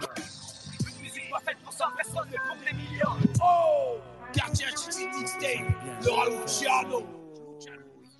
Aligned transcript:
Une 0.00 1.02
musique 1.02 1.30
pas 1.30 1.40
faite 1.40 1.58
pour 1.64 1.72
100 1.72 1.84
personnes, 1.96 2.28
mais 2.30 2.38
pour 2.46 2.56
des 2.56 2.76
millions. 2.76 3.30
Oh 3.42 3.98
Quartier 4.32 4.66
Mixtape, 5.18 5.66
le 6.02 6.42
Luciano. 6.42 7.02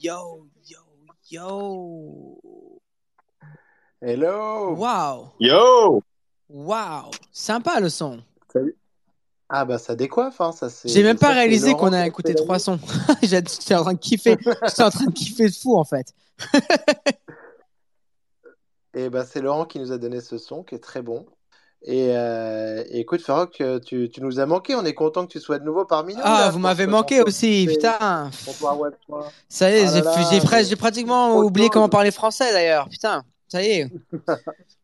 Yo, 0.01 0.47
yo, 0.67 0.79
yo. 1.31 2.39
Hello 4.03 4.75
Waouh, 4.77 5.29
Yo 5.39 6.03
waouh. 6.49 7.11
Sympa 7.33 7.81
le 7.81 7.91
son. 7.91 8.23
Ah 9.49 9.65
bah 9.65 9.79
ça 9.79 9.97
décoiffe, 9.97 10.41
hein, 10.41 10.53
ça 10.53 10.71
c'est... 10.71 10.89
J'ai 10.89 11.03
même 11.03 11.19
pas 11.19 11.33
réalisé 11.33 11.75
qu'on 11.75 11.93
a 11.93 12.07
écouté 12.07 12.35
trois 12.35 12.59
sons. 12.59 12.79
J'étais 13.23 13.75
en 13.75 13.83
train 13.83 13.95
de 13.95 13.99
kiffer. 13.99 14.39
J'étais 14.65 14.83
en 14.83 14.91
train 14.91 15.07
de 15.07 15.13
kiffer 15.13 15.49
de 15.49 15.55
fou 15.55 15.77
en 15.77 15.85
fait. 15.85 16.15
Et 18.95 19.09
bah 19.09 19.25
c'est 19.25 19.41
Laurent 19.41 19.65
qui 19.65 19.79
nous 19.79 19.93
a 19.93 19.99
donné 19.99 20.21
ce 20.21 20.39
son 20.39 20.63
qui 20.63 20.75
est 20.75 20.81
très 20.81 21.03
bon. 21.03 21.27
Et, 21.83 22.15
euh, 22.15 22.85
et 22.91 23.01
écoute 23.01 23.23
Farok, 23.23 23.61
euh, 23.63 23.79
tu, 23.79 24.11
tu 24.11 24.21
nous 24.21 24.39
as 24.39 24.45
manqué, 24.45 24.75
on 24.75 24.85
est 24.85 24.93
content 24.93 25.27
que 25.27 25.33
tu 25.33 25.41
sois 25.41 25.59
de 25.59 25.65
nouveau 25.65 25.87
parmi 25.87 26.15
nous. 26.15 26.21
Ah, 26.23 26.41
là, 26.41 26.51
vous 26.51 26.59
m'avez 26.59 26.87
manqué 26.87 27.23
aussi, 27.23 27.67
putain. 27.67 28.31
Comptoir 28.45 28.79
Web 28.79 28.95
3. 29.09 29.33
Ça 29.49 29.71
y 29.71 29.75
est, 29.77 29.87
Ah 30.07 30.63
j'ai 30.63 30.77
pratiquement 30.77 31.39
oublié 31.39 31.71
comment 31.71 31.89
parler 31.89 32.11
français 32.11 32.53
d'ailleurs. 32.53 32.89
Putain, 32.89 33.25
ça 33.49 33.63
y 33.63 33.67
est. 33.67 33.91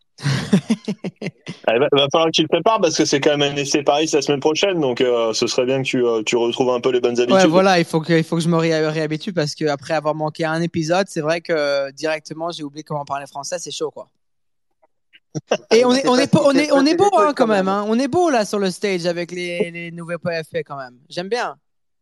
Il 1.69 1.79
va, 1.81 1.89
va 1.93 2.07
falloir 2.13 2.27
que 2.27 2.33
tu 2.33 2.43
le 2.43 2.49
prépares 2.49 2.81
parce 2.81 2.97
que 2.97 3.05
c'est 3.05 3.21
quand 3.21 3.37
même 3.37 3.53
un 3.53 3.57
essai 3.57 3.83
Paris 3.83 4.09
la 4.13 4.23
semaine 4.23 4.41
prochaine, 4.41 4.81
donc 4.81 5.01
euh, 5.01 5.33
ce 5.33 5.47
serait 5.47 5.67
bien 5.67 5.79
que 5.83 5.87
tu, 5.87 6.05
euh, 6.05 6.23
tu 6.25 6.37
retrouves 6.37 6.71
un 6.71 6.81
peu 6.81 6.91
les 6.91 7.01
bonnes 7.01 7.19
habitudes. 7.19 7.35
Ouais, 7.43 7.47
voilà, 7.47 7.79
il 7.79 7.85
faut 7.85 8.01
que, 8.01 8.13
il 8.13 8.25
faut 8.25 8.37
que 8.37 8.43
je 8.43 8.49
me 8.49 8.57
ré- 8.57 8.87
réhabitue 8.89 9.33
parce 9.33 9.55
que 9.55 9.65
après 9.67 9.95
avoir 9.95 10.15
manqué 10.15 10.45
un 10.45 10.63
épisode, 10.63 11.07
c'est 11.09 11.21
vrai 11.21 11.41
que 11.41 11.91
directement 11.93 12.51
j'ai 12.51 12.63
oublié 12.63 12.85
comment 12.85 13.05
parler 13.05 13.27
français, 13.27 13.57
c'est 13.59 13.71
chaud 13.73 13.91
quoi. 13.91 14.09
Et 15.71 15.85
on 15.85 15.93
est, 15.93 16.07
on 16.09 16.17
est, 16.17 16.35
on 16.37 16.53
est, 16.53 16.73
on 16.73 16.87
est 16.87 16.97
beau 16.97 17.11
hein, 17.19 17.33
quand 17.37 17.47
même, 17.47 17.69
hein. 17.69 17.85
on 17.89 17.99
est 17.99 18.09
beau 18.09 18.31
là 18.31 18.45
sur 18.45 18.59
le 18.59 18.71
stage 18.71 19.05
avec 19.07 19.33
les, 19.33 19.71
les 19.71 19.91
nouveaux 19.91 20.19
PFP 20.19 20.59
quand 20.67 20.77
même. 20.77 20.95
J'aime 21.11 21.29
bien. 21.29 21.57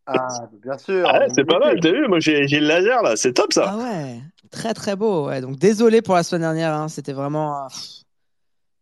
Ah, 0.07 0.29
bien 0.63 0.77
sûr. 0.77 1.09
Ah 1.11 1.21
ouais, 1.21 1.27
c'est 1.35 1.45
pas 1.45 1.59
mal, 1.59 1.81
t'as 1.81 1.91
vu, 1.91 2.07
moi 2.09 2.21
j'ai 2.21 2.47
j'ai 2.47 2.61
le 2.61 2.67
laser 2.67 3.03
là, 3.03 3.17
c'est 3.17 3.33
top 3.33 3.53
ça. 3.55 3.71
Ah 3.73 3.77
ouais, 3.79 4.21
très 4.51 4.75
très 4.75 4.95
beau. 4.97 5.29
Ouais. 5.29 5.41
Donc 5.41 5.57
désolé 5.57 6.03
pour 6.03 6.15
la 6.15 6.23
semaine 6.23 6.43
dernière, 6.43 6.75
hein, 6.75 6.89
c'était 6.89 7.15
vraiment. 7.15 7.65
euh, 7.65 7.69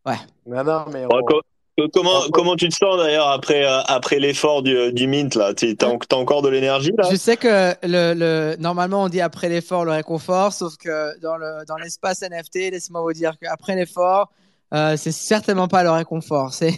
pff, 0.04 0.18
Non, 0.46 0.64
non, 0.64 0.84
mais 0.92 1.04
on- 1.06 1.88
comment, 1.92 2.20
comment 2.32 2.54
tu 2.54 2.68
te 2.68 2.74
sens 2.74 2.98
d'ailleurs 2.98 3.28
après, 3.28 3.64
euh, 3.64 3.80
après 3.86 4.18
l'effort 4.18 4.62
du, 4.62 4.92
du 4.92 5.06
Mint 5.06 5.34
là? 5.34 5.52
T'as 5.54 6.16
encore 6.16 6.42
de 6.42 6.48
l'énergie 6.48 6.92
là? 6.96 7.08
Je 7.10 7.16
sais 7.16 7.36
que 7.36 7.74
le, 7.82 8.14
le, 8.14 8.56
normalement 8.58 9.04
on 9.04 9.08
dit 9.08 9.20
après 9.20 9.48
l'effort 9.48 9.84
le 9.84 9.92
réconfort, 9.92 10.52
sauf 10.52 10.76
que 10.76 11.18
dans 11.20 11.36
le 11.36 11.64
dans 11.66 11.76
l'espace 11.76 12.22
NFT, 12.22 12.70
laissez-moi 12.72 13.00
vous 13.00 13.12
dire 13.12 13.38
qu'après 13.40 13.74
l'effort, 13.74 14.30
euh, 14.74 14.96
c'est 14.96 15.12
certainement 15.12 15.66
pas 15.68 15.82
le 15.82 15.90
réconfort. 15.90 16.52
C'est 16.58 16.74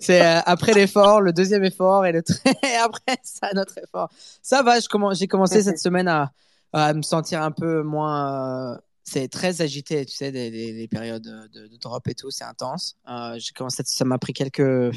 c'est 0.00 0.22
euh, 0.24 0.40
après 0.46 0.72
l'effort, 0.72 1.20
le 1.20 1.32
deuxième 1.32 1.64
effort 1.64 2.06
et 2.06 2.12
le 2.12 2.22
et 2.46 2.76
après 2.82 3.16
ça 3.22 3.48
notre 3.54 3.78
effort. 3.78 4.08
Ça 4.40 4.62
va, 4.62 4.78
je 4.80 4.88
commence, 4.88 5.18
j'ai 5.18 5.26
commencé 5.26 5.62
cette 5.62 5.78
semaine 5.86 6.08
à, 6.08 6.30
à 6.72 6.94
me 6.94 7.02
sentir 7.02 7.42
un 7.42 7.50
peu 7.50 7.82
moins. 7.82 8.78
C'est 9.04 9.28
très 9.28 9.60
agité, 9.62 10.04
tu 10.06 10.14
sais, 10.14 10.30
les, 10.30 10.50
les- 10.50 10.72
les 10.72 10.88
périodes 10.88 11.22
de, 11.22 11.68
de 11.68 11.76
drop 11.76 12.06
et 12.08 12.14
tout, 12.14 12.30
c'est 12.30 12.44
intense. 12.44 12.96
Euh, 13.08 13.36
j'ai 13.38 13.52
commencé, 13.52 13.82
ça 13.86 14.04
m'a 14.04 14.18
pris 14.18 14.32
quelques. 14.32 14.92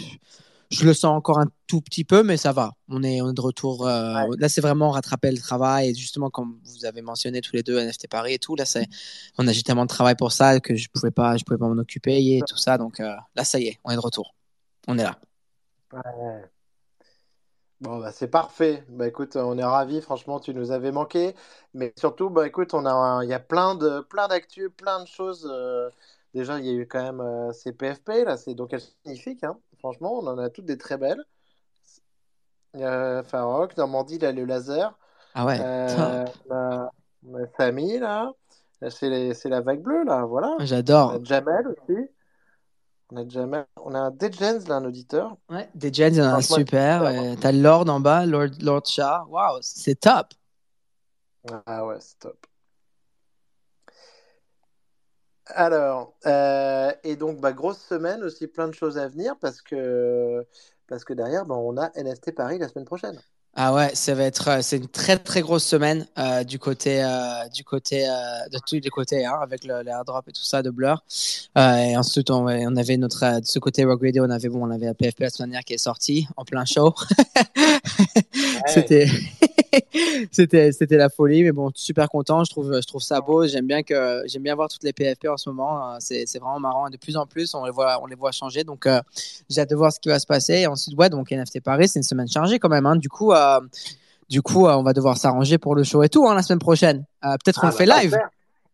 Je 0.71 0.83
le 0.83 0.93
sens 0.95 1.15
encore 1.15 1.39
un 1.39 1.45
tout 1.67 1.79
petit 1.79 2.03
peu, 2.03 2.23
mais 2.23 2.37
ça 2.37 2.51
va. 2.51 2.73
On 2.89 3.03
est, 3.03 3.21
on 3.21 3.29
est 3.29 3.33
de 3.33 3.41
retour. 3.41 3.87
euh, 3.87 4.25
Là, 4.39 4.49
c'est 4.49 4.61
vraiment 4.61 4.89
rattraper 4.91 5.31
le 5.31 5.37
travail. 5.37 5.89
Et 5.91 5.95
justement, 5.95 6.29
comme 6.31 6.59
vous 6.63 6.85
avez 6.85 7.01
mentionné 7.03 7.39
tous 7.41 7.55
les 7.55 7.61
deux 7.63 7.77
NFT 7.79 8.07
Paris 8.09 8.33
et 8.33 8.39
tout, 8.39 8.55
là, 8.55 8.65
c'est, 8.65 8.87
on 9.37 9.47
a 9.47 9.51
j'ai 9.53 9.61
tellement 9.63 9.83
de 9.85 9.89
travail 9.89 10.15
pour 10.15 10.31
ça 10.31 10.59
que 10.59 10.75
je 10.75 10.89
pouvais 10.89 11.11
pas, 11.11 11.37
je 11.37 11.43
pouvais 11.43 11.59
pas 11.59 11.67
m'en 11.67 11.79
occuper 11.79 12.17
et 12.37 12.41
tout 12.47 12.57
ça. 12.57 12.77
Donc 12.79 12.99
euh, 12.99 13.15
là, 13.35 13.43
ça 13.43 13.59
y 13.59 13.67
est, 13.67 13.79
on 13.83 13.91
est 13.91 13.95
de 13.95 13.99
retour. 13.99 14.35
On 14.87 14.97
est 14.97 15.03
là. 15.03 15.19
Ouais. 15.93 16.45
Bon, 17.81 17.99
bah, 17.99 18.11
c'est 18.11 18.27
parfait. 18.29 18.83
Bah, 18.89 19.07
écoute, 19.07 19.35
on 19.35 19.57
est 19.57 19.63
ravis. 19.63 20.01
Franchement, 20.01 20.39
tu 20.39 20.53
nous 20.53 20.71
avais 20.71 20.91
manqué. 20.91 21.35
Mais 21.73 21.93
surtout, 21.97 22.29
bah, 22.29 22.47
écoute, 22.47 22.73
on 22.73 22.85
a, 22.85 23.23
il 23.23 23.29
y 23.29 23.33
a 23.33 23.39
plein 23.39 23.75
de, 23.75 23.99
plein 24.01 24.27
d'actu, 24.27 24.69
plein 24.69 25.01
de 25.01 25.07
choses. 25.07 25.47
euh, 25.51 25.89
Déjà, 26.33 26.59
il 26.59 26.65
y 26.65 26.69
a 26.69 26.73
eu 26.73 26.85
quand 26.87 27.01
même 27.01 27.21
euh, 27.21 27.53
ces 27.53 27.71
PFP, 27.71 28.25
là. 28.25 28.35
C'est 28.37 28.55
donc 28.55 28.73
elles 28.73 28.81
sont 28.81 28.91
magnifiques, 29.05 29.43
hein. 29.43 29.57
Franchement, 29.79 30.13
on 30.19 30.27
en 30.27 30.37
a 30.37 30.49
toutes 30.49 30.65
des 30.65 30.77
très 30.77 30.97
belles. 30.97 31.23
Euh, 32.75 33.23
Farok, 33.23 33.77
Normandie, 33.77 34.19
là, 34.19 34.33
le 34.33 34.43
laser. 34.43 34.97
Ah 35.33 35.45
ouais. 35.45 35.57
Euh, 35.61 36.25
Samy, 37.57 37.99
là. 37.99 38.33
C'est 38.89 39.45
la 39.45 39.61
vague 39.61 39.81
bleue, 39.81 40.03
là. 40.03 40.25
Voilà. 40.25 40.57
J'adore. 40.59 41.23
Jamel 41.23 41.67
aussi. 41.67 41.97
On 43.15 43.17
a 43.17 43.29
Jamel. 43.29 43.65
On 43.77 43.95
a 43.95 43.99
un 43.99 44.11
là, 44.67 44.75
un 44.75 44.83
auditeur. 44.83 45.37
Ouais, 45.49 45.69
a 46.19 46.35
un 46.35 46.41
super. 46.41 47.03
Ouais, 47.03 47.37
T'as 47.37 47.53
Lord 47.53 47.87
en 47.87 48.01
bas, 48.01 48.25
Lord, 48.25 48.49
Lord 48.59 48.85
Shah. 48.85 49.23
Waouh, 49.29 49.59
c'est 49.61 49.95
top. 49.95 50.33
Ah 51.65 51.85
ouais, 51.85 51.95
c'est 51.99 52.19
top. 52.19 52.45
Alors, 55.47 56.17
euh, 56.25 56.91
et 57.03 57.15
donc, 57.15 57.39
bah, 57.39 57.53
grosse 57.53 57.79
semaine 57.79 58.21
aussi, 58.23 58.47
plein 58.47 58.67
de 58.67 58.73
choses 58.73 58.97
à 58.97 59.07
venir 59.07 59.37
parce 59.39 59.61
que, 59.61 60.45
parce 60.87 61.05
que 61.05 61.13
derrière, 61.13 61.45
bah, 61.45 61.55
on 61.55 61.77
a 61.77 61.91
NFT 61.95 62.33
Paris 62.35 62.57
la 62.57 62.67
semaine 62.67 62.85
prochaine. 62.85 63.21
Ah 63.57 63.73
ouais, 63.73 63.91
ça 63.95 64.13
va 64.15 64.23
être, 64.23 64.49
euh, 64.49 64.59
c'est 64.61 64.75
une 64.75 64.89
très 64.89 65.17
très 65.17 65.39
grosse 65.39 65.63
semaine 65.63 66.05
euh, 66.17 66.43
du 66.43 66.59
côté, 66.59 67.01
euh, 67.01 67.47
du 67.53 67.63
côté, 67.63 68.05
euh, 68.05 68.11
de 68.51 68.59
tous 68.67 68.75
les 68.75 68.89
côtés, 68.89 69.25
hein, 69.25 69.39
avec 69.41 69.63
le, 69.63 69.81
les 69.81 69.91
airdrop 69.91 70.27
et 70.27 70.33
tout 70.33 70.43
ça 70.43 70.61
de 70.61 70.69
Blur. 70.69 71.01
Euh, 71.57 71.77
et 71.77 71.95
ensuite, 71.95 72.29
on, 72.31 72.47
avait 72.47 72.97
notre, 72.97 73.23
euh, 73.23 73.39
de 73.39 73.45
ce 73.45 73.59
côté 73.59 73.85
Rogue 73.85 74.03
Radio, 74.03 74.25
on 74.25 74.29
avait 74.29 74.49
bon, 74.49 74.67
on 74.67 74.71
avait 74.71 74.87
la 74.87 74.93
PFP 74.93 75.21
la 75.21 75.29
semaine 75.29 75.51
dernière 75.51 75.63
qui 75.63 75.73
est 75.73 75.77
sortie 75.77 76.27
en 76.35 76.43
plein 76.43 76.65
show. 76.65 76.93
C'était, 78.67 79.07
c'était, 80.31 80.71
c'était 80.71 80.97
la 80.97 81.09
folie, 81.09 81.43
mais 81.43 81.51
bon, 81.51 81.71
super 81.75 82.09
content. 82.09 82.43
Je 82.43 82.51
trouve, 82.51 82.79
je 82.81 82.87
trouve 82.87 83.01
ça 83.01 83.21
beau. 83.21 83.45
J'aime 83.47 83.67
bien 83.67 83.83
que, 83.83 84.21
j'aime 84.25 84.43
bien 84.43 84.55
voir 84.55 84.69
toutes 84.69 84.83
les 84.83 84.93
PFP 84.93 85.27
en 85.27 85.37
ce 85.37 85.49
moment. 85.49 85.93
Euh, 85.93 85.97
C'est, 85.99 86.23
c'est 86.27 86.39
vraiment 86.39 86.59
marrant. 86.59 86.87
Et 86.87 86.91
de 86.91 86.97
plus 86.97 87.17
en 87.17 87.25
plus, 87.25 87.53
on 87.53 87.65
les 87.65 87.71
voit, 87.71 87.99
on 88.01 88.05
les 88.07 88.15
voit 88.15 88.31
changer. 88.31 88.63
Donc, 88.63 88.85
euh, 88.85 88.99
j'ai 89.49 89.61
hâte 89.61 89.69
de 89.69 89.75
voir 89.75 89.91
ce 89.91 89.99
qui 89.99 90.09
va 90.09 90.19
se 90.19 90.27
passer. 90.27 90.53
Et 90.53 90.67
ensuite, 90.67 90.97
ouais, 90.97 91.09
donc 91.09 91.31
NFT 91.31 91.61
Paris, 91.61 91.87
c'est 91.87 91.99
une 91.99 92.03
semaine 92.03 92.27
chargée 92.27 92.59
quand 92.59 92.69
même. 92.69 92.85
Hein. 92.85 92.95
Du 92.95 93.09
coup, 93.09 93.31
euh, 93.33 93.59
du 94.29 94.41
coup, 94.41 94.67
euh, 94.67 94.73
on 94.75 94.83
va 94.83 94.93
devoir 94.93 95.17
s'arranger 95.17 95.57
pour 95.57 95.75
le 95.75 95.83
show 95.83 96.01
et 96.03 96.09
tout 96.09 96.27
hein, 96.27 96.35
la 96.35 96.41
semaine 96.41 96.59
prochaine. 96.59 97.05
Euh, 97.23 97.33
peut-être 97.43 97.59
on 97.63 97.67
Ah, 97.67 97.71
le 97.71 97.75
fait 97.75 97.85
bah, 97.85 98.01
live. 98.01 98.11
parfait. 98.11 98.25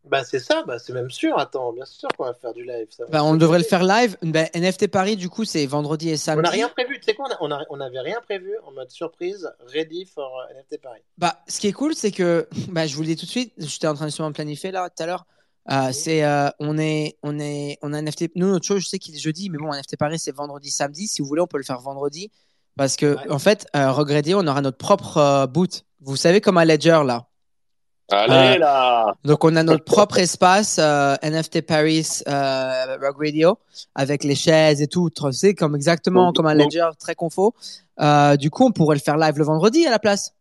Bah, 0.03 0.23
c'est 0.23 0.39
ça, 0.39 0.63
bah, 0.65 0.79
c'est 0.79 0.93
même 0.93 1.11
sûr. 1.11 1.37
Attends, 1.37 1.71
bien 1.73 1.85
sûr 1.85 2.09
qu'on 2.17 2.23
va 2.25 2.33
faire 2.33 2.53
du 2.53 2.63
live. 2.65 2.87
ça. 2.89 3.03
Bah, 3.11 3.23
on 3.23 3.35
devrait 3.35 3.59
le 3.59 3.63
faire 3.63 3.83
live. 3.83 4.17
Ben, 4.23 4.47
NFT 4.55 4.87
Paris, 4.87 5.15
du 5.15 5.29
coup, 5.29 5.45
c'est 5.45 5.65
vendredi 5.67 6.09
et 6.09 6.13
On 6.13 6.17
samedi. 6.17 6.41
n'a 6.43 6.49
rien 6.49 6.69
prévu. 6.69 6.97
Tu 6.99 7.05
sais 7.05 7.13
quoi, 7.13 7.27
on, 7.39 7.51
a- 7.51 7.59
on, 7.69 7.77
on 7.77 7.79
avait 7.79 7.99
rien 7.99 8.19
prévu 8.21 8.51
en 8.65 8.71
mode 8.71 8.89
surprise, 8.89 9.49
ready 9.73 10.05
for 10.05 10.31
euh, 10.49 10.53
NFT 10.59 10.81
Paris. 10.81 11.01
Bah, 11.17 11.37
ce 11.47 11.59
qui 11.59 11.67
est 11.67 11.71
cool, 11.71 11.93
c'est 11.93 12.11
que, 12.11 12.47
bah, 12.69 12.87
je 12.87 12.95
vous 12.95 13.01
le 13.01 13.07
dis 13.07 13.15
tout 13.15 13.25
de 13.25 13.31
suite, 13.31 13.53
j'étais 13.57 13.87
en 13.87 13.93
train 13.93 14.05
de 14.05 14.09
justement 14.09 14.31
planifier 14.31 14.71
là 14.71 14.89
tout 14.89 15.03
à 15.03 15.05
l'heure. 15.05 15.25
Euh, 15.71 15.91
c'est, 15.91 16.23
euh, 16.25 16.49
on 16.59 16.79
est, 16.79 17.17
on 17.21 17.39
est, 17.39 17.77
on 17.83 17.93
a 17.93 18.01
NFT. 18.01 18.31
Nous, 18.35 18.47
notre 18.49 18.65
show, 18.65 18.79
je 18.79 18.87
sais 18.87 18.97
qu'il 18.97 19.13
est 19.15 19.19
jeudi, 19.19 19.51
mais 19.51 19.59
bon, 19.59 19.71
NFT 19.71 19.97
Paris, 19.97 20.17
c'est 20.17 20.35
vendredi, 20.35 20.71
samedi. 20.71 21.05
Si 21.07 21.21
vous 21.21 21.27
voulez, 21.27 21.41
on 21.41 21.47
peut 21.47 21.59
le 21.59 21.63
faire 21.63 21.79
vendredi. 21.79 22.31
Parce 22.75 22.95
que, 22.95 23.15
Ouais. 23.17 23.29
en 23.31 23.37
fait, 23.37 23.67
euh, 23.75 23.91
regretter, 23.91 24.33
on 24.33 24.47
aura 24.47 24.61
notre 24.61 24.77
propre 24.77 25.17
euh, 25.17 25.45
boot. 25.45 25.83
Vous 25.99 26.15
savez, 26.15 26.41
comme 26.41 26.57
à 26.57 26.65
Ledger, 26.65 27.01
là. 27.05 27.27
Allez 28.11 28.55
Euh, 28.57 28.59
là 28.59 29.13
Donc, 29.23 29.43
on 29.45 29.55
a 29.55 29.63
notre 29.63 29.83
propre 29.85 30.17
espace 30.19 30.77
euh, 30.79 31.15
NFT 31.23 31.61
Paris 31.61 32.21
euh, 32.27 32.97
Rock 33.01 33.15
Radio 33.19 33.57
avec 33.95 34.23
les 34.23 34.35
chaises 34.35 34.81
et 34.81 34.87
tout. 34.87 35.09
Tu 35.09 35.31
sais, 35.33 35.53
comme 35.53 35.75
exactement 35.75 36.27
Donc- 36.27 36.35
comme 36.35 36.47
un 36.47 36.55
donc- 36.55 36.65
Ledger, 36.73 36.89
très 36.99 37.15
confo. 37.15 37.53
Euh, 37.99 38.35
du 38.37 38.49
coup, 38.49 38.65
on 38.65 38.71
pourrait 38.71 38.95
le 38.95 39.01
faire 39.01 39.17
live 39.17 39.37
le 39.37 39.43
vendredi 39.43 39.85
à 39.85 39.91
la 39.91 39.99
place. 39.99 40.33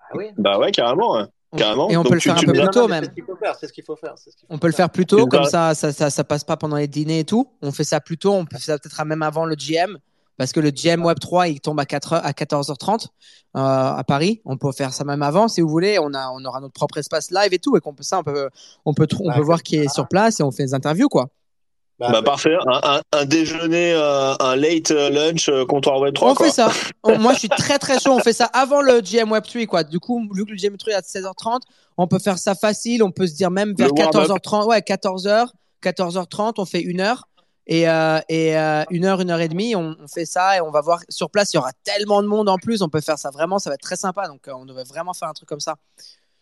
Ah 0.00 0.14
oui. 0.16 0.26
Bah 0.38 0.58
ouais, 0.58 0.70
carrément. 0.70 1.16
hein. 1.18 1.28
On- 1.52 1.56
Carrément. 1.56 1.88
Et 1.88 1.96
on 1.96 2.02
Donc 2.02 2.08
peut 2.10 2.14
le 2.16 2.20
tu- 2.20 2.28
faire 2.28 2.36
un 2.36 2.40
tu 2.40 2.46
peu 2.46 2.52
plus 2.52 2.68
tôt 2.68 2.88
même. 2.88 3.04
C'est 3.04 3.08
ce 3.10 3.14
qu'il 3.14 3.24
faut 3.24 3.36
faire. 3.36 3.54
C'est 3.58 3.66
ce 3.68 3.72
qu'il 3.72 3.84
faut 3.84 3.96
faire. 3.96 4.14
c'est 4.16 4.30
ce 4.30 4.36
qu'il 4.36 4.46
faut 4.48 4.54
On 4.54 4.58
peut 4.58 4.66
le 4.66 4.72
faire. 4.72 4.90
plus 4.90 5.06
tôt, 5.06 5.26
comme 5.26 5.44
ça, 5.44 5.74
ça, 5.74 5.92
ça, 5.92 6.10
ça 6.10 6.24
passe 6.24 6.44
pas 6.44 6.56
pendant 6.56 6.76
les 6.76 6.88
dîners 6.88 7.20
et 7.20 7.24
tout. 7.24 7.48
On 7.62 7.70
fait 7.72 7.84
ça 7.84 8.00
plus 8.00 8.18
tôt, 8.18 8.32
on 8.34 8.44
peut 8.44 8.58
faire 8.58 8.74
ça 8.74 8.78
peut-être 8.78 9.04
même 9.04 9.22
avant 9.22 9.44
le 9.46 9.54
GM, 9.54 9.96
parce 10.38 10.52
que 10.52 10.60
le 10.60 10.70
GM 10.70 11.04
Web 11.04 11.18
3, 11.18 11.48
il 11.48 11.60
tombe 11.60 11.80
à, 11.80 11.86
4 11.86 12.12
heures- 12.14 12.24
à 12.26 12.32
14h30 12.32 13.06
euh, 13.56 13.58
à 13.60 14.04
Paris. 14.06 14.42
On 14.44 14.56
peut 14.56 14.72
faire 14.72 14.92
ça 14.92 15.04
même 15.04 15.22
avant, 15.22 15.48
si 15.48 15.60
vous 15.60 15.68
voulez. 15.68 15.98
On, 15.98 16.12
a, 16.14 16.30
on 16.30 16.44
aura 16.44 16.60
notre 16.60 16.74
propre 16.74 16.98
espace 16.98 17.30
live 17.30 17.52
et 17.54 17.58
tout, 17.58 17.76
et 17.76 17.80
qu'on 17.80 17.94
peut 17.94 18.02
ça, 18.02 18.18
on 18.18 18.22
peut, 18.22 18.48
on 18.84 18.92
peut, 18.94 19.06
on 19.20 19.28
Bah, 19.28 19.34
peut 19.36 19.42
voir 19.42 19.62
qui 19.62 19.76
est 19.76 19.88
sur 19.92 20.06
place 20.08 20.40
et 20.40 20.42
on 20.42 20.50
fait 20.50 20.64
des 20.64 20.74
interviews, 20.74 21.08
quoi. 21.08 21.28
Bah, 21.98 22.10
Bah 22.12 22.20
parfait, 22.22 22.54
un, 22.66 22.80
un- 22.96 23.00
un 23.12 23.24
déjeuner, 23.24 23.94
euh, 23.94 24.34
un 24.38 24.54
late 24.56 24.90
euh, 24.90 25.08
lunch 25.08 25.48
euh, 25.48 25.64
comptoir 25.64 25.98
web 26.00 26.12
3 26.12 26.32
on 26.32 26.34
quoi. 26.34 26.44
fait 26.46 26.52
ça. 26.52 26.70
On- 27.02 27.18
moi, 27.18 27.32
je 27.32 27.38
suis 27.38 27.48
très 27.48 27.78
très 27.78 27.98
chaud. 27.98 28.12
On 28.12 28.18
fait 28.18 28.34
ça 28.34 28.44
avant 28.52 28.82
le 28.82 29.00
GM 29.00 29.32
Web 29.32 29.44
3, 29.44 29.64
quoi. 29.64 29.82
Du 29.82 29.98
coup, 29.98 30.28
vu 30.34 30.44
que 30.44 30.50
le 30.50 30.56
GM 30.58 30.76
3 30.76 30.92
est 30.92 30.96
à 30.96 31.00
16h30, 31.00 31.60
on 31.96 32.06
peut 32.06 32.18
faire 32.18 32.36
ça 32.38 32.54
facile. 32.54 33.02
On 33.02 33.10
peut 33.12 33.26
se 33.26 33.32
dire 33.34 33.50
même 33.50 33.72
vers 33.78 33.88
Le 33.88 33.94
warm-up. 34.02 34.28
14h30. 34.44 34.66
Ouais, 34.66 34.80
14h, 34.80 35.46
14h30, 35.82 36.54
on 36.58 36.64
fait 36.66 36.82
une 36.82 37.00
heure. 37.00 37.28
Et, 37.68 37.88
euh, 37.88 38.18
et 38.28 38.56
euh, 38.56 38.84
une 38.90 39.04
heure, 39.04 39.20
une 39.20 39.30
heure 39.30 39.40
et 39.40 39.48
demie, 39.48 39.74
on, 39.74 39.96
on 40.00 40.06
fait 40.08 40.24
ça 40.26 40.56
et 40.56 40.60
on 40.60 40.70
va 40.70 40.80
voir 40.80 41.00
sur 41.08 41.30
place. 41.30 41.52
Il 41.52 41.56
y 41.56 41.58
aura 41.58 41.72
tellement 41.84 42.22
de 42.22 42.28
monde 42.28 42.48
en 42.48 42.58
plus. 42.58 42.80
On 42.82 42.88
peut 42.88 43.00
faire 43.00 43.18
ça 43.18 43.30
vraiment, 43.30 43.58
ça 43.58 43.70
va 43.70 43.74
être 43.74 43.80
très 43.82 43.96
sympa. 43.96 44.28
Donc, 44.28 44.46
euh, 44.48 44.52
on 44.54 44.64
devrait 44.66 44.84
vraiment 44.84 45.14
faire 45.14 45.28
un 45.28 45.32
truc 45.32 45.48
comme 45.48 45.60
ça. 45.60 45.74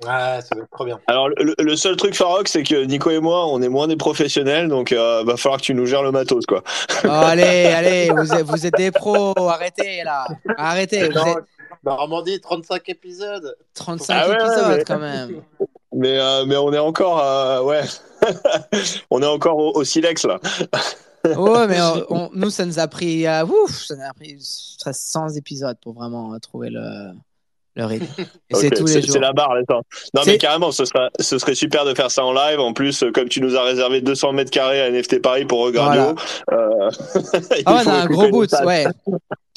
Ouais, 0.02 0.08
ça 0.10 0.48
va 0.54 0.62
être 0.62 0.70
trop 0.72 0.84
bien. 0.84 1.00
Alors, 1.06 1.28
le, 1.30 1.54
le 1.58 1.76
seul 1.76 1.96
truc, 1.96 2.14
Farok, 2.14 2.48
c'est 2.48 2.62
que 2.64 2.84
Nico 2.84 3.10
et 3.10 3.20
moi, 3.20 3.46
on 3.46 3.62
est 3.62 3.68
moins 3.68 3.86
des 3.86 3.96
professionnels, 3.96 4.68
donc 4.68 4.92
euh, 4.92 5.22
va 5.24 5.36
falloir 5.36 5.60
que 5.60 5.66
tu 5.66 5.72
nous 5.74 5.86
gères 5.86 6.02
le 6.02 6.10
matos, 6.10 6.44
quoi. 6.46 6.62
Oh, 7.04 7.08
allez, 7.08 7.64
allez, 7.74 8.10
vous 8.10 8.34
êtes, 8.34 8.44
vous 8.44 8.66
êtes 8.66 8.74
des 8.76 8.90
pros, 8.90 9.32
arrêtez 9.48 10.02
là. 10.02 10.26
Arrêtez, 10.58 11.08
vous 11.08 11.12
Non, 11.14 11.26
êtes 11.38 11.44
Normandie, 11.84 12.40
35 12.40 12.88
épisodes. 12.88 13.56
35 13.74 14.14
Ah 14.14 14.28
ouais, 14.28 14.36
ouais, 14.36 14.42
épisodes 14.44 14.76
mais- 14.78 14.84
quand 14.84 14.98
même. 14.98 15.42
Mais, 15.96 16.18
euh, 16.18 16.44
mais 16.44 16.56
on 16.56 16.72
est 16.72 16.78
encore, 16.80 17.20
euh, 17.22 17.62
ouais, 17.62 17.82
on 19.12 19.22
est 19.22 19.26
encore 19.26 19.56
au, 19.58 19.76
au 19.78 19.84
silex, 19.84 20.24
là. 20.24 20.40
Ouais, 21.24 21.66
mais 21.66 21.80
on- 21.80 22.04
on- 22.16 22.30
nous, 22.34 22.50
ça 22.50 22.64
nous 22.66 22.78
a 22.78 22.86
pris, 22.86 23.26
euh, 23.26 23.44
ouf, 23.44 23.84
ça 23.86 23.96
nous 23.96 24.02
a 24.02 24.12
pris 24.12 24.36
100 24.40 25.30
épisodes 25.36 25.76
pour 25.82 25.94
vraiment 25.94 26.34
euh, 26.34 26.38
trouver 26.38 26.70
le, 26.70 27.12
le 27.76 27.84
rythme. 27.86 28.06
Et 28.50 28.54
c'est 28.54 28.70
tous 28.70 28.86
les 28.86 29.00
jours. 29.02 29.12
C'est 29.14 29.18
la 29.20 29.32
barre, 29.32 29.54
là. 29.54 29.62
attends. 29.62 29.82
Non, 30.14 30.22
mais 30.26 30.38
carrément, 30.38 30.70
ce 30.70 30.84
serait, 30.84 31.08
ce 31.18 31.38
serait 31.38 31.54
super 31.54 31.84
de 31.84 31.94
faire 31.94 32.10
ça 32.10 32.24
en 32.24 32.32
live. 32.32 32.60
En 32.60 32.72
plus, 32.72 33.02
euh, 33.02 33.10
comme 33.10 33.28
tu 33.28 33.40
nous 33.40 33.56
as 33.56 33.62
réservé 33.62 34.00
200 34.00 34.32
mètres 34.32 34.50
carrés 34.50 34.80
à 34.82 34.90
NFT 34.90 35.20
Paris 35.22 35.44
pour 35.44 35.60
Regardio, 35.64 36.14
euh, 36.52 36.90
il 37.56 37.62
Ah 37.66 37.82
on 37.84 37.88
a 37.88 37.92
un 38.02 38.06
gros 38.06 38.28
boot, 38.28 38.50
ouais. 38.64 38.86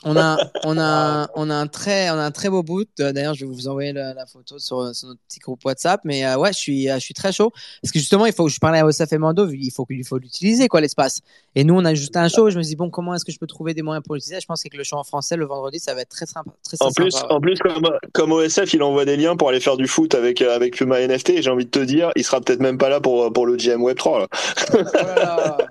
On 0.04 0.16
a, 0.16 0.38
on 0.64 0.78
a, 0.78 1.28
on 1.34 1.50
a 1.50 1.56
un 1.56 1.66
très, 1.66 2.12
on 2.12 2.14
a 2.14 2.24
un 2.24 2.32
très 2.32 2.50
beau 2.50 2.62
boot. 2.62 2.88
Euh, 3.00 3.12
D'ailleurs, 3.12 3.34
je 3.34 3.46
vais 3.46 3.52
vous 3.52 3.68
envoyer 3.68 3.94
la, 3.94 4.14
la 4.14 4.28
photo 4.28 4.60
sur, 4.60 4.94
sur 4.96 5.08
notre 5.08 5.20
petit 5.28 5.40
groupe 5.40 5.66
WhatsApp. 5.66 6.02
Mais 6.04 6.24
euh, 6.24 6.38
ouais, 6.38 6.54
je 6.54 6.58
suis, 6.58 6.90
euh, 6.90 6.96
je 6.96 7.00
suis 7.00 7.16
très 7.16 7.32
chaud 7.32 7.52
parce 7.82 7.92
que 7.92 7.98
justement, 7.98 8.28
il 8.28 8.34
faut. 8.34 8.48
Je 8.48 8.60
parlais 8.60 8.80
à 8.80 8.86
Osaf 8.86 9.12
et 9.12 9.18
Mando, 9.18 9.50
il 9.50 9.72
faut 9.72 9.86
qu'il 9.86 10.06
faut 10.06 10.20
l'utiliser 10.20 10.68
quoi 10.68 10.82
l'espace. 10.82 11.22
Et 11.56 11.64
nous, 11.64 11.74
on 11.74 11.84
a 11.84 11.96
juste 11.96 12.16
un 12.16 12.28
show. 12.28 12.52
Je 12.52 12.60
me 12.60 12.64
dis 12.64 12.76
bon, 12.76 12.92
comment 12.92 13.16
est-ce 13.16 13.26
que 13.26 13.32
je 13.32 13.40
peux 13.40 13.48
trouver 13.48 13.74
des 13.74 13.82
moyens 13.82 14.04
pour 14.06 14.14
l'utiliser? 14.14 14.40
Je 14.40 14.46
pense 14.46 14.62
que 14.62 14.78
le 14.78 14.84
show 14.84 14.98
en 14.98 15.04
français 15.04 15.36
le 15.36 15.46
vendredi, 15.46 15.80
ça 15.80 15.96
va 15.96 16.02
être 16.02 16.10
très 16.10 16.28
sympa, 16.28 16.52
très, 16.64 16.78
En 16.80 16.92
plus, 16.92 17.12
sympa. 17.12 17.34
en 17.34 17.42
plus 17.42 17.58
comme, 17.58 17.90
comme 18.14 18.32
OSF, 18.34 18.74
il 18.74 18.84
envoie 18.84 19.06
des 19.06 19.18
liens 19.18 19.36
pour 19.36 19.50
aller 19.50 19.60
faire 19.60 19.78
du 19.78 19.88
foot 19.88 20.14
avec, 20.14 20.44
avec 20.44 20.76
Puma 20.76 21.00
NFT. 21.00 21.30
Et 21.32 21.42
j'ai 21.42 21.50
envie 21.50 21.66
de 21.66 21.72
te 21.72 21.80
dire, 21.80 22.12
il 22.16 22.24
sera 22.24 22.40
peut-être 22.40 22.60
même 22.60 22.78
pas 22.78 22.90
là 22.90 23.02
pour, 23.02 23.34
pour 23.34 23.48
le 23.48 23.56
GM 23.56 23.82
Web 23.82 23.98
3. 23.98 24.20
Là. 24.20 24.28
Oh. 24.74 25.64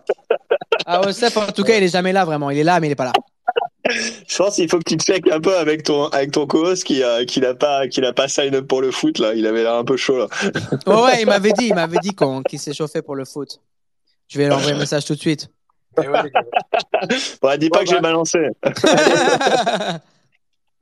Ah, 0.88 1.00
Osaf, 1.00 1.36
en 1.36 1.46
tout 1.50 1.64
cas, 1.64 1.76
il 1.78 1.82
est 1.82 1.88
jamais 1.88 2.12
là 2.12 2.24
vraiment. 2.24 2.48
Il 2.48 2.58
est 2.58 2.64
là, 2.64 2.78
mais 2.78 2.86
il 2.86 2.92
est 2.92 2.96
pas 2.96 3.06
là. 3.06 3.12
Je 4.28 4.36
pense 4.36 4.56
qu'il 4.56 4.68
faut 4.68 4.78
que 4.78 4.84
tu 4.84 4.96
checkes 4.96 5.30
un 5.30 5.40
peu 5.40 5.56
avec 5.56 5.82
ton, 5.84 6.06
avec 6.08 6.32
ton 6.32 6.46
co-host 6.46 6.84
qui, 6.84 7.02
a 7.02 7.24
qui 7.24 7.40
n'a 7.40 7.54
pas, 7.54 7.86
qui 7.88 8.00
n'a 8.00 8.12
pas 8.12 8.28
sign 8.28 8.54
up 8.54 8.66
pour 8.66 8.80
le 8.82 8.90
foot. 8.90 9.18
Là. 9.18 9.34
Il 9.34 9.46
avait 9.46 9.62
l'air 9.62 9.74
un 9.74 9.84
peu 9.84 9.96
chaud. 9.96 10.18
Là. 10.18 10.26
Oh 10.86 11.04
ouais, 11.04 11.20
il 11.22 11.26
m'avait 11.26 11.52
dit, 11.52 11.66
il 11.68 11.74
m'avait 11.74 11.98
dit 12.02 12.10
qu'on- 12.14 12.42
qu'il 12.42 12.58
s'est 12.58 12.74
chauffé 12.74 13.02
pour 13.02 13.14
le 13.14 13.24
foot. 13.24 13.60
Je 14.28 14.38
vais 14.38 14.46
lui 14.46 14.52
envoyer 14.52 14.72
un 14.74 14.78
message 14.78 15.04
tout 15.04 15.14
de 15.14 15.20
suite. 15.20 15.48
Et 16.02 16.08
ouais. 16.08 16.20
Ouais, 17.42 17.58
dis 17.58 17.70
pas 17.70 17.78
Bon, 17.78 17.84
que 17.84 17.90
j'ai 17.90 17.94
bah. 17.96 18.00
balancé. 18.02 18.38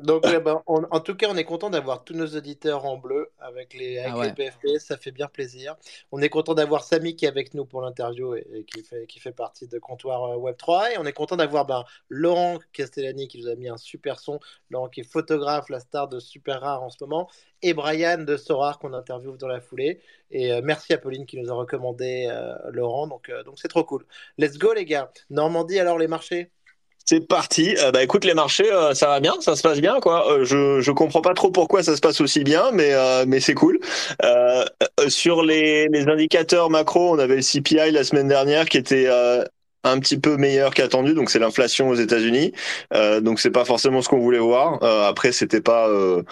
Donc, 0.01 0.25
ouais, 0.27 0.43
on- 0.67 0.83
en 0.91 1.01
tout 1.01 1.15
cas, 1.15 1.29
on 1.31 1.37
est 1.37 1.45
content 1.45 1.71
d'avoir 1.71 2.03
tous 2.05 2.15
nos 2.15 2.27
auditeurs 2.27 2.85
en 2.85 2.97
bleu 2.97 3.31
avec 3.39 3.75
les, 3.75 3.99
avec 3.99 4.13
Ah 4.13 4.19
ouais. 4.19 4.27
les 4.27 4.33
PFP, 4.33 4.79
ça 4.81 4.97
fait 4.97 5.13
bien 5.13 5.29
plaisir. 5.29 5.77
On 6.11 6.21
est 6.21 6.29
content 6.29 6.55
d'avoir 6.55 6.83
Samy 6.85 7.15
qui 7.15 7.27
est 7.27 7.29
avec 7.29 7.55
nous 7.55 7.65
pour 7.65 7.81
l'interview 7.81 8.35
et, 8.35 8.45
et 8.53 8.65
qui, 8.65 8.83
fait, 8.83 9.07
qui 9.07 9.21
fait 9.21 9.33
partie 9.33 9.69
de 9.69 9.79
Comptoir 9.79 10.25
euh, 10.25 10.37
Web3. 10.37 10.91
Et 10.93 10.99
on 10.99 11.07
est 11.07 11.13
content 11.13 11.37
d'avoir 11.37 11.65
ben, 11.65 11.85
Laurent 12.09 12.59
Castellani 12.73 13.29
qui 13.29 13.39
nous 13.39 13.49
a 13.49 13.55
mis 13.55 13.69
un 13.69 13.77
super 13.77 14.19
son. 14.19 14.41
Laurent 14.69 14.89
qui 14.89 15.01
est 15.01 15.05
photographe, 15.05 15.69
la 15.69 15.79
star 15.79 16.09
de 16.09 16.19
Super 16.19 16.61
Rare 16.61 16.83
en 16.83 16.91
ce 16.91 16.97
moment. 17.01 17.31
Et 17.63 17.73
Brian 17.73 18.19
de 18.19 18.37
Sorar 18.37 18.81
qu'on 18.81 18.93
interviewe 18.95 19.37
dans 19.39 19.49
la 19.49 19.61
foulée. 19.61 20.01
Et 20.33 20.53
euh, 20.53 20.61
merci 20.63 20.93
à 20.93 20.99
Pauline 20.99 21.25
qui 21.25 21.39
nous 21.41 21.51
a 21.51 21.55
recommandé 21.55 22.27
euh, 22.29 22.55
Laurent. 22.73 23.07
Donc, 23.07 23.29
euh, 23.29 23.45
donc 23.45 23.61
c'est 23.61 23.69
trop 23.69 23.85
cool. 23.85 24.05
Let's 24.39 24.59
go, 24.59 24.73
les 24.75 24.85
gars. 24.87 25.13
Normandie, 25.31 25.79
alors 25.79 25.99
les 25.99 26.09
marchés? 26.09 26.51
C'est 27.07 27.21
parti. 27.29 27.77
Euh, 27.79 27.91
bah 27.91 28.03
écoute, 28.03 28.25
les 28.25 28.33
marchés, 28.33 28.71
euh, 28.73 28.95
ça 28.95 29.09
va 29.09 29.21
bien, 29.21 29.35
ça 29.41 29.57
se 29.57 29.63
passe 29.63 29.81
bien, 29.81 30.01
quoi. 30.01 30.31
Euh, 30.33 30.45
je 30.45 30.81
je 30.81 30.91
comprends 30.91 31.21
pas 31.21 31.35
trop 31.35 31.51
pourquoi 31.51 31.83
ça 31.83 31.97
se 31.97 32.01
passe 32.01 32.21
aussi 32.23 32.45
bien, 32.45 32.71
mais 32.73 32.93
mais 33.27 33.41
c'est 33.41 33.55
cool. 33.55 33.79
Sur 35.09 35.43
les 35.43 35.89
les 35.89 36.09
indicateurs 36.09 36.71
macro, 36.71 37.15
on 37.15 37.19
avait 37.19 37.37
le 37.37 37.43
CPI 37.43 37.91
la 37.91 38.05
semaine 38.05 38.29
dernière 38.29 38.67
qui 38.69 38.79
était 38.79 39.07
un 39.85 39.99
petit 40.01 40.19
peu 40.19 40.37
meilleur 40.37 40.75
qu'attendu, 40.75 41.15
donc 41.15 41.31
c'est 41.31 41.39
l'inflation 41.39 41.89
aux 41.89 41.95
États-Unis. 41.95 42.53
Euh, 42.95 43.21
donc 43.21 43.39
c'est 43.41 43.51
pas 43.51 43.65
forcément 43.65 44.03
ce 44.03 44.09
qu'on 44.09 44.19
voulait 44.19 44.39
voir. 44.39 44.83
Euh, 44.83 45.09
après, 45.09 45.33
c'était 45.33 45.61
pas, 45.61 45.89
euh, 45.89 46.23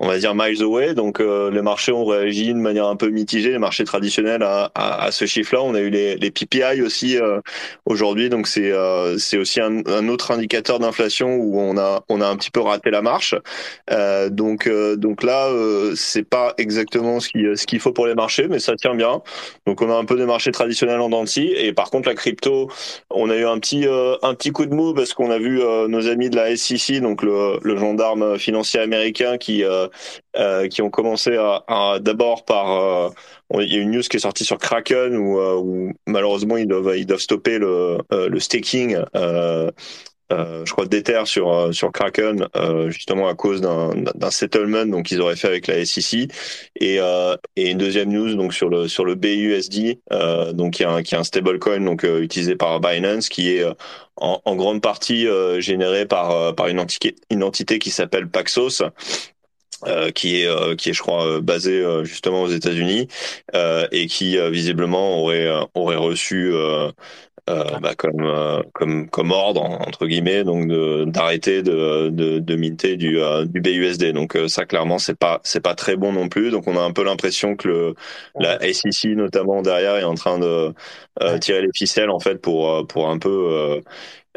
on 0.00 0.08
va 0.08 0.18
dire 0.18 0.34
miles 0.34 0.62
away. 0.62 0.94
Donc 0.94 1.20
euh, 1.20 1.50
les 1.50 1.62
marchés 1.62 1.92
ont 1.92 2.04
réagi 2.04 2.48
de 2.54 2.58
manière 2.58 2.86
un 2.86 2.96
peu 2.96 3.08
mitigée, 3.08 3.50
les 3.50 3.58
marchés 3.58 3.84
traditionnels 3.84 4.42
à, 4.42 4.70
à, 4.74 5.04
à 5.04 5.10
ce 5.12 5.26
chiffre-là. 5.26 5.62
On 5.62 5.74
a 5.74 5.80
eu 5.80 5.90
les, 5.90 6.16
les 6.16 6.30
PPI 6.30 6.82
aussi 6.82 7.18
euh, 7.18 7.40
aujourd'hui, 7.86 8.28
donc 8.28 8.46
c'est 8.46 8.72
euh, 8.72 9.18
c'est 9.18 9.36
aussi 9.38 9.60
un, 9.60 9.84
un 9.86 10.08
autre 10.08 10.30
indicateur 10.30 10.78
d'inflation 10.78 11.34
où 11.36 11.60
on 11.60 11.76
a 11.78 12.02
on 12.08 12.20
a 12.20 12.26
un 12.26 12.36
petit 12.36 12.50
peu 12.50 12.60
raté 12.60 12.90
la 12.90 13.02
marche. 13.02 13.34
Donc 14.30 14.68
donc 14.96 15.22
là, 15.22 15.48
c'est 15.94 16.22
pas 16.28 16.54
exactement 16.58 17.20
ce 17.20 17.28
qui 17.28 17.44
ce 17.54 17.66
qu'il 17.66 17.80
faut 17.80 17.92
pour 17.92 18.06
les 18.06 18.14
marchés, 18.14 18.48
mais 18.48 18.58
ça 18.58 18.74
tient 18.76 18.94
bien. 18.94 19.20
Donc 19.66 19.82
on 19.82 19.90
a 19.90 19.94
un 19.94 20.04
peu 20.04 20.16
des 20.16 20.26
marchés 20.26 20.52
traditionnels 20.52 21.00
en 21.00 21.08
dents 21.08 21.24
de 21.24 21.28
scie. 21.28 21.52
et 21.56 21.72
par 21.72 21.90
contre 21.90 22.08
la 22.08 22.14
crypto 22.14 22.68
on 23.10 23.28
a 23.30 23.36
eu 23.36 23.44
un 23.46 23.58
petit 23.58 23.86
euh, 23.86 24.16
un 24.22 24.34
petit 24.34 24.50
coup 24.52 24.66
de 24.66 24.74
mou 24.74 24.94
parce 24.94 25.14
qu'on 25.14 25.30
a 25.30 25.38
vu 25.38 25.60
euh, 25.62 25.88
nos 25.88 26.08
amis 26.08 26.30
de 26.30 26.36
la 26.36 26.50
SEC, 26.50 27.00
donc 27.00 27.22
le, 27.22 27.58
le 27.62 27.76
gendarme 27.76 28.38
financier 28.38 28.80
américain, 28.80 29.38
qui 29.38 29.64
euh, 29.64 29.88
euh, 30.36 30.68
qui 30.68 30.82
ont 30.82 30.90
commencé 30.90 31.36
à, 31.36 31.62
à- 31.68 31.98
d'abord 32.00 32.44
par 32.44 32.70
euh, 32.72 33.10
il 33.60 33.72
y 33.72 33.76
a 33.76 33.80
une 33.80 33.90
news 33.90 34.00
qui 34.02 34.16
est 34.16 34.20
sortie 34.20 34.44
sur 34.44 34.58
Kraken 34.58 35.16
où, 35.16 35.38
euh, 35.38 35.56
où 35.56 35.92
malheureusement 36.06 36.56
ils 36.56 36.66
doivent 36.66 36.96
ils 36.96 37.06
doivent 37.06 37.20
stopper 37.20 37.58
le 37.58 37.98
le 38.10 38.40
staking. 38.40 38.96
Euh, 40.30 40.64
je 40.64 40.72
crois 40.72 40.86
d'Ether 40.86 41.22
sur 41.26 41.52
euh, 41.52 41.72
sur 41.72 41.92
Kraken 41.92 42.46
euh, 42.56 42.90
justement 42.90 43.28
à 43.28 43.34
cause 43.34 43.60
d'un 43.60 44.30
settlement 44.30 44.86
donc 44.86 45.06
qu'ils 45.06 45.20
auraient 45.20 45.36
fait 45.36 45.48
avec 45.48 45.66
la 45.66 45.84
SEC 45.84 46.30
et 46.80 47.00
euh, 47.00 47.36
et 47.56 47.70
une 47.70 47.78
deuxième 47.78 48.10
news 48.10 48.34
donc 48.34 48.54
sur 48.54 48.68
le 48.68 48.88
sur 48.88 49.04
le 49.04 49.14
BUSD 49.14 49.98
euh, 50.12 50.52
donc 50.52 50.74
qui 50.74 50.84
est 50.84 50.86
un 50.86 51.02
qui 51.02 51.14
est 51.14 51.18
un 51.18 51.24
stablecoin 51.24 51.80
donc 51.80 52.04
euh, 52.04 52.22
utilisé 52.22 52.56
par 52.56 52.80
Binance 52.80 53.28
qui 53.28 53.50
est 53.50 53.64
en, 54.16 54.40
en 54.44 54.56
grande 54.56 54.80
partie 54.80 55.26
généré 55.58 56.06
par 56.06 56.54
par 56.54 56.68
une 56.68 56.80
entité 56.80 57.16
une 57.30 57.42
entité 57.42 57.78
qui 57.78 57.90
s'appelle 57.90 58.28
Paxos 58.28 58.82
euh, 59.88 60.12
qui 60.12 60.42
est 60.42 60.46
euh, 60.46 60.76
qui 60.76 60.90
est 60.90 60.92
je 60.92 61.02
crois 61.02 61.26
euh, 61.26 61.40
basé 61.40 61.84
justement 62.04 62.42
aux 62.42 62.48
États-Unis 62.48 63.08
et 63.90 64.06
qui 64.06 64.38
visiblement 64.50 65.20
aurait 65.20 65.50
aurait 65.74 65.96
reçu 65.96 66.52
euh, 67.50 67.64
bah, 67.80 67.94
comme 67.96 68.20
euh, 68.22 68.62
comme 68.72 69.08
comme 69.10 69.32
ordre 69.32 69.62
entre 69.62 70.06
guillemets 70.06 70.44
donc 70.44 70.68
d'arrêter 71.10 71.62
de 71.62 72.08
de, 72.08 72.38
de 72.38 72.56
minter 72.56 72.96
du 72.96 73.18
euh, 73.20 73.44
du 73.46 73.60
BUSD 73.60 74.12
donc 74.12 74.36
euh, 74.36 74.46
ça 74.46 74.64
clairement 74.64 74.98
c'est 74.98 75.18
pas 75.18 75.40
c'est 75.42 75.60
pas 75.60 75.74
très 75.74 75.96
bon 75.96 76.12
non 76.12 76.28
plus. 76.28 76.50
Donc 76.50 76.68
on 76.68 76.76
a 76.76 76.80
un 76.80 76.92
peu 76.92 77.02
l'impression 77.04 77.56
que 77.56 77.68
le 77.68 77.94
la 78.38 78.60
SEC 78.72 79.16
notamment 79.16 79.60
derrière 79.62 79.96
est 79.96 80.04
en 80.04 80.14
train 80.14 80.38
de 80.38 80.72
euh, 81.22 81.38
tirer 81.38 81.62
les 81.62 81.70
ficelles 81.74 82.10
en 82.10 82.20
fait 82.20 82.36
pour 82.36 82.70
euh, 82.70 82.84
pour 82.84 83.08
un 83.10 83.18
peu 83.18 83.82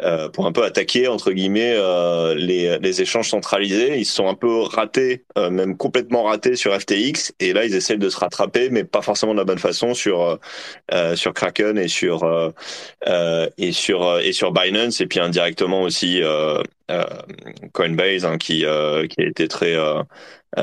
euh, 0.04 0.30
pour 0.30 0.46
un 0.46 0.52
peu 0.52 0.64
attaquer 0.64 1.08
entre 1.08 1.32
guillemets 1.32 1.74
euh, 1.74 2.36
les, 2.36 2.78
les 2.80 3.02
échanges 3.02 3.30
centralisés. 3.30 3.98
Ils 3.98 4.06
se 4.06 4.16
sont 4.16 4.28
un 4.28 4.34
peu 4.36 4.62
ratés, 4.62 5.26
euh, 5.38 5.50
même 5.50 5.78
complètement 5.78 6.24
ratés 6.24 6.56
sur 6.56 6.74
FTX, 6.80 7.34
et 7.40 7.54
là 7.54 7.66
ils 7.66 7.76
essaient 7.76 7.98
de 7.98 8.10
se 8.10 8.18
rattraper, 8.18 8.70
mais 8.70 8.84
pas 8.84 9.02
forcément 9.02 9.34
de 9.34 9.40
la 9.40 9.46
bonne 9.46 9.60
façon 9.60 9.94
sur 9.94 10.22
euh, 10.22 10.36
euh, 10.94 11.16
sur 11.16 11.34
Kraken 11.34 11.78
et 11.78 11.88
sur 11.88 12.24
et 13.58 13.72
sur 13.72 14.20
et 14.20 14.34
sur 14.34 14.52
Binance, 14.52 15.02
et 15.02 15.08
puis 15.08 15.20
indirectement 15.20 15.82
aussi 15.84 16.22
euh, 16.22 16.62
euh, 16.92 17.04
Coinbase 17.74 18.26
hein, 18.26 18.38
qui 18.38 18.66
euh, 18.66 19.08
qui 19.08 19.22
a 19.22 19.26
été 19.28 19.48
très 19.48 19.76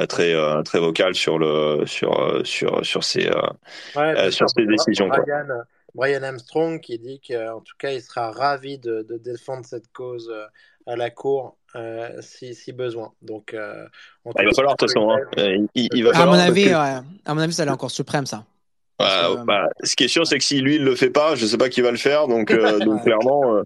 très 0.09 0.35
très 0.65 0.79
vocal 0.79 1.15
sur 1.15 1.39
le 1.39 1.85
sur 1.87 2.41
sur 2.45 2.85
sur 2.85 3.05
ces 3.05 3.29
Ouais, 3.97 4.15
Euh, 4.17 4.31
sur 4.31 4.49
ces 4.49 4.67
décisions, 4.67 5.09
quoi. 5.09 5.25
Brian, 5.95 6.23
Armstrong 6.23 6.81
qui 6.81 6.99
dit 6.99 7.21
qu'en 7.27 7.61
tout 7.61 7.75
cas, 7.79 7.91
il 7.93 8.01
sera 8.03 8.31
ravi 8.31 8.79
de, 8.79 9.03
de 9.03 9.19
défendre 9.19 9.65
cette 9.67 9.93
cause 9.93 10.31
euh, 10.33 10.47
à 10.87 10.97
la 10.97 11.11
cour 11.11 11.57
euh, 11.75 12.21
si, 12.21 12.55
si 12.55 12.73
besoin. 12.73 13.13
Donc, 13.23 13.55
euh, 13.55 13.87
bah, 14.25 14.33
il 14.41 14.45
va 14.45 14.51
tout 14.51 14.57
falloir 14.57 14.75
de 14.75 14.79
toute 14.79 14.89
façon. 14.91 15.11
hein. 15.11 15.67
Il, 15.75 15.89
il 15.93 16.05
va 16.05 16.11
À 16.11 16.13
falloir 16.15 16.37
mon 16.37 16.43
avis, 16.43 16.65
que- 16.65 16.71
ouais. 16.71 17.03
à 17.25 17.35
mon 17.35 17.41
avis, 17.41 17.53
ça 17.53 17.63
allait 17.63 17.73
encore 17.73 17.91
suprême, 17.91 18.27
ça. 18.27 18.45
Parce 19.03 19.29
Ouais, 19.31 19.37
que, 19.37 19.45
bah, 19.45 19.67
ce 19.83 19.97
qui 19.97 20.05
est 20.05 20.09
sûr, 20.09 20.27
c'est 20.27 20.39
que 20.39 20.45
si 20.45 20.61
lui 20.61 20.77
il 20.77 20.85
le 20.85 20.95
fait 20.95 21.11
pas, 21.11 21.35
je 21.35 21.45
sais 21.47 21.57
pas 21.59 21.69
qui 21.69 21.81
va 21.81 21.91
le 21.91 21.97
faire. 21.97 22.29
Donc, 22.29 22.51
euh, 22.51 22.79
donc 22.85 23.03
clairement, 23.05 23.57
euh, 23.57 23.63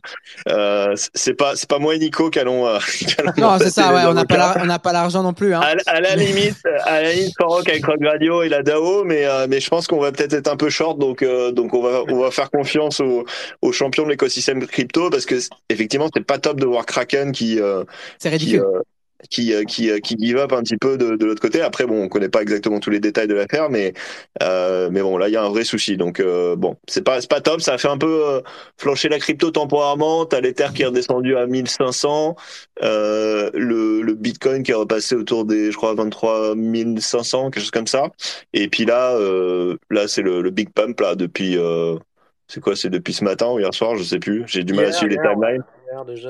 euh, 0.48 0.94
c'est 1.14 1.34
pas 1.34 1.56
c'est 1.56 1.68
pas 1.68 1.78
moi 1.78 1.94
et 1.94 1.98
Nico 1.98 2.30
qui 2.30 2.38
allons. 2.38 2.66
euh, 2.66 2.78
Non, 3.38 3.58
c'est 3.58 3.70
ça, 3.70 3.92
ouais. 3.94 4.02
On 4.06 4.14
n'a 4.14 4.78
pas, 4.78 4.92
l'argent 4.92 5.22
non 5.22 5.32
plus. 5.32 5.54
Hein. 5.54 5.60
À, 5.62 5.74
à 5.90 6.00
la 6.00 6.16
limite, 6.16 6.56
à 6.84 7.02
la 7.02 7.12
limite, 7.12 7.34
Farok 7.38 7.68
avec 7.68 7.84
Rock 7.86 7.98
Radio 8.04 8.42
et 8.42 8.48
la 8.48 8.62
DAO, 8.62 9.04
mais 9.04 9.24
euh, 9.26 9.46
mais 9.48 9.60
je 9.60 9.68
pense 9.68 9.86
qu'on 9.86 10.00
va 10.00 10.12
peut-être 10.12 10.32
être 10.34 10.48
un 10.48 10.56
peu 10.56 10.70
short, 10.70 10.98
donc 10.98 11.22
euh, 11.22 11.52
donc 11.52 11.74
on 11.74 11.82
va 11.82 12.02
on 12.08 12.18
va 12.20 12.30
faire 12.30 12.50
confiance 12.50 13.00
aux 13.00 13.24
aux 13.62 13.72
champions 13.72 14.04
de 14.04 14.10
l'écosystème 14.10 14.66
crypto 14.66 15.10
parce 15.10 15.26
que 15.26 15.34
effectivement 15.68 16.08
c'est 16.14 16.24
pas 16.24 16.38
top 16.38 16.60
de 16.60 16.66
voir 16.66 16.86
Kraken 16.86 17.32
qui 17.32 17.60
euh, 17.60 17.84
C'est 18.18 18.28
ridicule. 18.28 18.60
euh, 18.60 18.80
qui 19.28 19.52
qui 19.66 20.00
qui 20.00 20.16
give 20.18 20.36
up 20.38 20.52
un 20.52 20.62
petit 20.62 20.76
peu 20.76 20.96
de, 20.96 21.16
de 21.16 21.26
l'autre 21.26 21.40
côté. 21.40 21.60
Après, 21.60 21.86
bon, 21.86 22.04
on 22.04 22.08
connaît 22.08 22.28
pas 22.28 22.42
exactement 22.42 22.80
tous 22.80 22.90
les 22.90 23.00
détails 23.00 23.28
de 23.28 23.34
l'affaire, 23.34 23.70
mais 23.70 23.92
mais 24.40 25.02
bon, 25.02 25.16
là, 25.18 25.28
il 25.28 25.32
y 25.32 25.36
a 25.36 25.42
un 25.42 25.48
vrai 25.48 25.64
souci. 25.64 25.96
Donc 25.96 26.22
bon, 26.22 26.76
c'est 26.88 27.02
pas 27.02 27.20
c'est 27.20 27.30
pas 27.30 27.40
top. 27.40 27.60
Ça 27.60 27.74
a 27.74 27.78
fait 27.78 27.88
un 27.88 27.98
peu 27.98 28.42
flancher 28.78 29.08
la 29.08 29.18
crypto 29.18 29.50
temporairement. 29.50 30.26
T'as 30.26 30.40
l'Ether 30.40 30.68
qui 30.74 30.82
est 30.82 30.86
redescendu 30.86 31.36
à 31.36 31.46
1500, 31.46 32.36
le 32.82 33.50
le 34.02 34.14
Bitcoin 34.14 34.62
qui 34.62 34.70
est 34.72 34.74
repassé 34.74 35.14
autour 35.14 35.44
des, 35.44 35.70
je 35.70 35.76
crois, 35.76 35.94
23 35.94 36.54
500, 36.98 37.50
quelque 37.50 37.60
chose 37.60 37.70
comme 37.70 37.86
ça. 37.86 38.10
Et 38.52 38.68
puis 38.68 38.84
là, 38.84 39.16
là, 39.90 40.08
c'est 40.08 40.22
le, 40.22 40.42
le 40.42 40.50
big 40.50 40.70
pump 40.70 41.00
là 41.00 41.14
depuis 41.14 41.58
c'est 42.48 42.60
quoi? 42.60 42.76
C'est 42.76 42.90
depuis 42.90 43.12
ce 43.12 43.24
matin 43.24 43.50
ou 43.50 43.58
hier 43.58 43.74
soir? 43.74 43.96
Je 43.96 44.02
sais 44.02 44.18
plus. 44.18 44.44
J'ai 44.46 44.62
du 44.62 44.72
mal 44.72 44.86
à 44.86 44.92
suivre 44.92 45.12
les 45.12 45.18
timelines. 45.18 45.64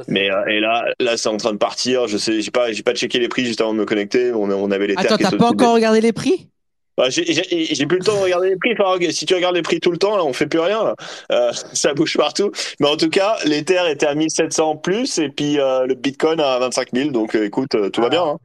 Mais 0.08 0.30
euh, 0.30 0.44
et 0.46 0.60
là, 0.60 0.86
là, 1.00 1.16
c'est 1.16 1.28
en 1.28 1.36
train 1.36 1.52
de 1.52 1.58
partir. 1.58 2.06
Je 2.08 2.16
sais, 2.18 2.40
j'ai 2.40 2.50
pas, 2.50 2.72
j'ai 2.72 2.82
pas 2.82 2.94
checké 2.94 3.18
les 3.18 3.28
prix 3.28 3.44
juste 3.44 3.60
avant 3.60 3.72
de 3.72 3.78
me 3.78 3.84
connecter. 3.84 4.32
On, 4.32 4.50
on 4.50 4.70
avait 4.70 4.86
les. 4.86 4.94
Attends, 4.96 5.16
t'as 5.16 5.36
pas 5.36 5.48
encore 5.48 5.74
regardé 5.74 6.00
les 6.00 6.12
prix? 6.12 6.48
Bah, 6.96 7.10
j'ai 7.10 7.86
plus 7.86 7.98
le 7.98 8.04
temps 8.04 8.16
de 8.16 8.22
regarder 8.22 8.50
les 8.50 8.56
prix. 8.56 8.72
Enfin, 8.78 8.96
si 9.10 9.26
tu 9.26 9.34
regardes 9.34 9.54
les 9.54 9.62
prix 9.62 9.80
tout 9.80 9.90
le 9.90 9.98
temps, 9.98 10.16
là, 10.16 10.24
on 10.24 10.32
fait 10.32 10.46
plus 10.46 10.60
rien. 10.60 10.94
Euh, 11.30 11.52
ça 11.72 11.92
bouge 11.92 12.16
partout. 12.16 12.52
Mais 12.80 12.88
en 12.88 12.96
tout 12.96 13.10
cas, 13.10 13.36
l'Ether 13.44 13.82
était 13.90 14.06
à 14.06 14.14
1700 14.14 14.76
plus 14.76 15.18
et 15.18 15.28
puis 15.28 15.60
euh, 15.60 15.86
le 15.86 15.94
Bitcoin 15.94 16.40
à 16.40 16.58
25 16.58 16.88
000. 16.94 17.10
Donc, 17.10 17.34
écoute, 17.34 17.76
tout 17.92 18.00
va 18.00 18.08
bien. 18.08 18.22
Hein. 18.22 18.38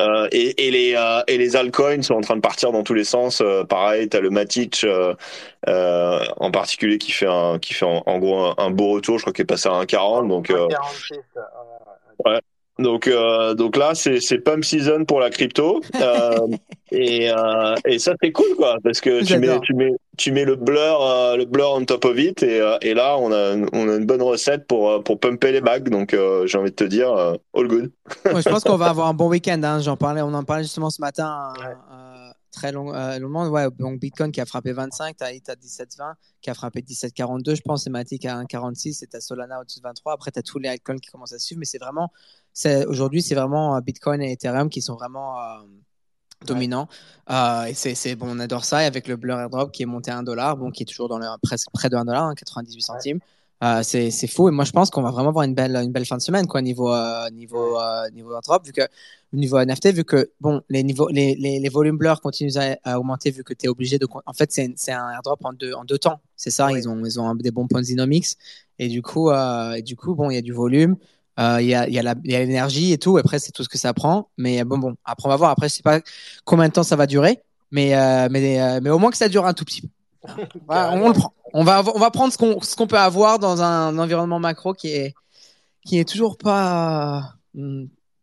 Euh, 0.00 0.26
et, 0.32 0.68
et, 0.68 0.70
les 0.70 0.94
euh, 0.96 1.22
et 1.26 1.36
les 1.36 1.54
altcoins 1.54 2.02
sont 2.02 2.14
en 2.14 2.20
train 2.22 2.36
de 2.36 2.40
partir 2.40 2.72
dans 2.72 2.82
tous 2.82 2.94
les 2.94 3.04
sens. 3.04 3.40
Euh, 3.40 3.64
pareil, 3.64 4.08
t'as 4.08 4.20
le 4.20 4.30
Matic 4.30 4.84
euh, 4.84 5.14
en 5.66 6.50
particulier 6.50 6.98
qui 6.98 7.12
fait 7.12 7.26
un 7.26 7.58
qui 7.58 7.74
fait 7.74 7.84
en, 7.84 8.18
gros 8.18 8.54
un, 8.58 8.70
beau 8.70 8.92
retour. 8.92 9.18
Je 9.18 9.24
crois 9.24 9.32
qu'il 9.32 9.42
est 9.42 9.46
passé 9.46 9.68
à 9.68 9.72
1,40. 9.72 10.28
Donc 10.28 10.50
ouais. 12.24 12.40
Donc, 12.78 13.06
euh, 13.06 13.54
donc 13.54 13.76
là, 13.76 13.94
c'est 13.94 14.38
pump 14.38 14.64
season 14.64 15.04
pour 15.04 15.20
la 15.20 15.30
crypto. 15.30 15.80
Euh, 16.00 16.48
et, 16.90 17.30
euh, 17.30 17.74
et 17.86 17.98
ça, 17.98 18.14
c'est 18.22 18.32
cool, 18.32 18.54
quoi, 18.56 18.78
parce 18.82 19.00
que 19.00 19.22
tu 19.24 19.38
mets, 19.38 19.60
tu, 19.60 19.74
mets, 19.74 19.92
tu 20.18 20.32
mets 20.32 20.44
le 20.44 20.56
blur, 20.56 21.00
le 21.36 21.44
blur 21.44 21.72
on 21.72 21.84
top 21.84 22.04
of 22.04 22.18
it. 22.18 22.42
Et, 22.42 22.60
et 22.82 22.94
là, 22.94 23.16
on 23.18 23.32
a, 23.32 23.56
on 23.72 23.88
a 23.88 23.96
une 23.96 24.06
bonne 24.06 24.22
recette 24.22 24.66
pour, 24.66 25.02
pour 25.04 25.18
pumper 25.18 25.52
les 25.52 25.60
bags. 25.60 25.88
Donc, 25.88 26.16
j'ai 26.44 26.58
envie 26.58 26.70
de 26.70 26.76
te 26.76 26.84
dire, 26.84 27.10
all 27.12 27.68
good. 27.68 27.92
je 28.24 28.48
pense 28.48 28.64
qu'on 28.64 28.76
va 28.76 28.86
avoir 28.90 29.08
un 29.08 29.14
bon 29.14 29.28
week-end. 29.28 29.60
Hein. 29.62 29.80
J'en 29.80 29.96
parlais, 29.96 30.22
on 30.22 30.34
en 30.34 30.44
parlait 30.44 30.64
justement 30.64 30.90
ce 30.90 31.00
matin. 31.00 31.52
très 32.50 32.72
long, 32.72 32.92
longuement. 33.18 33.48
Ouais, 33.48 33.66
donc 33.78 34.00
Bitcoin 34.00 34.32
qui 34.32 34.40
a 34.40 34.46
frappé 34.46 34.72
25, 34.72 35.16
tu 35.16 35.24
as, 35.24 35.28
as 35.28 35.54
17,20, 35.54 36.14
qui 36.42 36.50
a 36.50 36.54
frappé 36.54 36.80
17,42, 36.80 37.56
je 37.56 37.62
pense, 37.62 37.84
c'est 37.84 37.90
Matic 37.90 38.26
à 38.26 38.36
1,46 38.42 39.02
et 39.02 39.06
tu 39.06 39.16
as 39.16 39.20
Solana 39.20 39.60
au-dessus 39.60 39.78
de 39.78 39.84
23. 39.84 40.12
Après, 40.12 40.30
tu 40.30 40.38
as 40.38 40.42
tous 40.42 40.58
les 40.58 40.68
altcoins 40.68 40.98
qui 40.98 41.10
commencent 41.10 41.32
à 41.32 41.38
suivre, 41.38 41.58
mais 41.58 41.64
c'est 41.64 41.78
vraiment 41.78 42.10
aujourd'hui, 42.86 43.22
c'est 43.22 43.34
vraiment 43.34 43.76
euh, 43.76 43.80
Bitcoin 43.80 44.22
et 44.22 44.32
Ethereum 44.32 44.68
qui 44.68 44.82
sont 44.82 44.94
vraiment 44.94 45.38
euh, 46.42 46.54
dominants. 46.54 46.88
Euh, 47.30 47.64
et 47.64 47.74
c'est 47.74 48.14
bon, 48.16 48.26
on 48.30 48.38
adore 48.38 48.64
ça. 48.64 48.82
Et 48.82 48.86
avec 48.86 49.08
le 49.08 49.16
Blur 49.16 49.38
Airdrop 49.38 49.72
qui 49.72 49.82
est 49.82 49.86
monté 49.86 50.10
à 50.10 50.18
1 50.18 50.22
dollar, 50.22 50.56
bon, 50.56 50.70
qui 50.70 50.82
est 50.82 50.86
toujours 50.86 51.08
dans 51.08 51.18
le, 51.18 51.26
presque 51.42 51.68
près 51.72 51.88
de 51.88 51.96
1 51.96 52.04
dollar, 52.04 52.34
98 52.34 52.78
hein, 52.78 52.94
centimes. 52.94 53.20
c'est 53.82 54.26
fou. 54.26 54.48
Et 54.48 54.52
moi, 54.52 54.64
je 54.64 54.72
pense 54.72 54.90
qu'on 54.90 55.02
va 55.02 55.10
vraiment 55.10 55.30
avoir 55.30 55.44
une 55.44 55.54
belle, 55.54 55.76
une 55.76 55.92
belle 55.92 56.06
fin 56.06 56.16
de 56.16 56.22
semaine, 56.22 56.46
quoi, 56.46 56.62
niveau, 56.62 56.92
niveau, 57.32 57.78
niveau 58.12 58.34
airdrop, 58.34 58.66
vu 58.66 58.72
que, 58.72 58.82
niveau 59.32 59.58
NFT, 59.64 59.92
vu 59.92 60.04
que, 60.04 60.30
bon, 60.40 60.62
les, 60.68 60.82
niveaux, 60.82 61.08
les, 61.08 61.34
les, 61.36 61.58
les 61.58 61.68
volumes 61.68 61.96
Blur 61.96 62.20
continuent 62.20 62.52
à, 62.84 62.98
augmenter, 62.98 63.30
vu 63.30 63.44
que 63.44 63.54
tu 63.54 63.66
es 63.66 63.68
obligé 63.68 63.98
de. 63.98 64.06
En 64.26 64.32
fait, 64.32 64.52
c'est 64.52 64.92
un 64.92 65.10
airdrop 65.10 65.44
en 65.44 65.52
deux, 65.52 65.72
en 65.74 65.84
deux 65.84 65.98
temps. 65.98 66.20
C'est 66.36 66.50
ça. 66.50 66.70
Ils 66.72 66.88
ont, 66.88 67.04
ils 67.04 67.20
ont 67.20 67.34
des 67.34 67.50
bons 67.50 67.66
points 67.66 67.82
dynamics. 67.82 68.36
Et 68.78 68.88
du 68.88 69.02
coup, 69.02 69.30
et 69.30 69.82
du 69.82 69.96
coup, 69.96 70.14
bon, 70.14 70.30
il 70.30 70.34
y 70.34 70.38
a 70.38 70.42
du 70.42 70.52
volume. 70.52 70.96
Euh, 71.40 71.58
il 71.60 71.68
y 71.68 71.74
a, 71.74 71.88
y 71.88 71.98
a 71.98 72.14
l'énergie 72.24 72.92
et 72.92 72.98
tout. 72.98 73.16
Après, 73.16 73.38
c'est 73.38 73.52
tout 73.52 73.64
ce 73.64 73.68
que 73.68 73.78
ça 73.78 73.94
prend. 73.94 74.28
Mais 74.36 74.64
bon, 74.64 74.78
bon. 74.78 74.94
Après, 75.04 75.26
on 75.26 75.30
va 75.30 75.36
voir. 75.36 75.50
Après, 75.50 75.68
je 75.68 75.74
sais 75.74 75.82
pas 75.82 76.00
combien 76.44 76.68
de 76.68 76.72
temps 76.72 76.82
ça 76.82 76.96
va 76.96 77.06
durer. 77.06 77.40
Mais, 77.70 77.96
euh, 77.96 78.28
mais, 78.30 78.60
euh, 78.60 78.80
mais 78.82 78.90
au 78.90 78.98
moins 78.98 79.10
que 79.10 79.16
ça 79.16 79.28
dure 79.28 79.46
un 79.46 79.54
tout 79.54 79.64
petit 79.64 79.82
peu. 79.82 79.88
on, 80.68 81.08
le 81.08 81.14
prend. 81.14 81.32
On 81.52 81.64
va, 81.64 81.82
on 81.94 81.98
va 81.98 82.10
prendre 82.10 82.32
ce 82.32 82.38
qu'on 82.38 82.60
ce 82.60 82.76
qu'on 82.76 82.86
peut 82.86 82.98
avoir 82.98 83.38
dans 83.38 83.62
un 83.62 83.98
environnement 83.98 84.38
macro 84.38 84.72
qui 84.72 84.88
est, 84.88 85.14
qui 85.84 85.98
est 85.98 86.08
toujours 86.08 86.36
pas. 86.36 87.34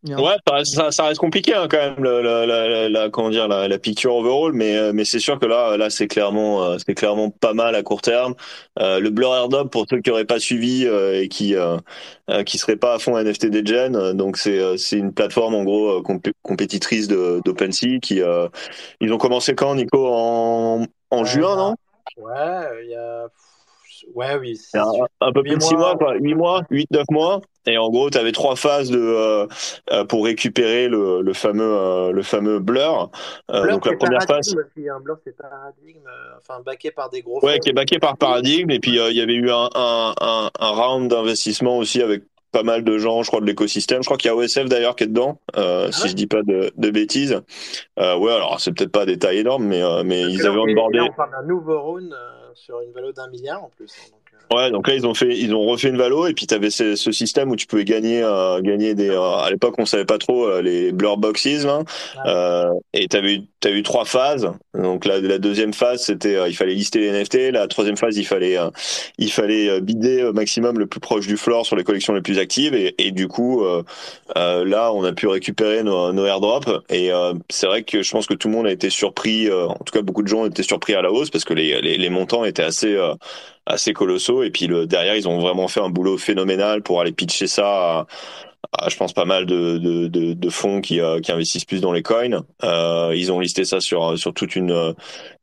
Ouais, 0.08 0.38
ça, 0.64 0.92
ça, 0.92 1.04
reste 1.06 1.20
compliqué 1.20 1.54
hein, 1.54 1.68
quand 1.70 1.78
même, 1.78 2.02
la, 2.02 2.46
la, 2.46 2.88
la, 2.88 3.10
comment 3.10 3.30
dire, 3.30 3.50
la, 3.50 3.80
picture 3.80 4.16
overall, 4.16 4.54
mais 4.54 4.78
euh, 4.78 4.94
mais 4.94 5.04
c'est 5.04 5.20
sûr 5.20 5.38
que 5.40 5.46
là, 5.46 5.76
là, 5.76 5.90
c'est 5.90 6.08
clairement, 6.08 6.64
euh, 6.64 6.78
c'est 6.78 6.96
clairement 6.96 7.30
pas 7.30 7.54
mal 7.54 7.76
à 7.76 7.84
court 7.84 8.02
terme. 8.02 8.34
Euh, 8.80 9.02
le 9.02 9.10
Blur 9.10 9.36
Airdrop, 9.36 9.70
pour 9.70 9.86
ceux 9.90 10.00
qui 10.00 10.10
auraient 10.10 10.24
pas 10.24 10.40
suivi 10.40 10.86
euh, 10.86 11.22
et 11.22 11.28
qui 11.28 11.54
euh, 11.54 11.78
qui 12.46 12.58
seraient 12.58 12.78
pas 12.78 12.94
à 12.94 13.00
fond 13.00 13.22
NFT 13.22 13.48
Degen, 13.48 14.14
donc 14.14 14.38
c'est 14.38 14.78
c'est 14.78 14.98
une 14.98 15.14
plateforme 15.14 15.54
en 15.54 15.64
gros 15.66 16.02
compétitrice 16.44 17.10
de 17.10 17.42
d'OpenSea 17.44 18.00
qui 18.02 18.22
ils 19.02 19.14
ont 19.14 19.18
commencé 19.18 19.54
quand, 19.54 19.76
Nico, 19.76 20.08
en 20.08 20.86
en 21.10 21.26
juin, 21.26 21.58
non? 21.58 21.76
Ouais, 22.18 22.84
il 22.84 22.92
y 22.92 22.96
a 22.96 23.28
Ouais, 24.16 24.36
oui. 24.40 24.60
Un, 25.22 25.32
peu 25.32 25.44
plus 25.44 25.56
de 25.56 25.62
6 25.62 25.76
mois, 25.76 25.96
quoi. 25.98 26.16
8 26.16 26.34
mois, 26.36 26.64
8-9 26.72 27.04
mois. 27.12 27.42
Et 27.70 27.78
en 27.78 27.90
gros, 27.90 28.10
tu 28.10 28.18
avais 28.18 28.32
trois 28.32 28.56
phases 28.56 28.90
de, 28.90 29.00
euh, 29.00 29.48
euh, 29.92 30.04
pour 30.06 30.26
récupérer 30.26 30.88
le, 30.88 31.22
le 31.22 31.34
fameux, 31.34 31.64
euh, 31.64 32.12
le 32.12 32.24
fameux 32.24 32.60
blur. 32.60 33.12
blur 33.48 33.68
donc 33.68 33.86
la 33.86 33.96
première 33.96 34.24
phase. 34.24 34.56
Un 34.78 35.00
blur, 35.00 35.18
c'est 35.24 35.36
paradigme, 35.38 36.08
enfin, 36.38 36.62
backé 36.66 36.92
par 36.92 37.10
des 37.10 37.22
gros. 37.22 37.44
Ouais, 37.46 37.60
qui 37.60 37.70
est 37.70 37.74
backé 37.74 38.00
par 38.00 38.18
paradigme. 38.18 38.72
Et 38.72 38.80
puis, 38.80 38.92
il 38.92 39.16
y 39.16 39.22
avait 39.22 39.34
eu 39.36 39.52
un, 39.52 39.70
un, 39.76 40.14
un, 40.20 40.50
un 40.60 40.70
round 40.72 41.10
d'investissement 41.10 41.78
aussi 41.78 42.02
avec 42.02 42.24
pas 42.52 42.64
mal 42.64 42.84
de 42.84 42.98
gens, 42.98 43.22
je 43.24 43.28
crois, 43.28 43.42
de 43.42 43.46
l'écosystème. 43.46 44.02
Je 44.02 44.08
crois 44.08 44.18
qu'il 44.18 44.30
y 44.30 44.32
a 44.32 44.36
OSF 44.36 44.66
d'ailleurs 44.66 44.96
qui 44.96 45.04
est 45.04 45.08
dedans, 45.08 45.40
euh, 45.56 45.88
ah 45.88 45.92
si 45.92 46.10
je 46.10 46.16
dis 46.16 46.28
pas 46.28 46.42
de, 46.44 46.72
de 46.76 46.90
bêtises. 46.90 47.42
Euh, 48.00 48.18
ouais, 48.18 48.34
alors 48.34 48.60
c'est 48.60 48.72
peut-être 48.72 48.92
pas 48.92 49.06
des 49.06 49.20
tailles 49.20 49.40
énormes, 49.40 49.66
mais, 49.66 49.84
euh, 49.84 50.04
mais 50.04 50.22
ils 50.22 50.46
avaient 50.46 50.58
onboardé. 50.58 51.00
On 51.02 51.14
parle 51.14 51.32
d'un 51.32 51.44
nouveau 51.44 51.80
round 51.80 52.14
sur 52.56 52.82
une 52.82 52.92
valeur 52.92 53.14
d'un 53.14 53.28
milliard 53.30 53.64
en 53.64 53.70
plus. 53.70 53.92
Hein, 53.92 54.18
Ouais, 54.52 54.72
donc 54.72 54.88
là 54.88 54.96
ils 54.96 55.06
ont 55.06 55.14
fait, 55.14 55.38
ils 55.38 55.54
ont 55.54 55.64
refait 55.64 55.90
une 55.90 55.98
valo 55.98 56.26
et 56.26 56.34
puis 56.34 56.48
tu 56.48 56.56
avais 56.56 56.72
ce, 56.72 56.96
ce, 56.96 57.12
système 57.12 57.52
où 57.52 57.56
tu 57.56 57.68
pouvais 57.68 57.86
gagner, 57.86 58.24
euh, 58.24 58.62
gagner 58.62 58.96
des. 58.96 59.10
Euh, 59.12 59.22
à 59.22 59.52
l'époque 59.52 59.76
on 59.78 59.86
savait 59.86 60.06
pas 60.06 60.18
trop 60.18 60.48
euh, 60.48 60.64
les 60.64 60.92
blur 60.92 61.18
boxes 61.18 61.46
là, 61.46 61.84
euh, 62.26 62.74
et 62.94 63.08
t'avais 63.08 63.36
eu, 63.36 63.42
as 63.64 63.70
eu 63.70 63.84
trois 63.84 64.06
phases. 64.06 64.52
Donc 64.74 65.06
la, 65.06 65.22
la 65.22 65.38
deuxième 65.38 65.72
phase 65.72 66.04
c'était, 66.04 66.50
il 66.50 66.56
fallait 66.56 66.74
lister 66.74 67.00
les 67.00 67.12
NFT. 67.12 67.52
La 67.52 67.68
troisième 67.68 67.96
phase 67.96 68.18
il 68.18 68.26
fallait, 68.26 68.58
il 69.20 69.32
fallait 69.32 69.82
bider 69.82 70.24
au 70.24 70.34
maximum 70.34 70.80
le 70.80 70.88
plus 70.88 71.00
proche 71.00 71.28
du 71.28 71.38
floor 71.38 71.64
sur 71.64 71.76
les 71.76 71.84
collections 71.84 72.14
les 72.14 72.22
plus 72.22 72.40
actives 72.40 72.74
et, 72.74 72.96
et 72.98 73.12
du 73.12 73.28
coup 73.28 73.64
là 74.36 74.92
on 74.94 75.04
a 75.04 75.14
pu 75.14 75.28
récupérer 75.28 75.84
nos, 75.84 76.12
nos 76.12 76.26
airdrops 76.26 76.82
et 76.90 77.12
c'est 77.50 77.68
vrai 77.68 77.84
que 77.84 78.02
je 78.02 78.12
pense 78.12 78.26
que 78.26 78.34
tout 78.34 78.48
le 78.48 78.56
monde 78.56 78.66
a 78.68 78.72
été 78.72 78.90
surpris, 78.90 79.52
en 79.52 79.76
tout 79.76 79.94
cas 79.94 80.02
beaucoup 80.02 80.24
de 80.24 80.28
gens 80.28 80.46
étaient 80.46 80.64
surpris 80.64 80.96
à 80.96 81.02
la 81.02 81.12
hausse 81.12 81.30
parce 81.30 81.44
que 81.44 81.54
les, 81.54 81.82
les, 81.82 81.98
les 81.98 82.10
montants 82.10 82.46
étaient 82.46 82.64
assez 82.64 82.98
assez 83.70 83.94
colossaux. 83.94 84.44
Et 84.44 84.52
puis 84.52 84.68
le, 84.68 84.86
derrière, 84.86 85.16
ils 85.16 85.28
ont 85.30 85.40
vraiment 85.40 85.68
fait 85.68 85.80
un 85.80 85.90
boulot 85.90 86.18
phénoménal 86.18 86.82
pour 86.82 87.00
aller 87.00 87.14
pitcher 87.14 87.48
ça 87.48 88.08
à, 88.72 88.90
je 88.90 88.98
pense, 88.98 89.14
pas 89.14 89.26
mal 89.26 89.46
de, 89.46 89.78
de, 89.78 90.08
de, 90.08 90.34
de 90.34 90.50
fonds 90.50 90.82
qui, 90.82 91.00
euh, 91.00 91.20
qui 91.22 91.32
investissent 91.32 91.66
plus 91.66 91.82
dans 91.82 91.92
les 91.92 92.04
coins. 92.04 92.44
Euh, 92.64 93.14
ils 93.16 93.32
ont 93.32 93.40
listé 93.40 93.64
ça 93.64 93.80
sur, 93.80 94.18
sur 94.18 94.34
toute 94.34 94.56
une, 94.56 94.94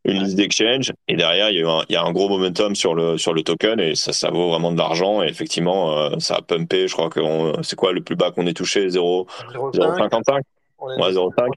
une 0.05 0.23
liste 0.23 0.37
d'exchange. 0.37 0.93
Et 1.09 1.17
derrière, 1.17 1.51
il 1.51 1.61
y, 1.61 1.63
a 1.63 1.71
un, 1.71 1.83
il 1.89 1.95
y 1.95 1.97
a 1.97 2.03
un 2.03 2.13
gros 2.13 2.29
momentum 2.29 2.75
sur 2.75 2.95
le, 2.95 3.17
sur 3.17 3.33
le 3.33 3.43
token 3.43 3.81
et 3.81 3.95
ça, 3.95 4.13
ça 4.13 4.31
vaut 4.31 4.51
vraiment 4.51 4.71
de 4.71 4.79
l'argent. 4.79 5.23
Et 5.23 5.29
effectivement, 5.29 5.99
euh, 5.99 6.11
ça 6.19 6.37
a 6.37 6.43
pumpé. 6.43 6.89
Je 6.89 6.93
crois 6.93 7.09
que 7.09 7.21
c'est 7.63 7.77
quoi 7.77 7.93
le 7.93 8.03
plus 8.03 8.17
bas 8.17 8.31
qu'on 8.31 8.47
ait 8.47 8.55
touché? 8.55 8.89
0,55 8.89 10.41
Ouais, 10.79 11.13
0,5. 11.13 11.49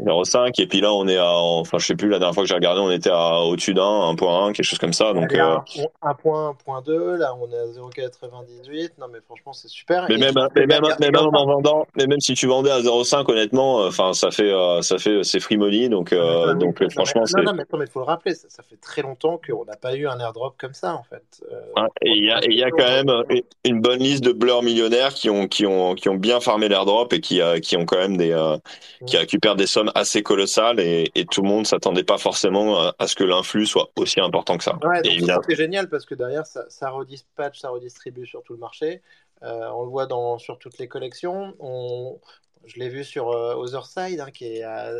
0,5. 0.00 0.60
Et 0.60 0.66
puis 0.66 0.80
là, 0.80 0.92
on 0.92 1.08
est 1.08 1.16
à, 1.16 1.32
enfin, 1.32 1.78
je 1.78 1.86
sais 1.86 1.96
plus, 1.96 2.08
la 2.08 2.18
dernière 2.18 2.34
fois 2.34 2.42
que 2.42 2.48
j'ai 2.48 2.54
regardé, 2.54 2.80
on 2.80 2.90
était 2.90 3.10
à 3.10 3.40
au-dessus 3.40 3.74
d'un, 3.74 4.12
1.1, 4.12 4.52
quelque 4.52 4.64
chose 4.64 4.78
comme 4.78 4.92
ça. 4.92 5.12
Donc, 5.12 5.32
euh... 5.34 5.56
1.2, 6.02 7.16
là, 7.16 7.34
on 7.40 7.50
est 7.50 7.58
à 7.58 7.66
0,98. 7.66 8.90
Non, 8.98 9.06
mais 9.10 9.20
franchement, 9.24 9.52
c'est 9.52 9.68
super. 9.68 10.06
Mais 10.08 10.18
même, 10.18 10.34
mais 10.54 10.66
même, 10.66 10.82
mais 11.00 11.10
même 11.10 11.26
en 11.32 11.46
vendant, 11.46 11.86
mais 11.96 12.06
même 12.06 12.20
si 12.20 12.34
tu 12.34 12.46
vendais 12.46 12.70
à 12.70 12.80
0,5, 12.80 13.30
honnêtement, 13.30 13.80
euh, 13.80 13.88
enfin, 13.88 14.12
ça 14.12 14.30
fait, 14.30 14.52
euh, 14.52 14.82
ça 14.82 14.98
fait, 14.98 15.22
c'est 15.22 15.40
free 15.40 15.56
money. 15.56 15.88
Donc, 15.88 16.12
euh, 16.12 16.54
donc, 16.54 16.82
franchement. 16.92 17.24
Non, 17.36 17.52
non, 17.52 17.54
mais 17.54 17.84
il 17.86 17.90
faut 17.90 18.00
le 18.00 18.06
rappeler, 18.06 18.34
ça, 18.34 18.48
ça 18.48 18.62
fait 18.62 18.76
très 18.76 19.02
longtemps 19.02 19.40
qu'on 19.44 19.64
n'a 19.64 19.76
pas 19.76 19.94
eu 19.94 20.06
un 20.06 20.18
airdrop 20.18 20.54
comme 20.58 20.74
ça, 20.74 20.94
en 20.94 21.04
fait. 21.04 21.42
Et 22.02 22.10
il 22.10 22.24
y 22.24 22.30
a, 22.30 22.40
il 22.44 22.58
y 22.58 22.64
a 22.64 22.70
quand 22.70 22.84
même 22.84 23.24
une 23.64 23.80
bonne 23.80 24.00
liste 24.00 24.24
de 24.24 24.32
blurs 24.32 24.62
millionnaires 24.62 25.14
qui 25.14 25.30
ont, 25.30 25.48
qui 25.48 25.66
ont, 25.66 25.94
qui 25.94 26.08
ont 26.08 26.14
bien 26.14 26.40
farmé 26.40 26.68
l'airdrop 26.68 27.12
et 27.12 27.20
qui, 27.20 27.40
qui 27.62 27.76
ont 27.76 27.84
quand 27.84 27.98
même 27.98 28.16
des, 28.16 28.36
qui 29.06 29.16
récupèrent 29.16 29.56
des 29.56 29.66
sommes 29.66 29.85
assez 29.94 30.22
colossales 30.22 30.80
et, 30.80 31.10
et 31.14 31.24
tout 31.24 31.42
le 31.42 31.48
monde 31.48 31.66
s'attendait 31.66 32.04
pas 32.04 32.18
forcément 32.18 32.92
à, 32.98 33.06
ce 33.06 33.14
que 33.14 33.24
l'influx 33.24 33.66
soit 33.66 33.90
aussi 33.96 34.20
important 34.20 34.56
que 34.58 34.64
ça. 34.64 34.78
Ouais, 34.82 35.00
c'est 35.02 35.56
génial 35.56 35.88
parce 35.88 36.04
que 36.04 36.14
derrière 36.14 36.46
ça, 36.46 36.64
ça, 36.68 36.90
redispatche, 36.90 37.58
ça 37.58 37.70
redistribue 37.70 38.26
sur 38.26 38.42
tout 38.42 38.52
le 38.52 38.58
marché. 38.58 39.02
Euh, 39.42 39.68
on 39.74 39.82
le 39.82 39.90
voit 39.90 40.06
dans, 40.06 40.38
sur 40.38 40.58
toutes 40.58 40.78
les 40.78 40.88
collections. 40.88 41.54
On, 41.58 42.18
je 42.64 42.78
l'ai 42.78 42.88
vu 42.88 43.04
sur 43.04 43.30
euh, 43.30 43.54
Otherside 43.54 44.20
hein, 44.20 44.30
qui, 44.32 44.46
est 44.46 44.62
à, 44.62 44.90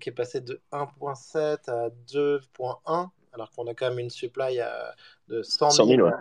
qui 0.00 0.10
est 0.10 0.12
passé 0.12 0.40
de 0.40 0.60
1.7 0.72 1.70
à 1.70 1.88
2.1 2.12 3.08
alors 3.36 3.50
qu'on 3.50 3.66
a 3.66 3.74
quand 3.74 3.90
même 3.90 3.98
une 3.98 4.10
supply 4.10 4.60
à, 4.60 4.94
de 5.28 5.42
100 5.42 5.70
000. 5.70 5.88
100 5.88 5.96
000, 5.96 6.08
ouais. 6.08 6.14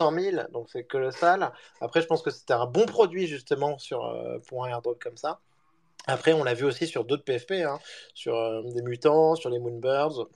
100 0.00 0.12
000 0.12 0.36
donc 0.52 0.68
c'est 0.70 0.84
colossal. 0.84 1.52
Après, 1.80 2.02
je 2.02 2.06
pense 2.06 2.22
que 2.22 2.30
c'était 2.30 2.54
un 2.54 2.66
bon 2.66 2.86
produit 2.86 3.26
justement 3.26 3.78
sur, 3.78 4.04
euh, 4.06 4.38
pour 4.48 4.64
un 4.64 4.68
airdrop 4.68 5.02
comme 5.02 5.16
ça. 5.16 5.40
Après, 6.06 6.32
on 6.32 6.44
l'a 6.44 6.54
vu 6.54 6.64
aussi 6.64 6.86
sur 6.86 7.04
d'autres 7.04 7.24
PFP, 7.24 7.52
hein, 7.64 7.78
sur 8.14 8.36
euh, 8.36 8.62
des 8.74 8.82
mutants, 8.82 9.34
sur 9.34 9.50
les 9.50 9.58
Moonbirds. 9.58 10.26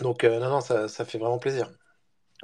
Donc, 0.00 0.24
euh, 0.24 0.40
non, 0.40 0.50
non, 0.50 0.60
ça, 0.60 0.88
ça 0.88 1.04
fait 1.04 1.18
vraiment 1.18 1.38
plaisir. 1.38 1.70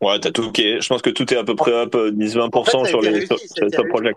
Ouais, 0.01 0.19
t'as 0.21 0.31
tout. 0.31 0.45
ok. 0.45 0.57
Je 0.59 0.87
pense 0.89 1.03
que 1.03 1.11
tout 1.11 1.33
est 1.33 1.37
à 1.37 1.45
peu 1.45 1.55
près 1.55 1.73
up 1.73 1.95
10-20% 1.95 2.51
En 2.53 2.65
fait, 2.65 2.71
ça 2.71 2.81
a 2.81 2.85
sur 2.87 3.01
les 3.03 3.11
réussi, 3.11 3.29
top 3.29 3.89
projects. 3.89 4.17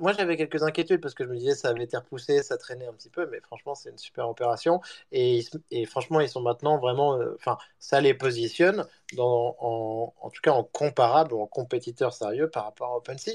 Moi, 0.00 0.12
j'avais 0.12 0.36
quelques 0.36 0.62
inquiétudes 0.62 1.00
parce 1.00 1.14
que 1.14 1.24
je 1.24 1.28
me 1.28 1.36
disais 1.36 1.54
ça 1.54 1.68
avait 1.68 1.84
été 1.84 1.96
repoussé, 1.96 2.42
ça 2.42 2.56
traînait 2.58 2.86
un 2.86 2.92
petit 2.92 3.10
peu, 3.10 3.26
mais 3.30 3.40
franchement, 3.40 3.74
c'est 3.74 3.90
une 3.90 3.98
super 3.98 4.28
opération. 4.28 4.80
Et, 5.12 5.42
franchement, 5.86 6.20
ils 6.20 6.28
sont 6.28 6.40
maintenant 6.42 6.78
vraiment. 6.78 7.18
euh, 7.20 7.34
Enfin, 7.36 7.58
ça 7.78 8.00
les 8.00 8.14
positionne 8.14 8.86
en, 9.18 10.30
tout 10.32 10.40
cas 10.42 10.52
en 10.52 10.64
comparable 10.64 11.34
ou 11.34 11.40
en 11.40 11.46
compétiteur 11.46 12.12
sérieux 12.14 12.48
par 12.50 12.64
rapport 12.64 12.92
à 12.92 12.96
OpenSea. 12.96 13.32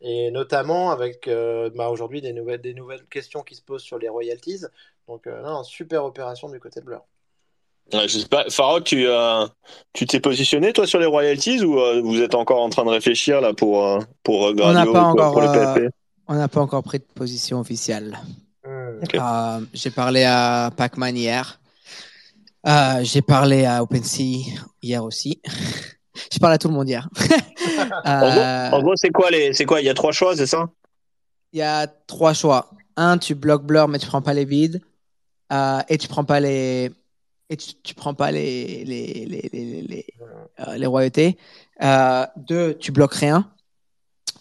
Et 0.00 0.30
notamment 0.30 0.90
avec 0.90 1.28
euh, 1.28 1.70
bah, 1.74 1.88
aujourd'hui 1.90 2.20
des 2.20 2.32
nouvelles, 2.32 2.60
des 2.60 2.74
nouvelles 2.74 3.06
questions 3.06 3.42
qui 3.42 3.54
se 3.54 3.62
posent 3.62 3.82
sur 3.82 3.98
les 3.98 4.08
royalties. 4.08 4.64
Donc, 5.08 5.26
euh, 5.26 5.42
non, 5.42 5.62
super 5.64 6.04
opération 6.04 6.48
du 6.48 6.60
côté 6.60 6.80
de 6.80 6.86
Blur. 6.86 7.04
Ouais, 7.92 8.08
je 8.08 8.18
sais 8.18 8.28
pas. 8.28 8.44
Farok, 8.48 8.84
tu 8.84 9.06
euh, 9.06 9.46
tu 9.92 10.06
t'es 10.06 10.20
positionné 10.20 10.72
toi 10.72 10.86
sur 10.86 10.98
les 10.98 11.06
royalties 11.06 11.62
ou 11.62 11.78
euh, 11.78 12.00
vous 12.02 12.20
êtes 12.22 12.34
encore 12.34 12.62
en 12.62 12.70
train 12.70 12.84
de 12.84 12.90
réfléchir 12.90 13.40
là 13.40 13.52
pour 13.52 13.86
euh, 13.86 13.98
pour 14.22 14.46
euh, 14.46 14.54
On 14.62 14.72
n'a 14.72 14.84
Gradio 14.84 14.92
pas 14.92 15.00
ou 15.00 15.02
pour, 15.14 15.24
encore, 15.24 15.32
pour 15.32 15.40
le 15.42 15.48
euh, 15.48 15.74
PFP 15.74 15.94
On 16.28 16.34
n'a 16.34 16.48
pas 16.48 16.60
encore 16.60 16.82
pris 16.82 16.98
de 16.98 17.04
position 17.14 17.60
officielle. 17.60 18.18
Hmm. 18.64 19.00
Euh, 19.14 19.60
j'ai 19.74 19.90
parlé 19.90 20.24
à 20.24 20.70
Pac-Man 20.76 21.16
hier. 21.16 21.60
Euh, 22.66 23.00
j'ai 23.02 23.22
parlé 23.22 23.64
à 23.64 23.82
OpenSea 23.82 24.38
hier 24.80 25.04
aussi. 25.04 25.42
j'ai 26.30 26.38
parlé 26.38 26.54
à 26.54 26.58
tout 26.58 26.68
le 26.68 26.74
monde 26.74 26.88
hier. 26.88 27.08
Euh, 28.06 28.70
En 28.70 28.82
gros, 28.82 28.94
c'est 28.96 29.10
quoi 29.10 29.30
les 29.30 29.52
c'est 29.52 29.64
quoi? 29.64 29.80
Il 29.80 29.84
y 29.84 29.88
a 29.88 29.94
trois 29.94 30.12
choix, 30.12 30.36
c'est 30.36 30.46
ça? 30.46 30.68
Il 31.52 31.58
y 31.58 31.62
a 31.62 31.86
trois 31.86 32.32
choix. 32.32 32.70
Un, 32.96 33.18
tu 33.18 33.34
bloques 33.34 33.64
Blur, 33.64 33.88
mais 33.88 33.98
tu 33.98 34.06
prends 34.06 34.22
pas 34.22 34.34
les 34.34 34.44
vides. 34.44 34.80
Euh, 35.52 35.80
et 35.88 35.98
tu 35.98 36.08
prends 36.08 36.24
pas 36.24 36.40
les. 36.40 36.90
Et 37.52 37.56
tu, 37.58 37.74
tu 37.82 37.94
prends 37.94 38.14
pas 38.14 38.30
les, 38.30 38.82
les, 38.86 39.26
les, 39.26 39.50
les, 39.52 39.82
les, 39.82 40.06
euh, 40.60 40.76
les 40.78 40.86
royautés. 40.86 41.36
Euh, 41.82 42.24
deux, 42.38 42.72
tu 42.78 42.92
bloques 42.92 43.12
rien. 43.14 43.50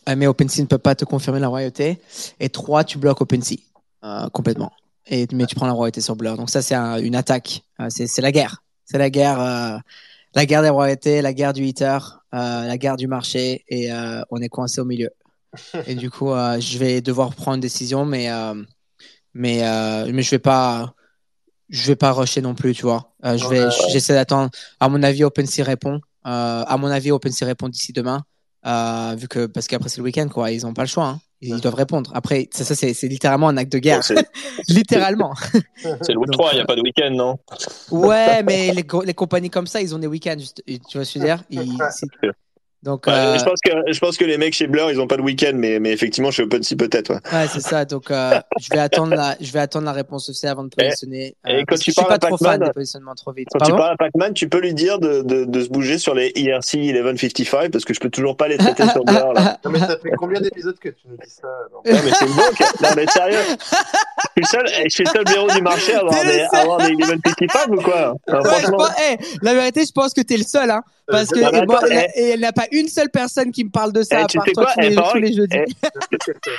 Euh, 0.07 0.15
mais 0.15 0.27
OpenSea 0.27 0.61
ne 0.61 0.67
peut 0.67 0.77
pas 0.77 0.95
te 0.95 1.03
confirmer 1.03 1.41
la 1.41 1.49
royauté. 1.49 1.99
Et 2.39 2.47
trois, 2.47 2.85
tu 2.85 2.97
bloques 2.97 3.19
OpenSea 3.19 3.57
euh, 4.05 4.29
complètement. 4.29 4.71
Et, 5.07 5.27
mais 5.33 5.45
tu 5.45 5.55
prends 5.55 5.67
la 5.67 5.73
royauté 5.73 5.99
sur 5.99 6.15
Blur. 6.15 6.37
Donc 6.37 6.49
ça, 6.49 6.61
c'est 6.61 6.73
un- 6.73 6.99
une 6.99 7.15
attaque. 7.15 7.63
C'est 7.89 8.21
la 8.21 8.31
guerre. 8.31 8.63
C'est 8.85 8.97
la 8.97 9.09
guerre. 9.09 9.81
la 10.33 10.45
guerre 10.45 10.61
des 10.61 10.69
royautés, 10.69 11.21
la 11.21 11.33
guerre 11.33 11.51
du 11.51 11.65
hitter, 11.65 11.97
la 12.31 12.77
guerre 12.77 12.95
du 12.95 13.07
marché. 13.07 13.65
Et 13.67 13.89
on 14.29 14.37
est 14.37 14.47
coincé 14.49 14.79
au 14.79 14.85
milieu. 14.85 15.09
Et 15.85 15.95
du 15.95 16.09
coup, 16.09 16.29
je 16.29 16.77
vais 16.77 17.01
devoir 17.01 17.35
prendre 17.35 17.55
une 17.55 17.61
décision, 17.61 18.05
mais 18.05 18.29
mais 19.33 19.59
mais 20.13 20.21
je 20.23 20.31
vais 20.31 20.39
pas 20.39 20.93
je 21.71 21.87
vais 21.87 21.95
pas 21.95 22.11
rusher 22.11 22.41
non 22.41 22.53
plus, 22.53 22.73
tu 22.75 22.83
vois. 22.83 23.13
Euh, 23.25 23.37
je 23.37 23.47
vais 23.47 23.63
Ouais. 23.65 23.71
j'essaie 23.91 24.13
d'attendre. 24.13 24.51
À 24.79 24.87
mon 24.89 25.01
avis, 25.01 25.23
OpenSea 25.23 25.63
répond. 25.63 25.99
Euh, 26.27 26.63
à 26.67 26.77
mon 26.77 26.87
avis, 26.87 27.11
OpenSea 27.11 27.45
répond 27.45 27.67
d'ici 27.69 27.93
demain, 27.93 28.23
euh, 28.67 29.15
vu 29.17 29.27
que 29.27 29.47
parce 29.47 29.67
qu'après 29.67 29.89
c'est 29.89 29.97
le 29.97 30.03
week-end, 30.03 30.27
quoi. 30.27 30.51
Ils 30.51 30.65
ont 30.67 30.73
pas 30.73 30.83
le 30.83 30.87
choix. 30.87 31.05
hein. 31.07 31.19
Ils, 31.43 31.55
Ouais. 31.55 31.59
doivent 31.59 31.73
répondre. 31.73 32.11
Après, 32.13 32.47
ça, 32.53 32.63
ça 32.63 32.75
c'est 32.75 33.07
littéralement 33.07 33.47
un 33.49 33.57
acte 33.57 33.71
de 33.71 33.79
guerre, 33.79 34.01
littéralement. 34.67 35.33
c'est 36.01 36.11
le 36.13 36.19
Web 36.19 36.27
Donc, 36.29 36.33
3, 36.33 36.49
il 36.51 36.55
n'y 36.57 36.61
a 36.61 36.65
pas 36.65 36.75
de 36.75 36.81
week-end, 36.81 37.09
non? 37.11 37.37
Ouais, 37.89 38.43
mais 38.43 38.71
les, 38.73 38.85
les 39.05 39.13
compagnies 39.15 39.49
comme 39.49 39.65
ça, 39.65 39.81
ils 39.81 39.95
ont 39.95 39.99
des 39.99 40.05
week-ends. 40.05 40.35
tu 40.37 40.79
vois 40.93 41.03
ce 41.05 41.13
que 41.13 41.19
je 41.19 41.19
veux 41.19 41.25
dire? 41.25 41.43
Ils- 41.49 41.77
Donc, 42.83 43.05
Ouais, 43.05 43.13
euh, 43.13 43.37
je, 43.37 43.43
pense 43.43 43.59
que, 43.63 43.71
je 43.93 43.99
pense 43.99 44.17
que 44.17 44.25
les 44.25 44.37
mecs 44.39 44.53
chez 44.55 44.65
Blur, 44.65 44.89
ils 44.89 44.99
ont 44.99 45.05
pas 45.07 45.17
de 45.17 45.21
week-end, 45.21 45.51
mais, 45.53 45.79
mais 45.79 45.91
effectivement, 45.91 46.31
chez 46.31 46.41
OpenSea, 46.43 46.75
peut-être. 46.75 47.11
Ouais. 47.11 47.19
Ouais, 47.31 47.47
c'est 47.47 47.59
ça. 47.61 47.85
Donc, 47.85 48.09
euh, 48.09 48.39
je 48.59 48.69
vais 48.71 48.79
attendre 48.79 49.13
la, 49.15 49.35
je 49.39 49.51
vais 49.51 49.59
attendre 49.59 49.85
la 49.85 49.91
réponse 49.91 50.27
officielle 50.29 50.51
avant 50.51 50.63
de 50.63 50.69
positionner. 50.69 51.35
et 51.45 51.51
euh, 51.51 51.57
quand 51.59 51.65
parce 51.67 51.81
tu 51.81 51.91
je 51.91 51.91
suis 51.91 52.01
parles 52.01 52.07
pas 52.07 52.15
à 52.15 52.29
trop 52.29 52.37
fan 52.37 52.47
Pac-Man, 52.53 52.67
des 52.69 52.73
positionnements 52.73 53.13
trop 53.15 53.31
vite. 53.33 53.49
Quand 53.51 53.59
Pardon 53.59 53.75
tu 53.75 53.79
parles 53.79 53.93
à 53.93 53.97
Pac-Man, 53.97 54.33
tu 54.33 54.49
peux 54.49 54.59
lui 54.59 54.73
dire 54.73 54.97
de, 54.97 55.21
de, 55.21 55.45
de 55.45 55.63
se 55.63 55.69
bouger 55.69 55.99
sur 55.99 56.15
les 56.15 56.29
E 56.29 56.39
IRC 56.39 56.73
1155 56.77 57.71
parce 57.71 57.85
que 57.85 57.93
je 57.93 57.99
peux 57.99 58.09
toujours 58.09 58.35
pas 58.35 58.47
les 58.47 58.57
traiter 58.57 58.87
sur 58.89 59.03
Blur. 59.03 59.33
Là. 59.33 59.59
Non, 59.65 59.69
mais 59.71 59.79
ça 59.79 59.97
fait 60.01 60.09
combien 60.17 60.41
d'épisodes 60.41 60.77
que 60.79 60.89
tu 60.89 61.07
nous 61.07 61.17
dis 61.17 61.29
ça 61.29 61.47
non 61.71 61.81
mais 61.85 62.11
c'est 62.13 62.25
une 62.25 62.33
banque. 62.33 62.59
Non, 62.81 62.89
mais 62.95 63.05
sérieux. 63.07 63.37
Je 64.37 64.41
suis 64.41 64.41
le 64.41 64.45
seul, 64.45 64.83
je 64.85 64.89
suis 64.89 65.03
le 65.03 65.09
seul 65.11 65.23
blaireau 65.25 65.47
du 65.49 65.61
marché 65.61 65.93
à 65.93 65.99
avoir 65.99 66.23
des, 66.23 66.41
à 66.41 66.57
avoir 66.61 66.77
des 66.79 66.95
1155 66.95 67.67
ou 67.69 67.75
quoi? 67.81 68.15
Non, 68.27 68.39
Ouais, 68.39 68.41
je 68.43 68.47
Franchement. 68.47 68.77
pense, 68.77 68.89
eh, 69.11 69.17
la 69.43 69.53
vérité, 69.53 69.83
je 69.85 69.91
pense 69.91 70.13
que 70.13 70.21
t'es 70.21 70.37
le 70.37 70.43
seul, 70.43 70.69
hein, 70.71 70.81
parce 71.07 71.27
que 71.29 71.39
et 71.39 71.65
moi, 71.65 71.77
attends, 71.79 71.87
la- 71.87 72.05
eh. 72.15 72.21
et 72.21 72.33
il 72.33 72.39
n'y 72.39 72.45
a 72.45 72.51
pas 72.53 72.65
une 72.71 72.87
seule 72.87 73.09
personne 73.09 73.51
qui 73.51 73.63
me 73.63 73.69
parle 73.69 73.91
de 73.93 74.03
ça 74.03 74.19
Eh, 74.19 74.23
à 74.23 74.25
tu 74.25 74.37
part 74.37 74.45
toi 74.53 74.63
quoi, 74.65 74.73
tous, 74.73 74.79
les, 74.81 74.87
eh, 74.87 74.89
tous 74.95 75.01
Parole, 75.01 75.21
les 75.21 75.33
jeudis. 75.33 75.57
eh, 75.57 75.65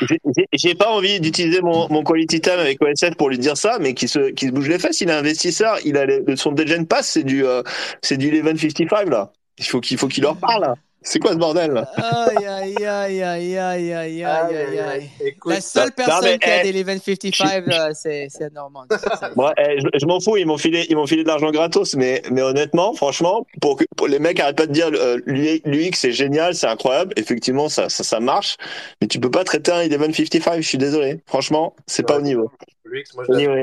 J'ai- 0.09 0.19
j'ai- 0.37 0.49
J'ai 0.52 0.75
pas 0.75 0.91
envie 0.91 1.21
d'utiliser 1.21 1.60
mon, 1.60 1.89
mon 1.91 2.02
quality 2.04 2.41
time 2.41 2.58
avec 2.58 2.80
OSF 2.82 3.15
pour 3.17 3.28
lui 3.30 3.39
dire 3.39 3.56
ça, 3.56 3.78
mais 3.80 3.95
qui 3.95 4.08
se, 4.08 4.30
qui 4.30 4.47
se 4.47 4.50
bouge 4.52 4.69
les 4.69 4.78
fesses. 4.78 5.00
Il 5.00 5.08
est 5.08 5.13
investisseur. 5.13 5.78
Il 5.84 5.97
a 5.97 6.06
les- 6.06 6.23
son 6.37 6.52
Degen 6.52 6.87
Pass, 6.87 7.08
c'est 7.10 7.23
du, 7.25 7.45
euh, 7.47 7.63
c'est 8.02 8.17
du 8.17 8.30
1155 8.30 9.08
là. 9.08 9.32
Il 9.58 9.65
faut 9.65 9.80
qu'il 9.80 9.97
faut 9.99 10.08
qu'il 10.08 10.23
leur 10.23 10.37
parle. 10.37 10.63
là. 10.63 10.75
C'est 11.04 11.19
quoi 11.19 11.32
ce 11.32 11.36
bordel 11.36 11.73
là? 11.73 11.91
Aïe, 11.97 12.47
aïe, 12.47 12.84
aïe, 12.84 13.23
aïe, 13.23 13.56
aïe, 13.58 13.93
aïe, 13.93 14.25
aïe, 14.25 14.78
aïe. 14.78 15.10
La 15.47 15.60
seule 15.60 15.93
personne 15.93 16.38
qui 16.38 16.49
a 16.49 16.65
eh, 16.65 16.73
des 16.73 16.84
1155, 16.84 17.65
c'est 17.95 18.52
Normand. 18.52 18.84
Eh, 18.91 19.78
je, 19.80 20.06
m'en 20.06 20.21
fous, 20.21 20.36
ils 20.36 20.47
m'ont 20.47 20.58
filé, 20.58 20.86
filé 21.06 21.23
de 21.23 21.28
l'argent 21.28 21.50
gratos, 21.50 21.95
mais, 21.97 22.23
mais 22.30 22.43
honnêtement, 22.43 22.95
franchement, 22.95 23.47
pour, 23.60 23.76
que, 23.76 23.84
les 24.06 24.19
mecs 24.19 24.38
arrêtent 24.41 24.56
pas 24.56 24.67
de 24.67 24.73
dire 24.73 24.91
euh, 24.93 25.19
l'UX 25.26 25.93
c'est 25.95 26.12
génial, 26.12 26.54
c'est 26.54 26.67
incroyable, 26.67 27.12
effectivement, 27.17 27.69
ça, 27.69 27.88
ça, 27.88 28.21
marche, 28.21 28.56
mais 29.00 29.08
tu 29.08 29.19
peux 29.19 29.30
pas 29.30 29.45
traiter 29.45 29.73
un 29.73 29.86
1155, 29.88 30.56
je 30.56 30.69
suis 30.69 30.78
désolé. 30.78 31.21
Franchement, 31.26 31.75
c'est 31.86 32.06
pas 32.06 32.19
au 32.19 32.23
niveau. 32.23 32.50
Luix, 32.93 33.13
moi, 33.15 33.25
je 33.28 33.35
niveau. 33.35 33.55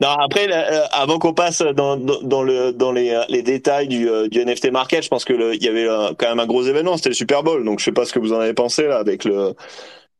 Non, 0.00 0.08
après, 0.08 0.46
là, 0.46 0.72
euh, 0.72 0.84
avant 0.92 1.18
qu'on 1.18 1.34
passe 1.34 1.60
dans, 1.62 1.96
dans, 1.96 2.20
dans 2.22 2.42
le 2.42 2.72
dans 2.72 2.92
les, 2.92 3.10
euh, 3.10 3.22
les 3.28 3.42
détails 3.42 3.88
du, 3.88 4.08
euh, 4.08 4.28
du 4.28 4.40
NFT 4.40 4.70
market, 4.70 5.02
je 5.02 5.08
pense 5.08 5.24
que 5.24 5.32
le- 5.32 5.54
il 5.54 5.62
y 5.62 5.68
avait 5.68 5.86
quand 6.18 6.28
même 6.28 6.40
un 6.40 6.46
gros 6.46 6.62
événement, 6.64 6.96
c'était 6.96 7.08
le 7.10 7.14
Super 7.14 7.42
Bowl, 7.42 7.64
donc 7.64 7.80
je 7.80 7.84
sais 7.86 7.92
pas 7.92 8.04
ce 8.04 8.12
que 8.12 8.18
vous 8.18 8.32
en 8.32 8.40
avez 8.40 8.54
pensé 8.54 8.86
là 8.86 8.98
avec 8.98 9.24
le 9.24 9.54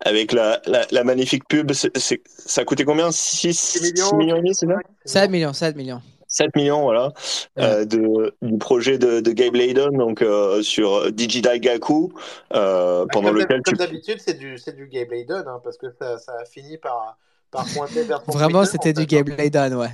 avec 0.05 0.33
la, 0.33 0.61
la, 0.67 0.87
la 0.91 1.05
magnifique 1.05 1.47
pub, 1.49 1.73
c'est, 1.73 1.97
c'est- 1.97 2.21
ça 2.27 2.63
a 2.63 2.65
coûté 2.65 2.85
combien? 2.85 3.11
6, 3.13 3.59
6 3.59 3.83
millions, 3.93 4.17
millions 4.17 4.37
et 4.37 4.41
demi, 4.41 4.55
c'est 4.55 4.67
ça? 4.67 4.75
7 5.05 5.31
millions, 5.31 5.53
7 5.53 5.77
millions. 5.77 6.03
7 6.27 6.55
millions, 6.57 6.83
voilà, 6.83 7.13
Ouais. 7.57 7.63
euh, 7.63 7.85
de, 7.85 8.35
du 8.43 8.59
projet 8.59 8.99
de, 8.99 9.21
de 9.21 9.31
Gabe 9.31 9.55
Layden, 9.55 9.97
donc 9.97 10.21
euh, 10.21 10.63
sur 10.63 11.13
Digital 11.13 11.61
Gaku, 11.61 12.13
euh, 12.55 13.07
pendant 13.13 13.29
comme 13.29 13.39
lequel 13.39 13.63
tu 13.65 13.71
comme 13.71 13.79
d'habitude, 13.79 14.19
c'est 14.19 14.35
du, 14.37 14.59
c'est 14.59 14.75
du 14.75 14.89
Gabe 14.89 15.13
Layden, 15.13 15.45
hein, 15.47 15.61
parce 15.63 15.79
que 15.79 15.87
ça, 15.99 16.19
ça 16.19 16.33
a 16.41 16.45
fini 16.45 16.77
par, 16.77 17.17
par 17.55 17.65
pointer 17.73 18.03
vers 18.03 18.21
son 18.27 18.33
Vraiment, 18.33 18.65
c'était 18.65 18.93
du 18.93 19.03
fait, 19.03 19.07
Gabe 19.07 19.29
Layden, 19.29 19.75
ouais. 19.75 19.89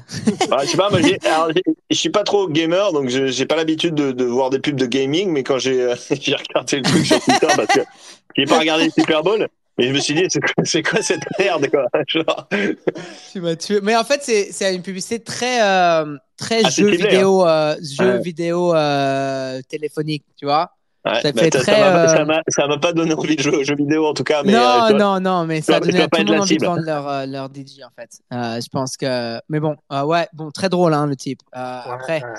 Ah, 0.50 0.64
je 0.64 0.70
sais 0.70 0.76
pas, 0.78 0.88
moi, 0.88 1.00
j'ai- 1.02 1.18
alors, 1.26 1.50
j'ai- 1.54 1.62
je 1.90 1.94
suis 1.96 2.08
pas 2.08 2.24
trop 2.24 2.48
gamer, 2.48 2.92
donc 2.92 3.08
je- 3.10 3.26
j'ai 3.26 3.44
pas 3.44 3.56
l'habitude 3.56 3.94
de, 3.94 4.12
de 4.12 4.24
voir 4.24 4.48
des 4.48 4.58
pubs 4.58 4.76
de 4.76 4.86
gaming, 4.86 5.30
mais 5.30 5.42
quand 5.42 5.58
j'ai 5.58 5.82
euh, 5.82 5.94
j'ai 6.20 6.34
regardé 6.34 6.78
le 6.78 6.82
truc 6.82 7.04
sur 7.06 7.20
Twitter, 7.20 7.46
parce 7.54 7.68
que 7.68 7.80
j'ai 8.36 8.44
pas 8.46 8.58
regardé 8.58 8.84
le 8.86 8.90
Super 8.90 9.22
Bowl, 9.22 9.46
mais 9.76 9.88
je 9.88 9.92
me 9.92 9.98
suis 10.00 10.14
dit, 10.14 10.26
c'est 10.64 10.82
quoi, 10.82 11.02
cette 11.02 11.20
merde, 11.38 11.68
quoi 11.70 11.86
Genre, 12.08 12.48
Tu 13.32 13.40
m'as 13.42 13.56
tué. 13.56 13.80
Mais 13.82 13.94
en 13.96 14.04
fait, 14.04 14.22
c'est 14.24 14.74
une 14.74 14.82
publicité 14.82 15.20
très, 15.20 15.62
euh, 15.62 16.16
très 16.38 16.62
Ah, 16.64 16.70
jeu 16.70 16.88
vidéo, 16.90 17.46
euh, 17.46 17.76
jeu 17.82 18.12
Ouais. 18.14 18.20
vidéo 18.20 18.74
euh, 18.74 19.60
téléphonique, 19.68 20.24
tu 20.38 20.46
vois. 20.46 20.70
Ouais, 21.04 21.20
Ça 21.22 21.32
fait 21.32 21.52
ça- 21.52 21.60
très, 21.60 21.72
ça 21.72 22.24
m'a- 22.24 22.42
euh, 22.64 22.68
m'a- 22.68 22.78
pas 22.78 22.92
donné 22.92 23.14
envie 23.14 23.36
de 23.36 23.42
jouer 23.42 23.56
aux 23.56 23.64
jeux 23.64 23.76
vidéo, 23.76 24.06
en 24.06 24.14
tout 24.14 24.24
cas, 24.24 24.42
mais 24.44 24.52
non, 24.52 24.58
euh, 24.90 24.92
non, 24.98 25.20
non, 25.20 25.46
mais 25.46 25.60
ça 25.60 25.76
a 25.76 25.80
donné 25.80 26.00
à 26.02 26.08
pas 26.08 26.18
tout 26.18 26.24
le 26.24 26.30
monde 26.32 26.40
envie 26.42 26.54
de 26.56 26.60
cible. 26.60 26.66
vendre 26.66 26.82
leur, 26.84 27.08
euh, 27.08 27.26
leur 27.26 27.48
DJ, 27.48 27.82
en 27.84 27.90
fait. 27.98 28.10
Euh, 28.32 28.60
je 28.60 28.68
pense 28.68 28.96
que. 28.96 29.40
Mais 29.48 29.60
bon, 29.60 29.76
euh, 29.92 30.02
ouais, 30.04 30.28
bon, 30.32 30.50
très 30.50 30.68
drôle, 30.68 30.94
hein, 30.94 31.06
le 31.06 31.16
type. 31.16 31.40
Euh, 31.56 31.58
Ouais, 31.58 31.92
après, 31.94 32.22
ouais. 32.22 32.32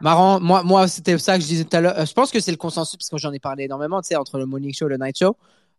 marrant, 0.00 0.40
moi, 0.40 0.62
moi 0.62 0.88
c'était 0.88 1.16
ça 1.18 1.36
que 1.36 1.42
je 1.42 1.46
disais 1.48 1.64
tout 1.64 1.76
à 1.76 1.80
l'heure. 1.80 2.06
Je 2.06 2.12
pense 2.12 2.30
que 2.30 2.40
c'est 2.40 2.50
le 2.50 2.56
consensus, 2.56 2.96
parce 2.96 3.08
que 3.10 3.18
j'en 3.18 3.32
ai 3.32 3.38
parlé 3.40 3.64
énormément, 3.64 4.00
tu 4.00 4.08
sais, 4.08 4.16
entre 4.16 4.38
le 4.38 4.46
morning 4.46 4.72
show 4.74 4.86
et 4.86 4.90
le 4.90 4.96
night 4.98 5.18
show. 5.18 5.36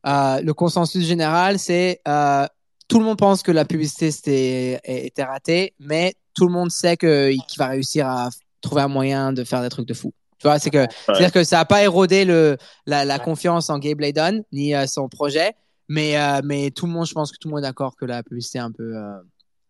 Euh, 0.07 0.41
le 0.41 0.53
consensus 0.53 1.05
général, 1.05 1.59
c'est 1.59 1.99
euh, 2.07 2.45
tout 2.87 2.99
le 2.99 3.05
monde 3.05 3.17
pense 3.17 3.43
que 3.43 3.51
la 3.51 3.65
publicité 3.65 4.11
c'était, 4.11 4.79
était 4.85 5.23
ratée, 5.23 5.73
mais 5.79 6.13
tout 6.33 6.45
le 6.45 6.51
monde 6.53 6.71
sait 6.71 6.95
que- 6.97 7.31
qu'il 7.47 7.57
va 7.59 7.67
réussir 7.67 8.07
à 8.07 8.29
trouver 8.61 8.81
un 8.81 8.87
moyen 8.87 9.33
de 9.33 9.43
faire 9.43 9.61
des 9.61 9.69
trucs 9.69 9.87
de 9.87 9.93
fou. 9.93 10.13
Tu 10.39 10.47
vois, 10.47 10.59
c'est 10.59 10.69
que, 10.69 10.85
c'est-à-dire 11.11 11.31
que 11.33 11.43
ça 11.43 11.57
n'a 11.57 11.65
pas 11.65 11.83
érodé 11.83 12.25
le, 12.25 12.57
la, 12.85 13.05
la 13.05 13.19
Ouais. 13.19 13.23
confiance 13.25 13.69
en 13.69 13.77
Gabe 13.79 13.99
Layden, 13.99 14.43
ni 14.53 14.73
euh, 14.75 14.87
son 14.87 15.09
projet, 15.09 15.53
mais, 15.89 16.17
euh, 16.17 16.41
mais 16.43 16.71
tout 16.71 16.85
le 16.85 16.91
monde, 16.93 17.05
je 17.07 17.13
pense 17.13 17.31
que 17.31 17.37
tout 17.37 17.47
le 17.49 17.55
monde 17.55 17.59
est 17.63 17.67
d'accord 17.67 17.95
que 17.97 18.05
la 18.05 18.23
publicité 18.23 18.59
est 18.59 18.61
un 18.61 18.71
peu, 18.71 18.95
euh, 18.95 19.19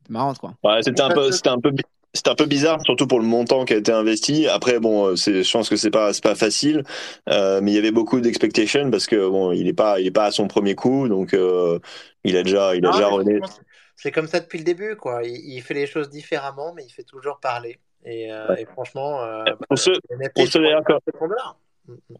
marrante, 0.09 0.37
quoi. 0.39 0.53
Ouais, 0.63 0.81
c'était 0.83 1.01
un 1.01 1.09
peu, 1.11 1.31
c'était 1.31 1.49
un 1.49 1.59
peu, 1.59 1.71
c'était 2.13 2.29
un 2.29 2.35
peu 2.35 2.45
bizarre, 2.45 2.81
surtout 2.83 3.07
pour 3.07 3.19
le 3.19 3.25
montant 3.25 3.65
qui 3.65 3.73
a 3.73 3.77
été 3.77 3.91
investi. 3.91 4.47
Après, 4.47 4.79
bon, 4.79 5.07
euh, 5.07 5.15
c'est, 5.15 5.43
je 5.43 5.51
pense 5.51 5.69
que 5.69 5.75
c'est 5.77 5.91
pas, 5.91 6.11
c'est 6.13 6.23
pas 6.23 6.35
facile, 6.35 6.83
euh, 7.29 7.61
mais 7.63 7.71
il 7.71 7.75
y 7.75 7.77
avait 7.77 7.91
beaucoup 7.91 8.19
d'expectations 8.19 8.91
parce 8.91 9.05
que 9.07 9.27
bon, 9.29 9.51
il 9.53 9.67
est 9.67 9.73
pas, 9.73 9.99
il 9.99 10.07
est 10.07 10.11
pas 10.11 10.25
à 10.25 10.31
son 10.31 10.47
premier 10.47 10.75
coup, 10.75 11.07
donc 11.07 11.33
euh, 11.33 11.79
il 12.23 12.35
a 12.35 12.43
déjà, 12.43 12.75
il 12.75 12.85
a 12.85 12.89
Non, 12.89 12.91
déjà 12.91 13.07
rené. 13.07 13.39
c'est- 13.45 13.61
C'est 13.95 14.11
comme 14.11 14.27
ça 14.27 14.39
depuis 14.39 14.57
le 14.59 14.63
début, 14.63 14.95
quoi. 14.95 15.23
Il, 15.25 15.35
il 15.35 15.61
fait 15.61 15.73
les 15.73 15.85
choses 15.87 16.09
différemment, 16.09 16.73
mais 16.73 16.85
il 16.85 16.89
fait 16.89 17.03
toujours 17.03 17.39
parler. 17.41 17.79
Et, 18.05 18.31
euh, 18.31 18.55
et 18.57 18.65
franchement, 18.65 19.21
euh, 19.23 19.43
Pour 19.67 19.77
ceux- 19.77 19.93
pour 20.35 20.47
ceux 20.47 20.59
de 20.59 20.65
dollar. 20.65 21.57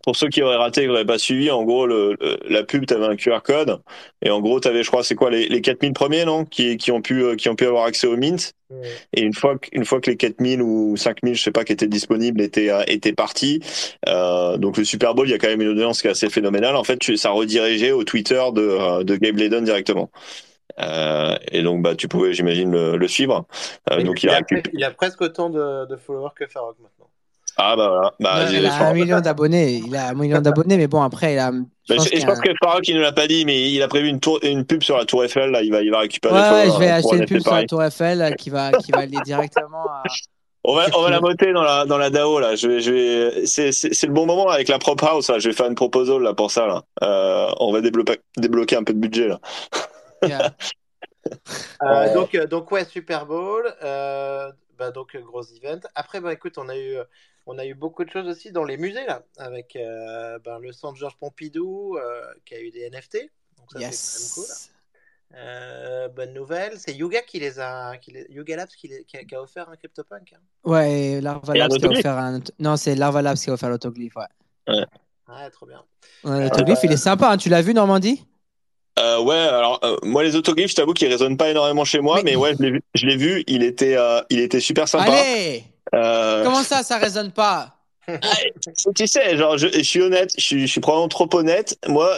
pour 0.03 0.15
ceux 0.15 0.27
qui 0.29 0.41
auraient 0.41 0.57
raté, 0.57 0.81
qui 0.81 0.87
n'auraient 0.87 1.05
pas 1.05 1.17
suivi, 1.19 1.49
en 1.51 1.63
gros, 1.63 1.85
le, 1.85 2.17
le- 2.19 2.39
la 2.49 2.63
pub, 2.63 2.85
tu 2.85 2.93
avais 2.93 3.05
un 3.05 3.15
QR 3.15 3.39
code. 3.43 3.79
Et 4.21 4.29
en 4.29 4.41
gros, 4.41 4.59
tu 4.59 4.67
avais, 4.67 4.83
je 4.83 4.89
crois, 4.89 5.03
c'est 5.03 5.15
quoi, 5.15 5.29
les, 5.29 5.47
les 5.47 5.61
4000 5.61 5.93
premiers, 5.93 6.25
non? 6.25 6.43
Qui, 6.43 6.75
qui, 6.77 6.91
ont 6.91 7.01
pu, 7.01 7.23
euh, 7.23 7.35
qui 7.35 7.49
ont 7.49 7.55
pu 7.55 7.65
avoir 7.65 7.85
accès 7.85 8.07
au 8.07 8.17
Mint. 8.17 8.53
Mm. 8.71 8.75
Et 9.13 9.21
une 9.21 9.33
fois, 9.33 9.57
que- 9.57 9.69
une 9.71 9.85
fois 9.85 10.01
que 10.01 10.09
les 10.09 10.17
4000 10.17 10.61
ou 10.61 10.97
5000, 10.97 11.35
je 11.35 11.43
sais 11.43 11.51
pas, 11.51 11.63
qui 11.63 11.71
étaient 11.71 11.87
disponibles, 11.87 12.41
étaient, 12.41 12.71
euh, 12.71 12.83
étaient 12.87 13.13
partis, 13.13 13.61
euh, 14.07 14.57
donc 14.57 14.77
le 14.77 14.83
Super 14.83 15.13
Bowl, 15.15 15.27
il 15.27 15.31
y 15.31 15.35
a 15.35 15.37
quand 15.37 15.47
même 15.47 15.61
une 15.61 15.69
audience 15.69 16.01
qui 16.01 16.07
est 16.07 16.11
assez 16.11 16.29
phénoménale. 16.29 16.75
En 16.75 16.83
fait, 16.83 16.97
tu, 16.97 17.15
ça 17.15 17.29
redirigeait 17.29 17.91
au 17.91 18.03
Twitter 18.03 18.41
de, 18.53 18.61
euh, 18.61 19.03
de 19.03 19.15
Gabe 19.15 19.37
Layden 19.37 19.63
directement. 19.63 20.09
Euh, 20.81 21.35
et 21.51 21.61
donc, 21.61 21.81
bah, 21.81 21.95
tu 21.95 22.07
pouvais, 22.07 22.33
j'imagine, 22.33 22.71
le, 22.71 22.97
le 22.97 23.07
suivre. 23.07 23.45
Euh, 23.91 24.03
donc, 24.03 24.23
il 24.23 24.29
a 24.29 24.37
récupéré. 24.37 24.63
il 24.73 24.83
a 24.83 24.91
presque 24.91 25.21
autant 25.21 25.49
de, 25.49 25.85
de 25.87 25.95
followers 25.97 26.31
que 26.35 26.45
Farok 26.47 26.77
maintenant. 26.81 27.07
Ah, 27.57 27.75
bah 27.75 27.89
voilà. 27.89 28.13
Bah, 28.21 28.49
il 28.49 28.65
a 28.65 28.87
un 28.87 28.93
million 28.93 29.19
d'abonnés. 29.19 29.81
Il 29.85 29.93
a 29.95 30.09
un 30.09 30.13
million 30.13 30.39
d'abonnés, 30.39 30.77
mais 30.77 30.87
bon, 30.87 31.01
après, 31.01 31.33
il 31.33 31.39
a. 31.39 31.51
Je 31.51 31.57
Mais 31.89 31.95
pense 31.97 32.09
je, 32.09 32.19
je 32.19 32.25
a 32.25 32.35
que 32.37 32.51
Farok, 32.63 32.87
il 32.87 32.95
ne 32.95 33.01
l'a 33.01 33.11
pas 33.11 33.27
dit, 33.27 33.43
mais 33.43 33.69
il 33.69 33.81
a 33.81 33.89
prévu 33.89 34.07
une, 34.07 34.21
tour, 34.21 34.39
une 34.43 34.63
pub 34.63 34.81
sur 34.81 34.97
la 34.97 35.03
Tour 35.03 35.25
Eiffel. 35.25 35.51
Là, 35.51 35.61
il 35.61 35.71
va, 35.71 35.81
il 35.81 35.91
va 35.91 35.99
récupérer. 35.99 36.33
Ouais, 36.33 36.41
des 36.41 36.47
ouais, 36.47 36.61
followers, 36.61 36.73
je 36.73 36.79
vais 36.79 36.91
acheter 36.91 37.15
un 37.15 37.19
une 37.19 37.25
pub 37.25 37.41
sur 37.41 37.53
la. 37.53 37.65
Tour 37.65 37.83
Eiffel 37.83 38.35
qui 38.37 38.49
va, 38.49 38.71
qui 38.71 38.91
va 38.91 38.99
aller 38.99 39.17
directement 39.25 39.85
à. 39.85 40.03
On 40.65 40.75
va, 40.75 40.87
on 40.97 41.01
va 41.03 41.09
la 41.09 41.21
moter 41.21 41.53
dans 41.53 41.63
la, 41.63 41.85
dans 41.85 41.97
la 41.97 42.09
DAO 42.09 42.37
là. 42.39 42.55
Je 42.55 42.67
vais, 42.67 42.81
je 42.81 42.91
vais, 42.91 43.45
c'est, 43.45 43.71
c'est, 43.71 43.93
c'est 43.93 44.07
le 44.07 44.13
bon 44.13 44.25
moment 44.25 44.49
avec 44.49 44.67
la 44.67 44.77
prop 44.77 45.01
house. 45.01 45.29
Là. 45.29 45.39
Je 45.39 45.47
vais 45.47 45.55
faire 45.55 45.67
une 45.67 45.75
proposal 45.75 46.21
là 46.21 46.33
pour 46.33 46.51
ça 46.51 46.67
là. 46.67 46.83
Euh, 47.01 47.49
on 47.61 47.71
va 47.71 47.79
débloquer, 47.79 48.17
débloquer 48.37 48.75
un 48.75 48.83
peu 48.83 48.93
de 48.93 48.99
budget 48.99 49.29
là. 49.29 49.39
Yeah. 50.23 50.55
Euh, 51.83 51.85
Ouais. 52.05 52.13
donc, 52.13 52.33
euh, 52.35 52.47
donc 52.47 52.71
ouais, 52.71 52.85
Super 52.85 53.25
Bowl, 53.25 53.71
euh, 53.83 54.51
bah, 54.77 54.91
donc 54.91 55.15
euh, 55.15 55.21
gros 55.21 55.43
event. 55.43 55.79
Après, 55.93 56.19
bah 56.21 56.33
écoute, 56.33 56.57
on 56.57 56.69
a 56.69 56.77
eu, 56.77 56.95
on 57.45 57.57
a 57.57 57.65
eu 57.65 57.73
beaucoup 57.73 58.03
de 58.03 58.09
choses 58.09 58.27
aussi 58.27 58.51
dans 58.51 58.63
les 58.63 58.77
musées 58.77 59.05
là, 59.05 59.23
avec 59.37 59.75
euh, 59.75 60.39
ben, 60.39 60.59
le 60.59 60.71
centre 60.71 60.97
Georges 60.97 61.17
Pompidou 61.17 61.97
euh, 61.97 62.23
qui 62.45 62.55
a 62.55 62.61
eu 62.61 62.71
des 62.71 62.89
NFT. 62.89 63.29
Donc 63.57 63.71
ça 63.71 63.79
c'est 63.79 64.07
quand 64.17 64.19
même 64.19 64.29
cool. 64.35 64.43
Yes. 64.45 64.71
Euh, 65.35 66.07
bonne 66.09 66.33
nouvelle, 66.33 66.79
c'est 66.79 66.93
Yuga 66.93 67.21
qui 67.21 67.39
les 67.39 67.59
a, 67.59 67.97
qui 67.97 68.11
les- 68.11 68.25
Yuga 68.29 68.55
Labs 68.55 68.69
qui, 68.69 68.87
les- 68.87 69.03
qui 69.03 69.17
a, 69.17 69.23
qui 69.23 69.35
a 69.35 69.41
offert 69.41 69.69
un 69.69 69.75
CryptoPunk. 69.75 70.33
hein. 70.33 70.39
Ouais, 70.63 71.21
Larva 71.21 71.53
Labs 71.53 71.71
qui 71.77 71.85
a 71.85 71.89
offert 71.89 72.17
un. 72.17 72.39
Non, 72.59 72.75
c'est 72.77 72.95
Larva 72.95 73.21
Labs 73.21 73.37
qui 73.37 73.49
a 73.49 73.53
offert 73.53 73.69
l'autoglyphe, 73.69 74.15
ouais. 74.15 74.85
Ouais, 75.27 75.49
trop 75.51 75.65
bien. 75.67 75.83
Ouais, 76.23 76.45
L'autoglyphe, 76.45 76.79
il 76.83 76.91
est 76.91 76.97
sympa, 76.97 77.29
hein. 77.31 77.37
tu 77.37 77.49
l'as 77.49 77.61
vu, 77.61 77.73
Normandie? 77.73 78.25
Euh, 78.99 79.19
ouais, 79.21 79.35
alors 79.35 79.79
euh, 79.83 79.95
moi 80.03 80.23
les 80.23 80.35
autoglyphes, 80.35 80.71
je 80.71 80.75
t'avoue 80.75 80.93
qu'ils 80.93 81.07
résonnent 81.09 81.37
pas 81.37 81.49
énormément 81.49 81.85
chez 81.85 81.99
moi, 82.01 82.17
Mais- 82.17 82.31
mais, 82.31 82.35
ouais, 82.35 82.53
je 82.57 82.63
l'ai 82.63 82.71
vu, 82.71 82.81
je 82.93 83.05
l'ai 83.07 83.15
vu. 83.17 83.43
Il 83.47 83.63
était, 83.63 83.95
euh, 83.97 84.21
il 84.29 84.39
était 84.39 84.59
super 84.59 84.87
sympa. 84.87 85.11
Allez 85.11 85.63
Comment 85.91 86.63
ça, 86.63 86.83
ça 86.83 86.97
résonne 86.97 87.31
pas 87.31 87.75
tu 88.95 89.05
sais, 89.07 89.37
genre, 89.37 89.57
je, 89.57 89.67
je 89.67 89.81
suis 89.83 90.01
honnête, 90.01 90.31
je 90.35 90.43
suis, 90.43 90.61
je 90.61 90.71
suis 90.71 90.81
probablement 90.81 91.07
trop 91.09 91.29
honnête. 91.33 91.77
Moi, 91.87 92.09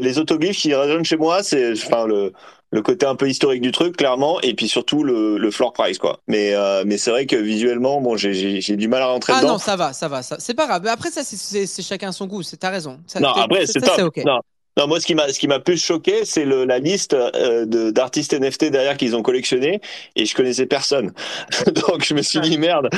les 0.00 0.18
autoglyphes 0.20 0.58
qui 0.58 0.72
résonnent 0.74 1.04
chez 1.04 1.16
moi, 1.16 1.42
c'est, 1.42 1.72
enfin, 1.72 2.06
le, 2.06 2.32
le 2.70 2.82
côté 2.82 3.06
un 3.06 3.16
peu 3.16 3.28
historique 3.28 3.60
du 3.60 3.72
truc, 3.72 3.96
clairement, 3.96 4.40
et 4.42 4.54
puis 4.54 4.68
surtout 4.68 5.02
le, 5.02 5.38
le 5.38 5.50
floor 5.50 5.72
price, 5.72 5.98
quoi. 5.98 6.20
Mais, 6.28 6.54
euh, 6.54 6.84
mais 6.86 6.96
c'est 6.96 7.10
vrai 7.10 7.26
que 7.26 7.34
visuellement, 7.36 8.00
bon, 8.00 8.16
j'ai, 8.16 8.34
j'ai, 8.34 8.60
j'ai 8.60 8.76
du 8.76 8.86
mal 8.88 9.02
à 9.02 9.06
rentrer 9.06 9.32
Ah 9.36 9.40
dedans. 9.40 9.52
non, 9.54 9.58
ça 9.58 9.74
va, 9.76 9.92
ça 9.92 10.06
va. 10.08 10.22
Ça... 10.22 10.36
C'est 10.38 10.54
pas 10.54 10.66
grave. 10.66 10.86
Après, 10.86 11.10
ça, 11.10 11.24
c'est- 11.24 11.36
c'est 11.36 11.66
c'est 11.66 11.82
chacun 11.82 12.12
son 12.12 12.26
goût. 12.26 12.42
c'est- 12.42 12.56
T'as 12.56 12.70
raison. 12.70 13.00
Ça, 13.06 13.18
non, 13.20 13.30
après, 13.30 13.66
c'est 13.66 13.80
ça, 13.84 13.96
top. 13.96 14.16
Non. 14.18 14.38
Non, 14.78 14.86
moi, 14.86 15.00
ce 15.00 15.06
qui 15.06 15.14
m'a, 15.14 15.28
ce 15.28 15.38
qui 15.38 15.48
m'a 15.48 15.60
plus 15.60 15.82
choqué, 15.82 16.24
c'est 16.24 16.44
le, 16.44 16.64
la 16.64 16.78
liste 16.78 17.12
euh, 17.14 17.66
de, 17.66 17.90
d'artistes 17.90 18.32
NFT 18.32 18.66
derrière 18.66 18.96
qu'ils 18.96 19.14
ont 19.14 19.22
collectionné, 19.22 19.80
et 20.16 20.24
je 20.24 20.34
connaissais 20.34 20.66
personne. 20.66 21.12
Donc, 21.88 22.04
je 22.04 22.14
me 22.14 22.22
suis 22.22 22.40
dit 22.40 22.58
merde. 22.58 22.88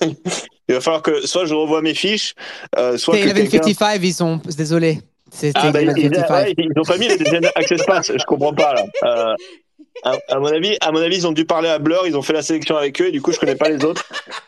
Il 0.68 0.74
va 0.74 0.80
falloir 0.80 1.02
que 1.02 1.26
soit 1.26 1.44
je 1.44 1.54
revois 1.54 1.82
mes 1.82 1.94
fiches, 1.94 2.34
euh, 2.78 2.96
soit 2.96 3.18
que 3.18 3.24
quelqu'un. 3.24 3.62
55, 3.62 4.00
ils 4.02 4.14
sont. 4.14 4.40
Désolé. 4.56 4.98
C'était 5.30 5.58
Ah, 5.62 5.70
bah, 5.70 5.82
ils, 5.82 5.88
55. 5.90 6.30
ouais, 6.30 6.54
ils 6.56 6.78
ont 6.78 6.84
pas 6.84 6.96
mis 6.96 7.08
les 7.08 7.18
deuxièmes 7.18 7.44
access 7.54 7.82
pass, 7.84 8.12
je 8.16 8.24
comprends 8.24 8.54
pas 8.54 8.72
là. 8.72 8.84
Euh, 9.04 9.34
à, 10.02 10.16
à 10.28 10.38
mon 10.38 10.46
avis, 10.48 10.76
à 10.80 10.92
mon 10.92 11.00
avis, 11.00 11.16
ils 11.16 11.26
ont 11.26 11.32
dû 11.32 11.44
parler 11.46 11.68
à 11.68 11.78
Blur, 11.78 12.06
ils 12.06 12.16
ont 12.16 12.22
fait 12.22 12.32
la 12.32 12.42
sélection 12.42 12.76
avec 12.76 13.00
eux 13.00 13.06
et 13.06 13.10
du 13.12 13.22
coup, 13.22 13.32
je 13.32 13.38
connais 13.38 13.54
pas 13.54 13.68
les 13.68 13.84
autres. 13.84 14.04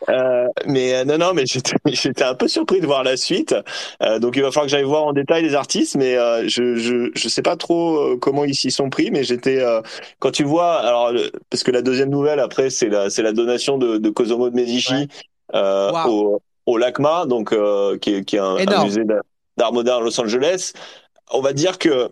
Euh, 0.09 0.45
mais 0.65 0.93
euh, 0.93 1.05
non, 1.05 1.17
non, 1.17 1.33
mais 1.33 1.43
j'étais, 1.45 2.23
un 2.23 2.35
peu 2.35 2.47
surpris 2.47 2.81
de 2.81 2.85
voir 2.85 3.03
la 3.03 3.17
suite. 3.17 3.55
Euh, 4.03 4.19
donc, 4.19 4.35
il 4.35 4.41
va 4.43 4.51
falloir 4.51 4.65
que 4.65 4.71
j'aille 4.71 4.83
voir 4.83 5.03
en 5.05 5.13
détail 5.13 5.43
les 5.43 5.55
artistes, 5.55 5.95
mais 5.95 6.15
je, 6.47 6.75
je, 6.75 7.09
je 7.15 7.29
sais 7.29 7.41
pas 7.41 7.55
trop 7.55 8.17
comment 8.17 8.43
ils 8.45 8.55
s'y 8.55 8.71
sont 8.71 8.89
pris, 8.89 9.09
mais 9.11 9.23
j'étais 9.23 9.63
quand 10.19 10.31
tu 10.31 10.43
vois, 10.43 10.75
alors 10.79 11.11
le- 11.11 11.31
parce 11.49 11.63
que 11.63 11.71
la 11.71 11.81
deuxième 11.81 12.09
nouvelle 12.09 12.39
après, 12.39 12.69
c'est 12.69 12.89
la, 12.89 13.09
c'est 13.09 13.23
la 13.23 13.31
donation 13.31 13.77
de, 13.77 13.97
de 13.97 14.09
Kosomo 14.09 14.49
de 14.49 14.55
Medici 14.55 15.07
Ouais. 15.53 15.59
Wow. 15.93 16.09
au, 16.09 16.41
au 16.65 16.77
LACMA, 16.77 17.25
donc 17.25 17.55
qui, 18.01 18.15
est, 18.15 18.25
qui 18.25 18.35
est 18.35 18.39
un, 18.39 18.57
un 18.57 18.83
musée 18.83 19.03
d'art 19.55 19.71
moderne 19.71 20.01
à 20.01 20.05
Los 20.05 20.19
Angeles. 20.19 20.73
On 21.31 21.39
va 21.41 21.53
dire 21.53 21.77
que 21.77 22.09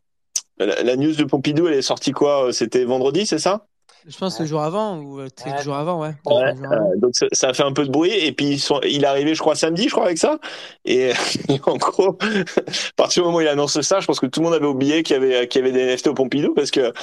la, 0.58 0.84
la 0.84 0.96
news 0.96 1.13
de 1.15 1.24
Pompidou, 1.24 1.68
elle 1.68 1.74
est 1.76 1.82
sortie 1.82 2.12
quoi 2.12 2.50
C'était 2.54 2.84
vendredi, 2.86 3.26
c'est 3.26 3.39
ça? 3.39 3.65
Je 4.08 4.15
pense 4.20 4.39
le 4.39 4.46
jour 4.46 4.62
avant 4.62 5.00
ou 5.00 5.20
euh, 5.20 5.28
Ouais. 5.48 5.52
avant, 5.74 6.00
ouais. 6.00 6.13
Ouais, 6.28 6.52
Le 6.54 6.58
jour 6.58 6.72
avant. 6.74 6.91
Euh, 6.91 6.96
donc 6.98 7.12
ça, 7.15 7.26
ça 7.32 7.50
a 7.50 7.54
fait 7.56 7.63
un 7.63 7.72
peu 7.72 7.86
de 7.86 7.89
bruit 7.91 8.12
et 8.13 8.32
puis 8.34 8.46
ils 8.52 8.60
sont, 8.60 8.80
il 8.88 9.04
est 9.04 9.08
arrivé 9.08 9.34
je 9.34 9.39
crois 9.39 9.56
samedi 9.56 9.86
je 9.89 9.94
crois 9.94 10.06
avec 10.06 10.20
ça 10.20 10.38
et, 10.86 11.10
et 11.50 11.60
en 11.65 11.76
gros 11.78 12.15
à 12.22 12.94
partir 12.96 13.24
du 13.24 13.26
moment 13.26 13.39
où 13.39 13.41
il 13.41 13.48
annonce 13.48 13.82
ça 13.82 14.00
je 14.02 14.06
pense 14.06 14.20
que 14.20 14.28
tout 14.28 14.41
le 14.41 14.46
monde 14.46 14.54
avait 14.54 14.68
oublié 14.68 15.02
qu'il 15.02 15.15
y 15.15 15.18
avait 15.18 15.48
qu'il 15.48 15.65
y 15.65 15.68
avait 15.68 15.74
des 15.74 15.91
NFT 15.96 16.08
au 16.10 16.13
Pompidou 16.13 16.54
parce 16.54 16.70
que 16.70 16.94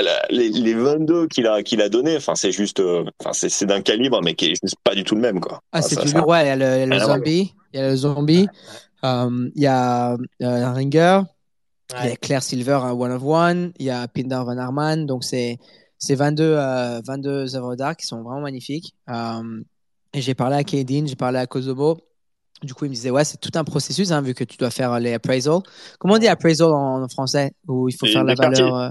la- 0.00 0.22
les, 0.30 0.48
les 0.48 0.74
22 0.74 1.26
qu'il 1.26 1.48
a 1.48 1.64
qu'il 1.64 1.82
a 1.82 1.88
donné 1.88 2.16
enfin 2.16 2.36
c'est 2.36 2.52
juste 2.52 2.78
euh, 2.78 3.02
enfin 3.20 3.32
c'est 3.32 3.48
c'est 3.48 3.66
d'un 3.66 3.80
calibre 3.80 4.20
mais 4.22 4.34
qui 4.34 4.52
est 4.52 4.54
juste 4.62 4.76
pas 4.84 4.94
du 4.94 5.02
tout 5.02 5.16
le 5.16 5.22
même 5.22 5.40
quoi 5.40 5.58
Ah, 5.72 5.80
Enfin, 5.80 5.88
c'est 5.88 5.94
ça- 5.96 6.02
du 6.04 6.12
lourd. 6.14 6.28
Ouais, 6.28 6.44
il 6.44 6.46
y 6.46 6.50
a 6.50 6.56
le, 6.56 6.64
il 6.76 6.78
y 6.78 6.82
a 6.82 6.86
le 6.86 6.92
Ah, 6.92 6.98
ouais. 6.98 7.14
zombie. 7.14 7.52
Il 7.72 7.80
y 7.80 7.82
a 7.82 7.88
le 7.88 7.96
zombie. 7.96 8.46
Euh, 9.04 9.50
Il 9.56 9.62
y 9.62 9.66
a 9.66 10.12
euh, 10.12 10.16
un 10.40 10.72
Ringer. 10.72 11.20
Il 11.90 12.08
y 12.08 12.12
a. 12.12 12.16
Claire 12.16 12.42
Silver 12.42 12.80
à 12.82 12.94
One 12.94 13.12
of 13.12 13.22
One. 13.22 13.72
Il 13.78 13.86
y 13.86 13.90
a 13.90 14.06
Pindar 14.08 14.44
Van 14.44 14.58
Arman. 14.58 15.06
Donc, 15.06 15.24
c'est 15.24 15.58
c'est 15.98 16.14
22, 16.14 16.44
euh, 16.44 17.00
22 17.04 17.56
œuvres 17.56 17.76
d'art 17.76 17.96
qui 17.96 18.06
sont 18.06 18.22
vraiment 18.22 18.40
magnifiques. 18.40 18.94
Euh, 19.08 19.62
et 20.12 20.20
j'ai 20.20 20.34
parlé 20.34 20.56
à 20.56 20.64
Kaydin, 20.64 21.06
j'ai 21.06 21.16
parlé 21.16 21.38
à 21.38 21.46
Kosovo. 21.46 21.98
Du 22.62 22.74
coup, 22.74 22.84
il 22.84 22.88
me 22.88 22.94
disait, 22.94 23.10
ouais, 23.10 23.24
c'est 23.24 23.38
tout 23.38 23.50
un 23.54 23.64
processus, 23.64 24.10
hein, 24.12 24.20
vu 24.20 24.34
que 24.34 24.44
tu 24.44 24.56
dois 24.56 24.70
faire 24.70 24.98
les 25.00 25.14
appraisals. 25.14 25.60
Comment 25.98 26.14
on 26.14 26.18
dit 26.18 26.28
appraisal 26.28 26.68
en, 26.68 27.02
en 27.02 27.08
français? 27.08 27.52
Où 27.66 27.88
il 27.88 27.96
faut 27.96 28.06
Et 28.06 28.12
faire 28.12 28.24
la 28.24 28.34
valeur, 28.34 28.76
euh, 28.76 28.90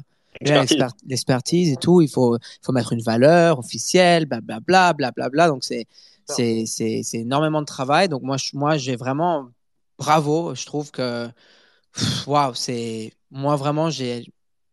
l'expertise 1.05 1.71
et 1.71 1.77
tout. 1.77 2.01
Il 2.01 2.09
faut, 2.09 2.37
il 2.37 2.65
faut 2.65 2.71
mettre 2.71 2.93
une 2.93 3.01
valeur 3.01 3.59
officielle, 3.59 4.25
blablabla, 4.25 4.93
blablabla. 4.93 5.47
Donc, 5.47 5.63
c'est 5.63 5.85
c'est 6.25 6.65
c'est 6.65 7.01
c'est 7.03 7.19
énormément 7.19 7.61
de 7.61 7.65
travail. 7.65 8.09
Donc, 8.09 8.21
moi, 8.23 8.77
j'ai 8.77 8.95
vraiment 8.95 9.49
bravo. 9.97 10.55
Je 10.55 10.65
trouve 10.65 10.91
que, 10.91 11.27
waouh, 12.27 12.53
c'est. 12.55 13.13
Moi, 13.31 13.55
vraiment, 13.55 13.89
j'ai. 13.89 14.25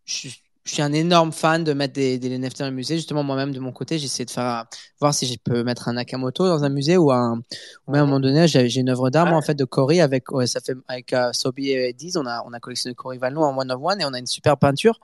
Je 0.04 0.14
suis- 0.14 0.42
un 0.83 0.92
énorme 0.92 1.33
fan 1.33 1.64
de 1.64 1.72
mettre 1.72 1.94
des, 1.94 2.18
des 2.18 2.30
NFT 2.38 2.61
dans 2.61 2.66
le 2.66 2.70
musée. 2.70 2.94
Justement, 2.96 3.24
moi-même, 3.24 3.52
de 3.52 3.59
mon 3.59 3.72
côté, 3.72 3.98
j'essaie 3.98 4.24
de 4.24 4.30
faire, 4.30 4.66
voir 5.00 5.12
si 5.12 5.26
je 5.26 5.35
peux 5.42 5.64
mettre 5.64 5.88
un 5.88 5.94
Nakamoto 5.94 6.46
dans 6.46 6.62
un 6.62 6.68
musée 6.68 6.96
ou 6.96 7.11
un, 7.11 7.42
ou 7.87 7.92
même 7.92 8.00
à 8.02 8.04
un 8.04 8.06
moment 8.06 8.20
donné, 8.20 8.46
j'ai 8.46 8.78
une 8.78 8.88
œuvre 8.88 9.11
d'art, 9.11 9.26
moi, 9.26 9.37
en 9.37 9.42
fait, 9.42 9.54
de 9.54 9.64
Cory 9.64 10.00
avec, 10.00 10.30
ouais, 10.30 10.46
ça 10.46 10.61
fait, 10.61 10.76
avec 10.87 11.12
euh, 11.12 11.33
Sobi 11.33 11.70
et 11.70 11.92
Diz. 11.92 12.16
On 12.16 12.24
a, 12.26 12.44
on 12.46 12.52
a 12.52 12.61
collectionné 12.61 12.94
Cory 12.94 13.18
Valno 13.18 13.42
en 13.42 13.56
one 13.59 13.70
of 13.72 13.80
one 13.83 14.00
et 14.00 14.04
on 14.04 14.12
a 14.12 14.18
une 14.20 14.28
super 14.28 14.56
peinture. 14.59 15.00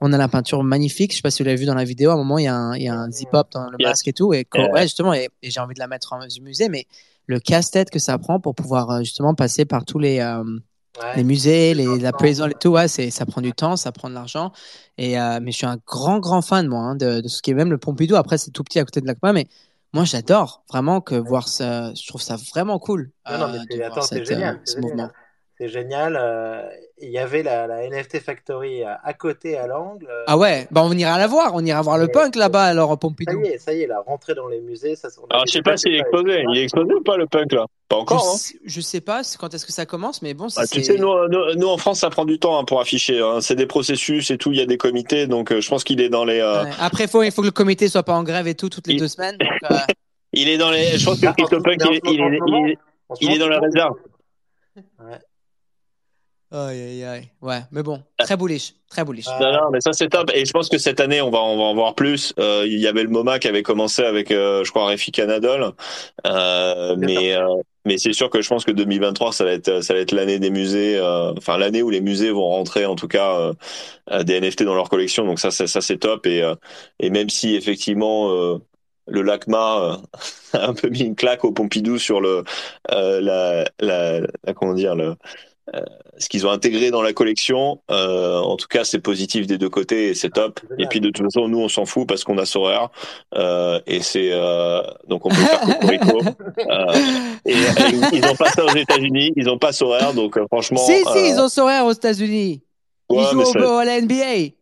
On 0.00 0.12
a 0.12 0.18
la 0.18 0.28
peinture 0.28 0.62
magnifique. 0.62 1.10
Je 1.10 1.16
sais 1.16 1.22
pas 1.22 1.30
si 1.32 1.42
vous 1.42 1.46
l'avez 1.46 1.58
vu 1.58 1.66
dans 1.66 1.74
la 1.74 1.84
vidéo. 1.84 2.10
À 2.10 2.14
un 2.14 2.16
moment, 2.16 2.38
il 2.38 2.44
y 2.44 2.48
a 2.48 2.54
un, 2.54 2.76
il 2.76 2.82
y 2.82 2.88
a 2.88 2.94
un 2.94 3.10
zip-up 3.10 3.48
dans 3.52 3.68
le 3.68 3.78
masque 3.82 4.06
et 4.06 4.12
tout. 4.12 4.32
Et, 4.32 4.46
Ouais. 4.54 4.70
ouais, 4.70 4.82
justement, 4.82 5.12
et, 5.12 5.28
et 5.42 5.50
j'ai 5.50 5.60
envie 5.60 5.74
de 5.74 5.80
la 5.80 5.88
mettre 5.88 6.12
en 6.12 6.20
musée, 6.40 6.68
mais 6.68 6.86
le 7.26 7.40
casse-tête 7.40 7.90
que 7.90 7.98
ça 7.98 8.16
prend 8.18 8.38
pour 8.38 8.54
pouvoir, 8.54 8.90
euh, 8.90 8.98
justement, 9.00 9.34
passer 9.34 9.64
par 9.64 9.84
tous 9.84 9.98
les, 9.98 10.20
euh, 10.20 10.44
Ouais. 10.98 11.16
les 11.16 11.24
musées, 11.24 11.74
les, 11.74 11.98
la 11.98 12.10
et 12.10 12.54
tout, 12.60 12.70
ouais, 12.70 12.88
c'est, 12.88 13.10
ça 13.10 13.24
prend 13.24 13.40
du 13.40 13.52
temps, 13.52 13.76
ça 13.76 13.92
prend 13.92 14.08
de 14.10 14.14
l'argent. 14.14 14.52
Et, 14.98 15.18
euh, 15.20 15.38
mais 15.40 15.52
je 15.52 15.56
suis 15.58 15.66
un 15.66 15.78
grand, 15.86 16.18
grand 16.18 16.42
fan, 16.42 16.66
moi, 16.66 16.80
hein, 16.80 16.96
de, 16.96 17.20
de 17.20 17.28
ce 17.28 17.42
qui 17.42 17.52
est 17.52 17.54
même 17.54 17.70
le 17.70 17.78
Pompidou. 17.78 18.16
Après, 18.16 18.38
c'est 18.38 18.50
tout 18.50 18.64
petit 18.64 18.80
à 18.80 18.84
côté 18.84 19.00
de 19.00 19.06
l'ACMA, 19.06 19.32
mais 19.32 19.46
moi, 19.92 20.04
j'adore 20.04 20.64
vraiment 20.68 21.00
que 21.00 21.14
voir 21.14 21.48
ça. 21.48 21.94
Je 21.94 22.06
trouve 22.08 22.20
ça 22.20 22.36
vraiment 22.52 22.78
cool. 22.78 23.12
Non, 23.30 23.38
non, 23.38 23.48
mais 23.52 23.58
euh, 23.58 23.60
c'est- 23.70 23.74
de 23.76 23.76
voir 23.78 23.92
attends, 23.92 24.02
c'est 24.02 24.16
cette, 24.16 24.26
génial, 24.26 24.56
euh, 24.56 24.60
ce 24.64 24.72
génial. 24.74 24.90
mouvement. 24.90 25.10
C'est 25.60 25.68
génial. 25.68 26.16
euh, 26.18 26.62
Il 27.02 27.10
y 27.10 27.18
avait 27.18 27.42
la, 27.42 27.66
la 27.66 27.86
NFT 27.86 28.20
Factory 28.20 28.82
à, 28.82 28.98
à 29.04 29.12
côté, 29.12 29.58
à 29.58 29.66
l'angle. 29.66 30.06
euh, 30.10 30.24
Ah 30.26 30.38
ouais, 30.38 30.66
bah 30.70 30.80
on 30.84 30.92
ira 30.92 31.18
la 31.18 31.26
voir, 31.26 31.50
on 31.54 31.62
ira 31.62 31.82
voir 31.82 31.98
le 31.98 32.08
punk 32.08 32.34
là-bas 32.36 32.64
alors 32.64 32.88
au 32.88 32.94
Ça 32.94 32.96
Pompidou. 32.96 33.42
y 33.44 33.48
est, 33.48 33.58
ça 33.58 33.74
y 33.74 33.82
est, 33.82 33.86
la 33.86 34.00
rentrée 34.00 34.34
dans 34.34 34.48
les 34.48 34.60
musées. 34.60 34.96
Ça, 34.96 35.08
alors 35.28 35.44
je 35.46 35.52
sais 35.52 35.60
pas 35.62 35.76
s'il 35.76 35.94
est 35.94 35.98
etc. 35.98 36.42
il 36.50 36.58
est 36.58 36.62
explosé 36.62 36.94
ou 36.94 37.02
pas 37.02 37.18
le 37.18 37.26
punk 37.26 37.52
là? 37.52 37.66
Pas 37.90 37.96
Je, 37.96 38.00
encore 38.00 38.18
hein 38.26 38.36
sais- 38.38 38.58
je 38.64 38.80
sais 38.80 39.02
pas 39.02 39.20
quand 39.38 39.52
est-ce 39.52 39.66
que 39.66 39.72
ça 39.72 39.84
commence, 39.84 40.22
mais 40.22 40.32
bon, 40.32 40.46
Bah, 40.56 40.66
tu 40.66 40.82
sais, 40.82 40.96
nous, 40.96 41.28
nous, 41.28 41.54
nous, 41.56 41.66
en 41.68 41.76
France, 41.76 42.00
ça 42.00 42.08
prend 42.08 42.24
du 42.24 42.38
temps 42.38 42.58
hein, 42.58 42.64
pour 42.64 42.80
afficher. 42.80 43.20
hein. 43.20 43.40
C'est 43.42 43.54
des 43.56 43.66
processus 43.66 44.30
et 44.30 44.38
tout. 44.38 44.52
Il 44.52 44.58
y 44.58 44.62
a 44.62 44.66
des 44.66 44.78
comités, 44.78 45.26
donc 45.26 45.52
euh, 45.52 45.60
je 45.60 45.68
pense 45.68 45.84
qu'il 45.84 46.00
est 46.00 46.08
dans 46.08 46.24
les. 46.24 46.40
euh, 46.40 46.64
Ouais. 46.64 46.70
Après, 46.80 47.06
faut, 47.06 47.22
il 47.22 47.32
faut 47.32 47.42
que 47.42 47.46
le 47.48 47.52
comité 47.52 47.88
soit 47.88 48.02
pas 48.02 48.14
en 48.14 48.22
grève 48.22 48.46
et 48.48 48.54
tout 48.54 48.70
toutes 48.70 48.86
les 48.86 48.94
Il- 48.94 49.00
deux 49.00 49.08
semaines. 49.08 49.36
donc, 49.36 49.70
euh, 49.70 49.76
Il 50.32 50.48
est 50.48 50.56
dans 50.58 50.70
les. 50.70 50.96
Je 50.96 51.04
pense 51.04 51.20
que 51.20 51.26
Ah, 51.26 51.32
CryptoPunk, 51.36 51.80
il, 51.90 52.00
il, 52.04 52.76
il 53.20 53.32
est- 53.32 53.38
dans 53.38 53.48
la 53.48 53.58
réserve. 53.58 53.94
Aïe, 56.52 56.80
aïe, 56.80 57.04
aïe. 57.04 57.30
Ouais, 57.40 57.60
mais 57.70 57.84
bon, 57.84 58.02
très 58.18 58.36
bullish, 58.36 58.74
très 58.88 59.04
bullish. 59.04 59.26
Ah. 59.28 59.38
Non, 59.40 59.52
non, 59.52 59.70
mais 59.70 59.80
ça 59.80 59.92
c'est 59.92 60.08
top. 60.08 60.32
Et 60.34 60.44
je 60.44 60.50
pense 60.52 60.68
que 60.68 60.78
cette 60.78 60.98
année, 60.98 61.20
on 61.20 61.30
va, 61.30 61.38
on 61.38 61.56
va 61.56 61.62
en 61.62 61.74
voir 61.74 61.94
plus. 61.94 62.34
Euh, 62.40 62.64
il 62.66 62.80
y 62.80 62.88
avait 62.88 63.04
le 63.04 63.08
MoMA 63.08 63.38
qui 63.38 63.46
avait 63.46 63.62
commencé 63.62 64.02
avec, 64.02 64.32
euh, 64.32 64.64
je 64.64 64.70
crois, 64.70 64.86
Refi 64.86 65.12
Canadol. 65.12 65.72
Euh, 66.26 66.96
mais, 66.98 67.34
euh, 67.34 67.46
mais 67.84 67.98
c'est 67.98 68.12
sûr 68.12 68.30
que 68.30 68.42
je 68.42 68.48
pense 68.48 68.64
que 68.64 68.72
2023, 68.72 69.32
ça 69.32 69.44
va 69.44 69.52
être, 69.52 69.80
ça 69.80 69.94
va 69.94 70.00
être 70.00 70.10
l'année 70.10 70.40
des 70.40 70.50
musées, 70.50 70.98
euh, 70.98 71.32
enfin 71.38 71.56
l'année 71.56 71.82
où 71.82 71.90
les 71.90 72.00
musées 72.00 72.32
vont 72.32 72.48
rentrer 72.48 72.84
en 72.84 72.96
tout 72.96 73.08
cas 73.08 73.52
des 74.24 74.40
NFT 74.40 74.64
dans 74.64 74.74
leur 74.74 74.88
collection. 74.88 75.24
Donc 75.24 75.38
ça, 75.38 75.52
ça, 75.52 75.68
ça 75.68 75.80
c'est 75.80 75.98
top. 75.98 76.26
Et, 76.26 76.42
et 76.98 77.10
même 77.10 77.30
si 77.30 77.54
effectivement 77.54 78.28
le 79.06 79.22
LACMA 79.22 80.00
a 80.52 80.66
un 80.66 80.74
peu 80.74 80.88
mis 80.88 81.02
une 81.02 81.14
claque 81.14 81.44
au 81.44 81.52
Pompidou 81.52 81.96
sur 81.98 82.20
le, 82.20 82.42
la, 82.88 83.64
la, 83.78 84.20
la, 84.20 84.54
comment 84.54 84.74
dire, 84.74 84.96
le, 84.96 85.04
euh, 85.10 85.14
ce 86.18 86.28
qu'ils 86.28 86.46
ont 86.46 86.50
intégré 86.50 86.90
dans 86.90 87.02
la 87.02 87.12
collection. 87.12 87.80
Euh, 87.90 88.38
en 88.38 88.56
tout 88.56 88.66
cas, 88.68 88.84
c'est 88.84 88.98
positif 88.98 89.46
des 89.46 89.56
deux 89.58 89.68
côtés 89.68 90.08
et 90.08 90.14
c'est 90.14 90.30
top. 90.30 90.60
Et 90.78 90.86
puis 90.86 91.00
de 91.00 91.10
toute 91.10 91.24
façon, 91.24 91.48
nous, 91.48 91.60
on 91.60 91.68
s'en 91.68 91.84
fout 91.86 92.06
parce 92.08 92.24
qu'on 92.24 92.38
a 92.38 92.44
Sorare 92.44 92.90
euh, 93.34 93.80
et 93.86 94.00
c'est 94.00 94.30
euh, 94.32 94.82
donc 95.08 95.26
on 95.26 95.28
peut 95.30 95.36
faire 95.36 95.60
Cocorico. 95.80 96.20
et, 97.46 97.52
et, 97.52 97.56
ils 98.12 98.20
n'ont 98.20 98.34
pas 98.36 98.50
ça 98.50 98.64
aux 98.64 98.74
États-Unis, 98.76 99.32
ils 99.36 99.44
n'ont 99.46 99.58
pas 99.58 99.72
Sorare, 99.72 100.12
donc 100.14 100.38
franchement. 100.48 100.78
Si 100.78 100.96
si, 101.12 101.30
ils 101.30 101.40
ont 101.40 101.48
Sorare 101.48 101.86
aux 101.86 101.92
États-Unis. 101.92 102.62
Ils 103.12 103.24
jouent 103.32 103.40
au, 103.42 103.44
ça- 103.44 103.80
à 103.80 103.84
la 103.84 104.00
NBA. 104.00 104.52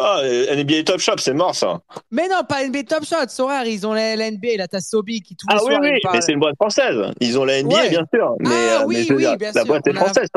Ah, 0.00 0.20
NBA 0.56 0.82
Top 0.84 1.00
Shop, 1.00 1.16
c'est 1.18 1.32
mort 1.34 1.54
ça. 1.54 1.80
Mais 2.10 2.28
non, 2.28 2.42
pas 2.48 2.66
NBA 2.66 2.84
Top 2.84 3.04
Shot, 3.04 3.28
Sorare, 3.28 3.66
ils 3.66 3.86
ont 3.86 3.92
la, 3.92 4.16
la 4.16 4.30
NBA. 4.30 4.56
Là, 4.58 4.68
t'as 4.68 4.80
Sobi 4.80 5.22
qui 5.22 5.36
tous 5.36 5.46
les 5.48 5.54
Ah 5.56 5.58
oui, 5.64 5.70
soirs 5.72 5.80
oui, 5.82 6.00
mais 6.12 6.20
c'est 6.20 6.32
une 6.32 6.40
boîte 6.40 6.56
française. 6.56 6.96
Ils 7.20 7.38
ont 7.38 7.44
la 7.44 7.62
NBA, 7.62 7.76
Ouais. 7.76 7.88
bien 7.90 8.04
sûr. 8.12 8.36
Mais, 8.40 8.48
Ah 8.50 8.82
euh, 8.82 8.84
oui, 8.86 8.96
mais 8.96 9.02
je 9.04 9.08
veux 9.10 9.16
oui, 9.16 9.22
dire, 9.22 9.36
bien 9.36 9.48
la 9.52 9.60
sûr, 9.62 9.66
boîte 9.66 9.86
est 9.86 9.94
française. 9.94 10.28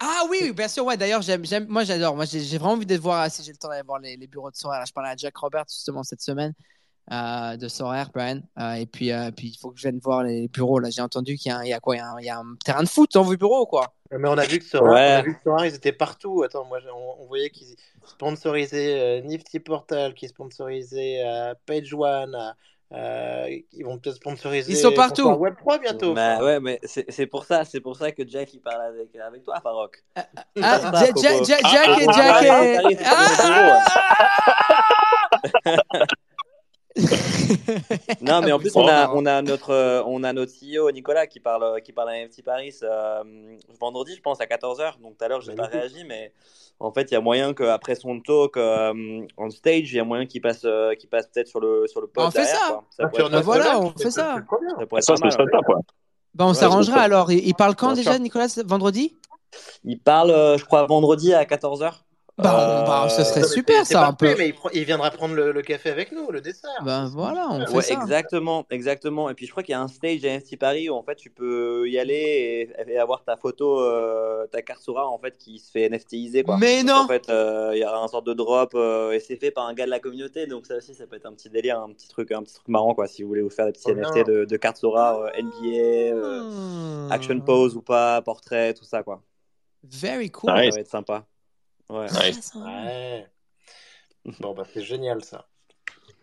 Ah 0.00 0.22
oui, 0.30 0.52
bien 0.52 0.68
sûr, 0.68 0.84
ouais. 0.84 0.96
D'ailleurs, 0.96 1.22
j'aime, 1.22 1.44
j'aime, 1.44 1.66
moi, 1.68 1.84
j'adore. 1.84 2.16
Moi, 2.16 2.24
j'ai, 2.24 2.40
j'ai 2.40 2.58
vraiment 2.58 2.74
envie 2.74 2.86
de 2.86 2.96
voir 2.96 3.30
si 3.30 3.42
j'ai 3.42 3.52
le 3.52 3.58
temps 3.58 3.68
d'aller 3.68 3.82
voir 3.86 3.98
les, 4.00 4.16
les 4.16 4.26
bureaux 4.26 4.50
de 4.50 4.56
Sorare. 4.56 4.84
Je 4.86 4.92
parlais 4.92 5.10
à 5.10 5.16
Jack 5.16 5.36
Roberts 5.36 5.66
justement 5.70 6.02
cette 6.02 6.22
semaine 6.22 6.52
euh, 7.12 7.56
de 7.56 7.68
Sorare, 7.68 8.10
Brian. 8.14 8.40
Euh, 8.58 8.72
et 8.74 8.86
puis, 8.86 9.12
euh, 9.12 9.30
puis, 9.36 9.48
il 9.48 9.58
faut 9.58 9.70
que 9.70 9.78
je 9.78 9.82
vienne 9.88 9.98
voir 10.02 10.22
les 10.22 10.48
bureaux. 10.48 10.78
Là, 10.78 10.90
j'ai 10.90 11.02
entendu 11.02 11.36
qu'il 11.36 11.50
y 11.50 11.54
a, 11.54 11.58
un- 11.58 11.64
il 11.64 11.68
y 11.70 11.72
a 11.72 11.80
quoi 11.80 11.96
il 11.96 11.98
y 11.98 12.02
a, 12.02 12.06
un, 12.10 12.18
il 12.20 12.24
y 12.26 12.30
a 12.30 12.38
un 12.38 12.54
terrain 12.64 12.82
de 12.82 12.88
foot 12.88 13.10
dans 13.14 13.22
vos 13.22 13.36
bureaux, 13.36 13.66
quoi. 13.66 13.92
Mais 14.12 14.28
on 14.28 14.38
a 14.38 14.44
vu 14.44 14.58
que 14.58 14.64
Sora, 14.64 14.90
Ouais. 14.90 15.14
on 15.16 15.18
a 15.18 15.22
vu 15.22 15.34
que 15.36 15.42
Sora, 15.44 15.66
ils 15.66 15.74
étaient 15.74 15.92
partout. 15.92 16.42
Attends, 16.42 16.64
moi, 16.64 16.78
on, 16.94 17.22
on 17.22 17.26
voyait 17.26 17.50
qu'ils 17.50 17.76
sponsorisaient 18.04 18.98
euh, 18.98 19.20
Nifty 19.22 19.60
Portal, 19.60 20.14
qui 20.14 20.28
sponsorisaient 20.28 21.22
euh, 21.24 21.54
Page 21.66 21.92
One. 21.94 22.34
euh, 22.34 22.50
euh, 22.92 23.46
ils 23.72 23.84
vont 23.84 23.98
peut-être 23.98 24.16
sponsoriser. 24.16 24.72
Ils 24.72 24.76
sont 24.76 24.90
partout. 24.92 25.28
Web 25.30 25.54
3 25.58 25.78
bientôt. 25.78 26.12
Bah 26.12 26.42
ouais, 26.42 26.58
mais 26.58 26.80
c'est 26.82 27.08
c'est 27.08 27.26
pour 27.28 27.44
ça, 27.44 27.64
c'est 27.64 27.78
pour 27.78 27.96
ça 27.96 28.10
que 28.10 28.26
Jack 28.26 28.52
il 28.52 28.58
parle 28.60 28.82
avec, 28.82 29.14
avec 29.14 29.44
toi, 29.44 29.60
Farok. 29.62 30.02
Ah, 30.16 30.26
Jack. 30.98 31.16
Jack, 31.22 31.44
Jack, 31.44 31.60
Ah, 31.62 31.70
Jack 31.72 32.90
et 32.90 32.98
ah, 33.04 33.28
Jack 35.64 36.08
Non, 38.20 38.40
mais 38.42 38.52
en 38.52 38.58
plus 38.58 38.74
on 38.76 38.86
a, 38.86 39.10
on 39.12 39.26
a 39.26 39.42
notre, 39.42 39.70
euh, 39.70 40.02
on 40.06 40.22
a 40.24 40.32
notre 40.32 40.52
CEO 40.52 40.90
Nicolas 40.90 41.26
qui 41.26 41.40
parle, 41.40 41.80
qui 41.82 41.92
parle 41.92 42.10
à 42.10 42.24
NFT 42.24 42.44
Paris 42.44 42.74
euh, 42.82 43.22
vendredi, 43.80 44.14
je 44.16 44.20
pense 44.20 44.40
à 44.40 44.44
14h. 44.46 45.00
Donc 45.00 45.16
tout 45.18 45.24
à 45.24 45.28
l'heure 45.28 45.40
j'ai 45.40 45.52
pas 45.54 45.62
Magnifique. 45.68 45.80
réagi, 45.80 46.04
mais 46.06 46.32
en 46.78 46.92
fait 46.92 47.10
il 47.10 47.14
y 47.14 47.16
a 47.16 47.20
moyen 47.20 47.54
qu'après 47.54 47.94
son 47.94 48.20
talk 48.20 48.56
euh, 48.56 49.26
on 49.36 49.50
stage, 49.50 49.92
il 49.92 49.96
y 49.96 50.00
a 50.00 50.04
moyen 50.04 50.26
qu'il 50.26 50.40
passe, 50.40 50.62
euh, 50.64 50.94
qu'il 50.94 51.08
passe 51.08 51.26
peut-être 51.32 51.48
sur 51.48 51.60
le, 51.60 51.86
sur 51.86 52.00
le 52.00 52.06
pod 52.06 52.26
On 52.26 52.30
fait 52.30 52.38
derrière, 52.42 52.58
ça. 52.58 52.68
quoi. 52.72 52.84
Ça 52.90 53.02
Ah, 53.04 53.10
être 53.18 53.30
Bah 53.30 53.40
voilà, 53.40 53.64
fait 53.64 53.76
on 53.76 53.90
fait 53.96 54.10
ça. 54.10 54.10
ça 54.10 54.40
pas. 55.62 55.74
Bah, 56.34 56.44
on 56.44 56.48
Ouais, 56.48 56.54
s'arrangera 56.54 57.00
alors. 57.00 57.32
Il, 57.32 57.46
il 57.46 57.54
parle 57.54 57.74
quand 57.74 57.88
Bien 57.88 57.96
déjà, 57.96 58.12
sûr. 58.12 58.20
Nicolas 58.20 58.46
Vendredi? 58.64 59.16
Il 59.84 59.98
parle, 59.98 60.30
euh, 60.30 60.56
je 60.58 60.64
crois, 60.64 60.86
vendredi 60.86 61.34
à 61.34 61.44
14h. 61.44 62.02
Bah, 62.42 62.82
on- 62.84 62.88
bah, 62.88 63.08
ce 63.08 63.24
serait 63.24 63.44
super, 63.44 63.86
ça, 63.86 64.06
un 64.06 64.12
peu. 64.12 64.34
Mais 64.36 64.54
il, 64.72 64.84
viendra 64.84 65.10
prendre 65.10 65.34
le, 65.34 65.52
le 65.52 65.62
café 65.62 65.90
avec 65.90 66.12
nous, 66.12 66.30
le 66.30 66.40
dessert. 66.40 66.70
Ben 66.84 67.06
voilà, 67.06 67.48
on 67.50 67.66
fait 67.66 67.72
Ouais, 67.76 67.82
ça. 67.82 67.94
exactement, 67.94 68.66
exactement. 68.70 69.30
Et 69.30 69.34
puis 69.34 69.46
je 69.46 69.50
crois 69.50 69.62
qu'il 69.62 69.72
y 69.72 69.76
a 69.76 69.80
un 69.80 69.88
stage 69.88 70.24
à 70.24 70.28
NFT 70.28 70.56
Paris 70.58 70.88
où 70.90 70.94
en 70.94 71.02
fait 71.02 71.16
tu 71.16 71.30
peux 71.30 71.88
y 71.88 71.98
aller 71.98 72.70
et, 72.86 72.92
et 72.92 72.98
avoir 72.98 73.24
ta 73.24 73.36
photo, 73.36 73.80
euh, 73.80 74.46
ta 74.46 74.62
carte 74.62 74.82
Sora 74.82 75.08
en 75.08 75.18
fait 75.18 75.36
qui 75.38 75.58
se 75.58 75.70
fait 75.70 75.88
NFTiser 75.88 76.42
quoi. 76.42 76.56
Mais 76.58 76.82
Donc, 76.82 76.88
non. 76.88 77.02
En 77.04 77.08
fait, 77.08 77.28
euh, 77.30 77.70
il 77.74 77.78
y 77.80 77.84
aura 77.84 78.02
un 78.02 78.08
sorte 78.08 78.26
de 78.26 78.34
drop 78.34 78.72
euh, 78.74 79.12
et 79.12 79.20
c'est 79.20 79.36
fait 79.36 79.50
par 79.50 79.66
un 79.66 79.74
gars 79.74 79.84
de 79.84 79.90
la 79.90 80.00
communauté, 80.00 80.46
donc 80.46 80.66
ça 80.66 80.76
aussi 80.76 80.94
ça 80.94 81.06
peut 81.06 81.16
être 81.16 81.26
un 81.26 81.32
petit 81.32 81.50
délire, 81.50 81.80
un 81.80 81.92
petit 81.92 82.08
truc, 82.08 82.32
un 82.32 82.42
petit 82.42 82.54
truc 82.54 82.68
marrant 82.68 82.94
quoi. 82.94 83.06
Si 83.06 83.22
vous 83.22 83.28
voulez 83.28 83.42
vous 83.42 83.50
faire 83.50 83.66
des 83.66 83.72
petits 83.72 83.82
Trop 83.84 83.94
NFT 83.94 84.26
de, 84.26 84.44
de 84.44 84.58
euh, 84.62 85.30
NBA, 85.42 86.16
euh, 86.16 86.40
Hmm. 87.10 87.12
action 87.12 87.40
pose 87.40 87.76
ou 87.76 87.82
pas, 87.82 88.20
portrait, 88.22 88.74
tout 88.74 88.84
ça 88.84 89.02
quoi. 89.02 89.22
Very 89.84 90.30
cool. 90.30 90.50
Ça 90.50 90.54
va 90.56 90.64
être 90.64 90.86
sympa. 90.88 91.24
Ouais. 91.90 92.06
Nice. 92.06 92.52
Ouais. 92.54 93.26
Bon, 94.38 94.54
bah, 94.54 94.64
c'est 94.72 94.82
génial 94.82 95.24
ça. 95.24 95.46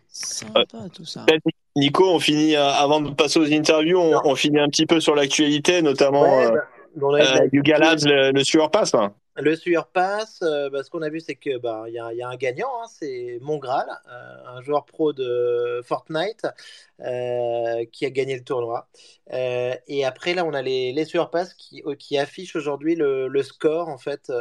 Sympa 0.08 0.64
tout 0.92 1.04
ça. 1.04 1.24
Peut-être, 1.26 1.42
Nico, 1.76 2.08
on 2.10 2.18
finit 2.18 2.56
euh, 2.56 2.70
avant 2.70 3.00
de 3.00 3.10
passer 3.10 3.38
aux 3.38 3.52
interviews, 3.52 3.98
on, 3.98 4.20
on 4.24 4.34
finit 4.34 4.58
un 4.58 4.68
petit 4.68 4.86
peu 4.86 5.00
sur 5.00 5.14
l'actualité, 5.14 5.82
notamment 5.82 6.22
Ouais, 6.22 6.46
euh, 6.46 6.50
bah, 6.50 6.60
on 7.02 7.14
a 7.14 7.20
eu 7.20 7.22
de 7.22 7.28
la- 7.28 7.42
euh, 7.42 7.48
Yuga 7.52 7.78
Labs, 7.78 8.04
le, 8.04 8.30
le 8.32 8.44
Sueur 8.44 8.70
Pass. 8.70 8.92
là. 8.94 9.12
Le 9.40 9.54
sueur 9.54 9.86
passe. 9.86 10.40
euh, 10.42 10.68
bah, 10.68 10.82
ce 10.82 10.90
qu'on 10.90 11.02
a 11.02 11.08
vu, 11.10 11.20
c'est 11.20 11.36
que 11.36 11.58
bah, 11.58 11.84
il 11.86 11.94
y, 11.94 11.98
a- 12.00 12.12
il 12.12 12.18
y 12.18 12.22
a 12.22 12.28
un 12.28 12.34
gagnant, 12.34 12.70
hein, 12.82 12.86
c'est 12.88 13.38
Mongral, 13.40 13.86
euh, 14.10 14.36
un 14.56 14.62
joueur 14.62 14.84
pro 14.84 15.12
de 15.12 15.80
Fortnite, 15.84 16.44
qui 17.92 18.04
a 18.04 18.10
gagné 18.10 18.36
le 18.36 18.42
tournoi. 18.42 18.88
Et 19.32 20.04
après, 20.04 20.34
là, 20.34 20.44
on 20.44 20.54
a 20.54 20.62
les, 20.62 20.92
les 20.92 21.04
sueur 21.04 21.30
qui, 21.56 21.84
qui 22.00 22.18
affichent 22.18 22.56
aujourd'hui 22.56 22.96
le, 22.96 23.28
le 23.28 23.42
score, 23.44 23.88
en 23.88 23.98
fait, 23.98 24.32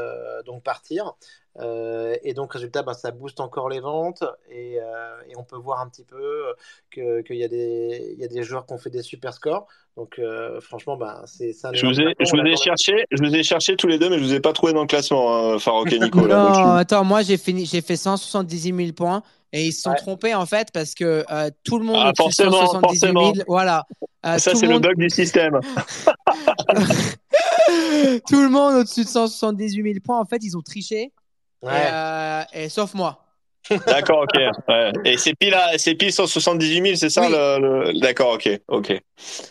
donc 0.48 0.63
partir. 0.63 1.13
Euh, 1.60 2.15
et 2.24 2.34
donc, 2.34 2.54
résultat, 2.54 2.84
bah, 2.84 2.93
ça 2.93 3.12
booste 3.12 3.39
encore 3.39 3.70
les 3.70 3.80
ventes 3.80 4.24
et, 4.52 4.78
euh, 4.80 4.84
et 5.30 5.36
on 5.38 5.43
peut 5.43 5.56
voir 5.58 5.82
un 5.82 5.89
petit 5.89 6.04
peu 6.04 6.43
que- 6.91 7.22
qu'il 7.22 7.38
y, 7.38 7.43
a 7.43 7.48
des- 7.48 8.12
il 8.13 8.20
y 8.20 8.24
a 8.24 8.28
des 8.28 8.43
joueurs 8.43 8.65
qui 8.65 8.74
ont 8.74 8.78
fait 8.78 8.89
des 8.91 9.02
super 9.02 9.34
scores. 9.34 9.65
Donc, 9.96 10.20
euh, 10.20 10.62
franchement, 10.62 10.98
bah, 10.98 11.24
c'est 11.26 11.54
un 11.63 11.74
Je 11.74 11.86
vous 11.88 12.00
ai, 12.00 12.15
je 12.20 12.30
vous 12.30 12.56
cherché, 12.63 13.06
je 13.10 13.24
vous 13.24 13.36
ai 13.36 13.41
cherché 13.41 13.76
tous 13.76 13.88
les 13.88 13.98
deux, 13.98 14.10
mais 14.10 14.20
je 14.20 14.24
vous 14.24 14.34
ai 14.34 14.39
pas 14.39 14.54
trouvé 14.54 14.74
dans 14.74 14.82
le 14.82 14.88
classement, 14.88 15.54
hein, 15.54 15.60
Farok 15.60 15.91
et 15.91 15.98
Nico. 16.00 16.28
là. 16.28 16.46
Donc, 16.48 16.56
Non, 16.58 16.63
je- 16.76 16.80
attends, 16.82 17.04
moi 17.04 17.24
j'ai 17.24 17.38
fait 17.38 17.96
178 17.96 18.76
000 18.76 18.91
points 18.93 19.24
et 19.52 19.65
ils 19.65 19.72
se 19.74 19.82
sont 19.82 19.89
Ouais. 19.89 19.96
trompés 19.96 20.36
en 20.36 20.46
fait 20.46 20.67
parce 20.72 20.93
que 20.93 21.26
euh, 21.32 21.50
tout 21.63 21.80
le 21.80 21.86
monde 21.86 21.98
Ah, 22.00 22.10
au-dessus 22.10 22.43
de 22.43 22.50
forcément, 22.52 22.65
178 22.67 23.00
000, 23.00 23.13
forcément. 23.13 23.43
voilà. 23.48 23.86
Euh, 24.28 24.38
ça, 24.38 24.54
c'est 24.54 24.67
le 24.67 24.78
bug 24.78 24.96
du 24.98 25.10
système. 25.10 25.60
tout 28.28 28.41
le 28.41 28.50
monde 28.50 28.76
au-dessus 28.76 29.04
de 29.04 29.10
178 29.10 29.84
000 29.84 29.96
points 30.04 30.20
en 30.20 30.26
fait 30.26 30.43
ils 30.43 30.56
ont 30.58 30.62
triché 30.62 31.12
et, 31.63 31.67
euh, 31.70 32.41
et 32.54 32.70
sauf 32.70 32.93
moi. 32.93 33.24
D'accord, 33.86 34.24
ok. 34.24 34.39
Ouais. 34.70 34.91
Et 35.04 35.17
c'est 35.17 35.34
pile, 35.36 35.54
à- 35.54 35.78
c'est 35.78 35.96
pile 35.96 36.13
178 36.13 36.82
000, 36.84 36.96
c'est 36.96 37.10
ça 37.10 37.22
Oui. 37.24 37.32
le, 37.32 37.91
le- 37.91 38.00
D'accord, 38.00 38.34
ok, 38.36 38.50
ok. 38.70 39.02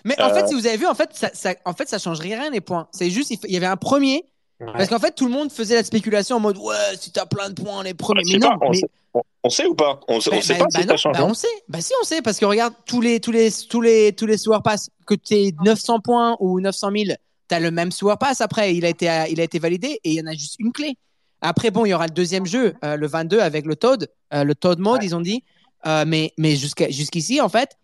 Mais 0.05 0.19
en 0.21 0.31
Euh. 0.31 0.35
fait, 0.35 0.49
si 0.49 0.55
vous 0.55 0.67
avez 0.67 0.77
vu, 0.79 0.87
en 0.87 0.95
fait, 0.95 1.11
ça, 1.13 1.31
ça, 1.35 1.55
en 1.67 1.75
fait, 1.75 1.89
ça 1.89 1.99
change 1.99 2.21
rien 2.21 2.49
les 2.51 2.61
points. 2.63 2.89
C'est 2.93 3.11
juste, 3.11 3.31
il 3.31 3.37
f- 3.39 3.45
il 3.47 3.53
y 3.53 3.57
avait 3.59 3.67
un 3.67 3.77
premier 3.77 4.25
Ouais. 4.59 4.69
parce 4.73 4.89
qu'en 4.89 4.99
fait, 4.99 5.15
tout 5.15 5.27
le 5.27 5.33
monde 5.33 5.53
faisait 5.53 5.75
la 5.75 5.85
spéculation 5.85 6.37
en 6.37 6.41
mode 6.41 6.57
ouais, 6.57 6.75
si 6.99 7.13
t'as 7.13 7.27
plein 7.27 7.51
de 7.51 7.63
points 7.63 7.83
les 7.83 7.93
premiers. 7.93 8.23
Mais 8.33 8.39
non, 8.39 8.59
pas, 8.59 8.67
on, 8.67 8.71
mais 8.71 8.79
sait, 8.79 8.87
on, 9.13 9.21
on 9.45 9.51
sait 9.51 9.67
ou 9.67 9.75
pas? 9.75 10.01
On, 10.09 10.19
sait- 10.19 10.31
on 10.33 10.41
sait 10.41 10.55
bah, 10.55 10.65
pas 10.65 10.71
si 10.71 10.79
bah 10.79 10.83
ça 10.87 10.93
non, 10.93 10.97
change. 10.97 11.13
bah 11.19 11.25
on 11.27 11.35
sait. 11.35 11.49
Bah 11.69 11.81
si, 11.83 11.93
on 12.01 12.05
sait 12.07 12.23
parce 12.23 12.39
que 12.39 12.47
regarde 12.47 12.73
tous 12.87 13.03
les 13.03 13.21
tous 13.21 13.33
les 13.33 13.51
tous 13.69 13.83
les 13.83 14.15
tous 14.15 14.25
les 14.25 14.39
sewer 14.39 14.61
pass 14.65 14.89
que 15.07 15.15
tu 15.15 15.35
es 15.35 15.53
900 15.63 16.01
points 16.01 16.39
ou 16.41 16.59
900 16.59 16.89
000, 16.97 17.17
t'as 17.49 17.61
le 17.61 17.71
même 17.71 17.93
sewer 17.93 18.15
pass 18.19 18.41
après. 18.41 18.75
Il 18.75 18.87
a 18.87 18.89
été 18.89 19.11
il 19.29 19.41
a 19.43 19.45
été 19.45 19.59
validé 19.59 20.01
et 20.03 20.11
il 20.11 20.15
y 20.15 20.21
en 20.23 20.27
a 20.27 20.33
juste 20.33 20.57
une 20.59 20.73
clé. 20.73 20.95
Après 21.41 21.71
bon, 21.71 21.85
il 21.85 21.91
y 21.91 21.95
aura 21.95 22.07
le 22.07 22.13
deuxième 22.13 22.47
jeu, 22.47 22.75
euh, 22.85 22.97
le 22.97 23.07
22 23.07 23.41
avec 23.41 23.67
le 23.67 23.77
Toad, 23.77 24.09
euh, 24.35 24.45
le 24.45 24.55
Toad 24.55 24.79
mode, 24.79 25.03
ils 25.03 25.15
ont 25.15 25.21
dit. 25.21 25.45
Euh, 25.87 26.05
mais 26.07 26.33
jusqu'ici 26.57 27.41
en 27.41 27.49
fait, 27.49 27.77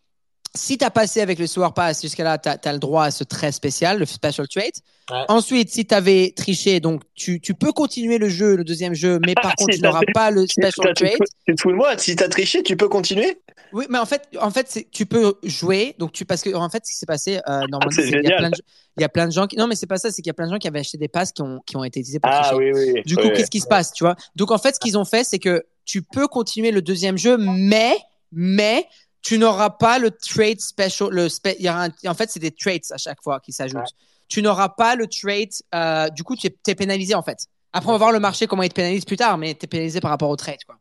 si 0.55 0.77
tu 0.77 0.85
as 0.85 0.91
passé 0.91 1.21
avec 1.21 1.39
le 1.39 1.47
sewer 1.47 1.69
pass 1.75 2.03
jusqu'à 2.03 2.25
là, 2.25 2.39
tu 2.39 2.49
as, 2.49 2.73
le 2.73 2.79
droit 2.79 3.05
à 3.05 3.11
ce 3.11 3.25
trait 3.25 3.53
spécial, 3.53 3.99
le 3.99 4.05
special 4.05 4.47
trait. 4.49 4.71
Ouais. 5.11 5.25
Ensuite, 5.29 5.71
si 5.71 5.87
tu 5.87 5.95
avais 5.95 6.33
triché, 6.37 6.79
donc 6.81 7.03
tu, 7.15 7.41
tu 7.41 7.55
peux 7.55 7.73
continuer 7.73 8.19
le 8.19 8.29
jeu, 8.29 8.57
le 8.57 8.65
deuxième 8.65 8.95
jeu, 8.95 9.19
mais 9.27 9.35
par 9.35 9.53
Ah, 9.53 9.55
contre, 9.57 9.75
tu 9.75 9.81
n'auras 9.81 10.03
pas 10.13 10.31
le 10.31 10.47
special 10.47 10.93
tu, 10.95 11.05
trait. 11.05 11.17
tu 11.47 11.55
te 11.55 11.61
fous 11.63 11.71
de 11.71 11.77
moi 11.77 11.97
Si 11.97 12.15
t'as 12.17 12.29
triché, 12.29 12.63
tu 12.63 12.77
peux 12.77 12.89
continuer 12.89 13.39
Oui, 13.73 13.87
mais 13.89 13.99
en 13.99 14.05
fait, 14.05 14.29
en 14.41 14.51
fait, 14.51 14.67
c'est- 14.69 14.91
tu 14.91 15.07
peux 15.07 15.35
jouer. 15.43 15.95
Donc 15.99 16.13
tu 16.13 16.25
parce 16.27 16.43
que 16.43 16.55
en 16.55 16.69
fait, 16.69 16.85
ce 16.85 16.93
qui 16.93 16.99
s'est 16.99 17.07
passé 17.07 17.41
euh, 17.49 17.61
normalement, 17.71 17.91
c'est 17.91 18.03
c'est 18.03 18.21
qu'il 18.21 18.29
y 18.29 18.33
a 18.33 18.37
plein 18.37 18.51
de 18.51 18.57
il 18.99 19.01
y 19.01 19.05
a 19.05 19.09
plein 19.09 19.27
de 19.27 19.33
gens 19.33 19.47
qui 19.47 19.57
non 19.57 19.67
mais 19.67 19.75
c'est 19.75 19.87
pas 19.87 19.97
ça, 19.97 20.11
c'est 20.11 20.21
qu'il 20.21 20.29
y 20.29 20.31
a 20.31 20.35
plein 20.35 20.47
de 20.47 20.53
gens 20.53 20.59
qui 20.59 20.69
avaient 20.69 20.81
acheté 20.81 20.99
des 20.99 21.09
passes 21.09 21.33
qui 21.33 21.41
ont 21.41 21.61
qui 21.65 21.77
ont 21.79 21.85
été 21.85 22.01
utilisés 22.01 22.21
pour 22.21 22.31
Ah 22.31 22.43
tricher. 22.43 22.57
oui, 22.57 22.93
oui. 22.95 23.03
Du 23.07 23.17
coup, 23.17 23.29
qu'est-ce 23.35 23.51
qui 23.51 23.61
se 23.61 23.67
passe, 23.67 23.93
tu 23.95 24.05
vois? 24.05 24.17
Donc 24.37 24.51
en 24.51 24.59
fait, 24.59 24.75
ce 24.75 24.81
qu'ils 24.81 24.99
ont 24.99 25.07
fait, 25.07 25.25
c'est 25.25 25.39
que 25.39 25.65
tu 25.87 26.03
peux 26.03 26.29
continuer 26.29 26.71
le 26.73 26.83
deuxième 26.83 27.17
jeu, 27.17 27.39
mais 27.39 27.97
mais 28.35 28.87
tu 29.23 29.39
n'auras 29.39 29.71
pas 29.71 29.99
le 29.99 30.11
trait 30.11 30.55
special. 30.59 31.09
Le 31.11 31.29
spe- 31.29 31.57
il 31.59 31.65
y 31.65 31.69
aura 31.71 31.85
un- 31.85 32.09
en 32.09 32.15
fait, 32.15 32.31
c'est 32.31 32.41
des 32.41 32.51
traits 32.51 32.91
à 32.93 32.97
chaque 32.99 33.23
fois 33.23 33.41
qui 33.41 33.53
s'ajoutent. 33.53 33.79
Ouais. 33.79 33.85
Tu 34.29 34.43
n'auras 34.43 34.69
pas 34.71 34.95
le 34.97 35.07
trait. 35.07 35.49
euh, 35.75 36.09
du 36.11 36.25
coup, 36.25 36.37
tu 36.37 36.49
es, 36.67 36.75
pénalisé 36.75 37.15
en 37.15 37.23
fait. 37.23 37.47
Après, 37.73 37.89
on 37.89 37.93
va 37.93 37.99
voir 37.99 38.13
le 38.13 38.21
marché 38.21 38.47
comment 38.47 38.63
il 38.63 38.69
te 38.69 38.75
pénalise 38.75 39.05
plus 39.05 39.17
tard, 39.17 39.39
mais 39.39 39.55
tu 39.55 39.65
es 39.65 39.67
pénalisé 39.69 40.01
par 40.01 40.11
rapport 40.11 40.29
au 40.31 40.37
trait, 40.37 40.59
quoi. 40.67 40.77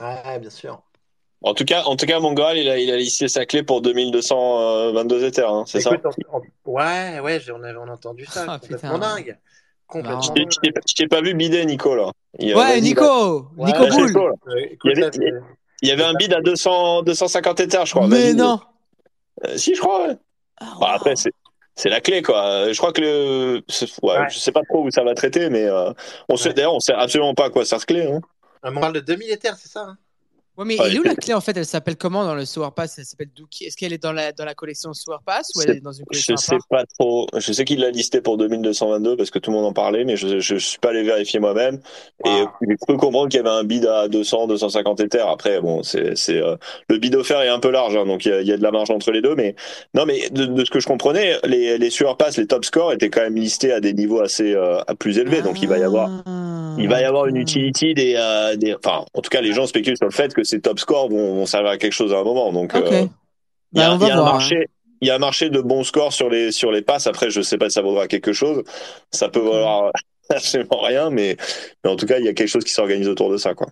Ouais, 0.00 0.38
bien 0.38 0.50
sûr. 0.50 0.82
En 1.44 1.54
tout 1.54 1.64
cas, 1.64 1.82
en 1.84 1.96
tout 1.96 2.06
cas, 2.06 2.20
Mongol, 2.20 2.56
il 2.56 2.68
a, 2.68 2.78
il 2.78 2.90
a 2.90 2.96
listé 2.96 3.26
sa 3.28 3.44
clé 3.46 3.62
pour 3.64 3.82
2222 3.82 5.24
Ethers, 5.24 5.52
hein, 5.52 5.64
c'est 5.66 5.80
ça 5.80 5.90
Écoute, 5.94 6.14
on- 6.30 6.38
on- 6.38 6.72
Ouais, 6.72 7.18
ouais, 7.20 7.40
on 7.50 7.62
avait 7.64 7.76
on 7.78 7.88
a 7.88 7.92
entendu 7.92 8.24
ça. 8.26 8.44
Ah, 8.48 8.58
complètement 8.60 8.94
putain. 8.94 9.14
dingue. 9.14 9.38
Complètement. 9.88 10.20
Je 10.22 10.94
t'ai- 10.94 11.08
pas 11.08 11.20
vu 11.20 11.34
bider, 11.34 11.64
Nico, 11.66 11.94
là. 11.96 12.10
Il, 12.38 12.54
Ouais, 12.56 12.80
Nico, 12.80 13.50
Nico 13.58 13.82
ouais, 13.82 13.90
Boule. 13.90 14.32
Il 14.84 14.98
y 14.98 15.02
avait- 15.04 15.10
Il 15.82 15.88
y 15.88 15.92
avait 15.92 16.04
un 16.04 16.14
bid 16.14 16.32
à 16.32 16.40
200, 16.40 17.02
250 17.02 17.60
Ethers, 17.60 17.86
je 17.86 17.90
crois. 17.92 18.06
Mais 18.06 18.32
non. 18.34 18.60
Euh, 19.44 19.56
si, 19.56 19.74
je 19.74 19.80
crois, 19.80 20.06
ouais. 20.08 20.16
Ah, 20.60 20.74
wow. 20.80 20.84
après, 20.94 21.16
c'est 21.16 21.32
c'est 21.74 21.88
la 21.88 22.00
clé 22.02 22.20
quoi. 22.22 22.70
Je 22.70 22.76
crois 22.78 22.92
que 22.92 23.00
le, 23.00 23.62
c'est- 23.68 23.86
ouais, 24.02 24.18
Ouais. 24.18 24.26
je 24.30 24.38
sais 24.38 24.52
pas 24.52 24.60
trop 24.68 24.84
où 24.84 24.90
ça 24.90 25.02
va 25.02 25.14
traiter, 25.14 25.48
mais 25.48 25.64
euh, 25.64 25.90
on 26.28 26.36
sait 26.36 26.48
Ouais. 26.48 26.54
d'ailleurs 26.54 26.74
on 26.74 26.80
sait 26.80 26.92
absolument 26.92 27.34
pas 27.34 27.46
à 27.46 27.50
quoi 27.50 27.64
sert 27.64 27.84
clé. 27.86 28.04
Hein. 28.06 28.20
On 28.62 28.74
parle 28.78 28.92
de 28.92 29.00
2000 29.00 29.30
Ethers, 29.30 29.56
c'est 29.56 29.70
ça 29.70 29.80
hein? 29.88 29.96
Ouais, 30.58 30.66
mais 30.66 30.76
elle 30.84 30.94
est 30.94 30.98
où 30.98 31.02
la 31.02 31.14
clé 31.14 31.32
en 31.32 31.40
fait? 31.40 31.56
Elle 31.56 31.64
s'appelle 31.64 31.96
comment 31.96 32.24
dans 32.24 32.34
le 32.34 32.44
Sewer 32.44 32.68
Pass? 32.76 32.98
Elle 32.98 33.06
s'appelle 33.06 33.30
Dookie. 33.34 33.64
Est-ce 33.64 33.76
qu'elle 33.76 33.94
est 33.94 34.02
dans 34.02 34.12
la, 34.12 34.32
dans 34.32 34.44
la 34.44 34.54
collection 34.54 34.92
Sewer 34.92 35.16
Pass 35.24 35.50
ou 35.56 35.62
elle 35.62 35.70
est 35.76 35.80
dans 35.80 35.92
une 35.92 36.04
Je 36.10 36.24
collection 36.26 36.34
à 36.34 36.36
sais 36.36 36.56
pas 36.68 36.84
trop. 36.98 37.26
Je 37.34 37.52
sais 37.52 37.64
qu'il 37.64 37.80
l'a 37.80 37.90
listé 37.90 38.20
pour 38.20 38.36
2222 38.36 39.16
parce 39.16 39.30
que 39.30 39.38
tout 39.38 39.50
le 39.50 39.56
monde 39.56 39.64
en 39.66 39.72
parlait, 39.72 40.04
mais 40.04 40.16
je, 40.16 40.40
je 40.40 40.56
suis 40.56 40.78
pas 40.78 40.90
allé 40.90 41.02
vérifier 41.02 41.40
moi-même. 41.40 41.80
Et 42.26 42.28
Wow. 42.28 42.48
j'ai 42.68 42.76
cru 42.76 42.96
comprendre 42.98 43.28
qu'il 43.30 43.38
y 43.38 43.40
avait 43.40 43.48
un 43.50 43.64
bid 43.64 43.86
à 43.86 44.08
200, 44.08 44.46
250 44.48 45.00
Ethers. 45.00 45.28
Après, 45.28 45.60
bon, 45.60 45.82
c'est, 45.82 46.16
c'est 46.16 46.36
euh, 46.36 46.56
le 46.88 46.98
bid 46.98 47.14
offert 47.14 47.40
est 47.40 47.48
un 47.48 47.58
peu 47.58 47.70
large, 47.70 47.96
hein, 47.96 48.04
donc 48.04 48.26
il 48.26 48.28
y, 48.30 48.34
a, 48.34 48.42
y 48.42 48.52
a 48.52 48.56
de 48.58 48.62
la 48.62 48.70
marge 48.70 48.90
entre 48.90 49.10
les 49.10 49.22
deux. 49.22 49.34
Mais 49.34 49.54
non, 49.94 50.04
mais 50.04 50.28
de, 50.30 50.44
de 50.44 50.64
ce 50.64 50.70
que 50.70 50.80
je 50.80 50.86
comprenais, 50.86 51.38
les 51.44 51.78
les 51.78 51.88
Pass, 52.18 52.36
les 52.36 52.46
top 52.46 52.64
scores 52.66 52.92
étaient 52.92 53.08
quand 53.10 53.22
même 53.22 53.36
listés 53.36 53.72
à 53.72 53.80
des 53.80 53.94
niveaux 53.94 54.20
assez 54.20 54.52
euh, 54.54 54.80
plus 54.98 55.18
élevés. 55.18 55.40
Donc 55.40 55.62
il 55.62 55.68
va 55.68 55.78
y 55.78 55.82
avoir 55.82 56.10
Ah, 56.26 56.51
il 56.78 56.88
va 56.88 57.00
y 57.00 57.04
avoir 57.04 57.26
une 57.26 57.36
utility 57.36 57.94
des, 57.94 58.14
euh, 58.16 58.56
des 58.56 58.74
enfin 58.74 59.04
en 59.14 59.20
tout 59.20 59.30
cas 59.30 59.40
les 59.40 59.52
gens 59.52 59.66
spéculent 59.66 59.96
sur 59.96 60.06
le 60.06 60.12
fait 60.12 60.32
que 60.34 60.44
ces 60.44 60.60
top 60.60 60.78
scores 60.78 61.08
vont, 61.08 61.34
vont 61.34 61.46
servir 61.46 61.70
à 61.70 61.78
quelque 61.78 61.92
chose 61.92 62.12
à 62.12 62.18
un 62.18 62.24
moment 62.24 62.52
donc 62.52 62.74
euh, 62.74 63.06
il 63.72 63.80
y 63.80 63.82
a, 63.82 63.96
Bah, 63.96 63.98
il 64.00 64.08
y 64.08 64.10
a 64.10 64.14
un 64.14 64.20
voir, 64.20 64.32
marché 64.34 64.68
il 65.00 65.08
y 65.08 65.10
a 65.10 65.14
un 65.14 65.18
marché 65.18 65.50
de 65.50 65.60
bons 65.60 65.84
scores 65.84 66.12
sur 66.12 66.28
les 66.28 66.52
sur 66.52 66.70
les 66.70 66.82
passes 66.82 67.06
après 67.06 67.30
je 67.30 67.40
sais 67.40 67.58
pas 67.58 67.68
si 67.68 67.74
ça 67.74 67.82
vaudra 67.82 68.08
quelque 68.08 68.32
chose 68.32 68.62
ça 69.10 69.28
peut 69.28 69.40
valoir 69.40 69.90
absolument 70.30 70.80
rien 70.80 71.10
mais, 71.10 71.36
mais 71.84 71.90
en 71.90 71.96
tout 71.96 72.06
cas 72.06 72.18
il 72.18 72.24
y 72.24 72.28
a 72.28 72.32
quelque 72.34 72.48
chose 72.48 72.64
qui 72.64 72.72
s'organise 72.72 73.08
autour 73.08 73.30
de 73.30 73.36
ça 73.36 73.54
quoi 73.54 73.68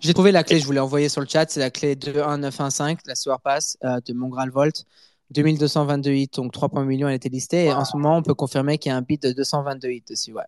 J'ai 0.00 0.14
trouvé 0.14 0.32
la 0.32 0.42
clé, 0.44 0.58
je 0.60 0.66
vous 0.66 0.72
l'ai 0.72 0.80
envoyée 0.80 1.08
sur 1.08 1.20
le 1.20 1.26
chat. 1.26 1.48
C'est 1.50 1.60
la 1.60 1.70
clé 1.70 1.94
21915, 1.94 2.98
la 3.06 3.14
Sewer 3.14 3.36
Pass 3.42 3.76
euh, 3.84 4.00
de 4.06 4.12
Mongral 4.14 4.50
Volt. 4.50 4.84
2222 5.30 6.10
hits, 6.12 6.28
donc 6.36 6.52
3,8 6.52 6.84
millions, 6.84 7.08
elle 7.08 7.14
était 7.14 7.28
listée. 7.28 7.64
Et 7.66 7.72
en 7.72 7.84
ce 7.84 7.96
moment, 7.96 8.16
on 8.18 8.22
peut 8.22 8.34
confirmer 8.34 8.78
qu'il 8.78 8.90
y 8.90 8.92
a 8.92 8.96
un 8.96 9.02
bid 9.02 9.20
de 9.22 9.32
222 9.32 9.88
hits 9.88 10.04
dessus. 10.08 10.32
Ouais. 10.32 10.42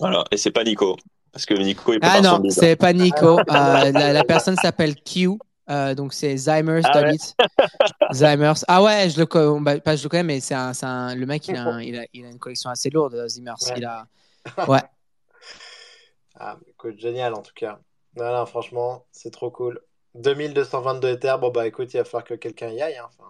voilà 0.00 0.24
et 0.30 0.36
c'est 0.36 0.50
pas 0.50 0.64
Nico 0.64 0.96
parce 1.32 1.46
que 1.46 1.54
Nico 1.54 1.92
il 1.92 1.98
Ah 2.02 2.10
prépare 2.20 2.36
son 2.36 2.42
non, 2.42 2.50
c'est 2.50 2.76
pas 2.76 2.92
Nico. 2.92 3.38
Euh, 3.38 3.42
la, 3.92 4.12
la 4.12 4.24
personne 4.24 4.56
s'appelle 4.56 4.94
Q. 4.96 5.30
euh, 5.70 5.94
donc 5.94 6.12
c'est 6.14 6.36
Zymers 6.36 6.82
Ah 6.84 6.96
ouais. 6.98 7.02
Dalit. 7.04 7.34
Zymers. 8.12 8.64
Ah 8.68 8.82
ouais, 8.82 9.10
je 9.10 9.18
le 9.18 9.26
connais. 9.26 9.60
Bah, 9.60 9.78
pas 9.80 9.96
je 9.96 10.02
le 10.04 10.08
connais, 10.08 10.22
mais 10.22 10.40
c'est 10.40 10.54
un, 10.54 10.72
c'est 10.72 10.86
un- 10.86 11.14
le 11.14 11.26
mec, 11.26 11.46
il 11.48 11.56
a, 11.56 11.62
un- 11.64 11.80
il, 11.82 11.98
a, 11.98 12.04
il 12.12 12.24
a 12.24 12.28
une 12.30 12.38
collection 12.38 12.70
assez 12.70 12.90
lourde, 12.90 13.14
euh, 13.14 13.28
Zymers. 13.28 13.56
Ouais. 13.66 13.74
Il 13.76 13.84
a... 13.84 14.06
Ouais. 14.68 14.80
Ah, 16.40 16.56
écoute, 16.68 16.98
génial 16.98 17.34
en 17.34 17.42
tout 17.42 17.52
cas. 17.54 17.80
Non, 18.16 18.32
non, 18.32 18.46
franchement, 18.46 19.04
c'est 19.12 19.30
trop 19.32 19.50
cool. 19.50 19.80
2222 20.14 21.08
Ethers, 21.10 21.38
bon 21.38 21.50
bah 21.50 21.66
écoute, 21.66 21.92
il 21.94 21.98
va 21.98 22.04
falloir 22.04 22.24
que 22.24 22.34
quelqu'un 22.34 22.70
y 22.70 22.80
aille. 22.80 22.96
hein. 22.96 23.06
Enfin, 23.08 23.28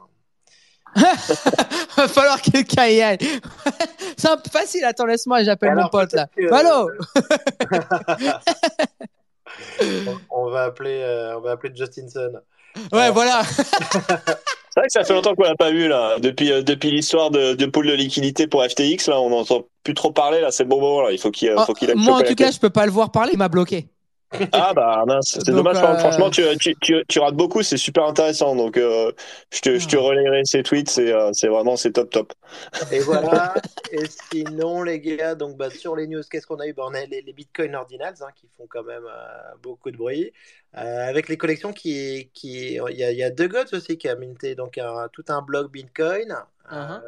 Va 1.96 2.08
falloir 2.08 2.40
que 2.42 2.50
quelqu'un 2.50 2.86
y 2.86 3.00
aille. 3.02 3.18
c'est 4.16 4.28
un 4.28 4.36
peu 4.36 4.50
facile. 4.50 4.84
Attends, 4.84 5.06
laisse-moi, 5.06 5.42
j'appelle 5.44 5.74
mon 5.74 5.88
pote 5.88 6.12
là. 6.12 6.26
que- 6.36 6.52
Allô 6.52 6.90
on, 9.80 10.18
on 10.30 10.50
va 10.50 10.64
appeler, 10.64 11.00
euh, 11.02 11.36
on 11.38 11.40
va 11.40 11.52
appeler 11.52 11.72
Justinson. 11.74 12.32
Ouais, 12.92 13.10
voilà. 13.10 13.42
c'est 13.44 13.62
vrai 14.76 14.86
que 14.86 14.92
ça 14.92 15.02
fait 15.04 15.14
longtemps 15.14 15.34
qu'on 15.34 15.42
l'a 15.44 15.56
pas 15.56 15.70
vu 15.70 15.88
là 15.88 16.16
depuis 16.20 16.52
euh, 16.52 16.62
depuis 16.62 16.90
l'histoire 16.92 17.30
de, 17.30 17.54
de 17.54 17.66
pool 17.66 17.88
de 17.88 17.92
liquidité 17.94 18.46
pour 18.46 18.62
FTX 18.64 19.08
là 19.08 19.20
on 19.20 19.30
n'entend 19.30 19.64
plus 19.82 19.94
trop 19.94 20.12
parler 20.12 20.40
là 20.40 20.52
c'est 20.52 20.62
le 20.62 20.68
bon 20.68 20.80
moment 20.80 21.02
là 21.02 21.10
il 21.10 21.18
faut 21.18 21.32
qu'il 21.32 21.52
faut 21.66 21.72
qu'il 21.72 21.88
aille 21.90 21.96
Oh, 21.98 22.00
Moi, 22.00 22.18
en 22.18 22.22
tout 22.22 22.34
cas, 22.36 22.52
je 22.52 22.58
peux 22.60 22.70
pas 22.70 22.86
le 22.86 22.92
voir 22.92 23.10
parler. 23.10 23.30
Il 23.32 23.38
m'a 23.38 23.48
bloqué. 23.48 23.88
Ah 24.52 24.72
bah 24.74 25.04
mince, 25.06 25.38
c'est 25.44 25.52
dommage. 25.54 25.82
euh, 25.82 25.96
Franchement, 25.96 26.30
tu, 26.30 26.42
tu, 26.58 26.74
tu, 26.80 27.04
tu 27.08 27.18
rates 27.18 27.34
beaucoup, 27.34 27.62
c'est 27.62 27.76
super 27.76 28.04
intéressant. 28.04 28.54
Donc, 28.56 28.76
euh, 28.76 29.12
je 29.52 29.60
te, 29.60 29.78
je 29.78 29.86
te 29.88 29.96
Ah. 29.96 30.00
relayerai 30.02 30.42
ces 30.44 30.62
tweets, 30.62 30.90
c'est 30.90 31.12
euh, 31.12 31.30
c'est 31.32 31.48
vraiment 31.48 31.76
c'est 31.76 31.92
top 31.92 32.10
top. 32.10 32.32
Et 32.90 33.00
voilà. 33.02 33.54
Et 33.90 34.06
sinon, 34.06 34.82
les 34.82 35.00
gars, 35.00 35.34
donc 35.34 35.56
bah, 35.56 35.70
sur 35.70 35.96
les 35.96 36.06
news, 36.06 36.22
qu'est-ce 36.30 36.46
qu'on 36.46 36.60
a 36.60 36.66
eu? 36.66 36.72
Bah, 36.74 36.84
On 36.86 36.94
a 36.94 37.04
les, 37.06 37.22
les 37.22 37.32
Bitcoin 37.32 37.74
Ordinals 37.74 38.16
hein, 38.22 38.28
qui 38.34 38.48
font 38.56 38.66
quand 38.68 38.84
même 38.84 39.04
euh, 39.06 39.56
beaucoup 39.62 39.90
de 39.90 39.96
bruit. 39.96 40.32
Euh, 40.76 41.08
avec 41.08 41.28
les 41.28 41.36
collections 41.38 41.72
qui. 41.72 42.30
qui 42.34 42.74
il, 42.74 42.96
y 42.96 43.02
a, 43.04 43.10
il 43.10 43.16
y 43.18 43.22
a 43.22 43.30
deux 43.30 43.48
Gods 43.48 43.72
aussi 43.72 43.96
qui 43.96 44.08
a 44.08 44.14
minté 44.16 44.54
donc, 44.54 44.76
un- 44.78 45.08
tout 45.12 45.24
un 45.28 45.40
blog 45.42 45.70
Bitcoin. 45.70 46.32
Euh, 46.32 46.34
Uh-huh. 46.70 47.00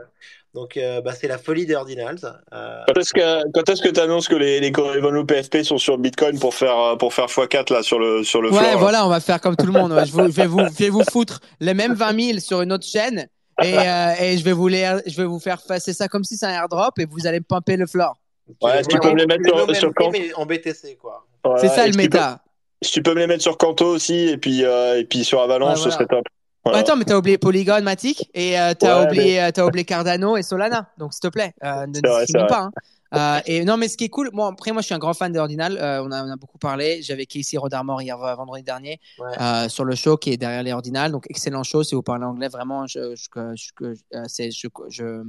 donc, 0.54 0.78
euh, 0.78 1.02
bah, 1.02 1.12
c'est 1.12 1.28
la 1.28 1.36
folie 1.36 1.66
des 1.66 1.74
Ordinals. 1.74 2.16
Euh, 2.54 2.80
Quand 2.88 2.98
est-ce 2.98 3.12
que 3.12 3.50
quand 3.52 3.68
est-ce 3.68 3.82
que 3.82 3.90
tu 3.90 4.00
annonces 4.00 4.26
que 4.26 4.34
les 4.34 4.58
les 4.58 4.72
Corrival 4.72 5.26
PFP 5.26 5.62
sont 5.64 5.76
sur 5.76 5.98
Bitcoin 5.98 6.38
pour 6.38 6.54
faire 6.54 6.96
pour 6.98 7.12
faire 7.12 7.26
x4 7.26 7.70
là 7.70 7.82
sur 7.82 7.98
le 7.98 8.24
sur 8.24 8.40
le 8.40 8.48
Ouais, 8.50 8.56
floor 8.56 8.70
là 8.70 8.76
voilà, 8.78 9.06
on 9.06 9.10
va 9.10 9.20
faire 9.20 9.38
comme 9.38 9.56
tout 9.56 9.66
le 9.66 9.72
monde. 9.72 9.92
Ouais, 9.92 10.06
Je, 10.06 10.12
vous- 10.12 10.28
je 10.30 10.32
vais, 10.32 10.46
vous, 10.46 10.60
je 10.60 10.78
vais 10.84 10.88
vous 10.88 11.02
foutre 11.12 11.40
les 11.60 11.74
mêmes 11.74 11.92
20 11.92 12.18
000 12.18 12.38
sur 12.38 12.62
une 12.62 12.72
autre 12.72 12.86
chaîne 12.86 13.28
et, 13.62 13.78
euh, 13.78 14.12
et 14.18 14.38
je, 14.38 14.42
vais 14.44 14.52
vous 14.52 14.66
les, 14.68 14.90
je 15.06 15.14
vais 15.18 15.26
vous 15.26 15.38
faire 15.40 15.60
passer 15.62 15.92
ça 15.92 16.08
comme 16.08 16.24
si 16.24 16.38
c'est 16.38 16.46
un 16.46 16.54
airdrop 16.62 16.98
et 16.98 17.04
vous 17.04 17.26
allez 17.26 17.40
me 17.40 17.44
pumper 17.44 17.76
le 17.76 17.86
floor. 17.86 18.16
Ouais, 18.62 18.80
tu 18.80 18.98
peux 18.98 19.10
me 19.10 19.16
les 19.18 19.26
mettre 19.26 19.44
sur- 19.44 19.76
sur 19.76 20.10
mais 20.10 20.32
en 20.34 20.46
BTC, 20.46 20.96
quoi. 20.98 21.26
C'est 21.58 21.68
ça 21.68 21.86
le 21.86 21.92
méta. 21.94 22.40
Si 22.82 22.92
tu 22.92 23.02
peux 23.02 23.14
me 23.14 23.20
les 23.20 23.26
mettre 23.26 23.42
sur 23.42 23.58
Kanto 23.58 23.86
aussi 23.86 24.14
et 24.28 24.38
puis 24.38 24.64
euh, 24.64 24.98
et 24.98 25.04
puis 25.04 25.24
sur 25.24 25.40
Avalanche, 25.40 25.78
Ouais, 25.78 25.84
ce 25.84 25.90
serait 25.90 26.06
top. 26.06 26.24
Voilà. 26.64 26.78
Attends, 26.80 26.96
mais 26.96 27.04
t'as 27.04 27.16
oublié 27.16 27.38
Polygon, 27.38 27.80
Matic 27.82 28.30
et 28.34 28.58
euh, 28.60 28.74
t'as 28.78 29.00
Ouais, 29.00 29.06
oublié, 29.06 29.42
euh, 29.42 29.50
t'as 29.50 29.64
oublié 29.66 29.84
Cardano 29.84 30.36
et 30.36 30.42
Solana. 30.42 30.90
Donc, 30.98 31.14
s'il 31.14 31.20
te 31.22 31.28
plaît, 31.28 31.54
euh, 31.64 31.86
ne 31.86 32.00
discrimine 32.00 32.46
pas. 32.48 32.60
hein. 32.64 32.70
Euh, 33.12 33.40
et 33.46 33.64
non, 33.64 33.76
mais 33.78 33.88
ce 33.88 33.96
qui 33.96 34.04
est 34.04 34.08
cool, 34.10 34.28
moi, 34.34 34.48
après, 34.48 34.70
moi, 34.70 34.82
je 34.82 34.86
suis 34.86 34.94
un 34.94 34.98
grand 34.98 35.14
fan 35.14 35.32
d'Ordinal. 35.32 35.78
Euh, 35.78 36.02
on, 36.04 36.12
a, 36.12 36.22
on 36.24 36.30
a 36.30 36.36
beaucoup 36.36 36.58
parlé. 36.58 37.00
J'avais 37.02 37.24
Casey 37.26 37.56
Rodarmore 37.56 38.02
hier 38.02 38.22
euh, 38.22 38.34
vendredi 38.34 38.62
dernier 38.62 39.00
Ouais. 39.18 39.26
euh, 39.40 39.68
sur 39.70 39.84
le 39.86 39.94
show 39.94 40.16
qui 40.18 40.32
est 40.32 40.36
derrière 40.36 40.62
les 40.62 40.72
Ordinal. 40.72 41.10
Donc, 41.12 41.24
excellent 41.30 41.62
show. 41.64 41.82
Si 41.82 41.94
vous 41.94 42.02
parlez 42.02 42.24
anglais, 42.26 42.48
vraiment, 42.48 42.86
je, 42.86 43.14
je, 43.16 43.26
je, 43.56 43.70
je, 43.80 43.86
euh, 44.18 44.24
c'est- 44.28 44.50
je, 44.50 44.68
je 44.90 45.22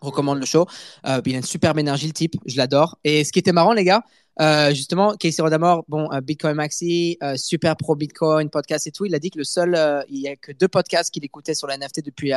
recommande 0.00 0.38
le 0.38 0.46
show. 0.46 0.66
Euh, 1.06 1.20
il 1.26 1.34
a 1.34 1.38
une 1.38 1.42
superbe 1.42 1.78
énergie, 1.78 2.06
le 2.06 2.12
type. 2.14 2.36
Je 2.46 2.56
l'adore. 2.56 2.96
Et 3.04 3.22
ce 3.24 3.32
qui 3.32 3.38
était 3.40 3.52
marrant, 3.52 3.72
les 3.74 3.84
gars, 3.84 4.02
euh, 4.40 4.70
justement, 4.70 5.14
Casey 5.16 5.42
Rodamore, 5.42 5.84
bon, 5.88 6.10
euh, 6.12 6.20
Bitcoin 6.20 6.54
Maxi, 6.54 7.18
euh, 7.22 7.36
super 7.36 7.76
pro 7.76 7.96
Bitcoin, 7.96 8.48
podcast 8.48 8.86
et 8.86 8.92
tout, 8.92 9.04
il 9.04 9.14
a 9.14 9.18
dit 9.18 9.30
que 9.30 9.38
le 9.38 9.44
seul, 9.44 9.74
euh, 9.74 10.02
il 10.08 10.20
y 10.20 10.28
a 10.28 10.36
que 10.36 10.52
deux 10.52 10.68
podcasts 10.68 11.12
qu'il 11.12 11.24
écoutait 11.24 11.54
sur 11.54 11.66
la 11.66 11.76
NFT 11.76 12.04
depuis 12.04 12.32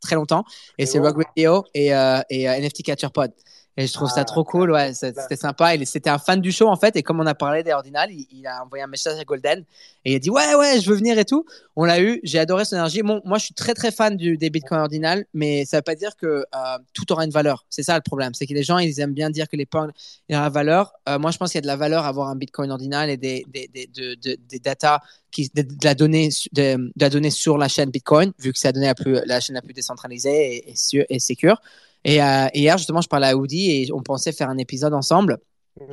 très 0.00 0.14
longtemps, 0.14 0.44
et 0.78 0.86
C'est 0.86 0.92
c'est 0.92 0.98
bon. 0.98 1.06
Rogue 1.06 1.24
Radio 1.26 1.64
et, 1.74 1.88
et 2.30 2.46
NFT 2.46 2.82
Catcher 2.82 3.08
Pod. 3.12 3.32
Et 3.78 3.86
je 3.86 3.92
trouve 3.94 4.08
Ah, 4.12 4.16
ça 4.16 4.24
trop 4.24 4.44
cool, 4.44 4.70
ouais, 4.72 4.92
c'est- 4.92 5.18
c'était 5.18 5.36
sympa. 5.36 5.72
C'était 5.86 6.10
un 6.10 6.18
fan 6.18 6.40
du 6.42 6.52
show 6.52 6.68
en 6.68 6.76
fait, 6.76 6.94
et 6.96 7.02
comme 7.02 7.20
on 7.20 7.26
a 7.26 7.34
parlé 7.34 7.62
des 7.62 7.72
Ordinal, 7.72 8.10
il, 8.12 8.26
il 8.30 8.46
a 8.46 8.62
envoyé 8.62 8.84
un 8.84 8.86
message 8.86 9.18
à 9.18 9.24
Golden 9.24 9.64
et 10.04 10.12
il 10.12 10.16
a 10.16 10.18
dit 10.18 10.28
ouais 10.28 10.54
ouais, 10.56 10.78
je 10.80 10.90
veux 10.90 10.96
venir 10.96 11.18
et 11.18 11.24
tout. 11.24 11.46
On 11.74 11.84
l'a 11.86 12.00
eu, 12.02 12.20
j'ai 12.22 12.38
adoré 12.38 12.66
son 12.66 12.76
énergie. 12.76 13.00
Bon, 13.02 13.22
moi 13.24 13.38
je 13.38 13.46
suis 13.46 13.54
très 13.54 13.72
très 13.72 13.90
fan 13.90 14.16
du, 14.16 14.36
des 14.36 14.50
Bitcoin 14.50 14.80
Ordinal, 14.80 15.24
mais 15.32 15.64
ça 15.64 15.78
veut 15.78 15.82
pas 15.82 15.94
dire 15.94 16.16
que 16.16 16.26
euh, 16.26 16.78
tout 16.92 17.10
aura 17.12 17.24
une 17.24 17.30
valeur. 17.30 17.64
C'est 17.70 17.82
ça 17.82 17.94
le 17.94 18.02
problème, 18.02 18.34
c'est 18.34 18.46
que 18.46 18.52
les 18.52 18.62
gens 18.62 18.76
ils 18.76 19.00
aiment 19.00 19.14
bien 19.14 19.30
dire 19.30 19.48
que 19.48 19.56
les 19.56 19.64
points 19.66 19.88
il 20.28 20.34
y 20.34 20.36
a 20.36 20.42
la 20.42 20.50
valeur. 20.50 20.92
Euh, 21.08 21.18
moi, 21.18 21.30
je 21.30 21.38
pense 21.38 21.50
qu'il 21.52 21.56
y 21.58 21.60
a 21.60 21.62
de 21.62 21.66
la 21.66 21.76
valeur 21.76 22.04
à 22.04 22.08
avoir 22.08 22.28
un 22.28 22.36
Bitcoin 22.36 22.70
ordinal 22.70 23.08
et 23.08 23.16
des, 23.16 23.44
des, 23.48 23.68
des, 23.72 23.86
de- 23.86 24.14
de- 24.14 24.38
des 24.48 24.58
data, 24.58 25.00
qui, 25.30 25.50
de, 25.54 25.62
de 25.62 25.74
la 25.82 25.94
donnée, 25.94 26.28
de, 26.52 26.76
de 26.76 26.90
la 26.96 27.08
donnée 27.08 27.30
sur 27.30 27.56
la 27.58 27.68
chaîne 27.68 27.90
Bitcoin, 27.90 28.32
vu 28.38 28.52
que 28.52 28.58
c'est 28.58 28.68
la, 28.68 28.72
donnée 28.72 28.86
la, 28.86 28.94
plus, 28.94 29.18
la 29.24 29.40
chaîne 29.40 29.54
la 29.54 29.62
plus 29.62 29.72
décentralisée 29.72 30.56
et, 30.56 30.70
et, 30.72 30.76
sûre- 30.76 31.06
et 31.08 31.18
sécure. 31.18 31.60
Et 32.04 32.22
euh, 32.22 32.46
hier, 32.54 32.78
justement, 32.78 33.00
je 33.00 33.08
parlais 33.08 33.28
à 33.28 33.36
Woody 33.36 33.70
et 33.70 33.92
on 33.92 34.02
pensait 34.02 34.32
faire 34.32 34.48
un 34.48 34.58
épisode 34.58 34.94
ensemble. 34.94 35.38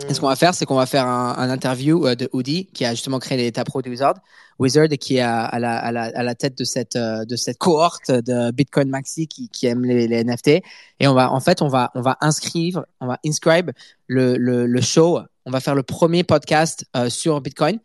Et 0.09 0.13
ce 0.13 0.19
qu'on 0.19 0.27
va 0.27 0.35
faire, 0.35 0.53
c'est 0.53 0.65
qu'on 0.65 0.75
va 0.75 0.85
faire 0.85 1.07
un, 1.07 1.49
interview 1.49 2.05
euh, 2.05 2.13
de 2.13 2.29
Woody, 2.33 2.65
qui 2.65 2.83
a 2.83 2.91
justement 2.91 3.17
créé 3.17 3.37
les 3.37 3.51
Tapro 3.51 3.81
de 3.81 3.89
Wizard, 3.89 4.15
Wizard, 4.57 4.89
qui 4.99 5.17
est 5.17 5.21
à, 5.21 5.57
la, 5.57 6.35
tête 6.35 6.57
de 6.57 6.65
cette, 6.65 6.97
euh, 6.97 7.23
de 7.23 7.37
cette 7.37 7.57
cohorte 7.57 8.11
de 8.11 8.51
Bitcoin 8.51 8.89
Maxi 8.89 9.27
qui, 9.27 9.65
aime 9.67 9.85
les, 9.85 10.23
NFT. 10.23 10.61
Et 10.99 11.07
on 11.07 11.13
va, 11.13 11.31
en 11.31 11.39
fait, 11.39 11.61
on 11.61 11.69
va, 11.69 11.91
inscrire, 12.19 12.83
on 12.99 13.07
va 13.07 13.19
inscribe 13.25 13.71
le, 14.07 14.81
show. 14.81 15.19
On 15.45 15.51
va 15.51 15.61
faire 15.61 15.75
le 15.75 15.83
premier 15.83 16.25
podcast 16.25 16.85
sur 17.07 17.39
Bitcoin. 17.39 17.79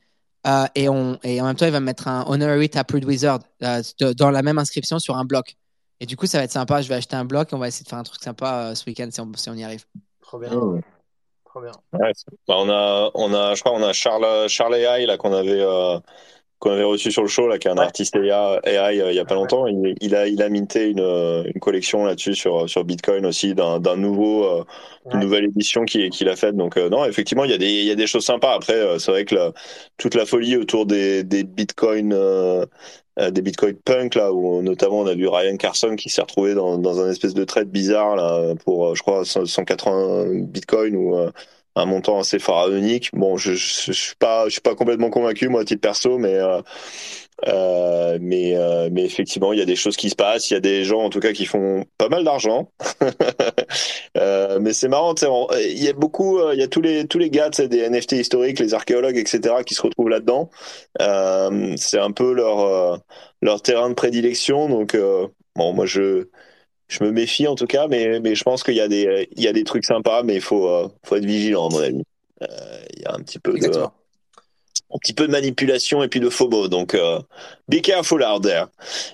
Et, 0.74 0.88
en 0.88 1.18
même 1.22 1.54
temps, 1.54 1.66
il 1.66 1.72
va 1.72 1.80
mettre 1.80 2.08
un 2.08 2.24
honorary 2.26 2.70
Taproot 2.70 3.04
Wizard 3.04 3.38
dans 3.60 4.30
la 4.32 4.42
même 4.42 4.58
inscription 4.58 4.98
sur 4.98 5.16
un 5.16 5.24
bloc. 5.24 5.56
Et 6.04 6.06
du 6.06 6.18
coup, 6.18 6.26
ça 6.26 6.36
va 6.36 6.44
être 6.44 6.50
sympa. 6.50 6.82
Je 6.82 6.88
vais 6.90 6.96
acheter 6.96 7.16
un 7.16 7.24
bloc 7.24 7.50
et 7.50 7.54
on 7.54 7.58
va 7.58 7.66
essayer 7.66 7.82
de 7.82 7.88
faire 7.88 7.98
un 7.98 8.02
truc 8.02 8.22
sympa 8.22 8.66
euh, 8.66 8.74
ce 8.74 8.84
week-end 8.84 9.08
si 9.10 9.22
on, 9.22 9.32
si 9.36 9.48
on 9.48 9.54
y 9.54 9.64
arrive. 9.64 9.86
Trop 10.20 10.38
bien. 10.38 10.50
Trop 10.50 11.62
bien. 11.62 11.72
Ouais, 11.94 12.12
bah, 12.46 12.56
on 12.58 12.68
a, 12.68 13.10
on 13.14 13.32
a, 13.32 13.54
je 13.54 13.62
crois, 13.62 13.72
on 13.72 13.82
a 13.82 13.94
Charles, 13.94 14.46
Charles 14.50 14.74
AI 14.74 15.06
là 15.06 15.16
qu'on 15.16 15.32
avait, 15.32 15.62
euh, 15.62 15.98
qu'on 16.64 16.72
avait 16.72 16.84
reçu 16.84 17.12
sur 17.12 17.22
le 17.22 17.28
show 17.28 17.46
là, 17.48 17.58
qui 17.58 17.68
est 17.68 17.70
un 17.70 17.78
Ouais. 17.78 17.86
artiste 17.86 18.16
AI, 18.16 18.30
AI, 18.64 19.00
euh, 19.02 19.12
il 19.12 19.16
y 19.16 19.20
a 19.20 19.26
pas 19.26 19.36
longtemps. 19.36 19.66
Il, 19.68 19.94
il 20.00 20.16
a, 20.16 20.26
il 20.28 20.42
a 20.42 20.48
minté 20.48 20.88
une, 20.90 21.00
euh, 21.00 21.44
une 21.54 21.60
collection 21.60 22.04
là-dessus 22.04 22.34
sur, 22.34 22.68
sur 22.68 22.84
Bitcoin 22.84 23.26
aussi 23.26 23.54
d'un, 23.54 23.78
nouveau, 23.96 24.44
euh, 24.44 24.64
une 25.12 25.20
Ouais. 25.20 25.20
nouvelle 25.20 25.44
édition 25.44 25.84
qui, 25.84 26.10
qu'il 26.10 26.28
a 26.28 26.36
faite. 26.36 26.56
Donc 26.56 26.76
euh, 26.78 26.88
non, 26.90 27.04
effectivement, 27.06 27.44
il 27.44 27.52
y 27.52 27.54
a 27.54 27.58
des, 27.58 27.70
il 27.70 27.84
y 27.86 27.92
a 27.92 27.96
des 27.96 28.08
choses 28.08 28.24
sympas. 28.26 28.54
Après, 28.54 28.74
euh, 28.74 28.98
c'est 28.98 29.12
vrai 29.12 29.24
que 29.26 29.34
la- 29.36 29.52
toute 29.98 30.14
la 30.16 30.26
folie 30.26 30.56
autour 30.56 30.86
des, 30.86 31.24
des 31.24 31.44
Bitcoin. 31.44 32.12
euh, 32.14 32.66
euh, 33.20 33.30
des 33.30 33.42
Bitcoin 33.42 33.76
punk 33.76 34.16
là 34.16 34.32
où 34.32 34.60
notamment 34.62 35.00
on 35.00 35.06
a 35.06 35.14
vu 35.14 35.28
Ryan 35.28 35.56
Carson 35.56 35.94
qui 35.96 36.08
s'est 36.10 36.22
retrouvé 36.22 36.54
dans, 36.54 36.78
dans 36.78 37.00
un 37.00 37.10
espèce 37.10 37.34
de 37.34 37.44
trade 37.44 37.68
bizarre 37.70 38.16
là 38.16 38.54
pour 38.64 38.88
euh, 38.88 38.94
je 38.94 39.02
crois 39.02 39.24
180 39.24 40.26
Bitcoin 40.46 40.96
ou 40.96 41.16
euh, 41.16 41.30
un 41.76 41.86
montant 41.86 42.20
assez 42.20 42.38
pharaonique. 42.38 43.10
Bon, 43.12 43.36
je, 43.36 43.54
je, 43.54 43.86
je 43.86 43.92
suis 43.92 44.16
pas, 44.16 44.46
pas 44.62 44.74
complètement 44.74 45.10
convaincu 45.10 45.48
moi 45.48 45.62
à 45.62 45.64
titre 45.64 45.80
perso, 45.80 46.18
mais 46.18 46.34
euh, 46.34 46.60
euh, 47.48 48.18
mais, 48.20 48.56
euh, 48.56 48.88
mais 48.92 49.04
effectivement, 49.04 49.52
il 49.52 49.58
y 49.58 49.62
a 49.62 49.66
des 49.66 49.76
choses 49.76 49.96
qui 49.96 50.08
se 50.08 50.14
passent. 50.14 50.50
Il 50.50 50.54
y 50.54 50.56
a 50.56 50.60
des 50.60 50.84
gens, 50.84 51.00
en 51.00 51.10
tout 51.10 51.20
cas, 51.20 51.32
qui 51.32 51.46
font 51.46 51.84
pas 51.98 52.08
mal 52.08 52.24
d'argent. 52.24 52.70
euh, 54.16 54.58
mais 54.60 54.72
c'est 54.72 54.88
marrant, 54.88 55.14
il 55.60 55.82
y 55.82 55.88
a 55.88 55.92
beaucoup, 55.92 56.38
euh, 56.38 56.54
il 56.54 56.60
y 56.60 56.62
a 56.62 56.68
tous 56.68 56.80
les 56.80 57.06
tous 57.06 57.18
les 57.18 57.30
gars, 57.30 57.50
des 57.50 57.88
NFT 57.88 58.12
historiques, 58.12 58.60
les 58.60 58.74
archéologues, 58.74 59.16
etc., 59.16 59.56
qui 59.66 59.74
se 59.74 59.82
retrouvent 59.82 60.08
là-dedans. 60.08 60.50
C'est 61.76 61.98
un 61.98 62.12
peu 62.12 62.32
leur 62.32 63.00
leur 63.42 63.62
terrain 63.62 63.88
de 63.90 63.94
prédilection. 63.94 64.68
Donc, 64.68 64.96
bon, 65.56 65.72
moi, 65.72 65.86
je 65.86 66.28
je 66.88 67.02
me 67.04 67.10
méfie 67.10 67.46
en 67.46 67.54
tout 67.54 67.66
cas, 67.66 67.88
mais 67.88 68.20
mais 68.20 68.34
je 68.34 68.44
pense 68.44 68.62
qu'il 68.62 68.74
y 68.74 68.80
a 68.80 68.88
des 68.88 69.28
y 69.36 69.48
a 69.48 69.52
des 69.52 69.64
trucs 69.64 69.84
sympas, 69.84 70.22
mais 70.22 70.36
il 70.36 70.40
faut 70.40 70.90
faut 71.04 71.16
être 71.16 71.24
vigilant, 71.24 71.68
à 71.68 71.72
mon 71.72 71.80
avis. 71.80 72.02
Il 72.96 73.02
y 73.02 73.06
a 73.06 73.14
un 73.14 73.20
petit 73.20 73.38
peu 73.38 73.52
de 73.52 73.68
un 74.94 74.98
petit 74.98 75.12
peu 75.12 75.26
de 75.26 75.32
manipulation 75.32 76.02
et 76.02 76.08
puis 76.08 76.20
de 76.20 76.30
FOMO. 76.30 76.68
Donc, 76.68 76.94
euh, 76.94 77.18
be 77.68 77.80
careful 77.80 78.22
out 78.22 78.42
there. 78.42 78.66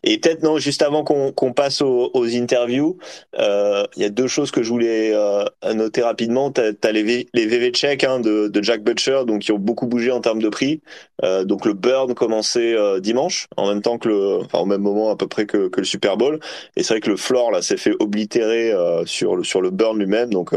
Et 0.03 0.19
peut-être, 0.19 0.43
non, 0.43 0.59
juste 0.59 0.83
avant 0.83 1.05
qu'on 1.05 1.53
passe 1.53 1.81
aux, 1.81 2.11
aux 2.13 2.27
interviews, 2.27 2.99
euh, 3.39 3.85
il 3.97 4.03
y 4.03 4.05
a 4.05 4.11
deux 4.11 4.27
choses 4.27 4.51
que 4.51 4.63
je 4.63 4.69
voulais 4.69 5.13
euh, 5.15 5.45
noter 5.75 6.03
rapidement. 6.03 6.53
Tu 6.53 6.61
as, 6.61 6.93
les, 6.93 7.03
v, 7.03 7.27
les 7.33 7.47
VV 7.47 7.71
check 7.71 8.05
hein, 8.05 8.21
de, 8.21 8.49
de, 8.49 8.63
Jack 8.63 8.83
Butcher, 8.83 9.23
donc 9.27 9.41
qui 9.43 9.53
ont 9.53 9.59
beaucoup 9.59 9.87
bougé 9.87 10.11
en 10.11 10.21
termes 10.21 10.43
de 10.43 10.49
prix. 10.49 10.83
Euh, 11.25 11.45
donc, 11.45 11.65
le 11.65 11.73
burn 11.73 12.15
commençait 12.15 12.75
euh, 12.75 13.01
dimanche, 13.01 13.47
en 13.57 13.67
même 13.69 13.81
temps 13.81 13.99
que 13.99 14.09
le, 14.09 14.37
enfin, 14.45 14.59
au 14.59 14.67
même 14.67 14.83
moment 14.83 15.11
à 15.11 15.17
peu 15.17 15.29
près 15.29 15.47
que, 15.47 15.69
que 15.69 15.81
le 15.81 15.87
Super 15.87 16.19
Bowl. 16.19 16.41
Et 16.77 16.83
c'est 16.83 16.95
vrai 16.95 17.01
que 17.01 17.11
le 17.11 17.17
floor, 17.17 17.51
là, 17.51 17.63
s'est 17.63 17.79
fait 17.79 17.95
oblitérer 18.01 18.75
sur, 19.07 19.37
le, 19.37 19.45
sur 19.45 19.63
le 19.63 19.71
burn 19.71 19.99
lui-même. 19.99 20.31
Donc, 20.31 20.55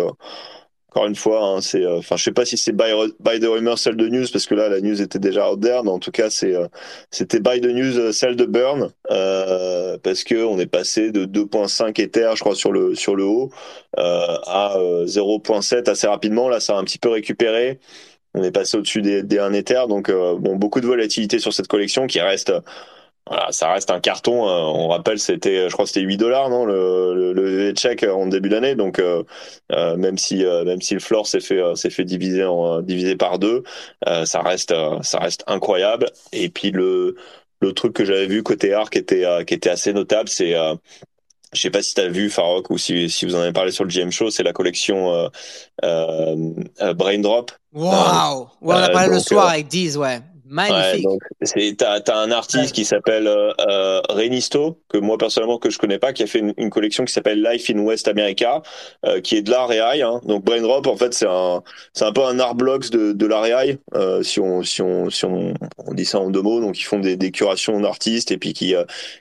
encore 0.94 1.08
une 1.08 1.16
fois, 1.16 1.44
hein, 1.44 1.62
c'est, 1.62 1.88
enfin, 1.88 2.18
je 2.18 2.24
sais 2.24 2.32
pas 2.32 2.46
si 2.46 2.56
c'est 2.56 2.72
by, 2.72 3.40
the 3.40 3.46
rumor, 3.46 3.80
celle 3.80 3.96
de 3.96 4.08
news, 4.08 4.26
parce 4.32 4.46
que 4.46 4.54
là, 4.54 4.70
la 4.70 4.80
news 4.80 5.02
était 5.02 5.18
déjà 5.18 5.52
out 5.52 5.60
there, 5.60 5.82
mais 5.84 5.90
en 5.90 5.98
tout 5.98 6.12
cas, 6.12 6.30
c'est, 6.30 6.54
euh, 6.56 6.68
c'était 7.10 7.40
by 7.40 7.60
the 7.62 7.66
news, 7.66 8.12
celle 8.12 8.36
de 8.36 8.46
burn, 8.46 8.92
euh, 9.10 9.98
parce 10.04 10.24
que 10.24 10.46
on 10.46 10.60
est 10.60 10.68
passé 10.68 11.12
de 11.12 11.26
2.5 11.26 12.00
Ether, 12.00 12.34
je 12.36 12.42
crois, 12.42 12.54
sur 12.54 12.72
le 12.72 12.94
sur 12.94 13.16
le 13.16 13.24
haut, 13.24 13.50
euh, 13.98 14.38
à 14.46 14.78
0.7 15.06 15.90
assez 15.90 16.06
rapidement. 16.06 16.48
Là, 16.48 16.60
ça 16.60 16.76
a 16.76 16.80
un 16.80 16.84
petit 16.84 17.00
peu 17.00 17.10
récupéré. 17.10 17.80
On 18.36 18.44
est 18.44 18.52
passé 18.52 18.78
au-dessus 18.78 19.02
des, 19.02 19.24
des 19.24 19.40
1 19.40 19.54
Ether, 19.54 19.86
donc 19.90 20.12
bon, 20.12 20.56
beaucoup 20.58 20.80
de 20.80 20.88
volatilité 20.88 21.40
sur 21.40 21.54
cette 21.54 21.68
collection 21.68 22.06
qui 22.06 22.20
reste 22.20 22.52
voilà, 23.28 23.52
ça 23.52 23.72
reste 23.72 23.90
un 23.90 24.02
carton. 24.02 24.48
Hein. 24.48 24.72
On 24.76 24.90
rappelle, 24.90 25.18
c'était, 25.18 25.70
je 25.70 25.74
crois, 25.74 25.88
c'était 25.88 26.02
8 26.02 26.18
dollars, 26.18 26.50
non, 26.50 26.66
le, 26.66 27.34
le, 27.34 27.34
le 27.34 27.72
check 27.74 28.04
en 28.04 28.28
début 28.28 28.50
d'année. 28.50 28.76
Donc, 28.76 29.00
euh, 29.00 29.24
euh, 29.72 29.96
même 29.96 30.18
si, 30.18 30.44
euh, 30.44 30.66
même 30.66 30.82
si 30.82 30.94
le 30.94 31.00
floor 31.00 31.26
s'est 31.26 31.40
fait, 31.40 31.62
s'est 31.76 31.90
fait 31.90 32.04
diviser 32.04 32.44
en, 32.44 32.82
diviser 32.82 33.16
par 33.16 33.40
deux, 33.40 33.64
ça 34.26 34.42
reste, 34.42 34.74
ça 35.02 35.20
reste 35.20 35.44
incroyable. 35.48 36.08
Et 36.34 36.50
puis 36.50 36.72
le, 36.72 37.16
le 37.62 37.74
truc 37.74 37.94
que 37.94 38.04
j'avais 38.04 38.28
vu 38.28 38.44
côté 38.44 38.74
arc 38.74 38.92
qui 38.92 39.00
était, 39.00 39.26
qui 39.48 39.54
était 39.54 39.70
assez 39.70 39.94
notable, 39.94 40.28
c'est, 40.28 40.54
je 41.54 41.62
sais 41.62 41.70
pas 41.70 41.82
si 41.82 41.94
tu 41.94 42.02
as 42.02 42.10
vu 42.10 42.30
Farok 42.30 42.70
ou 42.72 42.78
si, 42.78 43.10
si 43.10 43.26
vous 43.26 43.36
en 43.36 43.40
avez 43.40 43.54
parlé 43.54 43.72
sur 43.72 43.86
le 43.86 43.90
GM 43.90 44.12
Show, 44.12 44.32
c'est 44.32 44.44
la 44.44 44.54
collection 44.54 45.30
Braindrop. 45.82 47.52
Waouh! 47.72 48.50
Ouais, 48.62 48.76
on 48.76 48.78
a 48.78 48.90
parlé 48.90 49.08
donc, 49.08 49.16
le 49.16 49.22
soir 49.22 49.48
avec 49.48 49.68
Diz, 49.68 49.96
ouais. 49.98 50.20
Magnifique. 50.54 51.08
Ouais, 51.08 51.74
t'as 51.76 52.00
as 52.00 52.16
un 52.16 52.30
artiste 52.30 52.76
qui 52.76 52.86
s'appelle 52.86 53.28
euh, 53.28 54.02
Renisto 54.08 54.80
que 54.88 55.00
moi 55.00 55.18
personnellement 55.18 55.58
que 55.58 55.72
je 55.72 55.80
connais 55.80 55.98
pas, 55.98 56.14
qui 56.14 56.22
a 56.22 56.28
fait 56.28 56.40
une, 56.40 56.54
une 56.58 56.70
collection 56.70 57.06
qui 57.06 57.12
s'appelle 57.12 57.42
Life 57.42 57.72
in 57.72 57.80
West 57.80 58.08
America, 58.08 58.62
euh, 59.04 59.20
qui 59.20 59.36
est 59.36 59.42
de 59.42 59.50
l'art. 59.50 59.72
Hein. 59.72 60.22
Donc 60.26 60.46
Braindrop 60.46 60.86
en 60.86 60.96
fait 60.96 61.16
c'est 61.16 61.26
un 61.28 61.64
c'est 61.94 62.06
un 62.06 62.14
peu 62.14 62.24
un 62.24 62.38
art 62.38 62.54
blocks 62.54 62.92
de, 62.92 63.14
de 63.14 63.26
l'art 63.26 63.48
euh, 63.96 64.22
si 64.22 64.40
on 64.40 64.62
si 64.62 64.84
on 64.84 65.10
si 65.10 65.26
on, 65.26 65.56
on, 65.80 65.94
dit 65.96 66.06
ça 66.06 66.20
en 66.20 66.30
deux 66.30 66.44
mots. 66.44 66.62
Donc 66.62 66.80
ils 66.80 66.84
font 66.84 67.00
des, 67.00 67.18
des 67.18 67.32
curations 67.32 67.80
d'artistes 67.80 68.30
et 68.30 68.38
puis 68.38 68.54
qui 68.54 68.76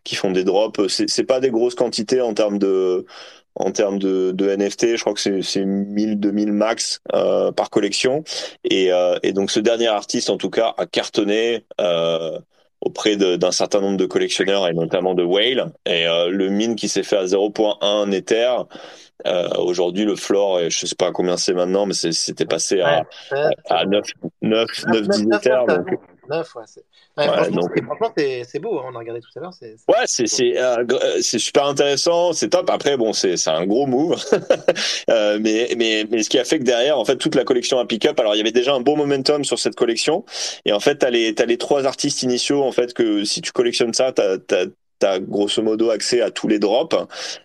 qui 0.04 0.16
font 0.16 0.32
des 0.32 0.44
drops. 0.44 0.86
C'est 0.88 1.08
c'est 1.08 1.24
pas 1.24 1.40
des 1.40 1.50
grosses 1.50 1.74
quantités 1.74 2.20
en 2.20 2.34
termes 2.34 2.58
de 2.58 3.06
en 3.54 3.70
termes 3.70 3.98
de, 3.98 4.32
de 4.32 4.48
NFT, 4.48 4.96
je 4.96 5.00
crois 5.00 5.14
que 5.14 5.42
c'est 5.42 5.64
1000, 5.64 6.20
2000 6.20 6.52
max 6.52 7.00
euh, 7.12 7.52
par 7.52 7.70
collection. 7.70 8.24
Et, 8.64 8.92
euh, 8.92 9.18
et, 9.22 9.32
donc 9.32 9.50
ce 9.50 9.60
dernier 9.60 9.88
artiste, 9.88 10.30
en 10.30 10.36
tout 10.36 10.50
cas, 10.50 10.74
a 10.78 10.86
cartonné 10.86 11.64
euh, 11.80 12.38
auprès 12.80 13.16
d'un 13.16 13.52
certain 13.52 13.80
nombre 13.80 13.96
de 13.96 14.06
collectionneurs 14.06 14.66
et 14.68 14.74
notamment 14.74 15.14
de 15.14 15.22
Whale. 15.22 15.72
Et 15.86 16.06
euh, 16.06 16.28
le 16.28 16.48
mine 16.48 16.76
qui 16.76 16.88
s'est 16.88 17.02
fait 17.02 17.16
à 17.16 17.24
0.1 17.24 18.10
Ether, 18.12 18.56
euh, 19.26 19.48
aujourd'hui 19.58 20.04
le 20.04 20.16
floor, 20.16 20.68
je 20.68 20.86
sais 20.86 20.96
pas 20.96 21.12
combien 21.12 21.36
c'est 21.36 21.54
maintenant, 21.54 21.86
mais 21.86 21.94
c'était 21.94 22.46
passé 22.46 22.80
à, 22.80 23.04
ouais, 23.30 23.38
à, 23.68 23.84
9, 23.84 24.04
9, 24.42 24.66
9, 24.86 25.08
10 25.08 25.26
Ether. 25.32 25.60
Donc, 25.68 26.00
9, 26.28 26.54
ouais, 26.54 26.62
Ouais, 27.16 27.28
ouais, 27.28 27.82
franchement, 27.84 28.12
c'est 28.16 28.58
beau, 28.58 28.78
hein, 28.78 28.84
on 28.90 28.94
a 28.94 28.98
regardé 28.98 29.20
tout 29.20 29.28
à 29.36 29.40
l'heure. 29.40 29.52
Ouais, 29.88 30.04
c'est 30.06 30.58
euh, 30.58 31.20
super 31.20 31.66
intéressant, 31.66 32.32
c'est 32.32 32.48
top. 32.48 32.70
Après, 32.70 32.96
bon, 32.96 33.12
c'est 33.12 33.36
un 33.48 33.66
gros 33.66 33.86
move. 33.86 34.22
euh, 35.10 35.38
mais, 35.40 35.74
mais, 35.76 36.06
mais 36.10 36.22
ce 36.22 36.30
qui 36.30 36.38
a 36.38 36.44
fait 36.44 36.58
que 36.58 36.64
derrière, 36.64 36.98
en 36.98 37.04
fait, 37.04 37.16
toute 37.16 37.34
la 37.34 37.44
collection 37.44 37.78
a 37.78 37.86
pick-up. 37.86 38.18
Alors, 38.18 38.34
il 38.34 38.38
y 38.38 38.40
avait 38.40 38.52
déjà 38.52 38.72
un 38.72 38.80
bon 38.80 38.96
momentum 38.96 39.44
sur 39.44 39.58
cette 39.58 39.74
collection. 39.74 40.24
Et 40.64 40.72
en 40.72 40.80
fait, 40.80 40.98
tu 40.98 41.06
as, 41.06 41.08
as, 41.08 41.46
les 41.46 41.58
trois 41.58 41.86
artistes 41.86 42.22
initiaux, 42.22 42.62
en 42.62 42.72
fait, 42.72 42.94
que 42.94 43.24
si 43.24 43.40
tu 43.40 43.52
collectionnes 43.52 43.94
ça, 43.94 44.12
tu 44.12 44.22
as, 44.22 44.34
as 44.56 44.66
grosso 45.20 45.62
modo 45.62 45.90
accès 45.90 46.20
à 46.20 46.30
tous 46.30 46.48
les 46.48 46.58
drops. 46.58 46.96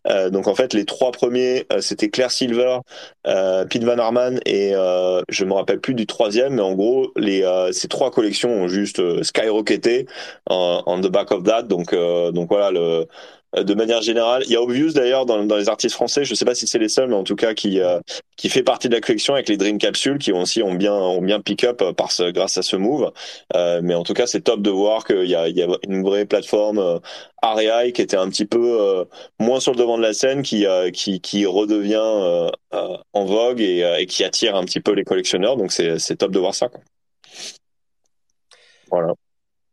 Euh, 0.08 0.30
donc 0.30 0.48
en 0.48 0.56
fait, 0.56 0.74
les 0.74 0.86
trois 0.86 1.12
premiers, 1.12 1.66
euh, 1.72 1.82
c'était 1.82 2.10
Claire 2.10 2.32
Silver, 2.32 2.80
euh, 3.28 3.66
Pete 3.66 3.84
Van 3.84 3.98
Harman 3.98 4.40
et 4.46 4.74
euh, 4.74 5.22
je 5.30 5.46
me 5.46 5.54
rappelle 5.54 5.80
plus 5.80 5.94
du 5.94 6.06
troisième, 6.06 6.56
mais 6.56 6.62
en 6.62 6.74
gros, 6.74 7.12
les 7.16 7.44
euh, 7.44 7.72
ces 7.72 7.88
trois 7.88 8.12
collections 8.12 8.50
ont 8.50 8.68
juste 8.68 9.02
skyrocketé 9.24 10.06
en 10.50 10.84
on 10.86 11.02
the 11.02 11.08
back 11.08 11.32
of 11.32 11.44
that. 11.44 11.64
Donc 11.64 11.94
donc 12.34 12.50
voilà 12.50 12.72
le 12.72 13.08
de 13.56 13.74
manière 13.74 14.02
générale. 14.02 14.44
Il 14.46 14.52
y 14.52 14.56
a 14.56 14.62
Obvious 14.62 14.92
d'ailleurs 14.92 15.26
dans, 15.26 15.42
les 15.44 15.70
artistes 15.70 15.96
français, 15.96 16.26
je 16.26 16.34
sais 16.36 16.46
pas 16.46 16.56
si 16.56 16.68
c'est 16.68 16.80
les 16.80 16.90
seuls, 16.90 17.10
mais 17.10 17.16
en 17.16 17.24
tout 17.24 17.36
cas 17.36 17.54
qui 17.54 17.80
euh, 17.80 18.00
qui 18.36 18.50
fait 18.50 18.64
partie 18.64 18.90
de 18.90 18.94
la 18.94 19.02
collection 19.02 19.34
avec 19.34 19.50
les 19.50 19.58
Dream 19.58 19.78
Capsules 19.78 20.18
qui 20.20 20.32
aussi 20.32 20.62
ont 20.62 20.74
bien 20.74 20.94
ont 20.94 21.22
bien 21.22 21.40
pick 21.42 21.64
up 21.64 21.82
ce, 22.10 22.32
grâce 22.32 22.58
à 22.58 22.62
ce 22.62 22.76
move. 22.76 23.12
Euh, 23.56 23.82
mais 23.84 23.96
en 23.96 24.04
tout 24.04 24.14
cas, 24.14 24.28
c'est 24.28 24.42
top 24.42 24.62
de 24.62 24.70
voir 24.70 25.06
qu'il 25.06 25.26
y 25.26 25.36
a 25.36 25.48
il 25.48 25.58
y 25.58 25.64
a 25.64 25.68
une 25.88 26.04
vraie 26.04 26.26
plateforme 26.26 26.80
euh, 26.80 27.00
qui 27.94 28.02
était 28.02 28.18
un 28.18 28.30
petit 28.30 28.46
peu 28.46 28.80
euh, 28.82 29.06
moins 29.40 29.60
sur 29.60 29.72
le 29.72 29.78
devant 29.78 29.98
de 29.98 30.04
la 30.04 30.14
scène, 30.14 30.42
qui 30.44 30.66
qui 30.94 31.22
qui 31.22 31.46
redevient 31.46 32.50
en 32.72 33.26
vogue 33.26 33.62
et, 33.62 33.80
et, 34.00 34.06
qui 34.06 34.24
attire 34.24 34.56
un 34.56 34.64
petit 34.64 34.82
peu 34.82 34.94
les 34.94 35.04
collectionneurs. 35.04 35.58
Donc 35.58 35.72
c'est 35.72 36.00
c'est 36.00 36.18
top 36.18 36.32
de 36.32 36.40
voir 36.40 36.56
ça. 36.56 36.70
Quoi. 36.70 36.82
Voilà. 38.90 39.14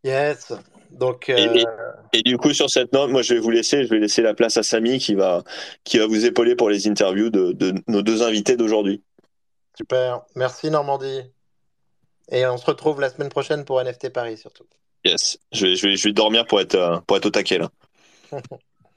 Yes. 0.05 0.53
Donc, 0.99 1.29
euh... 1.29 1.37
et, 1.37 1.61
et, 1.61 1.67
et, 2.13 2.23
du 2.23 2.37
coup, 2.39 2.53
sur 2.53 2.71
cette 2.71 2.93
note, 2.93 3.11
moi, 3.11 3.23
je 3.23 3.35
vais 3.35 3.41
vous 3.41 3.51
laisser, 3.51 3.85
je 3.85 3.91
vais 3.91 3.99
laisser 3.99 4.23
la 4.23 4.35
place 4.35 4.57
à 4.57 4.63
Samy 4.63 4.99
qui 4.99 5.15
va, 5.15 5.43
qui 5.85 5.99
va 5.99 6.07
vous 6.07 6.25
épauler 6.25 6.55
pour 6.55 6.71
les 6.71 6.89
interviews 6.89 7.31
de, 7.31 7.53
de 7.53 7.75
nos 7.89 8.03
deux 8.03 8.23
invités 8.23 8.57
d'aujourd'hui. 8.57 9.03
Super. 9.77 10.23
Merci, 10.37 10.71
Normandie. 10.71 11.23
Et 12.31 12.47
on 12.47 12.57
se 12.57 12.65
retrouve 12.65 13.01
la 13.01 13.11
semaine 13.11 13.29
prochaine 13.29 13.65
pour 13.65 13.83
NFT 13.83 14.11
Paris, 14.11 14.39
surtout. 14.39 14.65
Yes. 15.05 15.39
Je 15.53 15.67
vais, 15.67 15.77
je 15.77 15.87
vais, 15.87 15.97
je 15.97 16.09
vais 16.09 16.13
dormir 16.13 16.47
pour 16.47 16.61
être, 16.61 17.03
pour 17.07 17.17
être 17.17 17.27
au 17.27 17.31
taquet, 17.31 17.59
là. 17.59 17.71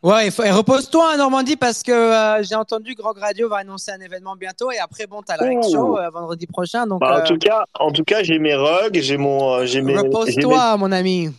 Ouais, 0.03 0.27
et 0.27 0.51
repose-toi 0.51 1.15
en 1.15 1.17
Normandie 1.17 1.55
parce 1.55 1.81
que 1.81 1.91
euh, 1.91 2.43
j'ai 2.43 2.53
entendu 2.53 2.93
que 2.93 3.01
Rock 3.01 3.17
Radio 3.19 3.49
va 3.49 3.57
annoncer 3.57 3.91
un 3.91 3.99
événement 3.99 4.35
bientôt 4.35 4.71
et 4.71 4.77
après 4.77 5.07
bon 5.07 5.23
t'as 5.23 5.37
la 5.37 5.47
Rec 5.47 5.57
Show 5.63 5.97
euh, 5.97 6.09
vendredi 6.11 6.45
prochain 6.45 6.85
donc. 6.85 7.01
Bah, 7.01 7.17
euh... 7.17 7.21
En 7.21 7.25
tout 7.25 7.37
cas, 7.39 7.65
en 7.79 7.91
tout 7.91 8.03
cas 8.03 8.21
j'ai 8.21 8.37
mes 8.37 8.53
rugs, 8.53 8.93
j'ai 8.93 9.17
mon, 9.17 9.65
j'ai 9.65 9.81
mes. 9.81 9.97
Repose-toi 9.97 10.73
mes... 10.73 10.77
mon 10.77 10.91
ami. 10.91 11.29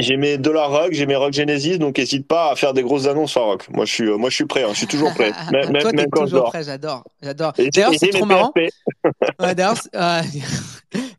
J'ai 0.00 0.16
mes 0.16 0.38
Dollar 0.38 0.70
Rock, 0.70 0.90
j'ai 0.92 1.06
mes 1.06 1.16
Rock 1.16 1.32
Genesis, 1.32 1.78
donc 1.78 1.98
n'hésite 1.98 2.28
pas 2.28 2.52
à 2.52 2.56
faire 2.56 2.72
des 2.72 2.82
grosses 2.82 3.06
annonces 3.08 3.32
sur 3.32 3.42
Rock. 3.42 3.68
Moi, 3.70 3.84
je 3.84 3.92
suis, 3.92 4.06
moi, 4.06 4.30
je 4.30 4.36
suis 4.36 4.44
prêt, 4.44 4.62
hein, 4.62 4.68
je 4.70 4.78
suis 4.78 4.86
toujours 4.86 5.12
prêt. 5.12 5.32
même, 5.52 5.72
Toi, 5.76 5.92
même 5.92 6.06
quand 6.08 6.24
toujours 6.24 6.44
prêt, 6.44 6.62
j'adore, 6.62 7.02
j'adore. 7.20 7.52
D'ailleurs, 7.74 7.92
c'est 7.98 8.10
trop 8.10 8.24
marrant. 8.24 8.52
ouais, 8.54 9.54
D'ailleurs, 9.56 9.74
euh, 9.96 10.22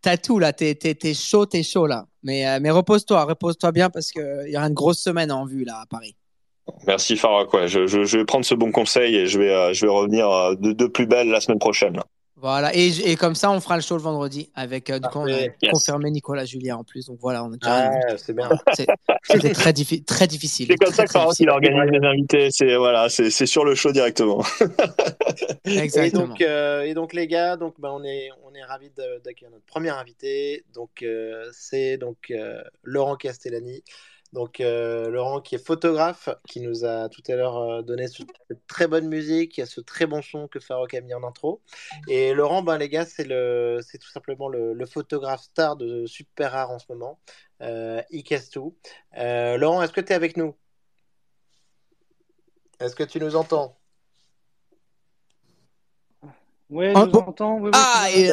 t'as 0.01 0.15
tout 0.15 0.39
là, 0.39 0.53
t'es, 0.53 0.75
t'es, 0.75 0.95
t'es 0.95 1.13
chaud, 1.13 1.45
t'es 1.45 1.61
chaud 1.61 1.87
là. 1.87 2.05
Mais, 2.23 2.47
euh, 2.47 2.59
mais 2.61 2.69
repose-toi, 2.69 3.25
repose-toi 3.25 3.73
bien 3.73 3.89
parce 3.89 4.11
que 4.11 4.47
il 4.47 4.53
y 4.53 4.57
aura 4.57 4.67
une 4.67 4.73
grosse 4.73 4.99
semaine 4.99 5.31
en 5.31 5.45
vue 5.45 5.65
là 5.65 5.81
à 5.81 5.85
Paris. 5.85 6.15
Merci 6.87 7.15
ouais. 7.15 7.67
je, 7.67 7.85
je, 7.85 8.03
je, 8.05 8.17
vais 8.17 8.25
prendre 8.25 8.45
ce 8.45 8.55
bon 8.55 8.71
conseil 8.71 9.15
et 9.15 9.25
je 9.25 9.39
vais, 9.39 9.51
euh, 9.51 9.73
je 9.73 9.85
vais 9.85 9.91
revenir 9.91 10.55
de, 10.55 10.71
de 10.71 10.85
plus 10.85 11.05
belle 11.05 11.29
la 11.29 11.41
semaine 11.41 11.59
prochaine. 11.59 11.97
Là. 11.97 12.05
Voilà, 12.41 12.73
et, 12.73 12.87
et, 13.11 13.17
comme 13.17 13.35
ça, 13.35 13.51
on 13.51 13.59
fera 13.59 13.75
le 13.75 13.81
show 13.81 13.97
le 13.97 14.01
vendredi 14.01 14.49
avec, 14.55 14.89
euh, 14.89 14.99
du 14.99 15.09
coup, 15.09 15.19
on 15.19 15.25
a 15.25 15.31
yes. 15.31 15.51
confirmé 15.71 16.09
Nicolas 16.09 16.45
Julien 16.45 16.77
en 16.77 16.85
plus. 16.85 17.07
Donc 17.07 17.17
voilà, 17.19 17.43
on 17.43 17.51
a 17.51 17.57
déjà. 17.57 17.91
Ah, 17.91 18.17
c'est 18.17 18.33
bien. 18.33 18.49
C'était 19.23 19.51
très, 19.51 19.73
diffi 19.73 20.03
très 20.03 20.25
difficile. 20.25 20.67
C'est 20.69 20.77
comme 20.77 20.93
ça 20.93 21.05
que 21.05 21.41
il 21.41 21.49
organise 21.49 21.91
les 21.91 22.07
invités. 22.07 22.47
C'est 22.51 22.77
voilà, 22.77 23.09
c'est 23.09 23.29
sur 23.45 23.65
le 23.65 23.75
show 23.75 23.91
directement. 23.91 24.41
Exactement. 25.65 26.23
Et 26.23 26.27
donc, 26.27 26.41
euh, 26.41 26.81
et 26.83 26.93
donc 26.93 27.13
les 27.13 27.27
gars, 27.27 27.57
donc 27.57 27.75
ben, 27.79 27.89
on 27.91 28.03
est 28.03 28.29
on 28.45 28.55
est 28.55 28.63
ravis 28.63 28.89
d'accueillir 29.23 29.51
notre 29.51 29.65
premier 29.65 29.89
invité. 29.89 30.63
Donc 30.73 31.03
euh, 31.03 31.49
c'est 31.51 31.97
donc 31.97 32.33
Laurent 32.83 33.15
Castellani 33.15 33.83
Donc, 34.31 34.59
euh, 34.61 35.09
Laurent, 35.09 35.41
qui 35.41 35.55
est 35.55 35.65
photographe, 35.65 36.29
qui 36.47 36.61
nous 36.61 36.85
a 36.85 37.09
tout 37.09 37.23
à 37.27 37.35
l'heure 37.35 37.57
euh, 37.57 37.81
donné 37.81 38.07
cette 38.07 38.27
très 38.67 38.87
bonne 38.87 39.07
musique, 39.07 39.61
ce 39.65 39.81
très 39.81 40.05
bon 40.05 40.21
son 40.21 40.47
que 40.47 40.59
Farok 40.59 40.93
a 40.93 41.01
mis 41.01 41.15
en 41.15 41.23
intro. 41.23 41.61
Et 42.07 42.33
Laurent, 42.33 42.61
ben, 42.61 42.77
les 42.77 42.89
gars, 42.89 43.05
c'est 43.05 43.23
le, 43.23 43.79
c'est 43.81 43.97
tout 43.97 44.09
simplement 44.09 44.47
le, 44.47 44.73
le 44.73 44.85
photographe 44.85 45.41
star 45.41 45.77
de 45.77 46.05
Super 46.05 46.51
Rare 46.51 46.69
en 46.69 46.77
ce 46.77 46.85
moment. 46.89 47.19
Euh, 47.61 48.01
il 48.11 48.23
casse 48.23 48.51
tout. 48.51 48.75
Euh, 49.17 49.57
Laurent, 49.57 49.81
est-ce 49.81 49.93
que 49.93 50.01
tu 50.01 50.11
es 50.13 50.15
avec 50.15 50.37
nous? 50.37 50.55
Est-ce 52.79 52.95
que 52.95 53.03
tu 53.03 53.19
nous 53.19 53.35
entends? 53.35 53.77
Oui, 56.69 56.93
Ah, 56.95 57.05
je 57.05 57.09
vous 57.09 57.17
entends. 57.17 57.57
Oui, 57.57 57.69
oui, 57.69 57.71
Ah, 57.73 58.07
et, 58.11 58.27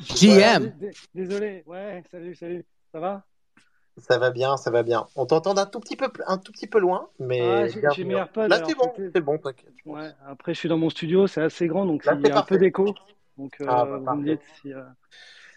JM. 0.00 0.72
D- 0.78 0.92
Désolé. 1.14 1.62
Ouais, 1.66 2.02
salut, 2.10 2.34
salut. 2.34 2.64
Ça 2.90 3.00
va? 3.00 3.22
Ça 3.98 4.18
va 4.18 4.30
bien, 4.30 4.56
ça 4.56 4.70
va 4.70 4.82
bien. 4.82 5.06
On 5.16 5.24
t'entend 5.26 5.54
d'un 5.54 5.64
tout 5.66 5.80
petit 5.80 5.96
peu, 5.96 6.08
un 6.26 6.36
tout 6.38 6.52
petit 6.52 6.66
peu 6.66 6.78
loin, 6.78 7.08
mais 7.18 7.40
Ah, 7.40 7.90
j'ai- 7.94 8.04
mes 8.04 8.14
AirPods, 8.14 8.48
Là, 8.48 8.62
c'est 8.66 8.74
bon, 8.74 8.92
c'est 9.14 9.20
bon, 9.22 9.38
t'inquiète. 9.38 9.72
Ouais. 9.86 10.10
Après, 10.26 10.52
je 10.52 10.58
suis 10.58 10.68
dans 10.68 10.76
mon 10.76 10.90
studio, 10.90 11.26
c'est 11.26 11.42
assez 11.42 11.66
grand, 11.66 11.86
donc 11.86 12.04
Là, 12.04 12.14
il 12.20 12.26
y 12.28 12.30
a 12.30 12.38
un 12.38 12.42
peu 12.42 12.58
d'écho. 12.58 12.94
Donc, 13.38 13.54
euh, 13.60 13.66
Ah, 13.68 13.84
bah, 13.86 13.98
vous 14.12 14.20
me 14.20 14.24
dites 14.26 14.40
si. 14.62 14.72
euh, 14.72 14.82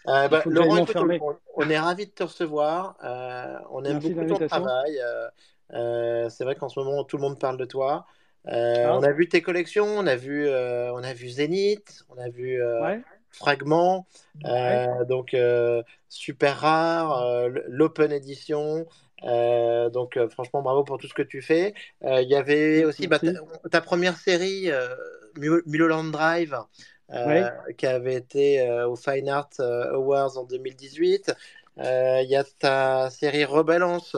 Euh, 0.08 0.28
bah, 0.28 0.42
Laurent, 0.46 0.78
écoute, 0.78 0.96
on, 0.96 1.36
on 1.56 1.68
est 1.68 1.78
ravi 1.78 2.06
de 2.06 2.10
te 2.10 2.22
recevoir. 2.22 2.96
Euh, 3.04 3.58
on 3.70 3.84
aime 3.84 3.94
Merci 3.94 4.14
beaucoup 4.14 4.38
ton 4.38 4.46
travail. 4.46 4.98
Euh, 5.04 5.28
euh, 5.74 6.28
c'est 6.30 6.44
vrai 6.44 6.54
qu'en 6.54 6.70
ce 6.70 6.80
moment, 6.80 7.04
tout 7.04 7.18
le 7.18 7.22
monde 7.22 7.38
parle 7.38 7.58
de 7.58 7.66
toi. 7.66 8.06
Euh, 8.48 8.86
Ah. 8.86 8.96
on 8.96 9.02
a 9.02 9.12
vu 9.12 9.28
tes 9.28 9.42
collections, 9.42 9.84
on 9.86 10.06
a 10.06 10.16
vu, 10.16 10.46
euh, 10.48 10.90
on 10.94 11.02
a 11.02 11.12
vu 11.12 11.28
Zénith, 11.28 12.04
on 12.08 12.16
a 12.18 12.30
vu 12.30 12.62
euh, 12.62 12.80
Ouais. 12.82 13.02
Fragment, 13.30 14.06
Ouais. 14.44 14.86
euh, 15.00 15.04
donc 15.04 15.34
euh, 15.34 15.82
super 16.08 16.58
rare, 16.58 17.22
euh, 17.22 17.48
l'Open 17.68 18.12
Edition. 18.12 18.86
Euh, 19.24 19.90
donc 19.90 20.16
euh, 20.16 20.28
franchement, 20.28 20.62
bravo 20.62 20.82
pour 20.84 20.98
tout 20.98 21.06
ce 21.06 21.14
que 21.14 21.22
tu 21.22 21.42
fais. 21.42 21.74
Euh, 22.04 22.22
Il 22.22 22.28
y 22.28 22.34
avait 22.34 22.84
aussi 22.84 23.06
bah, 23.06 23.18
ta, 23.70 23.80
première 23.80 24.16
série, 24.16 24.70
Mul- 25.36 25.62
Mulholland 25.66 26.10
Drive, 26.10 26.56
qui 27.76 27.86
avait 27.86 28.14
été 28.14 28.70
au 28.86 28.96
Fine 28.96 29.28
Art 29.28 29.50
Awards 29.58 30.36
en 30.38 30.44
2018. 30.44 31.32
Euh, 31.78 32.20
Il 32.22 32.30
y 32.30 32.36
a 32.36 32.44
ta 32.44 33.10
série 33.10 33.44
Rebalance, 33.44 34.16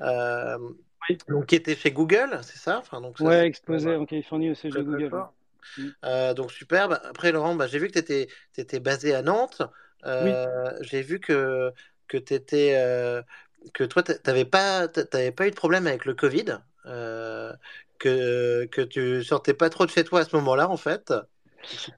Oui. 0.00 1.18
donc, 1.28 1.46
qui 1.46 1.56
était 1.56 1.76
chez 1.76 1.90
Google, 1.92 2.38
c'est 2.42 2.58
ça? 2.58 2.78
Enfin, 2.78 3.00
donc, 3.00 3.18
ça, 3.18 3.24
Ouais, 3.24 3.46
exposé 3.46 3.94
en 3.94 4.06
Californie 4.06 4.50
au 4.50 4.54
siège 4.54 4.72
de 4.72 4.82
Google. 4.82 5.10
fort. 5.10 5.33
Mm. 5.76 5.94
Euh, 6.04 6.34
donc 6.34 6.52
super. 6.52 6.88
Bah, 6.88 7.00
après 7.04 7.32
Laurent, 7.32 7.54
bah, 7.54 7.66
j'ai 7.66 7.78
vu 7.78 7.88
que 7.88 7.98
tu 8.00 8.60
étais, 8.60 8.80
basé 8.80 9.14
à 9.14 9.22
Nantes. 9.22 9.62
Euh, 10.06 10.70
J'ai 10.82 11.02
vu 11.02 11.20
que, 11.20 11.72
que, 12.08 12.18
t'étais, 12.18 12.74
euh, 12.76 13.22
que 13.72 13.84
toi, 13.84 14.02
tu 14.02 14.12
n'avais 14.26 14.44
pas, 14.44 14.88
t'avais 14.88 15.32
pas 15.32 15.46
eu 15.46 15.50
de 15.50 15.56
problème 15.56 15.86
avec 15.86 16.04
le 16.04 16.14
Covid. 16.14 16.58
euh, 16.86 17.52
que, 17.98 18.66
que 18.66 18.82
tu 18.82 19.22
sortais 19.24 19.54
pas 19.54 19.70
trop 19.70 19.86
de 19.86 19.90
chez 19.90 20.04
toi 20.04 20.20
à 20.20 20.24
ce 20.24 20.36
moment-là, 20.36 20.68
en 20.68 20.76
fait. 20.76 21.12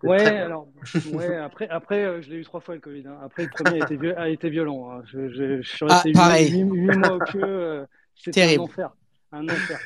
Ouais, 0.02 0.18
très 0.18 0.36
alors, 0.38 0.68
ouais, 1.04 1.36
après, 1.36 1.68
après 1.68 2.22
je 2.22 2.30
l'ai 2.30 2.36
eu 2.36 2.44
trois 2.44 2.60
fois 2.60 2.74
le 2.74 2.80
Covid. 2.80 3.06
hein. 3.06 3.18
Après, 3.22 3.42
le 3.42 3.48
premier 3.48 3.76
a 3.76 3.78
été, 3.80 3.96
viol- 3.96 4.16
a 4.16 4.28
été 4.28 4.50
violent. 4.50 4.90
hein. 4.90 5.02
Je, 5.06 5.28
je, 5.28 5.62
je 5.62 5.68
suis 5.68 5.84
Ah, 5.88 6.04
resté 6.04 6.10
huit- 6.10 6.14
pareil. 6.14 6.50
huit, 6.50 6.62
huit 6.64 6.94
mois 6.94 7.14
au 7.16 7.22
euh, 7.36 7.86
C'était 8.14 8.42
un 8.42 8.58
enfer. 8.58 8.94
Un 9.32 9.48
enfer. 9.48 9.80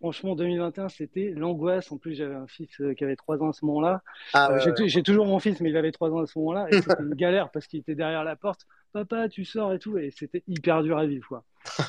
Franchement, 0.00 0.34
2021, 0.36 0.88
c'était 0.88 1.30
l'angoisse. 1.30 1.90
En 1.90 1.98
plus, 1.98 2.14
j'avais 2.14 2.34
un 2.34 2.46
fils 2.46 2.80
euh, 2.80 2.94
qui 2.94 3.04
avait 3.04 3.16
trois 3.16 3.42
ans 3.42 3.48
à 3.50 3.52
ce 3.52 3.64
moment-là. 3.64 4.02
Ah, 4.32 4.50
Euh, 4.50 4.58
ouais, 4.58 4.88
j'ai 4.88 4.96
ouais. 4.96 5.02
toujours 5.02 5.26
mon 5.26 5.38
fils, 5.38 5.60
mais 5.60 5.70
il 5.70 5.76
avait 5.76 5.92
trois 5.92 6.10
ans 6.10 6.18
à 6.18 6.26
ce 6.26 6.38
moment-là. 6.38 6.66
Et 6.70 6.78
c'était 6.78 7.02
une 7.02 7.14
galère 7.14 7.50
parce 7.50 7.66
qu'il 7.66 7.80
était 7.80 7.94
derrière 7.94 8.24
la 8.24 8.36
porte. 8.36 8.66
Papa, 8.92 9.28
tu 9.28 9.44
sors 9.44 9.72
et 9.72 9.78
tout. 9.78 9.96
Et 9.98 10.10
c'était 10.10 10.42
hyper 10.46 10.82
dur 10.82 10.98
à 10.98 11.06
vivre. 11.06 11.42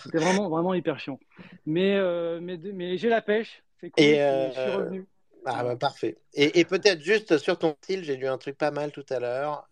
C'était 0.03 0.19
vraiment, 0.19 0.49
vraiment 0.49 0.73
hyper 0.73 0.99
chiant. 0.99 1.19
Mais, 1.65 1.95
euh, 1.95 2.39
mais, 2.41 2.57
mais 2.57 2.97
j'ai 2.97 3.09
la 3.09 3.21
pêche. 3.21 3.63
C'est 3.81 3.89
cool. 3.89 4.03
Et, 4.03 4.17
je 4.55 4.59
suis 4.61 4.69
revenu. 4.69 5.05
Ah, 5.45 5.63
bah, 5.63 5.75
parfait. 5.75 6.17
Et, 6.33 6.59
et 6.59 6.65
peut-être 6.65 7.01
juste 7.01 7.37
sur 7.37 7.59
ton 7.59 7.75
style, 7.83 8.03
j'ai 8.03 8.15
lu 8.15 8.27
un 8.27 8.37
truc 8.37 8.57
pas 8.57 8.71
mal 8.71 8.91
tout 8.91 9.05
à 9.09 9.19
l'heure. 9.19 9.67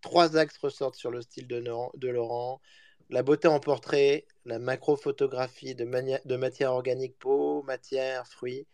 Trois 0.00 0.36
axes 0.36 0.58
ressortent 0.58 0.96
sur 0.96 1.10
le 1.10 1.22
style 1.22 1.46
de, 1.46 1.60
Nor- 1.60 1.92
de 1.96 2.08
Laurent. 2.08 2.60
La 3.10 3.22
beauté 3.22 3.48
en 3.48 3.60
portrait, 3.60 4.26
la 4.44 4.58
macrophotographie 4.58 5.74
de, 5.74 5.84
de 5.84 6.36
matière 6.36 6.72
organique, 6.72 7.18
peau, 7.18 7.62
matière, 7.62 8.26
fruits, 8.26 8.66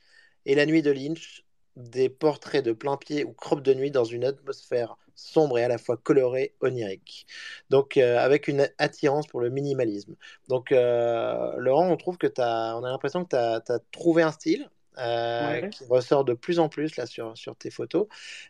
et 0.47 0.55
la 0.55 0.66
nuit 0.66 0.82
de 0.82 0.91
Lynch, 0.91 1.45
des 1.76 2.09
portraits 2.09 2.64
de 2.64 2.72
plein 2.72 2.97
pied 2.97 3.24
ou 3.24 3.32
crop 3.32 3.62
de 3.62 3.74
nuit 3.74 3.91
dans 3.91 4.05
une 4.05 4.24
atmosphère 4.24 4.97
sombre 5.16 5.59
et 5.59 5.64
à 5.64 5.68
la 5.68 5.78
fois 5.78 5.97
colorée, 5.97 6.55
onirique. 6.61 7.26
Donc, 7.70 7.97
euh, 7.97 8.18
avec 8.18 8.49
une 8.49 8.68
attirance 8.78 9.26
pour 9.26 9.41
le 9.41 9.51
minimalisme. 9.51 10.16
Donc, 10.49 10.72
euh, 10.72 11.55
Laurent, 11.59 11.89
on 11.89 11.97
trouve 11.97 12.18
que 12.18 12.26
t'as, 12.26 12.74
on 12.74 12.85
a 12.85 12.91
l'impression 12.91 13.24
que 13.24 13.30
tu 13.30 13.72
as, 13.72 13.78
trouvé 13.93 14.22
un 14.22 14.32
style 14.32 14.68
euh, 14.99 15.61
Ouais. 15.63 15.71
qui 15.71 15.85
ressort 15.85 16.25
de 16.25 16.35
plus 16.35 16.59
en 16.59 16.69
plus 16.69 16.97
là 16.97 17.07
sur, 17.07 17.37
sur 17.37 17.57
tes 17.57 17.71
photos. 17.71 18.07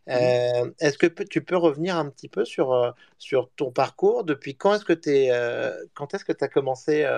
Mhm. 0.07 0.15
Euh, 0.17 0.71
est-ce 0.81 0.99
que 0.99 1.07
tu 1.25 1.43
peux 1.43 1.57
revenir 1.57 1.97
un 1.97 2.09
petit 2.11 2.29
peu 2.29 2.45
sur, 2.45 2.73
euh, 2.73 2.91
sur 3.19 3.51
ton 3.57 3.71
parcours? 3.71 4.25
Depuis 4.25 4.55
quand 4.57 4.75
est-ce 4.75 4.85
que 4.85 4.93
tu 4.93 5.89
quand 5.95 6.15
est-ce 6.15 6.25
que 6.25 6.33
tu 6.33 6.45
as 6.45 6.49
commencé 6.49 7.09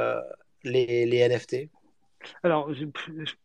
les, 0.65 1.07
les 1.07 1.19
NFT 1.29 1.69
Alors, 2.43 2.71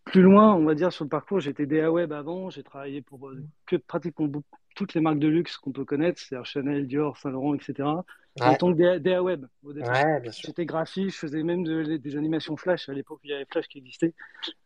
plus 0.06 0.22
loin, 0.22 0.56
on 0.56 0.66
va 0.66 0.76
dire, 0.76 0.92
sur 0.92 1.04
le 1.06 1.10
parcours, 1.10 1.40
j'étais 1.40 1.66
DA 1.66 1.92
Web 1.92 2.12
avant, 2.12 2.50
j'ai 2.50 2.64
travaillé 2.64 3.02
pour 3.02 3.32
que 3.66 3.76
pratiquement 3.76 4.28
beaucoup- 4.28 4.58
toutes 4.76 4.94
les 4.94 5.02
marques 5.02 5.20
de 5.20 5.28
luxe 5.28 5.58
qu'on 5.58 5.72
peut 5.72 5.86
connaître, 5.86 6.20
c'est-à-dire 6.22 6.46
Chanel, 6.46 6.88
Dior, 6.88 7.18
Saint 7.18 7.32
Laurent, 7.32 7.56
etc. 7.56 8.06
En 8.44 8.56
Ouais, 8.56 8.58
tant 8.58 8.74
que 8.74 8.98
DA, 9.00 9.24
Web 9.24 9.46
ouais. 9.82 10.32
J'étais 10.40 10.66
graphiste, 10.66 11.16
je 11.16 11.20
faisais 11.20 11.44
même 11.44 11.64
de- 11.64 11.98
des 11.98 12.16
animations 12.18 12.58
Flash 12.58 12.90
à 12.90 12.94
l'époque, 12.94 13.20
il 13.24 13.32
y 13.32 13.34
avait 13.34 13.46
Flash 13.52 13.68
qui 13.68 13.78
existait. 13.80 14.14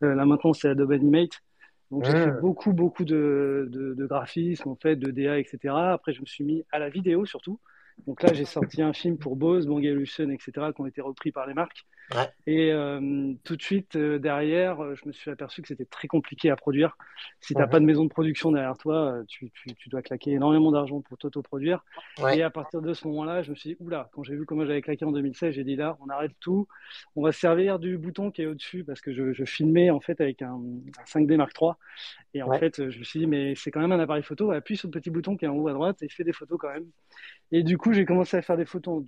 Euh, 0.04 0.14
là 0.14 0.26
maintenant, 0.26 0.52
c'est 0.54 0.68
Adobe 0.68 0.92
Animate. 0.92 1.40
Donc 1.90 2.04
j'ai 2.04 2.16
fait 2.16 2.30
Mm. 2.30 2.40
beaucoup, 2.40 2.72
beaucoup 2.72 3.04
de, 3.04 3.68
de, 3.70 3.94
de 3.94 4.06
graphisme, 4.06 4.68
en 4.68 4.76
fait, 4.76 4.96
de 4.96 5.10
DA, 5.10 5.38
etc. 5.38 5.92
Après, 5.92 6.12
je 6.12 6.20
me 6.20 6.26
suis 6.26 6.44
mis 6.44 6.64
à 6.72 6.78
la 6.78 6.90
vidéo 6.90 7.26
surtout. 7.26 7.60
Donc 8.06 8.22
là, 8.22 8.32
j'ai 8.32 8.44
sorti 8.44 8.82
un 8.82 8.92
film 8.92 9.18
pour 9.18 9.36
Bose, 9.36 9.66
Bang 9.66 9.84
Olufsen, 9.84 10.30
etc., 10.30 10.72
qui 10.74 10.80
ont 10.80 10.86
été 10.86 11.00
repris 11.00 11.32
par 11.32 11.46
les 11.46 11.54
marques. 11.54 11.86
Ouais. 12.14 12.28
Et 12.46 12.70
euh, 12.72 13.32
tout 13.42 13.56
de 13.56 13.62
suite, 13.62 13.96
euh, 13.96 14.20
derrière, 14.20 14.80
euh, 14.80 14.94
je 14.94 15.08
me 15.08 15.12
suis 15.12 15.28
aperçu 15.28 15.60
que 15.60 15.66
c'était 15.66 15.86
très 15.86 16.06
compliqué 16.06 16.50
à 16.50 16.56
produire. 16.56 16.96
Si 17.40 17.52
tu 17.52 17.58
n'as 17.58 17.64
Mhm. 17.64 17.70
pas 17.72 17.80
de 17.80 17.84
maison 17.84 18.04
de 18.04 18.08
production 18.10 18.52
derrière 18.52 18.76
toi, 18.78 19.22
tu, 19.26 19.50
tu, 19.50 19.74
tu 19.74 19.88
dois 19.88 20.02
claquer 20.02 20.30
énormément 20.30 20.70
d'argent 20.70 21.00
pour 21.00 21.18
t'autoproduire. 21.18 21.84
Ouais. 22.22 22.38
Et 22.38 22.42
à 22.44 22.50
partir 22.50 22.80
de 22.80 22.94
ce 22.94 23.08
moment-là, 23.08 23.42
je 23.42 23.50
me 23.50 23.56
suis 23.56 23.70
dit, 23.70 23.76
oula, 23.80 24.08
quand 24.12 24.22
j'ai 24.22 24.36
vu 24.36 24.46
comment 24.46 24.64
j'avais 24.64 24.82
claqué 24.82 25.04
en 25.04 25.10
2016, 25.10 25.54
j'ai 25.54 25.64
dit 25.64 25.74
là, 25.74 25.96
on 26.00 26.08
arrête 26.08 26.30
tout. 26.38 26.68
On 27.16 27.22
va 27.24 27.32
se 27.32 27.40
servir 27.40 27.80
du 27.80 27.98
bouton 27.98 28.30
qui 28.30 28.42
est 28.42 28.46
au-dessus 28.46 28.84
parce 28.84 29.00
que 29.00 29.12
je, 29.12 29.32
je 29.32 29.44
filmais 29.44 29.90
en 29.90 29.98
fait 29.98 30.20
avec 30.20 30.42
un, 30.42 30.52
un 30.54 31.04
5D 31.06 31.36
Mark 31.36 31.52
III. 31.60 31.72
Et 32.34 32.42
en 32.42 32.48
Ouais. 32.50 32.60
fait, 32.60 32.88
je 32.90 32.98
me 33.00 33.04
suis 33.04 33.18
dit, 33.18 33.26
mais 33.26 33.54
c'est 33.56 33.72
quand 33.72 33.80
même 33.80 33.90
un 33.92 33.98
appareil 33.98 34.22
photo. 34.22 34.52
Appuie 34.52 34.76
sur 34.76 34.86
le 34.86 34.92
petit 34.92 35.10
bouton 35.10 35.36
qui 35.36 35.44
est 35.44 35.48
en 35.48 35.56
haut 35.56 35.66
à 35.66 35.72
droite 35.72 36.00
et 36.04 36.08
fais 36.08 36.22
des 36.22 36.32
photos 36.32 36.56
quand 36.60 36.72
même. 36.72 36.86
Et 37.52 37.62
du 37.62 37.78
coup, 37.78 37.92
j'ai 37.92 38.04
commencé 38.04 38.36
à 38.36 38.42
faire 38.42 38.56
des 38.56 38.64
photos 38.64 39.04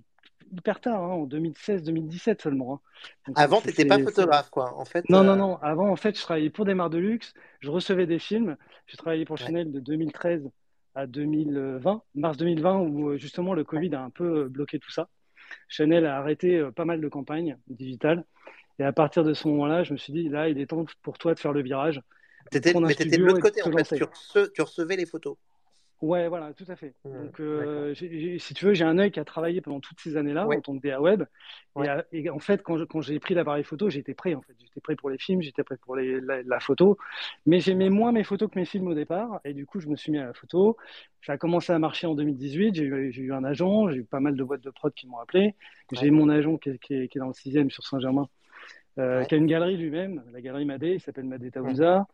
hyper 0.51 0.79
tard, 0.79 1.03
hein, 1.03 1.09
en 1.13 1.25
2016-2017 1.25 2.41
seulement. 2.41 2.75
hein. 2.75 2.79
Donc, 3.27 3.37
Avant, 3.39 3.61
tu 3.61 3.67
n'étais 3.67 3.85
pas 3.85 3.99
photographe, 3.99 4.49
quoi. 4.49 4.75
En 4.77 4.85
fait, 4.85 5.07
non, 5.09 5.19
euh, 5.19 5.23
non, 5.23 5.35
non. 5.35 5.57
Avant, 5.61 5.89
en 5.89 5.95
fait, 5.95 6.17
je 6.17 6.21
travaillais 6.21 6.49
pour 6.49 6.65
des 6.65 6.73
marques 6.73 6.93
de 6.93 6.97
luxe. 6.97 7.33
Je 7.59 7.69
recevais 7.69 8.05
des 8.07 8.19
films. 8.19 8.57
J'ai 8.87 8.97
travaillé 8.97 9.25
pour 9.25 9.37
Ouais. 9.39 9.45
Chanel 9.45 9.71
de 9.71 9.79
2013 9.79 10.49
à 10.95 11.05
2020, 11.05 12.01
mars 12.15 12.37
2020, 12.37 12.79
où 12.79 13.09
euh, 13.09 13.17
justement 13.17 13.53
le 13.53 13.63
Covid 13.63 13.93
a 13.95 14.01
un 14.01 14.09
peu 14.09 14.45
euh, 14.45 14.49
bloqué 14.49 14.79
tout 14.79 14.91
ça. 14.91 15.07
Chanel 15.67 16.05
a 16.05 16.17
arrêté 16.17 16.67
pas 16.75 16.85
mal 16.85 17.01
de 17.01 17.07
campagnes 17.07 17.57
digitales. 17.67 18.23
Et 18.79 18.83
à 18.83 18.93
partir 18.93 19.23
de 19.23 19.33
ce 19.33 19.47
moment-là, 19.49 19.83
je 19.83 19.93
me 19.93 19.97
suis 19.97 20.13
dit, 20.13 20.29
là, 20.29 20.47
il 20.47 20.59
est 20.59 20.67
temps 20.67 20.85
pour 21.01 21.17
toi 21.17 21.33
de 21.33 21.39
faire 21.39 21.51
le 21.53 21.61
virage. 21.61 22.01
mais 22.53 22.71
tu 22.95 23.03
étais 23.03 23.17
de 23.17 23.23
l'autre 23.25 23.41
côté, 23.41 23.61
en 23.61 23.65
fait. 23.65 23.71
lancer. 23.77 23.97
Tu, 23.97 24.03
rece- 24.03 24.51
tu 24.53 24.61
recevais 24.61 24.95
les 24.95 25.05
photos. 25.05 25.35
Ouais, 26.01 26.29
voilà, 26.29 26.53
tout 26.53 26.63
à 26.69 26.77
fait. 26.77 26.93
Mmh, 27.03 27.23
Donc, 27.25 27.39
euh, 27.41 27.93
si 27.93 28.53
tu 28.53 28.65
veux, 28.65 28.73
j'ai 28.73 28.85
un 28.85 28.97
œil 28.99 29.11
qui 29.11 29.19
a 29.19 29.25
travaillé 29.25 29.59
pendant 29.59 29.81
toutes 29.81 29.99
ces 29.99 30.15
années-là 30.15 30.47
Ouais. 30.47 30.55
en 30.57 30.61
tant 30.61 30.77
que 30.77 30.81
DA 30.81 31.01
web. 31.01 31.23
Ouais. 31.75 31.87
Et, 31.87 31.89
à- 31.89 32.05
et 32.13 32.29
en 32.29 32.39
fait, 32.39 32.63
quand 32.63 33.01
j'ai 33.01 33.19
pris 33.19 33.33
l'appareil 33.33 33.65
photo, 33.65 33.89
j'étais 33.89 34.13
prêt. 34.13 34.33
En 34.33 34.41
fait, 34.41 34.53
j'étais 34.59 34.79
prêt 34.79 34.95
pour 34.95 35.09
les 35.09 35.17
films, 35.17 35.41
j'étais 35.41 35.63
prêt 35.63 35.75
pour 35.75 35.97
les- 35.97 36.21
la, 36.21 36.41
la 36.43 36.59
photo. 36.61 36.97
Mais 37.45 37.59
j'aimais 37.59 37.89
moins 37.89 38.13
mes 38.13 38.23
photos 38.23 38.49
que 38.49 38.57
mes 38.57 38.63
films 38.65 38.87
au 38.87 38.93
départ. 38.93 39.41
Et 39.43 39.53
du 39.53 39.65
coup, 39.65 39.81
je 39.81 39.89
me 39.89 39.97
suis 39.97 40.09
mis 40.11 40.19
à 40.19 40.25
la 40.27 40.33
photo. 40.33 40.77
Ça 41.25 41.33
a 41.33 41.37
commencé 41.37 41.73
à 41.73 41.79
marcher 41.79 42.07
en 42.07 42.15
2018. 42.15 42.75
J'ai 42.75 42.83
eu, 42.85 43.33
un 43.33 43.43
agent, 43.43 43.89
j'ai 43.89 43.97
eu 43.97 44.03
pas 44.05 44.21
mal 44.21 44.35
de 44.35 44.43
boîtes 44.43 44.61
de 44.61 44.69
prod 44.69 44.93
qui 44.93 45.05
m'ont 45.05 45.17
appelé. 45.19 45.55
J'ai 45.91 46.03
Ouais. 46.03 46.07
eu 46.07 46.11
mon 46.11 46.29
agent 46.29 46.57
qui 46.57 46.69
est, 46.69 46.77
qui 46.79 46.93
est- 46.93 47.07
qui 47.09 47.17
est 47.17 47.21
dans 47.21 47.27
le 47.27 47.33
sixième 47.33 47.69
sur 47.69 47.83
Saint-Germain. 47.85 48.29
Euh, 48.97 49.19
Ouais. 49.19 49.25
qui 49.27 49.35
a 49.35 49.37
une 49.37 49.45
galerie 49.45 49.77
lui-même, 49.77 50.23
la 50.33 50.41
galerie 50.41 50.65
Madé, 50.65 50.93
il 50.95 50.99
s'appelle 50.99 51.25
Madé 51.25 51.51
Taouza. 51.51 52.07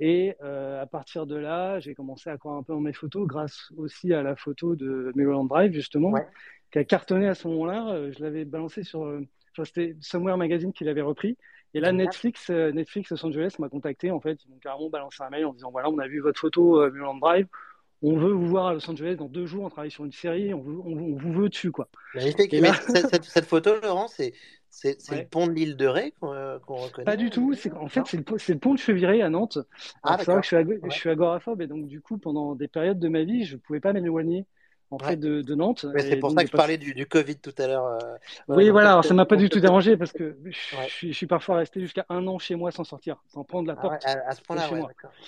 Et 0.00 0.34
euh, 0.42 0.82
à 0.82 0.86
partir 0.86 1.26
de 1.26 1.36
là, 1.36 1.78
j'ai 1.80 1.94
commencé 1.94 2.28
à 2.30 2.36
croire 2.36 2.56
un 2.56 2.62
peu 2.62 2.74
en 2.74 2.80
mes 2.80 2.92
photos, 2.92 3.26
grâce 3.26 3.70
aussi 3.76 4.12
à 4.12 4.22
la 4.22 4.36
photo 4.36 4.74
de 4.76 5.12
Mulholland 5.14 5.48
Drive, 5.48 5.72
justement, 5.72 6.10
Ouais. 6.10 6.26
qui 6.72 6.78
a 6.78 6.84
cartonné 6.84 7.28
à 7.28 7.34
ce 7.34 7.46
moment-là. 7.48 7.88
Euh, 7.94 8.12
Je 8.12 8.22
l'avais 8.22 8.44
balancé 8.44 8.82
sur, 8.82 9.20
c'était 9.64 9.96
Somewhere 10.00 10.36
Magazine 10.36 10.72
qui 10.72 10.84
l'avait 10.84 11.02
repris. 11.02 11.36
Et 11.74 11.80
là. 11.80 11.92
Netflix, 11.92 12.48
Netflix 12.50 13.10
Los 13.10 13.24
Angeles 13.26 13.56
m'a 13.58 13.68
contacté. 13.68 14.10
En 14.10 14.20
fait, 14.20 14.38
ils 14.44 14.50
m'ont 14.50 14.58
carrément 14.58 14.88
balancé 14.88 15.22
un 15.22 15.28
mail 15.30 15.44
en 15.46 15.52
disant 15.52 15.70
voilà, 15.70 15.90
on 15.90 15.98
a 15.98 16.06
vu 16.08 16.20
votre 16.20 16.40
photo 16.40 16.80
euh, 16.80 16.90
Drive. 17.20 17.46
On 18.02 18.16
veut 18.18 18.30
vous 18.32 18.46
voir 18.46 18.66
à 18.66 18.72
Los 18.74 18.88
Angeles 18.90 19.16
dans 19.16 19.26
deux 19.28 19.46
jours. 19.46 19.64
On 19.64 19.68
travaille 19.70 19.90
sur 19.90 20.04
une 20.04 20.12
série. 20.12 20.52
On 20.54 20.60
vous, 20.60 20.82
on, 20.86 20.94
vous- 20.94 21.12
on 21.14 21.16
vous 21.16 21.32
veut 21.32 21.48
dessus, 21.48 21.70
quoi. 21.72 21.88
Et 22.14 22.60
là- 22.60 22.72
cette- 22.74 23.24
cette 23.24 23.44
photo, 23.46 23.70
Laurent, 23.82 24.06
c'est 24.08 24.32
C'est 24.78 25.10
Ouais. 25.10 25.22
le 25.22 25.26
pont 25.26 25.46
de 25.46 25.52
l'île 25.52 25.76
de 25.76 25.86
Ré 25.86 26.12
qu'on 26.20 26.34
euh, 26.34 26.58
reconnaît 26.68 27.04
Pas 27.06 27.16
du 27.16 27.30
tout. 27.30 27.54
En 27.80 27.88
fait, 27.88 28.02
c'est 28.06 28.52
le, 28.52 28.58
pont 28.58 28.74
de 28.74 28.78
Cheviré 28.78 29.22
à 29.22 29.30
Nantes. 29.30 29.58
Ah, 30.02 30.18
c'est 30.18 30.26
vrai 30.26 30.36
que 30.36 30.42
je 30.42 30.48
suis, 30.48 30.56
ag- 30.56 30.68
Ouais. 30.68 30.78
je 30.84 30.94
suis 30.94 31.08
agoraphobe 31.08 31.62
et 31.62 31.66
donc, 31.66 31.86
du 31.86 32.02
coup, 32.02 32.18
pendant 32.18 32.54
des 32.54 32.68
périodes 32.68 32.98
de 32.98 33.08
ma 33.08 33.22
vie, 33.22 33.44
je 33.44 33.56
pouvais 33.56 33.80
pas 33.80 33.94
m'éloigner 33.94 34.44
en 34.90 34.98
Ouais. 34.98 35.08
fait 35.08 35.16
de, 35.16 35.40
de 35.40 35.54
Nantes. 35.54 35.86
C'est 35.98 36.16
pour 36.18 36.28
donc, 36.28 36.38
ça 36.38 36.44
que 36.44 36.50
je 36.50 36.56
parlais 36.56 36.76
du, 36.76 36.92
du 36.92 37.06
Covid 37.06 37.36
tout 37.38 37.54
à 37.58 37.66
l'heure. 37.66 37.86
euh, 37.86 37.98
Oui, 38.48 38.68
voilà. 38.68 38.90
Alors, 38.92 39.04
ça 39.04 39.14
m'a 39.14 39.24
pas 39.24 39.36
du 39.36 39.48
tout 39.48 39.60
dérangé 39.60 39.96
parce 39.96 40.12
que 40.12 40.36
je, 40.44 40.50
suis, 40.88 41.08
je 41.12 41.16
suis 41.16 41.26
parfois 41.26 41.56
resté 41.56 41.80
jusqu'à 41.80 42.04
un 42.10 42.26
an 42.26 42.38
chez 42.38 42.54
moi 42.54 42.70
sans 42.70 42.84
sortir, 42.84 43.16
sans 43.28 43.44
prendre 43.44 43.66
la 43.68 43.74
Ah 43.78 43.80
porte. 43.80 44.04
à, 44.04 44.28
à 44.28 44.32
ce 44.34 44.42
point-là. 44.42 44.68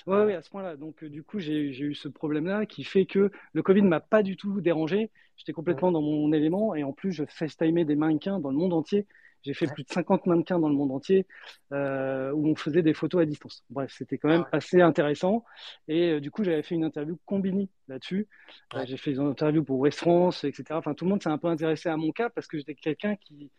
Ouais, 0.06 0.24
ouais, 0.24 0.34
à 0.34 0.42
ce 0.42 0.50
point-là. 0.50 0.76
Donc, 0.76 1.02
euh, 1.02 1.08
du 1.08 1.22
coup, 1.22 1.38
j'ai 1.38 1.72
j'ai 1.72 1.84
eu 1.86 1.94
ce 1.94 2.08
problème-là 2.08 2.66
qui 2.66 2.84
fait 2.84 3.06
que 3.06 3.30
le 3.52 3.62
Covid 3.62 3.82
m'a 3.82 4.00
pas 4.00 4.22
du 4.22 4.36
tout 4.36 4.60
dérangé. 4.60 5.10
J'étais 5.36 5.52
complètement 5.52 5.90
dans 5.92 6.02
mon 6.02 6.32
élément 6.32 6.74
et 6.74 6.84
en 6.84 6.92
plus, 6.92 7.12
je 7.12 7.24
FaceTimais 7.24 7.84
des 7.84 7.96
mannequins 7.96 8.40
dans 8.40 8.50
le 8.50 8.56
monde 8.56 8.72
entier. 8.74 9.06
J'ai 9.42 9.54
fait 9.54 9.68
plus 9.68 9.84
de 9.84 9.88
50 9.90 10.26
mannequins 10.26 10.58
dans 10.58 10.68
le 10.68 10.74
monde 10.74 10.92
entier 10.92 11.26
euh, 11.72 12.32
où 12.32 12.48
on 12.48 12.54
faisait 12.56 12.82
des 12.82 12.94
photos 12.94 13.22
à 13.22 13.26
distance. 13.26 13.64
Bref, 13.70 13.92
c'était 13.96 14.18
quand 14.18 14.28
même 14.28 14.44
Ah 14.52 14.56
ouais. 14.56 14.58
assez 14.58 14.80
intéressant. 14.80 15.44
Et 15.86 16.10
euh, 16.12 16.20
du 16.20 16.30
coup, 16.30 16.44
j'avais 16.44 16.62
fait 16.62 16.74
une 16.74 16.84
interview 16.84 17.18
Combini 17.24 17.70
là-dessus. 17.88 18.28
Euh, 18.74 18.78
Ouais. 18.78 18.86
j'ai 18.86 18.96
fait 18.96 19.12
une 19.12 19.20
interview 19.20 19.64
pour 19.64 19.78
West 19.78 19.98
France, 20.00 20.44
etc. 20.44 20.78
Enfin, 20.78 20.94
tout 20.94 21.04
le 21.04 21.10
monde 21.10 21.22
s'est 21.22 21.28
un 21.30 21.38
peu 21.38 21.48
intéressé 21.48 21.88
à 21.88 21.96
mon 21.96 22.12
cas 22.12 22.30
parce 22.30 22.46
que 22.46 22.58
j'étais 22.58 22.74
quelqu'un 22.74 23.16
qui 23.16 23.50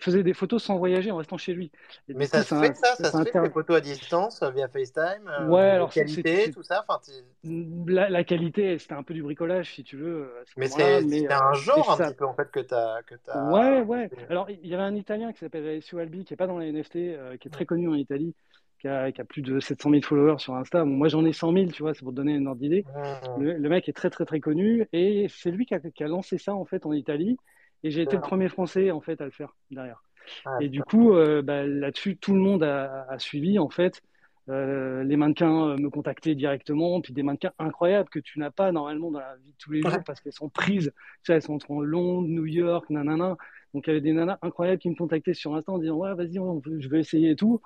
faisait 0.00 0.22
des 0.22 0.34
photos 0.34 0.62
sans 0.62 0.76
voyager 0.78 1.10
en 1.10 1.16
restant 1.16 1.38
chez 1.38 1.52
lui. 1.54 1.70
Et 2.08 2.14
Mais 2.14 2.26
ça 2.26 2.38
coup, 2.38 2.44
se 2.44 2.48
ça- 2.50 2.60
fait, 2.62 2.74
ça, 2.74 2.96
ça 2.96 3.04
ça 3.04 3.10
se 3.10 3.16
fait, 3.24 3.30
inter- 3.30 3.42
les 3.44 3.50
photos 3.50 3.76
à 3.76 3.80
distance, 3.80 4.42
euh, 4.42 4.50
via 4.50 4.68
FaceTime, 4.68 5.28
euh, 5.28 5.46
Ouais, 5.48 5.60
alors 5.62 5.92
c'est- 5.92 6.00
qualité, 6.04 6.50
tout 6.50 6.62
ça. 6.62 6.84
La, 7.86 8.08
la 8.10 8.24
qualité, 8.24 8.78
c'était 8.78 8.94
un 8.94 9.02
peu 9.02 9.14
du 9.14 9.22
bricolage, 9.22 9.74
si 9.74 9.84
tu 9.84 9.96
veux, 9.96 10.32
ce 10.44 10.52
mais 10.58 10.68
c'est 10.68 11.02
c'est 11.02 11.30
euh, 11.32 11.38
un 11.38 11.52
genre 11.54 11.90
un 11.92 11.96
ça- 11.96 12.08
petit 12.08 12.16
peu 12.16 12.26
en 12.26 12.34
fait 12.34 12.50
que 12.50 12.60
que 12.60 13.14
t'as. 13.14 13.50
Ouais, 13.50 13.82
ouais. 13.82 14.10
Alors, 14.28 14.48
il 14.50 14.66
y 14.66 14.74
avait 14.74 14.82
un 14.82 14.94
Italien 14.94 15.32
qui 15.32 15.38
s'appelle 15.38 15.66
Alessio 15.66 15.98
Albi, 15.98 16.24
qui 16.24 16.34
est 16.34 16.36
pas 16.36 16.46
dans 16.46 16.58
les 16.58 16.68
NFT, 16.72 16.96
euh, 16.96 17.36
qui 17.36 17.48
est 17.48 17.50
très 17.50 17.66
connu 17.66 17.88
en 17.88 17.94
Italie, 17.94 18.34
qui 18.80 18.88
a, 18.88 19.12
qui 19.12 19.20
a 19.20 19.24
plus 19.24 19.42
de 19.42 19.60
700 19.60 19.90
000 19.90 20.02
followers 20.02 20.38
sur 20.38 20.54
Insta. 20.54 20.84
Bon, 20.84 20.90
moi, 20.90 21.08
j'en 21.08 21.24
ai 21.24 21.32
100 21.32 21.52
000, 21.52 21.66
tu 21.70 21.82
vois, 21.82 21.94
c'est 21.94 22.00
pour 22.02 22.10
te 22.12 22.16
donner 22.16 22.32
une 22.34 22.46
ordre 22.46 22.60
d'idée. 22.60 22.84
Mmh. 22.94 23.42
Le, 23.42 23.52
le 23.58 23.68
mec 23.68 23.88
est 23.88 23.92
très, 23.92 24.10
très, 24.10 24.24
très 24.24 24.40
connu, 24.40 24.86
et 24.92 25.26
c'est 25.28 25.50
lui 25.50 25.66
qui 25.66 25.74
a, 25.74 25.80
qui 25.80 26.02
a 26.04 26.08
lancé 26.08 26.38
ça, 26.38 26.54
en 26.54 26.64
fait, 26.64 26.86
en 26.86 26.92
Italie, 26.92 27.36
et 27.82 27.90
j'ai 27.90 28.02
été 28.02 28.16
le 28.16 28.22
premier 28.22 28.48
Français, 28.48 28.90
en 28.90 29.00
fait, 29.00 29.20
à 29.20 29.24
le 29.24 29.30
faire 29.30 29.56
derrière. 29.70 30.02
Ah, 30.44 30.58
Et 30.60 30.68
du 30.68 30.82
coup, 30.82 31.14
euh, 31.14 31.42
bah, 31.42 31.66
là-dessus, 31.66 32.16
tout 32.16 32.34
le 32.34 32.40
monde 32.40 32.62
a, 32.62 33.06
a 33.10 33.18
suivi, 33.18 33.58
en 33.58 33.70
fait. 33.70 34.02
Euh, 34.48 35.04
les 35.04 35.16
mannequins 35.16 35.70
euh, 35.70 35.76
me 35.76 35.90
contactaient 35.90 36.34
directement, 36.34 37.00
puis 37.00 37.12
des 37.12 37.22
mannequins 37.22 37.52
incroyables 37.58 38.08
que 38.08 38.18
tu 38.18 38.38
n'as 38.40 38.50
pas 38.50 38.72
normalement 38.72 39.10
dans 39.10 39.20
la 39.20 39.36
vie 39.36 39.52
de 39.52 39.56
tous 39.58 39.70
les 39.72 39.84
jours 39.84 40.02
parce 40.04 40.20
qu'elles 40.20 40.32
sont 40.32 40.48
prises. 40.48 40.92
Tu 40.96 41.18
sais, 41.24 41.34
elles 41.34 41.42
sont 41.42 41.54
entre 41.54 41.84
Londres, 41.84 42.28
New 42.28 42.46
York, 42.46 42.90
nanana. 42.90 43.36
Donc, 43.74 43.86
il 43.86 43.90
y 43.90 43.92
avait 43.92 44.00
des 44.00 44.12
nanas 44.12 44.38
incroyables 44.42 44.80
qui 44.80 44.90
me 44.90 44.96
contactaient 44.96 45.34
sur 45.34 45.54
Insta 45.54 45.72
en 45.72 45.78
disant 45.78 45.96
Ouais, 45.96 46.14
vas-y, 46.14 46.38
on 46.38 46.60
je 46.64 46.88
veux 46.88 46.98
essayer 46.98 47.30
et 47.30 47.36
tout. 47.36 47.60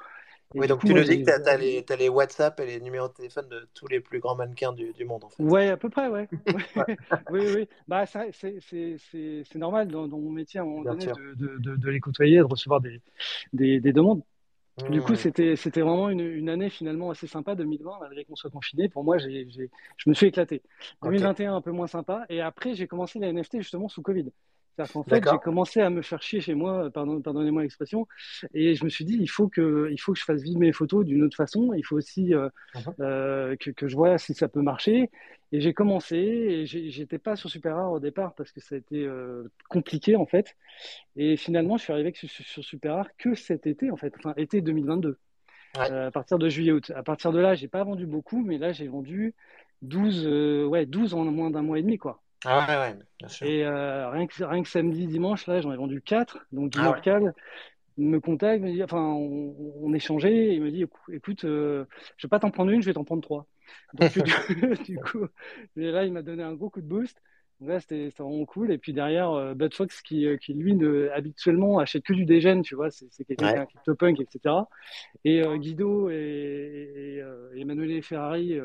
Oui, 0.54 0.66
donc 0.66 0.84
tu 0.84 0.94
nous 0.94 1.02
dis 1.02 1.22
que 1.22 1.24
t'as 1.24 1.52
as 1.52 1.96
les, 1.96 2.08
WhatsApp 2.08 2.58
et 2.60 2.66
les 2.66 2.80
numéros 2.80 3.08
de 3.08 3.12
téléphone 3.12 3.48
de 3.48 3.68
tous 3.74 3.86
les 3.88 4.00
plus 4.00 4.20
grands 4.20 4.36
mannequins 4.36 4.72
du, 4.72 4.92
du 4.92 5.04
monde 5.04 5.24
en 5.24 5.28
fait. 5.28 5.42
Ouais, 5.42 5.68
à 5.68 5.76
peu 5.76 5.88
près, 5.88 6.08
ouais. 6.08 6.28
oui, 7.30 7.40
oui. 7.54 7.68
Bah, 7.88 8.04
c'est, 8.06 9.56
normal 9.56 9.88
dans, 9.88 10.06
dans 10.06 10.18
mon 10.18 10.30
métier 10.30 10.60
à 10.60 10.62
un 10.62 10.66
moment 10.66 10.82
Bien 10.82 10.92
donné 10.92 11.06
de, 11.06 11.34
de, 11.34 11.58
de, 11.58 11.76
de 11.76 11.90
les 11.90 12.00
côtoyer, 12.00 12.38
de 12.38 12.44
recevoir 12.44 12.80
des, 12.80 13.00
des, 13.52 13.80
des 13.80 13.92
demandes. 13.92 14.22
Du 14.90 15.00
coup, 15.00 15.12
Mmh. 15.12 15.54
c'était, 15.54 15.80
vraiment 15.80 16.08
une, 16.10 16.20
une 16.20 16.48
année 16.48 16.68
finalement 16.68 17.10
assez 17.10 17.28
sympa, 17.28 17.54
2020, 17.54 17.98
malgré 18.00 18.24
qu'on 18.24 18.34
soit 18.34 18.50
confiné. 18.50 18.88
Pour 18.88 19.04
moi, 19.04 19.18
j'ai, 19.18 19.48
j'ai, 19.48 19.70
je 19.96 20.10
me 20.10 20.14
suis 20.14 20.26
éclaté. 20.26 20.62
Ok. 21.00 21.10
2021, 21.10 21.54
un 21.54 21.60
peu 21.60 21.70
moins 21.70 21.86
sympa. 21.86 22.26
Et 22.28 22.40
après, 22.40 22.74
j'ai 22.74 22.88
commencé 22.88 23.20
la 23.20 23.32
NFT 23.32 23.58
justement 23.58 23.88
sous 23.88 24.02
Covid. 24.02 24.32
C'est-à-dire 24.76 24.92
qu'en 24.92 25.04
fait, 25.04 25.26
j'ai 25.26 25.38
commencé 25.38 25.80
à 25.80 25.90
me 25.90 26.02
faire 26.02 26.22
chier 26.22 26.40
chez 26.40 26.54
moi, 26.54 26.90
pardon, 26.90 27.20
pardonnez-moi 27.20 27.62
l'expression, 27.62 28.08
et 28.54 28.74
je 28.74 28.84
me 28.84 28.88
suis 28.90 29.04
dit, 29.04 29.16
il 29.20 29.28
faut 29.30 29.48
que, 29.48 29.88
il 29.92 29.98
faut 30.00 30.12
que 30.12 30.18
je 30.18 30.24
fasse 30.24 30.42
vivre 30.42 30.58
mes 30.60 30.72
photos 30.72 31.04
d'une 31.04 31.22
autre 31.22 31.36
façon. 31.36 31.72
Il 31.74 31.84
faut 31.84 31.96
aussi 31.96 32.34
euh, 32.34 32.48
Mhm. 32.74 32.94
euh, 33.00 33.56
que, 33.56 33.70
que 33.70 33.88
je 33.88 33.96
vois 33.96 34.18
si 34.18 34.34
ça 34.34 34.48
peut 34.48 34.62
marcher. 34.62 35.10
Et 35.52 35.60
j'ai 35.60 35.72
commencé, 35.74 36.16
et 36.16 36.66
j'étais 36.66 37.18
pas 37.18 37.36
sur 37.36 37.48
Super 37.50 37.76
Rare 37.76 37.92
au 37.92 38.00
départ 38.00 38.34
parce 38.34 38.50
que 38.52 38.60
ça 38.60 38.74
a 38.74 38.78
été 38.78 39.04
euh, 39.06 39.44
compliqué 39.68 40.16
en 40.16 40.26
fait. 40.26 40.56
Et 41.16 41.36
finalement, 41.36 41.76
je 41.78 41.84
suis 41.84 41.92
arrivé 41.92 42.12
sur, 42.14 42.28
sur 42.30 42.64
Super 42.64 42.96
Rare 42.96 43.10
que 43.18 43.34
cet 43.34 43.66
été 43.66 43.90
en 43.90 43.96
fait, 43.96 44.14
enfin 44.18 44.34
été 44.36 44.62
2022, 44.62 45.18
Ouais. 45.76 45.90
euh, 45.90 46.08
à 46.08 46.10
partir 46.12 46.38
de 46.38 46.48
juillet-août. 46.48 46.92
À 46.96 47.02
partir 47.04 47.32
de 47.32 47.38
là, 47.40 47.54
j'ai 47.54 47.68
pas 47.68 47.84
vendu 47.84 48.06
beaucoup, 48.06 48.42
mais 48.44 48.58
là, 48.58 48.72
j'ai 48.72 48.88
vendu 48.88 49.34
12, 49.82 50.26
euh, 50.26 50.66
ouais, 50.66 50.86
12 50.86 51.14
en 51.14 51.24
moins 51.26 51.50
d'un 51.50 51.62
mois 51.62 51.78
et 51.78 51.82
demi 51.82 51.98
quoi. 51.98 52.23
Ah 52.44 52.66
ouais, 52.68 52.76
ouais, 52.76 52.98
bien 53.18 53.28
sûr. 53.28 53.46
Et 53.46 53.64
euh, 53.64 54.10
rien, 54.10 54.26
que, 54.26 54.44
rien 54.44 54.62
que 54.62 54.68
samedi, 54.68 55.06
dimanche, 55.06 55.46
là, 55.46 55.60
j'en 55.60 55.72
ai 55.72 55.76
vendu 55.76 56.02
4. 56.02 56.38
Donc, 56.52 56.72
Ah 56.76 56.80
ouais. 56.80 56.86
Morcal 56.88 57.34
me 57.96 58.18
contacte, 58.18 58.62
me 58.62 58.72
dit, 58.72 58.82
enfin, 58.82 59.00
on, 59.02 59.54
on 59.80 59.94
échangeait, 59.94 60.34
et 60.34 60.54
il 60.54 60.62
me 60.62 60.70
dit, 60.70 60.84
écou- 60.84 61.12
écoute, 61.12 61.44
euh, 61.44 61.84
je 62.16 62.26
vais 62.26 62.28
pas 62.30 62.40
t'en 62.40 62.50
prendre 62.50 62.70
une, 62.70 62.82
je 62.82 62.86
vais 62.86 62.94
t'en 62.94 63.04
prendre 63.04 63.22
trois. 63.22 63.46
Donc, 63.94 64.10
du, 64.86 64.98
coup, 64.98 65.26
et 65.76 65.90
là, 65.90 66.04
il 66.04 66.12
m'a 66.12 66.22
donné 66.22 66.42
un 66.42 66.54
gros 66.54 66.70
coup 66.70 66.80
de 66.80 66.86
boost. 66.86 67.20
Donc 67.60 67.68
là, 67.70 67.80
c'était 67.80 68.08
vraiment 68.18 68.44
cool. 68.46 68.72
Et 68.72 68.78
puis 68.78 68.92
derrière, 68.92 69.30
euh, 69.30 69.54
Bud 69.54 69.72
Fox, 69.74 70.02
qui, 70.02 70.26
euh, 70.26 70.36
qui 70.36 70.54
lui, 70.54 70.74
ne, 70.74 71.08
habituellement, 71.14 71.78
achète 71.78 72.02
que 72.02 72.12
du 72.12 72.24
dégène, 72.24 72.62
tu 72.62 72.74
vois, 72.74 72.90
c'est 72.90 73.08
quelqu'un 73.24 73.48
qui 73.48 73.54
est 73.54 73.58
un 73.58 73.66
CryptoPunk, 73.66 74.20
etc. 74.20 74.68
Et 75.24 75.40
euh, 75.40 75.56
Guido 75.56 76.10
et, 76.10 76.14
et, 76.14 77.22
euh, 77.22 77.54
Emanuele 77.54 78.02
Ferrari 78.02 78.58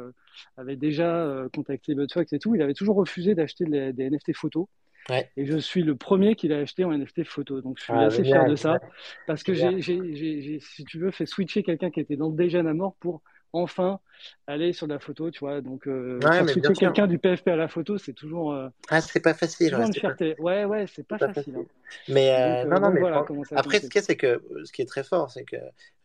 avaient 0.57 0.75
déjà 0.75 1.15
euh, 1.23 1.49
contacté 1.49 1.95
Bud 1.95 2.11
Fox 2.11 2.31
et 2.33 2.39
tout. 2.39 2.55
Il 2.55 2.61
avait 2.61 2.73
toujours 2.73 2.95
refusé 2.95 3.35
d'acheter 3.35 3.65
des, 3.65 3.93
des 3.93 4.09
NFT 4.09 4.33
photos. 4.35 4.65
Ouais. 5.09 5.31
Et 5.37 5.45
je 5.45 5.57
suis 5.57 5.81
le 5.81 5.95
premier 5.95 6.35
qui 6.35 6.47
l'a 6.47 6.59
acheté 6.59 6.83
en 6.83 6.91
NFT 6.91 7.23
photo. 7.23 7.61
Donc 7.61 7.77
je 7.79 7.83
suis 7.83 7.93
Ah, 7.93 8.05
assez 8.05 8.23
fier 8.23 8.45
de 8.45 8.55
ça. 8.55 8.79
Parce 9.25 9.43
que 9.43 9.53
j'ai, 9.53 10.59
si 10.61 10.83
tu 10.85 10.99
veux, 10.99 11.11
fait 11.11 11.25
switcher 11.25 11.63
quelqu'un 11.63 11.89
qui 11.89 11.99
était 11.99 12.15
dans 12.15 12.29
le 12.29 12.35
dégène 12.35 12.67
à 12.67 12.73
mort 12.73 12.95
pour 12.99 13.21
enfin 13.51 13.99
aller 14.45 14.73
sur 14.73 14.85
la 14.85 14.99
photo, 14.99 15.31
tu 15.31 15.39
vois. 15.39 15.61
Donc 15.61 15.87
euh, 15.87 16.19
Ouais, 16.19 16.45
switcher 16.47 16.73
quelqu'un 16.73 17.07
du 17.07 17.17
PFP 17.17 17.47
à 17.47 17.55
la 17.55 17.67
photo, 17.67 17.97
c'est 17.97 18.13
toujours, 18.13 18.53
euh, 18.53 18.67
Ah, 18.89 19.01
c'est 19.01 19.21
pas 19.21 19.33
facile. 19.33 19.73
ouais, 19.73 19.85
c'est 19.91 20.01
pas-. 20.01 20.41
Ouais, 20.43 20.65
ouais, 20.65 20.85
c'est 20.93 21.07
pas, 21.07 21.17
pas 21.17 21.33
facile. 21.33 21.55
hein. 21.57 21.65
Mais 22.07 22.29
euh, 22.29 22.63
Donc, 22.63 22.73
non, 22.73 22.79
non, 22.79 22.85
donc 22.87 22.93
mais 22.93 22.99
voilà 22.99 23.25
après, 23.55 23.79
ce 23.79 23.89
qui 23.89 23.97
est, 23.97 24.01
c'est 24.01 24.17
que 24.17 24.43
ce 24.63 24.71
qui 24.71 24.83
est 24.83 24.85
très 24.85 25.03
fort, 25.03 25.31
c'est 25.31 25.45
que 25.45 25.55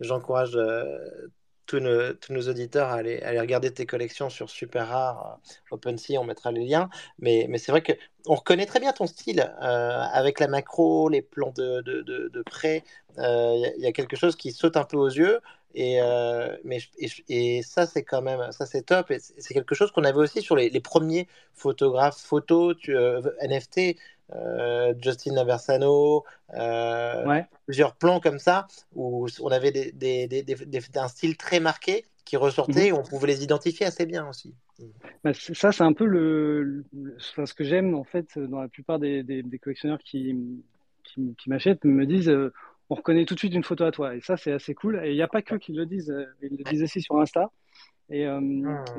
j'encourage 0.00 0.58
tous, 1.66 1.80
nos, 1.80 2.48
auditeurs 2.48 2.88
à 2.88 2.94
aller, 2.94 3.20
aller 3.22 3.40
regarder 3.40 3.72
tes 3.72 3.86
collections 3.86 4.30
sur 4.30 4.50
Super 4.50 4.88
Rare, 4.88 5.38
euh, 5.72 5.74
OpenSea, 5.74 6.18
on 6.18 6.24
mettra 6.24 6.52
les 6.52 6.64
liens. 6.64 6.88
Mais, 7.18 7.46
mais 7.48 7.58
c'est 7.58 7.72
vrai 7.72 7.82
que 7.82 7.92
on 8.26 8.34
reconnaît 8.34 8.66
très 8.66 8.80
bien 8.80 8.92
ton 8.92 9.06
style 9.06 9.40
euh, 9.62 10.00
avec 10.12 10.40
la 10.40 10.48
macro, 10.48 11.08
les 11.08 11.22
plans 11.22 11.52
de, 11.56 11.82
de, 11.82 12.02
de, 12.02 12.42
près. 12.42 12.84
euh, 13.18 13.54
Il 13.56 13.74
il 13.78 13.82
y 13.84 13.86
a 13.86 13.92
quelque 13.92 14.16
chose 14.16 14.36
qui 14.36 14.52
saute 14.52 14.76
un 14.76 14.84
peu 14.84 14.96
aux 14.96 15.08
yeux. 15.10 15.40
Et, 15.74 16.00
euh, 16.00 16.56
mais, 16.64 16.78
et, 17.28 17.62
ça, 17.62 17.86
c'est 17.86 18.04
quand 18.04 18.22
même, 18.22 18.52
ça 18.52 18.64
c'est 18.64 18.82
top. 18.82 19.12
C'est 19.18 19.54
quelque 19.54 19.74
chose 19.74 19.90
qu'on 19.90 20.04
avait 20.04 20.18
aussi 20.18 20.40
sur 20.40 20.54
les, 20.56 20.70
premiers 20.80 21.28
photographes 21.52 22.18
photos, 22.18 22.76
euh, 22.88 23.20
NFT, 23.42 23.96
euh, 24.32 24.94
Justin 25.00 25.34
Naversano, 25.34 26.24
euh, 26.54 27.26
Ouais. 27.26 27.46
plusieurs 27.66 27.94
plans 27.94 28.20
comme 28.20 28.38
ça 28.38 28.66
où 28.94 29.26
on 29.40 29.48
avait 29.48 29.70
des, 29.72 29.92
des, 29.92 30.26
des, 30.26 30.42
des- 30.42 30.54
des- 30.54 30.98
un 30.98 31.08
style 31.08 31.36
très 31.36 31.60
marqué 31.60 32.04
qui 32.24 32.36
ressortait 32.36 32.88
et 32.88 32.92
on 32.92 33.02
pouvait 33.02 33.26
les 33.26 33.44
identifier 33.44 33.86
assez 33.86 34.06
bien 34.06 34.28
aussi. 34.28 34.54
Bah, 35.22 35.32
ça, 35.34 35.72
c'est 35.72 35.82
un 35.84 35.92
peu 35.92 36.06
le, 36.06 36.84
le- 36.92 37.16
enfin, 37.16 37.46
ce 37.46 37.54
que 37.54 37.64
j'aime 37.64 37.94
en 37.94 38.04
fait 38.04 38.38
dans 38.38 38.60
la 38.60 38.68
plupart 38.68 38.98
des, 38.98 39.22
collectionneurs 39.62 40.00
qui, 40.00 40.34
qui, 41.04 41.34
qui 41.36 41.50
m'achètent 41.50 41.84
me 41.84 42.06
disent 42.06 42.28
euh, 42.30 42.52
on 42.90 42.94
reconnaît 42.94 43.24
tout 43.24 43.34
de 43.34 43.38
suite 43.38 43.54
une 43.54 43.64
photo 43.64 43.84
à 43.84 43.92
toi 43.92 44.14
et 44.14 44.20
ça 44.20 44.36
c'est 44.36 44.52
assez 44.52 44.74
cool 44.74 45.00
et 45.04 45.10
il 45.10 45.14
n'y 45.14 45.22
a 45.22 45.28
pas 45.28 45.42
que 45.42 45.54
qui 45.54 45.72
le 45.72 45.86
disent 45.86 46.14
ils 46.42 46.56
le 46.58 46.64
disent 46.64 46.82
aussi 46.82 47.00
sur 47.00 47.18
Insta 47.20 47.50
et 48.14 48.26
euh, 48.26 48.40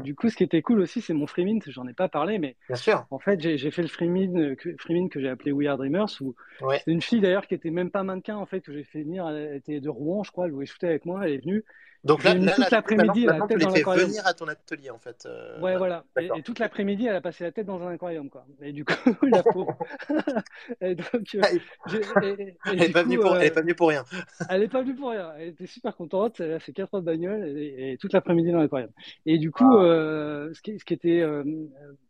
du 0.03 0.13
coup 0.15 0.29
ce 0.29 0.35
qui 0.35 0.43
était 0.43 0.61
cool 0.61 0.79
aussi 0.81 0.99
c'est 1.01 1.13
mon 1.13 1.25
free 1.27 1.45
mint 1.45 1.63
j'en 1.69 1.87
ai 1.87 1.93
pas 1.93 2.09
parlé 2.09 2.37
mais 2.37 2.55
Bien 2.67 2.75
sûr. 2.75 3.05
en 3.11 3.19
fait 3.19 3.39
j'ai 3.39 3.71
fait 3.71 3.81
le 3.81 3.87
free 3.87 4.09
mint 4.09 4.35
euh, 4.35 4.55
que, 4.55 4.69
que 5.07 5.19
j'ai 5.21 5.29
appelé 5.29 5.51
We 5.51 5.67
Are 5.67 5.77
Dreamers 5.77 6.09
où 6.21 6.35
Ouais. 6.61 6.81
une 6.87 7.01
fille 7.01 7.21
d'ailleurs 7.21 7.47
qui 7.47 7.53
était 7.53 7.69
même 7.69 7.91
pas 7.91 8.03
mannequin 8.03 8.35
en 8.37 8.45
fait 8.45 8.61
que 8.61 8.73
j'ai 8.73 8.83
fait 8.83 9.03
venir 9.03 9.27
elle 9.29 9.55
était 9.55 9.79
de 9.79 9.89
Rouen 9.89 10.23
je 10.23 10.31
crois 10.31 10.45
elle 10.45 10.51
voulait 10.51 10.65
shooter 10.65 10.87
avec 10.87 11.05
moi 11.05 11.21
elle 11.25 11.33
est 11.33 11.37
venue 11.43 11.63
Donc 12.05 12.23
là, 12.23 12.35
là, 12.35 12.51
toute 12.53 12.69
l'après-midi, 12.69 13.25
la 13.25 13.41
tête 13.47 13.57
tu 13.57 13.65
dans 13.65 13.71
l'aquarium. 13.71 14.07
venir 14.09 14.27
à 14.27 14.33
ton 14.35 14.47
atelier 14.47 14.91
en 14.91 14.99
fait. 14.99 15.25
euh, 15.25 15.59
Ouais, 15.59 15.75
voilà. 15.75 16.05
Et, 16.19 16.29
toute 16.43 16.59
l'après-midi, 16.59 17.07
elle 17.07 17.15
a 17.15 17.21
passé 17.21 17.43
la 17.43 17.51
tête 17.51 17.65
dans 17.65 17.81
un 17.81 17.93
aquarium, 17.93 18.29
quoi. 18.29 18.45
Et 18.61 18.71
du 18.73 18.85
coup, 18.85 18.93
la 19.23 19.41
pauvre. 19.41 19.75
et 20.81 20.93
donc, 20.95 21.35
euh, 21.35 21.41
et- 21.51 22.55
Elle 22.65 22.77
n'est 22.77 22.87
du 22.87 22.93
pas, 22.93 23.01
coup, 23.03 23.09
venue 23.09 23.19
pour- 23.19 23.33
euh, 23.33 23.49
pas 23.49 23.61
venue 23.61 23.75
pour 23.75 23.89
rien. 23.89 24.03
elle 24.49 24.61
est 24.63 24.67
pas 24.67 24.81
venue 24.83 24.95
pour 24.95 25.09
rien. 25.09 25.33
Elle 25.39 25.49
était 25.49 25.65
super 25.65 25.95
contente. 25.95 26.39
Elle 26.39 26.53
a 26.53 26.59
fait 26.59 26.73
4 26.73 26.93
heures 26.93 27.01
de 27.01 27.05
bagnole 27.07 27.43
et, 27.57 27.97
toute 27.99 28.13
l'après-midi 28.13 28.51
dans 28.51 28.59
l'aquarium. 28.59 28.91
Et 29.25 29.39
du 29.39 29.49
coup, 29.49 29.75
euh, 29.77 30.53
ce, 30.53 30.61
qui, 30.61 30.77
ce 30.79 30.85
qui 30.85 30.93
était 30.93 31.23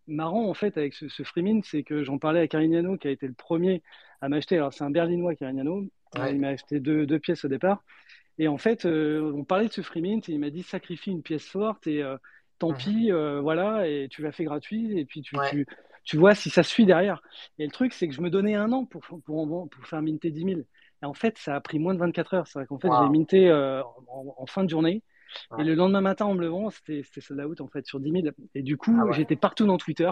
marrant, 0.08 0.50
en 0.50 0.54
fait, 0.54 0.78
avec 0.78 0.94
ce, 0.94 1.08
ce 1.08 1.24
Freemin, 1.24 1.62
c'est 1.64 1.84
que 1.84 2.04
j'en 2.04 2.18
parlais 2.18 2.42
à 2.42 2.48
Carignano, 2.48 2.98
qui 2.98 3.08
a 3.08 3.12
été 3.12 3.28
le 3.28 3.34
premier 3.34 3.82
à 4.22 4.28
m'acheter. 4.28 4.58
Alors, 4.58 4.74
c'est 4.74 4.84
un 4.84 4.92
Berlinois, 4.92 5.36
Carignano. 5.36 5.86
Ouais. 6.18 6.32
Il 6.34 6.40
m'a 6.40 6.50
acheté 6.50 6.80
deux, 6.80 7.06
deux 7.06 7.20
pièces 7.20 7.46
au 7.46 7.48
départ. 7.48 7.82
Et 8.38 8.48
en 8.48 8.58
fait, 8.58 8.86
euh, 8.86 9.32
on 9.34 9.44
parlait 9.44 9.68
de 9.68 9.74
ce 9.74 9.82
Freemin 9.82 10.20
et 10.20 10.32
il 10.32 10.40
m'a 10.40 10.50
dit 10.50 10.64
sacrifie 10.64 11.12
une 11.12 11.22
pièce 11.24 11.48
forte 11.48 11.88
et 11.88 12.04
euh, 12.04 12.18
tant 12.60 12.72
Mhm. 12.72 12.78
pis, 12.78 13.12
euh, 13.12 13.40
voilà, 13.42 13.88
et 13.88 14.08
tu 14.10 14.22
l'as 14.22 14.32
fait 14.32 14.44
gratuit. 14.44 15.00
Et 15.00 15.06
puis, 15.06 15.22
tu, 15.22 15.38
Ouais. 15.38 15.50
tu, 15.50 15.66
tu 16.04 16.18
vois 16.18 16.36
si 16.36 16.50
ça 16.50 16.64
suit 16.64 16.86
derrière. 16.86 17.22
Et 17.60 17.66
le 17.66 17.72
truc, 17.72 17.94
c'est 17.94 18.08
que 18.08 18.14
je 18.14 18.22
me 18.22 18.30
donnais 18.30 18.56
un 18.56 18.72
an 18.72 18.86
pour, 18.86 19.02
pour, 19.06 19.22
pour, 19.24 19.70
faire 19.86 20.02
minter 20.02 20.32
10 20.32 20.44
000. 20.44 20.60
Et 21.02 21.06
en 21.06 21.14
fait, 21.14 21.38
ça 21.38 21.56
a 21.56 21.62
pris 21.62 21.80
moins 21.80 21.94
de 21.94 22.00
24 22.00 22.34
heures. 22.34 22.48
C'est 22.48 22.60
vrai 22.60 22.66
qu'en 22.66 22.80
fait, 22.80 22.92
j'ai 22.92 23.10
minté 23.10 23.52
en, 23.52 24.46
fin 24.48 24.64
de 24.64 24.70
journée. 24.70 25.02
Et 25.58 25.64
le 25.64 25.74
lendemain 25.74 26.02
matin, 26.02 26.26
en 26.26 26.34
me 26.34 26.42
levant, 26.42 26.70
c'était 26.70 27.04
sold 27.20 27.42
out 27.42 27.60
en 27.60 27.68
fait 27.68 27.86
sur 27.86 28.00
10 28.00 28.12
000. 28.12 28.28
Et 28.54 28.62
du 28.62 28.78
coup, 28.78 28.98
ah 29.02 29.12
j'étais 29.12 29.36
partout 29.36 29.66
dans 29.66 29.78
Twitter. 29.78 30.12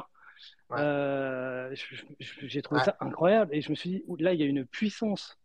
J'ai 2.41 2.61
trouvé 2.61 2.81
ça 2.81 2.97
incroyable. 2.99 3.53
Et 3.55 3.61
je 3.61 3.69
me 3.69 3.75
suis 3.75 3.89
dit, 3.89 4.03
là, 4.19 4.33
il 4.33 4.39
y 4.39 4.43
a 4.43 4.47
une 4.47 4.65
puissance 4.65 5.37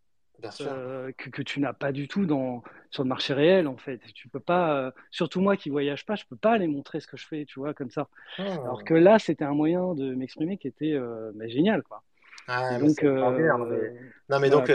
euh, 0.61 1.11
que, 1.17 1.29
que, 1.29 1.41
tu 1.41 1.59
n'as 1.59 1.73
pas 1.73 1.91
du 1.91 2.07
tout 2.07 2.25
dans, 2.25 2.63
sur 2.89 3.03
le 3.03 3.09
marché 3.09 3.33
réel 3.33 3.67
en 3.67 3.77
fait. 3.77 3.99
Tu 4.13 4.27
peux 4.27 4.39
pas, 4.39 4.75
euh, 4.75 4.91
surtout 5.11 5.41
moi 5.41 5.57
qui 5.57 5.69
voyage 5.69 6.05
pas, 6.05 6.15
je 6.15 6.25
peux 6.29 6.35
pas 6.35 6.53
aller 6.53 6.67
montrer 6.67 6.99
ce 6.99 7.07
que 7.07 7.17
je 7.17 7.27
fais, 7.27 7.45
tu 7.45 7.59
vois, 7.59 7.73
comme 7.73 7.91
ça. 7.91 8.07
Ah. 8.37 8.43
Alors 8.43 8.83
que 8.83 8.93
là, 8.93 9.19
c'était 9.19 9.45
un 9.45 9.53
moyen 9.53 9.93
de 9.95 10.13
m'exprimer 10.13 10.57
qui 10.57 10.67
était 10.67 10.93
euh, 10.93 11.31
bah, 11.35 11.47
génial, 11.47 11.83
quoi. 11.83 12.03
Ah, 12.47 12.79
donc, 12.79 13.03
Non, 13.03 14.39
mais 14.39 14.49
donc, 14.49 14.71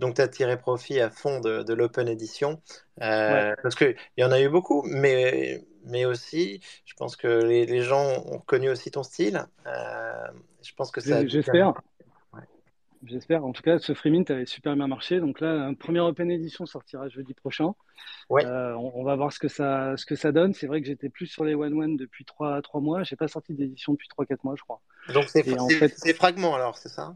donc 0.00 0.14
tu 0.16 0.20
as 0.20 0.28
tiré 0.28 0.58
profit 0.58 1.00
à 1.00 1.08
fond 1.08 1.40
de, 1.40 1.62
de 1.62 1.72
l'Open 1.72 2.08
Edition. 2.08 2.60
Parce 2.98 3.74
qu'il 3.74 3.96
y 4.18 4.24
en 4.24 4.32
a 4.32 4.40
eu 4.40 4.48
beaucoup, 4.48 4.82
mais, 4.82 5.64
mais 5.86 6.04
aussi, 6.04 6.60
je 6.84 6.92
pense 6.94 7.16
que 7.16 7.42
les, 7.42 7.64
les 7.64 7.80
gens 7.80 8.04
ont 8.26 8.38
reconnu 8.38 8.68
aussi 8.68 8.90
ton 8.90 9.02
style. 9.02 9.46
je 9.64 10.74
pense 10.76 10.90
que 10.90 11.00
ça. 11.00 11.26
J'espère. 11.26 11.74
J'espère. 13.06 13.44
En 13.44 13.52
tout 13.52 13.62
cas, 13.62 13.78
ce 13.78 13.92
Freemint 13.92 14.24
avait 14.28 14.46
super 14.46 14.74
bien 14.76 14.86
marché. 14.86 15.20
Donc 15.20 15.40
là, 15.40 15.68
une 15.68 15.76
première 15.76 16.04
Open 16.04 16.30
Edition 16.30 16.66
sortira 16.66 17.08
jeudi 17.08 17.34
prochain. 17.34 17.74
Ouais. 18.30 18.44
Euh, 18.44 18.74
on, 18.76 19.04
va 19.04 19.16
voir 19.16 19.32
ce 19.32 19.38
que 19.38 19.48
ça, 19.48 19.96
ce 19.96 20.06
que 20.06 20.16
ça 20.16 20.32
donne. 20.32 20.54
C'est 20.54 20.66
vrai 20.66 20.80
que 20.80 20.86
j'étais 20.86 21.08
plus 21.08 21.26
sur 21.26 21.44
les 21.44 21.54
One 21.54 21.74
One 21.74 21.96
depuis 21.96 22.24
3, 22.24 22.62
3 22.62 22.80
mois. 22.80 23.02
Je 23.02 23.14
n'ai 23.14 23.16
pas 23.16 23.28
sorti 23.28 23.52
d'édition 23.52 23.92
depuis 23.92 24.08
3-4 24.08 24.38
mois, 24.44 24.54
je 24.56 24.62
crois. 24.62 24.80
Donc 25.12 25.24
c'est 25.24 25.58
en 25.58 25.68
fait... 25.68 26.14
fragments 26.14 26.54
alors, 26.54 26.78
c'est 26.78 26.88
ça? 26.88 27.14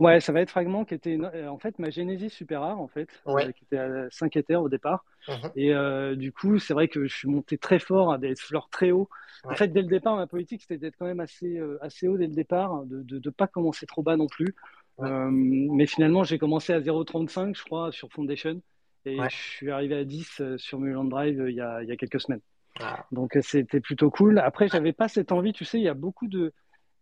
Ouais, 0.00 0.18
ça 0.18 0.32
va 0.32 0.40
être 0.40 0.50
fragment 0.50 0.84
qui 0.84 0.94
était 0.94 1.16
euh, 1.16 1.48
en 1.48 1.58
fait 1.60 1.78
ma 1.78 1.88
Genesis 1.90 2.30
super 2.30 2.62
rare 2.62 2.80
en 2.80 2.88
fait, 2.88 3.08
euh, 3.28 3.52
qui 3.52 3.62
était 3.62 3.78
à 3.78 4.08
5 4.10 4.36
Ethers 4.36 4.60
au 4.60 4.68
départ. 4.68 5.04
Mhm. 5.28 5.50
Et 5.54 6.16
du 6.16 6.32
coup, 6.32 6.58
c'est 6.58 6.74
vrai 6.74 6.88
que 6.88 7.06
je 7.06 7.14
suis 7.14 7.28
monté 7.28 7.58
très 7.58 7.78
fort 7.78 8.12
à 8.12 8.18
des 8.18 8.34
fleurs 8.34 8.68
très 8.70 8.90
hauts. 8.90 9.08
En 9.44 9.54
fait, 9.54 9.68
dès 9.68 9.82
le 9.82 9.86
départ, 9.86 10.16
ma 10.16 10.26
politique 10.26 10.62
c'était 10.62 10.78
d'être 10.78 10.96
quand 10.98 11.06
même 11.06 11.20
assez, 11.20 11.60
assez 11.80 12.08
haut 12.08 12.18
dès 12.18 12.26
le 12.26 12.34
départ, 12.34 12.82
de 12.86 13.20
ne 13.24 13.30
pas 13.30 13.46
commencer 13.46 13.86
trop 13.86 14.02
bas 14.02 14.16
non 14.16 14.26
plus. 14.26 14.56
Euh, 15.00 15.28
mais 15.30 15.86
finalement, 15.86 16.24
j'ai 16.24 16.38
commencé 16.38 16.72
à 16.72 16.80
0,35, 16.80 17.56
je 17.56 17.64
crois, 17.64 17.92
sur 17.92 18.10
Foundation. 18.12 18.60
Et 19.04 19.16
je 19.30 19.36
suis 19.36 19.70
arrivé 19.70 19.96
à 19.96 20.04
10 20.04 20.40
euh, 20.40 20.58
sur 20.58 20.78
Mulholland 20.80 21.08
Drive 21.08 21.40
euh, 21.40 21.50
il 21.50 21.56
y, 21.56 21.60
a, 21.60 21.82
il 21.82 21.88
y 21.88 21.92
a 21.92 21.96
quelques 21.96 22.20
semaines. 22.20 22.40
Ah. 22.80 23.06
Donc 23.10 23.36
c'était 23.40 23.80
plutôt 23.80 24.10
cool. 24.10 24.38
Après, 24.38 24.68
j'avais 24.68 24.92
pas 24.92 25.08
cette 25.08 25.32
envie, 25.32 25.52
tu 25.52 25.64
sais, 25.64 25.78
il 25.78 25.84
y 25.84 25.88
a 25.88 25.94
beaucoup 25.94 26.28
de 26.28 26.52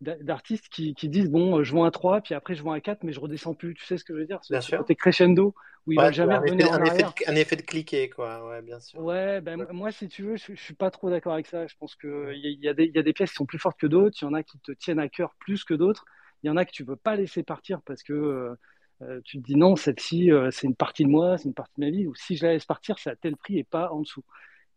d'artistes 0.03 0.68
qui, 0.68 0.94
qui, 0.94 1.09
disent 1.09 1.30
bon 1.30 1.62
je 1.62 1.72
vends 1.72 1.84
à 1.84 1.90
3 1.90 2.20
puis 2.20 2.34
après 2.34 2.55
je 2.55 2.62
vends 2.62 2.72
à 2.72 2.80
4 2.80 3.03
mais 3.03 3.12
je 3.12 3.20
redescends 3.20 3.55
plus. 3.55 3.72
Tu 3.72 3.82
sais 3.86 3.97
ce 3.97 4.05
que 4.05 4.12
je 4.12 4.18
veux 4.18 4.26
dire? 4.26 4.38
C'est 4.42 4.76
côté 4.76 4.94
crescendo 4.94 5.55
où 5.86 5.92
il 5.92 5.97
va 5.97 6.12
jamais 6.12 6.36
revenir 6.36 6.70
en 6.70 6.74
arrière. 6.74 7.14
un 7.26 7.34
effet 7.34 7.57
de 7.57 7.62
cliquer 7.62 8.11
quoi. 8.11 8.47
Ouais 8.47 8.61
bien 8.61 8.78
sûr. 8.78 9.01
Ouais 9.01 9.40
ben 9.40 9.66
moi 9.72 9.92
si 9.92 10.09
tu 10.09 10.22
veux 10.22 10.36
je, 10.36 10.53
je 10.55 10.61
suis 10.61 10.74
pas 10.74 10.90
trop 10.90 11.09
d'accord 11.09 11.32
avec 11.32 11.47
ça. 11.47 11.66
Je 11.66 11.74
pense 11.78 11.94
que 11.94 12.30
il 12.34 12.44
y, 12.44 12.66
y, 12.66 12.68
a 12.68 12.74
des, 12.74 12.92
y 12.94 12.99
a 12.99 13.03
des 13.03 13.14
pièces 13.14 13.30
qui 13.30 13.36
sont 13.36 13.47
plus 13.47 13.59
fortes 13.59 13.80
que 13.80 13.86
d'autres. 13.86 14.18
Il 14.20 14.26
y 14.26 14.28
en 14.28 14.34
a 14.34 14.42
qui 14.42 14.59
te 14.59 14.72
tiennent 14.72 15.01
à 15.01 15.09
cœur 15.09 15.34
plus 15.38 15.64
que 15.64 15.72
d'autres 15.72 16.05
il 16.43 16.49
y 16.49 16.51
en 16.51 16.57
a 16.57 16.64
que 16.64 16.70
tu 16.70 16.84
veux 16.84 16.97
pas 16.97 17.16
laisser 17.16 17.43
partir 17.43 17.80
parce 17.82 18.03
que 18.03 18.12
euh, 18.12 18.55
euh, 19.03 19.20
tu 19.24 19.39
te 19.39 19.43
dis 19.43 19.57
non, 19.57 19.76
celle-ci, 19.76 20.32
euh, 20.32 20.51
c'est 20.51 20.66
une 20.66 20.74
partie 20.74 21.05
de 21.05 21.09
moi, 21.09 21.39
c'est 21.39 21.49
une 21.49 21.55
partie 21.55 21.80
de 21.80 21.84
ma 21.84 21.91
vie, 21.91 22.07
ou 22.07 22.14
si 22.14 22.37
je 22.37 22.47
la 22.47 22.53
laisse 22.53 22.64
partir, 22.64 22.99
c'est 22.99 23.11
à 23.11 23.16
tel 23.16 23.37
prix 23.37 23.59
et 23.59 23.64
pas 23.64 23.93
en 23.93 24.01
dessous. 24.01 24.24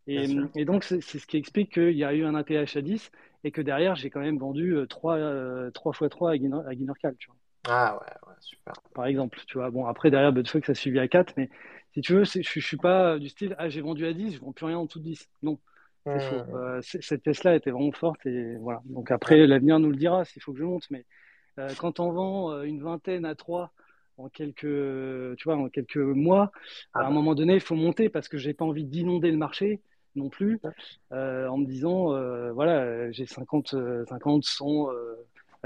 Et, 0.07 0.65
donc, 0.65 0.83
c'est 0.83 1.01
ce 1.01 1.27
qui 1.27 1.37
explique 1.37 1.73
qu'il 1.73 1.95
y 1.95 2.03
a 2.03 2.15
eu 2.15 2.25
un 2.25 2.33
APH 2.33 2.75
à 2.75 2.81
10 2.81 3.11
et 3.43 3.51
que 3.51 3.61
derrière, 3.61 3.95
j'ai 3.95 4.09
quand 4.09 4.21
même 4.21 4.39
vendu 4.39 4.75
3, 4.89 5.69
3 5.71 5.93
x 5.93 6.09
3 6.09 6.31
à, 6.31 6.37
Guinorcal. 6.37 7.15
Tu 7.19 7.27
vois. 7.27 7.37
Ah 7.67 7.99
ouais, 8.01 8.27
ouais, 8.27 8.35
super. 8.39 8.73
Par 8.95 9.05
exemple, 9.05 9.39
tu 9.45 9.59
vois. 9.59 9.69
Bon, 9.69 9.85
après, 9.85 10.09
derrière, 10.09 10.33
que 10.33 10.65
ça 10.65 10.73
suivi 10.73 10.97
à 10.97 11.07
4, 11.07 11.35
mais 11.37 11.51
si 11.93 12.01
tu 12.01 12.13
veux, 12.13 12.23
je, 12.23 12.39
ne 12.39 12.43
suis 12.43 12.77
pas 12.77 13.19
du 13.19 13.29
style, 13.29 13.55
ah, 13.59 13.69
j'ai 13.69 13.81
vendu 13.81 14.07
à 14.07 14.13
10, 14.13 14.31
je 14.31 14.39
ne 14.39 14.45
vends 14.45 14.51
plus 14.51 14.65
rien 14.65 14.79
en 14.79 14.85
dessous 14.85 14.97
de 14.97 15.03
10. 15.03 15.29
Non. 15.43 15.59
C'est 16.05 16.19
faux. 16.19 16.81
cette 16.81 17.21
pièce-là 17.21 17.55
était 17.55 17.69
vraiment 17.69 17.91
forte 17.91 18.25
et 18.25 18.55
voilà. 18.55 18.81
Donc 18.85 19.11
après, 19.11 19.45
l'avenir 19.45 19.77
nous 19.77 19.91
le 19.91 19.95
dira 19.95 20.25
s'il 20.25 20.41
faut 20.41 20.53
que 20.53 20.57
je 20.57 20.63
monte, 20.63 20.89
mais 20.89 21.05
euh, 21.05 21.18
quand 21.77 21.99
on 21.99 22.11
vend 22.11 22.51
euh, 22.51 22.63
une 22.63 22.81
vingtaine 22.81 23.25
à 23.25 23.35
trois 23.35 23.71
en 24.17 24.27
quelques, 24.29 25.37
tu 25.37 25.43
vois, 25.45 25.55
en 25.55 25.69
quelques 25.69 25.97
mois, 25.97 26.51
à 26.93 27.01
un 27.01 27.07
ah. 27.07 27.09
moment 27.09 27.35
donné, 27.35 27.53
il 27.53 27.61
faut 27.61 27.75
monter 27.75 28.09
parce 28.09 28.27
que 28.27 28.37
j'ai 28.37 28.53
pas 28.53 28.65
envie 28.65 28.83
d'inonder 28.83 29.31
le 29.31 29.37
marché 29.37 29.81
non 30.15 30.29
plus, 30.29 30.59
euh, 31.13 31.47
en 31.47 31.57
me 31.57 31.65
disant, 31.65 32.07
voilà, 32.53 33.11
j'ai 33.11 33.25
50, 33.25 33.75
50, 34.09 34.43
100 34.43 34.89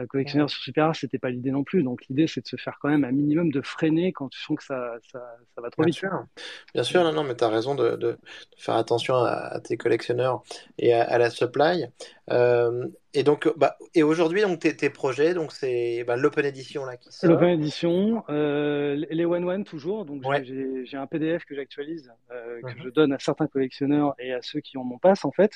collectionneurs 0.10 0.50
sur 0.50 0.62
Super 0.62 0.86
Rare, 0.86 0.96
c'était 0.96 1.20
pas 1.20 1.30
l'idée 1.30 1.52
non 1.52 1.64
plus. 1.64 1.84
Donc 1.84 2.02
l'idée, 2.10 2.28
c'est 2.28 2.42
de 2.42 2.48
se 2.48 2.56
faire 2.56 2.78
quand 2.82 2.90
même 2.90 3.04
un 3.04 3.12
minimum 3.12 3.52
de 3.52 3.62
freiner 3.62 4.12
quand 4.12 4.30
tu 4.30 4.40
sens 4.40 4.58
que 4.58 4.64
ça, 4.64 4.96
ça, 5.12 5.20
ça 5.56 5.62
va 5.62 5.70
trop 5.70 5.84
bien 5.84 5.92
vite. 5.92 6.00
Sûr. 6.00 6.26
Bien 6.74 6.84
sûr, 6.84 7.04
non, 7.04 7.14
non, 7.14 7.24
mais 7.24 7.36
tu 7.36 7.44
as 7.44 7.50
raison 7.50 7.76
de, 7.76 7.96
de, 7.96 8.18
faire 8.58 8.76
attention 8.76 9.16
à, 9.16 9.60
tes 9.64 9.78
collectionneurs 9.78 10.44
et 10.78 10.94
à, 10.94 11.18
la 11.18 11.30
supply. 11.30 11.86
Euh, 12.32 12.88
et 13.14 13.24
donc, 13.24 13.48
bah, 13.58 13.78
et 13.94 14.02
aujourd'hui, 14.02 14.42
donc 14.42 14.60
tes, 14.60 14.76
tes, 14.76 14.90
projets, 14.90 15.34
donc 15.34 15.52
c'est 15.52 16.04
bah, 16.06 16.16
l'Open 16.16 16.46
Edition 16.46 16.86
là 16.86 16.98
qui 16.98 17.12
sort. 17.12 17.30
L'Open 17.30 17.50
Edition, 17.50 18.24
euh, 18.30 19.06
les 19.10 19.26
One 19.26 19.48
One 19.48 19.64
toujours. 19.64 20.06
Donc 20.06 20.24
j'ai 20.44 20.98
un 20.98 21.08
PDF 21.08 21.46
que 21.46 21.56
j'actualise, 21.56 22.12
euh, 22.32 22.62
que 22.62 22.68
mhm. 22.68 22.84
je 22.84 22.90
donne 22.90 23.14
à 23.14 23.20
certains 23.20 23.48
collectionneurs 23.48 24.16
et 24.18 24.34
à 24.34 24.42
ceux 24.42 24.62
qui 24.62 24.78
en 24.78 24.84
mon 24.84 24.98
passe 24.98 25.26
en 25.26 25.32
fait. 25.32 25.54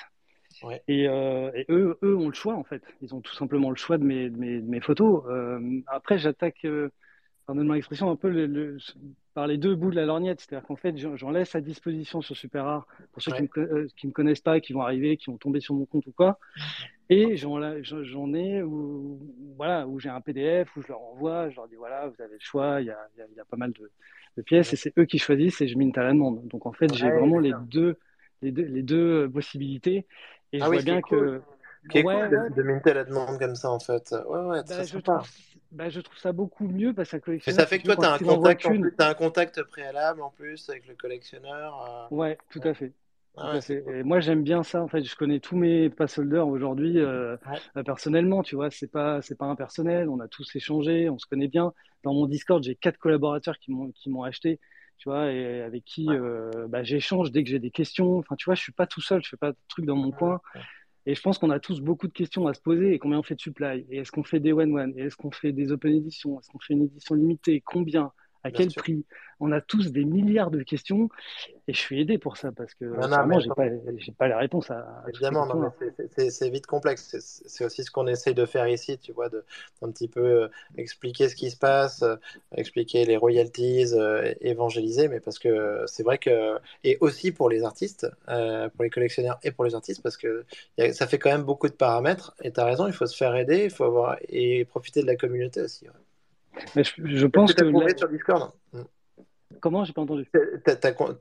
Et, 0.87 1.07
euh, 1.07 1.51
et, 1.55 1.65
eux, 1.69 1.97
eux 2.03 2.15
ont 2.15 2.27
le 2.27 2.33
choix 2.33 2.55
en 2.55 2.63
fait. 2.63 2.83
Ils 3.01 3.13
ont 3.13 3.21
tout 3.21 3.33
simplement 3.33 3.69
le 3.69 3.75
choix 3.75 3.97
de 3.97 4.03
mes, 4.03 4.29
de 4.29 4.37
mes, 4.37 4.59
de 4.59 4.69
mes 4.69 4.79
photos. 4.81 5.23
Euh, 5.27 5.81
après, 5.87 6.17
j'attaque, 6.17 6.65
euh, 6.65 6.89
pardonne-moi 7.45 7.75
l'expression, 7.75 8.09
un 8.09 8.15
peu 8.15 8.29
le, 8.29 8.45
le, 8.45 8.77
par 9.33 9.47
les 9.47 9.57
deux 9.57 9.75
bouts 9.75 9.91
de 9.91 9.95
la 9.95 10.05
lorgnette. 10.05 10.41
C'est-à-dire 10.41 10.67
qu'en 10.67 10.75
fait, 10.75 10.97
j'en 10.97 11.31
laisse 11.31 11.55
à 11.55 11.61
disposition 11.61 12.21
sur 12.21 12.35
Super 12.35 12.65
Rare 12.65 12.87
pour 13.11 13.21
ceux 13.21 13.31
qui 13.31 13.43
ne 13.43 13.47
me, 13.47 13.87
qui 13.95 14.07
me 14.07 14.11
connaissent 14.11 14.41
pas, 14.41 14.59
qui 14.59 14.73
vont 14.73 14.81
arriver, 14.81 15.17
qui 15.17 15.29
vont 15.29 15.37
tomber 15.37 15.59
sur 15.59 15.75
mon 15.75 15.85
compte 15.85 16.05
ou 16.07 16.11
quoi. 16.11 16.39
Et 17.09 17.37
j'en 17.37 18.33
ai 18.33 18.61
où, 18.63 19.19
voilà, 19.55 19.87
où 19.87 19.99
j'ai 19.99 20.09
un 20.09 20.21
PDF, 20.21 20.75
où 20.75 20.81
je 20.81 20.89
leur 20.89 21.01
envoie, 21.01 21.49
je 21.49 21.55
leur 21.55 21.67
dis 21.67 21.75
voilà, 21.75 22.07
vous 22.07 22.21
avez 22.21 22.33
le 22.33 22.39
choix, 22.39 22.81
il 22.81 22.87
y 22.87 22.89
a, 22.89 22.97
y 23.17 23.21
a, 23.21 23.25
y 23.35 23.39
a 23.39 23.45
pas 23.45 23.57
mal 23.57 23.71
de, 23.71 23.89
de 24.37 24.41
pièces 24.41 24.73
et 24.73 24.75
c'est 24.75 24.97
eux 24.97 25.05
qui 25.05 25.17
choisissent 25.17 25.61
et 25.61 25.67
je 25.67 25.77
mine 25.77 25.91
à 25.95 26.03
la 26.03 26.13
demande. 26.13 26.47
Donc 26.47 26.65
en 26.65 26.71
fait, 26.71 26.93
j'ai 26.93 27.09
vraiment 27.09 27.39
les 27.39 27.53
deux, 27.69 27.97
les 28.41 28.51
deux, 28.51 28.63
les 28.63 28.83
deux 28.83 29.29
possibilités. 29.29 30.05
Et 30.53 30.61
ah 30.61 30.65
je 30.65 30.71
vois 30.71 30.81
bien 30.81 31.01
que. 31.01 31.41
Qui 31.89 32.01
ouais, 32.01 32.29
cool 32.29 32.53
de, 32.53 32.63
minter 32.63 32.93
la 32.93 33.05
demande 33.05 33.39
comme 33.39 33.55
ça 33.55 33.71
en 33.71 33.79
fait. 33.79 34.13
Ouais, 34.27 34.39
ouais, 34.39 34.61
bah, 34.67 34.83
je, 34.83 34.97
trouve, 34.97 35.21
bah, 35.71 35.89
je 35.89 36.01
trouve 36.01 36.17
ça 36.17 36.33
beaucoup 36.33 36.67
mieux 36.67 36.93
parce 36.93 37.11
que 37.11 37.31
Mais 37.31 37.39
ça 37.39 37.65
fait 37.65 37.79
que 37.79 37.85
toi, 37.85 37.95
tu 37.95 38.03
as, 38.03 38.13
un 38.13 38.17
contact, 38.17 38.67
as 38.97 39.09
un 39.09 39.13
contact 39.13 39.63
préalable 39.63 40.21
en 40.21 40.29
plus 40.29 40.69
avec 40.69 40.87
le 40.87 40.95
collectionneur. 40.95 42.09
Euh... 42.11 42.15
Ouais, 42.15 42.37
tout 42.49 42.59
à 42.63 42.73
fait. 42.73 42.91
Ah 43.39 43.59
et 43.69 44.03
moi, 44.03 44.19
j'aime 44.19 44.41
bien 44.41 44.63
ça. 44.63 44.81
En 44.81 44.87
fait, 44.87 45.03
je 45.03 45.15
connais 45.15 45.39
tous 45.39 45.55
mes 45.55 45.91
passholders 45.91 46.47
aujourd'hui 46.47 46.99
euh, 46.99 47.37
euh, 47.77 47.83
personnellement. 47.83 48.41
Tu 48.41 48.55
vois, 48.55 48.71
c'est 48.71 48.91
pas 48.91 49.21
c'est 49.21 49.37
pas 49.37 49.45
impersonnel. 49.45 50.09
On 50.09 50.19
a 50.19 50.27
tous 50.27 50.55
échangé, 50.55 51.07
on 51.09 51.19
se 51.19 51.27
connaît 51.27 51.47
bien. 51.47 51.71
Dans 52.03 52.13
mon 52.13 52.25
Discord, 52.25 52.63
j'ai 52.63 52.73
quatre 52.73 52.97
collaborateurs 52.97 53.59
qui 53.59 53.71
m'ont 53.71 53.91
qui 53.91 54.09
m'ont 54.09 54.23
acheté 54.23 54.59
tu 54.97 55.09
vois, 55.09 55.31
et 55.31 55.61
avec 55.61 55.83
qui 55.85 56.07
euh, 56.09 56.67
bah, 56.67 56.83
j'échange 56.83 57.31
dès 57.31 57.43
que 57.43 57.49
j'ai 57.49 57.59
des 57.59 57.71
questions. 57.71 58.17
Enfin, 58.17 58.35
tu 58.35 58.45
vois, 58.45 58.55
je 58.55 58.61
suis 58.61 58.71
pas 58.71 58.87
tout 58.87 59.01
seul, 59.01 59.23
je 59.23 59.29
fais 59.29 59.37
pas 59.37 59.51
de 59.51 59.57
trucs 59.67 59.85
dans 59.85 59.95
mon 59.95 60.11
coin. 60.11 60.41
Et 61.05 61.15
je 61.15 61.21
pense 61.21 61.37
qu'on 61.37 61.51
a 61.51 61.59
tous 61.59 61.79
beaucoup 61.79 62.07
de 62.07 62.13
questions 62.13 62.47
à 62.47 62.53
se 62.53 62.59
poser. 62.59 62.93
Et 62.93 62.99
combien 62.99 63.19
on 63.19 63.23
fait 63.23 63.35
de 63.35 63.41
supply? 63.41 63.85
Et 63.89 63.99
est-ce 63.99 64.11
qu'on 64.11 64.23
fait 64.23 64.41
des 64.41 64.51
one-one? 64.51 64.93
Et 64.97 65.03
est-ce 65.03 65.15
qu'on 65.15 65.31
fait 65.31 65.53
des 65.53 65.71
open 65.71 65.93
editions? 65.95 66.39
Est-ce 66.39 66.49
qu'on 66.49 66.59
fait 66.59 66.73
une 66.73 66.83
édition 66.83 67.15
limitée? 67.15 67.61
Combien? 67.61 68.11
À 68.47 68.51
quel 68.51 68.73
prix? 68.73 69.05
On 69.39 69.51
a 69.51 69.61
tous 69.61 69.91
des 69.91 70.03
milliards 70.03 70.49
de 70.49 70.63
questions. 70.63 71.09
Et 71.67 71.73
je 71.73 71.77
suis 71.77 71.99
aidé 72.01 72.17
pour 72.17 72.37
ça 72.37 72.51
parce 72.51 72.73
que 72.73 72.85
vraiment, 72.85 73.39
j'ai 73.39 73.49
pas, 73.49 73.67
j'ai 73.97 74.11
pas 74.13 74.27
les 74.29 74.33
réponses 74.33 74.71
à. 74.71 75.03
Évidemment, 75.09 75.73
c'est 76.15 76.49
vite 76.49 76.65
complexe. 76.65 77.15
C'est 77.19 77.65
aussi 77.65 77.83
ce 77.83 77.91
qu'on 77.91 78.07
essaye 78.07 78.33
de 78.33 78.45
faire 78.45 78.67
ici, 78.67 78.97
tu 78.97 79.11
vois, 79.11 79.27
de 79.29 79.43
un 79.81 79.91
petit 79.91 80.07
peu 80.07 80.21
euh, 80.21 80.47
expliquer 80.77 81.27
ce 81.27 81.35
qui 81.35 81.51
se 81.51 81.57
passe, 81.57 82.03
euh, 82.03 82.15
expliquer 82.55 83.05
les 83.05 83.17
royalties, 83.17 83.93
euh, 83.93 84.33
évangéliser, 84.39 85.09
mais 85.09 85.19
parce 85.19 85.39
que 85.39 85.83
c'est 85.87 86.03
vrai 86.03 86.17
que 86.17 86.57
et 86.83 86.97
aussi 87.01 87.31
pour 87.31 87.49
les 87.49 87.63
artistes, 87.63 88.07
pour 88.25 88.83
les 88.83 88.89
collectionneurs 88.89 89.39
et 89.43 89.51
pour 89.51 89.65
les 89.65 89.75
artistes, 89.75 90.01
parce 90.01 90.17
que 90.17 90.45
ça 90.93 91.05
fait 91.05 91.19
quand 91.19 91.31
même 91.31 91.43
beaucoup 91.43 91.67
de 91.67 91.73
paramètres. 91.73 92.33
Et 92.41 92.51
tu 92.51 92.59
as 92.59 92.65
raison, 92.65 92.87
il 92.87 92.93
faut 92.93 93.05
se 93.05 93.17
faire 93.17 93.35
aider, 93.35 93.65
il 93.65 93.69
faut 93.71 93.83
avoir 93.83 94.17
et 94.29 94.65
profiter 94.65 95.01
de 95.01 95.07
la 95.07 95.15
communauté 95.15 95.61
aussi. 95.61 95.85
Mais 96.75 96.83
je, 96.83 97.25
pense 97.27 97.53
que, 97.53 97.63
que 97.63 97.97
sur 97.97 98.09
Discord? 98.09 98.51
Mm. 98.73 98.81
Comment? 99.59 99.83
J'ai 99.83 99.93
pas 99.93 100.01
entendu. 100.01 100.29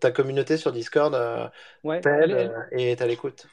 Ta, 0.00 0.10
communauté 0.10 0.56
sur 0.56 0.72
Discord 0.72 1.14
euh, 1.14 1.48
ouais, 1.84 2.00
euh, 2.06 2.48
et 2.72 2.92
est 2.92 3.00
à 3.00 3.06
l'écoute? 3.06 3.46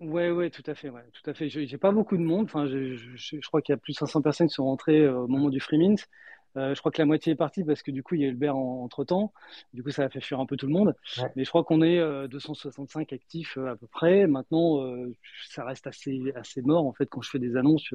Ouais, 0.00 0.30
ouais, 0.30 0.50
tout 0.50 0.62
à 0.66 0.74
fait, 0.74 0.90
ouais, 0.90 1.02
tout 1.12 1.28
à 1.28 1.34
fait. 1.34 1.48
J'ai 1.48 1.78
pas 1.78 1.90
beaucoup 1.90 2.16
de 2.16 2.22
monde. 2.22 2.44
Enfin, 2.44 2.66
je, 2.66 2.94
je, 2.94 3.48
crois 3.48 3.62
qu'il 3.62 3.72
y 3.72 3.74
a 3.74 3.78
plus 3.78 3.94
de 3.94 3.98
500 3.98 4.22
personnes 4.22 4.48
qui 4.48 4.54
sont 4.54 4.64
rentrées 4.64 5.02
euh, 5.02 5.20
au 5.20 5.26
moment 5.26 5.48
du 5.48 5.60
free 5.60 5.78
mint. 5.78 6.06
je 6.54 6.78
crois 6.78 6.92
que 6.92 7.00
la 7.00 7.06
moitié 7.06 7.32
est 7.32 7.36
partie 7.36 7.64
parce 7.64 7.82
que 7.82 7.90
du 7.90 8.02
coup 8.02 8.14
il 8.14 8.20
y 8.20 8.24
a 8.24 8.28
eu 8.28 8.32
le 8.32 8.36
bear 8.36 8.56
entre 8.56 9.04
temps. 9.04 9.32
Du 9.72 9.82
coup 9.82 9.90
ça 9.90 10.04
a 10.04 10.08
fait 10.08 10.20
fuir 10.20 10.38
un 10.40 10.46
peu 10.46 10.56
tout 10.56 10.66
le 10.66 10.72
monde. 10.72 10.94
Mais 11.34 11.44
je 11.44 11.48
crois 11.48 11.64
qu'on 11.64 11.82
est 11.82 12.28
265 12.28 13.12
actifs 13.12 13.58
à 13.58 13.74
peu 13.74 13.86
près. 13.88 14.26
Maintenant 14.26 14.84
ça 15.48 15.64
reste 15.64 15.86
assez 15.86 16.20
assez 16.36 16.62
mort 16.62 16.86
en 16.86 16.92
fait 16.92 17.06
quand 17.06 17.22
je 17.22 17.30
fais 17.30 17.40
des 17.40 17.56
annonces. 17.56 17.90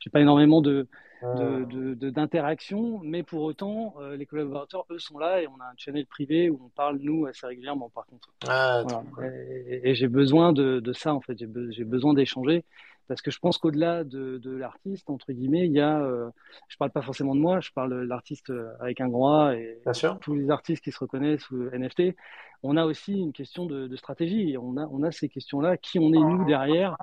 J'ai 0.00 0.10
pas 0.10 0.20
énormément 0.20 0.60
de 0.60 0.86
d'interaction, 1.22 2.98
mais 3.02 3.22
pour 3.22 3.42
autant, 3.42 3.94
les 4.16 4.24
collaborateurs, 4.24 4.86
eux, 4.90 4.98
sont 4.98 5.18
là 5.18 5.42
et 5.42 5.46
on 5.48 5.60
a 5.60 5.64
un 5.64 5.74
channel 5.76 6.06
privé 6.06 6.48
où 6.48 6.58
on 6.64 6.70
parle, 6.70 6.96
nous, 7.02 7.26
assez 7.26 7.46
régulièrement, 7.46 7.90
par 7.90 8.06
contre. 8.06 8.30
Ah, 8.48 8.82
Et, 9.22 9.94
j'ai 9.94 10.08
besoin 10.08 10.54
de, 10.54 10.80
de, 10.80 10.92
ça, 10.94 11.12
en 11.12 11.20
fait. 11.20 11.36
J'ai 11.38 11.84
besoin 11.84 12.14
d'échanger 12.14 12.64
parce 13.10 13.22
que 13.22 13.32
je 13.32 13.40
pense 13.40 13.58
qu'au-delà 13.58 14.04
de, 14.04 14.38
de 14.38 14.52
l'artiste, 14.52 15.10
entre 15.10 15.32
guillemets, 15.32 15.66
il 15.66 15.72
y 15.72 15.80
a, 15.80 16.00
euh, 16.00 16.30
je 16.68 16.76
parle 16.76 16.92
pas 16.92 17.02
forcément 17.02 17.34
de 17.34 17.40
moi, 17.40 17.58
je 17.58 17.72
parle 17.72 17.90
de 17.90 18.06
l'artiste 18.06 18.50
euh, 18.50 18.70
avec 18.78 19.00
un 19.00 19.08
grand 19.08 19.46
A 19.46 19.56
et 19.56 19.82
tous 20.20 20.36
les 20.36 20.48
artistes 20.48 20.84
qui 20.84 20.92
se 20.92 21.00
reconnaissent 21.00 21.42
sous 21.42 21.68
NFT. 21.72 22.14
On 22.62 22.76
a 22.76 22.84
aussi 22.84 23.18
une 23.18 23.32
question 23.32 23.66
de, 23.66 23.88
de 23.88 23.96
stratégie. 23.96 24.56
On 24.58 24.76
a, 24.76 24.86
on 24.92 25.02
a 25.02 25.10
ces 25.10 25.28
questions-là. 25.28 25.76
Qui 25.76 25.98
on 25.98 26.12
est 26.12 26.18
nous 26.18 26.44
derrière? 26.44 26.96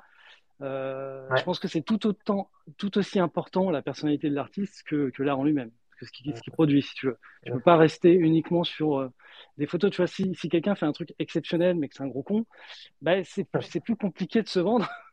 Euh, 0.62 1.28
Je 1.36 1.42
pense 1.42 1.58
que 1.58 1.68
c'est 1.68 1.82
tout 1.82 2.06
autant, 2.06 2.50
tout 2.76 2.98
aussi 2.98 3.18
important 3.18 3.70
la 3.70 3.82
personnalité 3.82 4.28
de 4.28 4.34
l'artiste 4.34 4.82
que, 4.86 5.10
que 5.10 5.22
l'art 5.22 5.38
en 5.38 5.44
lui-même, 5.44 5.70
que 5.98 6.06
ce 6.06 6.12
qu'il 6.12 6.32
qui 6.32 6.50
produit, 6.50 6.82
si 6.82 6.94
tu 6.94 7.06
veux. 7.06 7.18
Tu 7.44 7.52
peux 7.52 7.60
pas 7.60 7.76
rester 7.76 8.12
uniquement 8.12 8.64
sur 8.64 8.98
euh, 8.98 9.08
des 9.56 9.66
photos. 9.66 9.90
Tu 9.90 9.98
vois, 9.98 10.06
si, 10.06 10.34
si 10.34 10.48
quelqu'un 10.48 10.74
fait 10.74 10.86
un 10.86 10.92
truc 10.92 11.14
exceptionnel 11.18 11.76
mais 11.76 11.88
que 11.88 11.94
c'est 11.94 12.02
un 12.02 12.08
gros 12.08 12.22
con, 12.22 12.46
bah, 13.02 13.22
c'est 13.24 13.80
plus 13.80 13.96
compliqué 13.96 14.42
de 14.42 14.48
se 14.48 14.60
vendre 14.60 14.88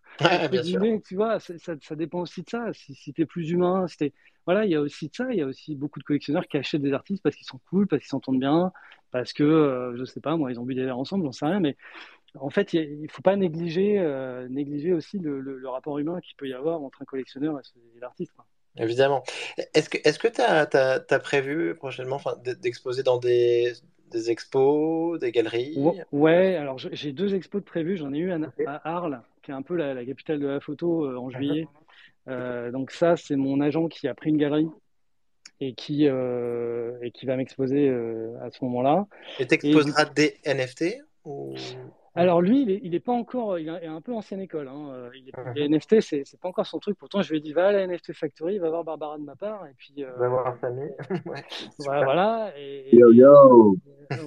tu 1.07 1.15
vois, 1.15 1.39
ça, 1.39 1.53
ça, 1.81 1.95
dépend 1.95 2.21
aussi 2.21 2.43
de 2.43 2.49
ça. 2.49 2.73
Si, 2.73 2.93
si 2.95 3.13
tu 3.13 3.21
es 3.21 3.25
plus 3.25 3.49
humain, 3.49 3.87
si 3.87 4.13
voilà, 4.45 4.65
il 4.65 4.71
y 4.71 4.75
a 4.75 4.81
aussi 4.81 5.09
de 5.09 5.15
ça. 5.15 5.27
Il 5.31 5.37
y 5.37 5.41
a 5.41 5.45
aussi 5.45 5.75
beaucoup 5.75 5.99
de 5.99 6.03
collectionneurs 6.03 6.47
qui 6.47 6.57
achètent 6.57 6.81
des 6.81 6.93
artistes 6.93 7.23
parce 7.23 7.35
qu'ils 7.35 7.47
sont 7.47 7.59
cool, 7.69 7.87
parce 7.87 8.01
qu'ils 8.01 8.09
s'entendent 8.09 8.39
bien, 8.39 8.71
parce 9.11 9.33
que, 9.33 9.43
euh, 9.43 9.97
je 9.97 10.05
sais 10.05 10.21
pas, 10.21 10.37
moi, 10.37 10.51
ils 10.51 10.59
ont 10.59 10.63
bu 10.63 10.75
des 10.75 10.85
verres 10.85 10.99
ensemble, 10.99 11.25
j'en 11.25 11.31
sais 11.31 11.45
rien. 11.45 11.59
Mais 11.59 11.75
en 12.39 12.49
fait, 12.49 12.73
il 12.73 13.03
ne 13.03 13.07
faut 13.07 13.21
pas 13.21 13.35
négliger, 13.35 13.97
euh, 13.99 14.47
négliger 14.49 14.93
aussi 14.93 15.19
le, 15.19 15.39
le, 15.39 15.69
rapport 15.69 15.97
humain 15.99 16.19
qu'il 16.21 16.35
peut 16.35 16.47
y 16.47 16.53
avoir 16.53 16.81
entre 16.81 17.01
un 17.01 17.05
collectionneur 17.05 17.59
et 17.59 17.99
l'artiste. 17.99 18.33
Évidemment. 18.77 19.23
Est-ce 19.73 20.19
que 20.19 20.27
tu 20.27 20.41
as, 20.41 20.67
as, 20.73 21.19
prévu 21.19 21.75
prochainement 21.75 22.19
d'exposer 22.61 23.03
dans 23.03 23.17
des, 23.17 23.71
des 24.11 24.31
expos, 24.31 25.17
des 25.19 25.31
galeries? 25.31 25.77
Ouais, 26.11 26.55
alors 26.55 26.77
j'ai 26.77 27.13
deux 27.13 27.35
expos 27.35 27.61
de 27.61 27.65
prévus. 27.65 27.97
J'en 27.97 28.13
ai 28.13 28.17
eu 28.17 28.31
à, 28.31 28.37
à 28.67 28.95
Arles 28.95 29.21
qui 29.45 29.51
est 29.51 29.53
un 29.53 29.61
peu 29.61 29.75
la, 29.75 30.03
capitale 30.03 30.39
de 30.39 30.47
la 30.47 30.59
photo 30.59 31.05
euh, 31.05 31.17
en 31.17 31.29
juillet. 31.29 31.67
Euh, 32.27 32.71
donc 32.71 32.91
ça, 32.91 33.15
c'est 33.15 33.35
mon 33.35 33.61
agent 33.61 33.87
qui 33.87 34.07
a 34.07 34.15
pris 34.15 34.31
une 34.31 34.37
galerie 34.37 34.67
et 35.61 35.73
qui, 35.75 36.07
euh, 36.07 36.97
et 37.01 37.11
qui 37.11 37.27
va 37.27 37.37
m'exposer 37.37 37.89
à 38.41 38.49
ce 38.51 38.63
moment-là. 38.65 39.05
Et 39.39 39.45
tu 39.45 39.53
exposeras 39.53 40.05
des 40.05 40.37
NFT 40.45 40.97
ou... 41.23 41.55
Alors 42.17 42.41
lui, 42.41 42.61
il 42.61 42.89
n'est 42.91 42.95
est 42.95 42.99
pas 43.01 43.11
encore, 43.11 43.59
il 43.59 43.67
est 43.67 43.87
un 43.87 43.99
peu 43.99 44.13
ancienne 44.13 44.39
école. 44.39 44.69
Hein. 44.69 44.89
Euh, 44.93 45.09
il 45.15 45.27
est, 45.27 45.33
les 45.55 45.67
NFT, 45.67 45.99
c'est 45.99 46.17
n'est 46.19 46.39
pas 46.41 46.47
encore 46.47 46.65
son 46.65 46.79
truc. 46.79 46.97
Pourtant, 46.97 47.21
je 47.21 47.29
lui 47.29 47.39
ai 47.39 47.41
dit, 47.41 47.51
va 47.51 47.67
à 47.67 47.71
la 47.73 47.85
NFT 47.85 48.13
Factory, 48.13 48.57
va 48.57 48.69
voir 48.69 48.85
Barbara 48.85 49.17
de 49.17 49.23
ma 49.23 49.35
part. 49.35 49.67
Et 49.67 49.73
puis, 49.77 49.93
euh, 49.99 50.11
va 50.17 50.29
voir 50.29 50.57
famille. 50.57 50.93
ouais, 51.25 51.43
voilà. 51.79 52.53
Et, 52.57 52.95
yo, 52.95 53.11
yo. 53.11 53.75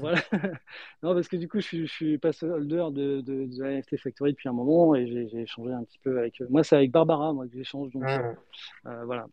voilà. 0.01 0.19
non, 1.03 1.15
parce 1.15 1.29
que 1.29 1.37
du 1.37 1.49
coup, 1.49 1.61
je 1.61 1.67
suis, 1.67 1.87
je 1.87 1.93
suis 1.93 2.19
pas 2.19 2.31
holder 2.43 2.89
de, 2.93 3.21
de, 3.23 3.47
de, 3.47 3.63
la 3.63 3.79
NFT 3.79 3.97
Factory 3.97 4.33
depuis 4.33 4.51
un 4.51 4.53
moment 4.53 4.95
et 4.95 5.07
j'ai 5.07 5.41
échangé 5.41 5.73
un 5.73 5.85
petit 5.85 5.99
peu 5.99 6.19
avec. 6.19 6.43
Moi, 6.51 6.65
c'est 6.65 6.77
avec 6.77 6.91
Barbara, 6.91 7.33
moi, 7.33 7.47
que 7.47 7.55
j'échange. 7.55 7.91
Donc, 7.93 8.05
euh, 8.05 9.05
voilà. 9.07 9.27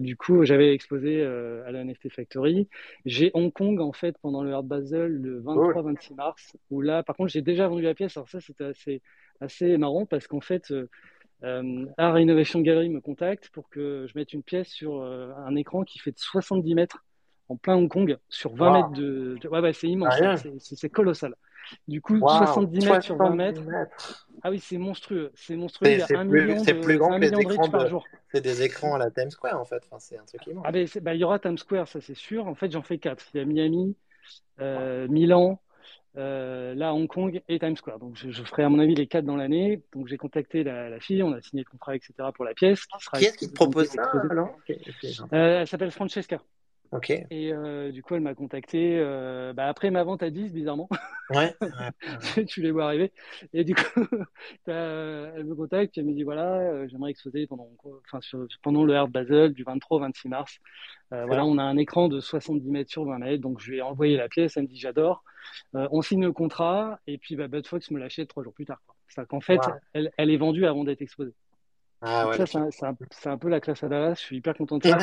du 0.00 0.16
coup, 0.16 0.44
j'avais 0.44 0.74
exposé 0.74 1.22
à 1.22 1.70
la 1.70 1.84
NFT 1.84 2.12
Factory. 2.12 2.66
J'ai 3.04 3.30
Hong 3.34 3.52
Kong, 3.52 3.80
en 3.80 3.92
fait, 3.92 4.16
pendant 4.20 4.42
le 4.42 4.52
Art 4.52 4.64
Basel 4.64 5.12
le 5.12 5.40
23-26 5.42 6.16
mars, 6.16 6.56
où 6.70 6.80
là, 6.80 7.04
par 7.04 7.14
contre, 7.14 7.30
j'ai 7.30 7.42
déjà 7.42 7.68
vendu 7.68 7.82
la 7.82 7.94
alors 8.16 8.28
ça, 8.28 8.40
c'était 8.40 8.64
assez, 8.64 9.02
assez 9.40 9.76
marrant 9.76 10.06
parce 10.06 10.26
qu'en 10.26 10.40
fait, 10.40 10.70
euh, 10.70 10.88
euh, 11.44 11.86
Art 11.96 12.18
Innovation 12.18 12.60
Gallery 12.60 12.90
me 12.90 13.00
contacte 13.00 13.48
pour 13.50 13.68
que 13.70 14.06
je 14.08 14.18
mette 14.18 14.32
une 14.32 14.42
pièce 14.42 14.68
sur 14.68 15.00
euh, 15.00 15.32
un 15.46 15.56
écran 15.56 15.84
qui 15.84 15.98
fait 15.98 16.12
de 16.12 16.18
70 16.18 16.74
mètres 16.74 17.04
en 17.48 17.56
plein 17.56 17.76
Hong 17.76 17.88
Kong 17.88 18.18
sur 18.28 18.54
20 18.54 18.72
mètres 18.72 18.90
de. 18.90 19.38
Ouais, 19.48 19.60
ouais 19.60 19.72
c'est 19.72 19.88
immense, 19.88 20.14
c'est 20.58 20.90
colossal. 20.90 21.34
Du 21.86 22.00
coup, 22.00 22.18
70 22.18 22.86
mètres 22.86 23.04
sur 23.04 23.16
20 23.16 23.30
mètres. 23.30 23.62
Ah 24.42 24.50
oui, 24.50 24.60
c'est 24.60 24.78
monstrueux. 24.78 25.30
C'est 25.34 25.56
monstrueux. 25.56 25.98
C'est 26.06 26.14
plus, 26.28 26.80
plus 26.80 26.98
grand 26.98 27.18
que 27.18 27.20
les 27.20 27.40
écrans 27.40 27.68
par 27.68 27.86
jour. 27.88 28.04
C'est 28.32 28.40
des 28.40 28.62
écrans 28.62 28.94
à 28.94 28.98
la 28.98 29.10
Times 29.10 29.30
Square 29.30 29.60
en 29.60 29.64
fait. 29.64 29.82
Enfin, 29.86 29.98
c'est 29.98 30.18
un 30.18 30.24
truc 30.24 30.46
immense. 30.46 30.64
Ah 30.66 30.72
ben, 30.72 30.86
bah, 31.02 31.14
il 31.14 31.20
y 31.20 31.24
aura 31.24 31.38
Times 31.38 31.58
Square, 31.58 31.88
ça 31.88 32.00
c'est 32.00 32.14
sûr. 32.14 32.46
En 32.46 32.54
fait, 32.54 32.70
j'en 32.70 32.82
fais 32.82 32.98
quatre. 32.98 33.24
Il 33.34 33.38
y 33.38 33.40
a 33.40 33.44
Miami, 33.44 33.96
Milan, 35.08 35.60
euh, 36.16 36.74
là 36.74 36.92
Hong 36.92 37.06
Kong 37.06 37.40
et 37.48 37.58
Times 37.58 37.76
Square. 37.76 37.98
Donc 37.98 38.16
je, 38.16 38.42
ferai 38.42 38.64
à 38.64 38.68
mon 38.68 38.78
avis 38.78 38.94
les 38.94 39.06
quatre 39.06 39.24
dans 39.24 39.36
l'année. 39.36 39.82
Donc 39.92 40.08
j'ai 40.08 40.16
contacté 40.16 40.64
la, 40.64 40.98
fille, 41.00 41.22
on 41.22 41.32
a 41.32 41.40
signé 41.40 41.62
le 41.64 41.70
contrat, 41.70 41.94
etc. 41.94 42.12
pour 42.34 42.44
la 42.44 42.54
pièce. 42.54 42.86
Qui, 43.14 43.24
est-ce 43.24 43.38
qui 43.38 43.48
te 43.48 43.54
propose 43.54 43.88
ça 43.88 44.10
alors? 44.30 44.56
Euh, 45.32 45.60
Elle 45.60 45.66
s'appelle 45.66 45.90
Francesca. 45.90 46.40
Ok. 46.92 47.10
Et 47.10 47.52
euh, 47.52 47.92
du 47.92 48.02
coup, 48.02 48.16
elle 48.16 48.22
m'a 48.22 48.34
contacté 48.34 48.98
bah, 49.54 49.68
après 49.68 49.90
ma 49.90 50.02
vente 50.02 50.22
à 50.22 50.30
10, 50.30 50.52
bizarrement. 50.52 50.88
Ouais. 51.30 51.54
tu 52.48 52.62
les 52.62 52.72
vois 52.72 52.86
arriver. 52.86 53.12
Et 53.52 53.62
du 53.62 53.74
coup, 53.74 53.82
elle 54.66 55.44
me 55.44 55.54
contacte, 55.54 55.96
elle 55.96 56.06
me 56.06 56.12
dit 56.12 56.24
voilà, 56.24 56.86
j'aimerais 56.88 57.10
exposer 57.10 57.46
pendant, 57.46 57.68
enfin, 58.12 58.18
pendant 58.62 58.84
le 58.84 58.96
Art 58.96 59.08
Basel 59.08 59.52
du 59.52 59.62
23 59.62 59.98
au 59.98 60.00
26 60.00 60.28
mars. 60.28 60.58
voilà, 61.10 61.44
on 61.44 61.58
a 61.58 61.62
un 61.62 61.76
écran 61.76 62.08
de 62.08 62.20
70 62.20 62.68
mètres 62.70 62.90
sur 62.90 63.04
20 63.04 63.18
mètres, 63.18 63.42
donc 63.42 63.60
je 63.60 63.70
lui 63.70 63.78
ai 63.78 63.82
envoyé 63.82 64.16
la 64.16 64.28
pièce, 64.28 64.56
elle 64.56 64.64
me 64.64 64.68
dit 64.68 64.78
j'adore. 64.78 65.22
Euh, 65.74 65.88
on 65.90 66.02
signe 66.02 66.24
le 66.24 66.32
contrat 66.32 66.98
et 67.06 67.18
puis 67.18 67.36
bah, 67.36 67.46
Fox 67.64 67.90
me 67.90 67.98
l'achète 67.98 68.28
trois 68.28 68.42
jours 68.42 68.54
plus 68.54 68.66
tard. 68.66 68.80
C'est 69.08 69.26
qu'en 69.26 69.40
fait, 69.40 69.60
elle, 69.92 70.10
est 70.30 70.36
vendue 70.36 70.66
avant 70.66 70.84
d'être 70.84 71.02
exposée. 71.02 71.34
Ah, 72.02 72.30
c'est 72.46 73.26
un, 73.26 73.36
peu 73.36 73.48
la 73.48 73.60
classe 73.60 73.82
à 73.84 73.88
Dallas. 73.88 74.14
Je 74.14 74.20
suis 74.20 74.36
hyper 74.36 74.54
content 74.54 74.78
de 74.78 74.84
ça. 74.84 74.98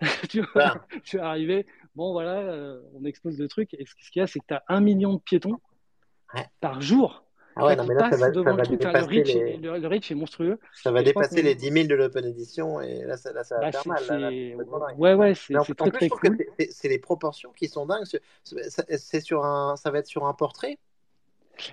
tu 0.28 0.42
vois, 0.54 0.84
je 1.04 1.08
suis 1.08 1.18
arrivé. 1.18 1.66
Bon, 1.94 2.12
voilà, 2.12 2.38
euh, 2.38 2.80
on 2.94 3.04
expose 3.04 3.38
le 3.38 3.46
truc. 3.48 3.74
Et 3.74 3.86
ce 3.86 4.10
qu'il 4.10 4.20
y 4.20 4.22
a, 4.22 4.26
c'est 4.26 4.40
que 4.40 4.46
tu 4.48 4.54
as 4.54 4.64
un 4.68 4.80
million 4.80 5.14
de 5.14 5.20
piétons 5.20 5.60
par 6.60 6.80
jour 6.80 7.24
ah 7.56 7.66
ouais, 7.66 7.76
non, 7.76 7.84
mais 7.86 7.94
là, 7.94 8.10
ça 8.10 8.16
va, 8.16 8.28
le, 8.30 8.40
reach, 9.04 9.34
les... 9.34 9.56
le, 9.58 9.86
reach, 9.86 10.10
est 10.10 10.14
monstrueux. 10.14 10.58
Ça 10.72 10.90
va 10.90 11.02
dépasser 11.02 11.42
les 11.42 11.54
10 11.54 11.70
000 11.70 11.86
de 11.86 11.94
l'Open 11.94 12.24
Edition 12.24 12.80
et 12.80 13.02
là, 13.02 13.16
ça, 13.16 13.32
là, 13.32 13.44
ça 13.44 13.56
va 13.56 13.70
bah, 13.70 13.72
faire 13.72 13.86
mal. 13.86 14.32
ouais, 14.96 15.14
ouais, 15.14 15.34
c'est 15.34 15.54
cool. 16.08 16.38
C'est 16.70 16.88
les 16.88 16.98
proportions 16.98 17.52
qui 17.52 17.68
sont 17.68 17.86
dingues. 17.86 18.06
C'est 18.44 19.20
sur 19.20 19.44
un, 19.44 19.76
ça 19.76 19.90
va 19.90 19.98
être 19.98 20.06
sur 20.06 20.26
un 20.26 20.34
portrait 20.34 20.78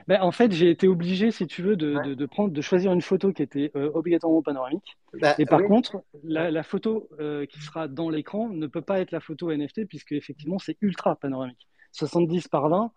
bah, 0.07 0.23
en 0.23 0.31
fait, 0.31 0.51
j'ai 0.51 0.69
été 0.69 0.87
obligé, 0.87 1.31
si 1.31 1.47
tu 1.47 1.61
veux, 1.61 1.75
de, 1.75 2.13
de, 2.13 2.25
prendre, 2.25 2.51
de 2.51 2.61
choisir 2.61 2.91
une 2.91 3.01
photo 3.01 3.31
qui 3.31 3.41
était 3.41 3.71
euh, 3.75 3.91
obligatoirement 3.93 4.41
panoramique. 4.41 4.97
Bah, 5.13 5.35
et 5.37 5.45
par 5.45 5.63
contre, 5.63 6.03
la, 6.23 6.51
la 6.51 6.63
photo 6.63 7.09
euh, 7.19 7.45
qui 7.45 7.59
sera 7.59 7.87
dans 7.87 8.09
l'écran 8.09 8.49
ne 8.49 8.67
peut 8.67 8.81
pas 8.81 8.99
être 8.99 9.11
la 9.11 9.19
photo 9.19 9.51
NFT, 9.51 9.85
puisque 9.87 10.11
effectivement, 10.11 10.59
c'est 10.59 10.77
ultra 10.81 11.15
panoramique. 11.15 11.67
70 11.91 12.47
par 12.49 12.69
20, 12.69 12.91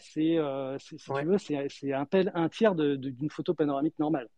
c'est, 0.00 0.38
euh, 0.38 0.78
si 0.78 0.96
tu 0.96 1.12
veux, 1.24 1.36
c'est 1.36 1.92
un, 1.92 2.06
un 2.34 2.48
tiers 2.48 2.74
d'une 2.74 3.28
photo 3.30 3.52
panoramique 3.52 3.98
normale. 3.98 4.28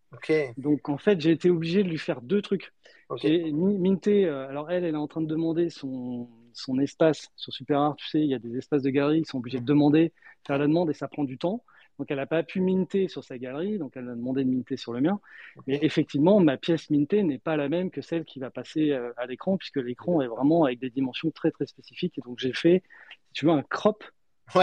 Donc 0.56 0.88
en 0.88 0.98
fait, 0.98 1.20
j'ai 1.20 1.30
été 1.30 1.48
obligé 1.48 1.84
de 1.84 1.88
lui 1.88 1.98
faire 1.98 2.20
deux 2.20 2.42
trucs. 2.42 2.72
J'ai 3.16 3.52
minté, 3.52 4.28
alors 4.28 4.70
elle, 4.70 4.84
elle 4.84 4.94
est 4.94 4.98
en 4.98 5.06
train 5.06 5.20
de 5.20 5.26
demander 5.26 5.70
son, 5.70 6.28
son 6.52 6.78
espace 6.78 7.28
sur 7.36 7.52
Super 7.52 7.94
tu 7.96 8.08
sais, 8.08 8.20
il 8.20 8.28
y 8.28 8.34
a 8.34 8.38
des 8.38 8.56
espaces 8.56 8.82
de 8.82 8.90
galerie, 8.90 9.20
ils 9.20 9.26
sont 9.26 9.38
obligés 9.38 9.60
de 9.60 9.64
demander, 9.64 10.12
faire 10.46 10.58
la 10.58 10.66
demande 10.66 10.90
et 10.90 10.94
ça 10.94 11.08
prend 11.08 11.24
du 11.24 11.38
temps. 11.38 11.62
Donc 12.00 12.10
elle 12.10 12.16
n'a 12.16 12.24
pas 12.24 12.42
pu 12.42 12.62
minter 12.62 13.08
sur 13.08 13.22
sa 13.22 13.36
galerie, 13.36 13.76
donc 13.76 13.92
elle 13.94 14.08
a 14.08 14.14
demandé 14.14 14.42
de 14.42 14.48
minter 14.48 14.78
sur 14.78 14.94
le 14.94 15.02
mien. 15.02 15.20
Mais 15.66 15.78
effectivement, 15.82 16.40
ma 16.40 16.56
pièce 16.56 16.88
mintée 16.88 17.22
n'est 17.22 17.38
pas 17.38 17.58
la 17.58 17.68
même 17.68 17.90
que 17.90 18.00
celle 18.00 18.24
qui 18.24 18.38
va 18.38 18.48
passer 18.48 18.92
euh, 18.92 19.12
à 19.18 19.26
l'écran, 19.26 19.58
puisque 19.58 19.76
l'écran 19.76 20.22
est 20.22 20.26
vraiment 20.26 20.64
avec 20.64 20.78
des 20.78 20.88
dimensions 20.88 21.30
très 21.30 21.50
très 21.50 21.66
spécifiques. 21.66 22.16
Et 22.16 22.22
donc 22.22 22.38
j'ai 22.38 22.54
fait, 22.54 22.82
si 23.26 23.32
tu 23.34 23.44
veux, 23.44 23.52
un 23.52 23.62
crop 23.62 24.02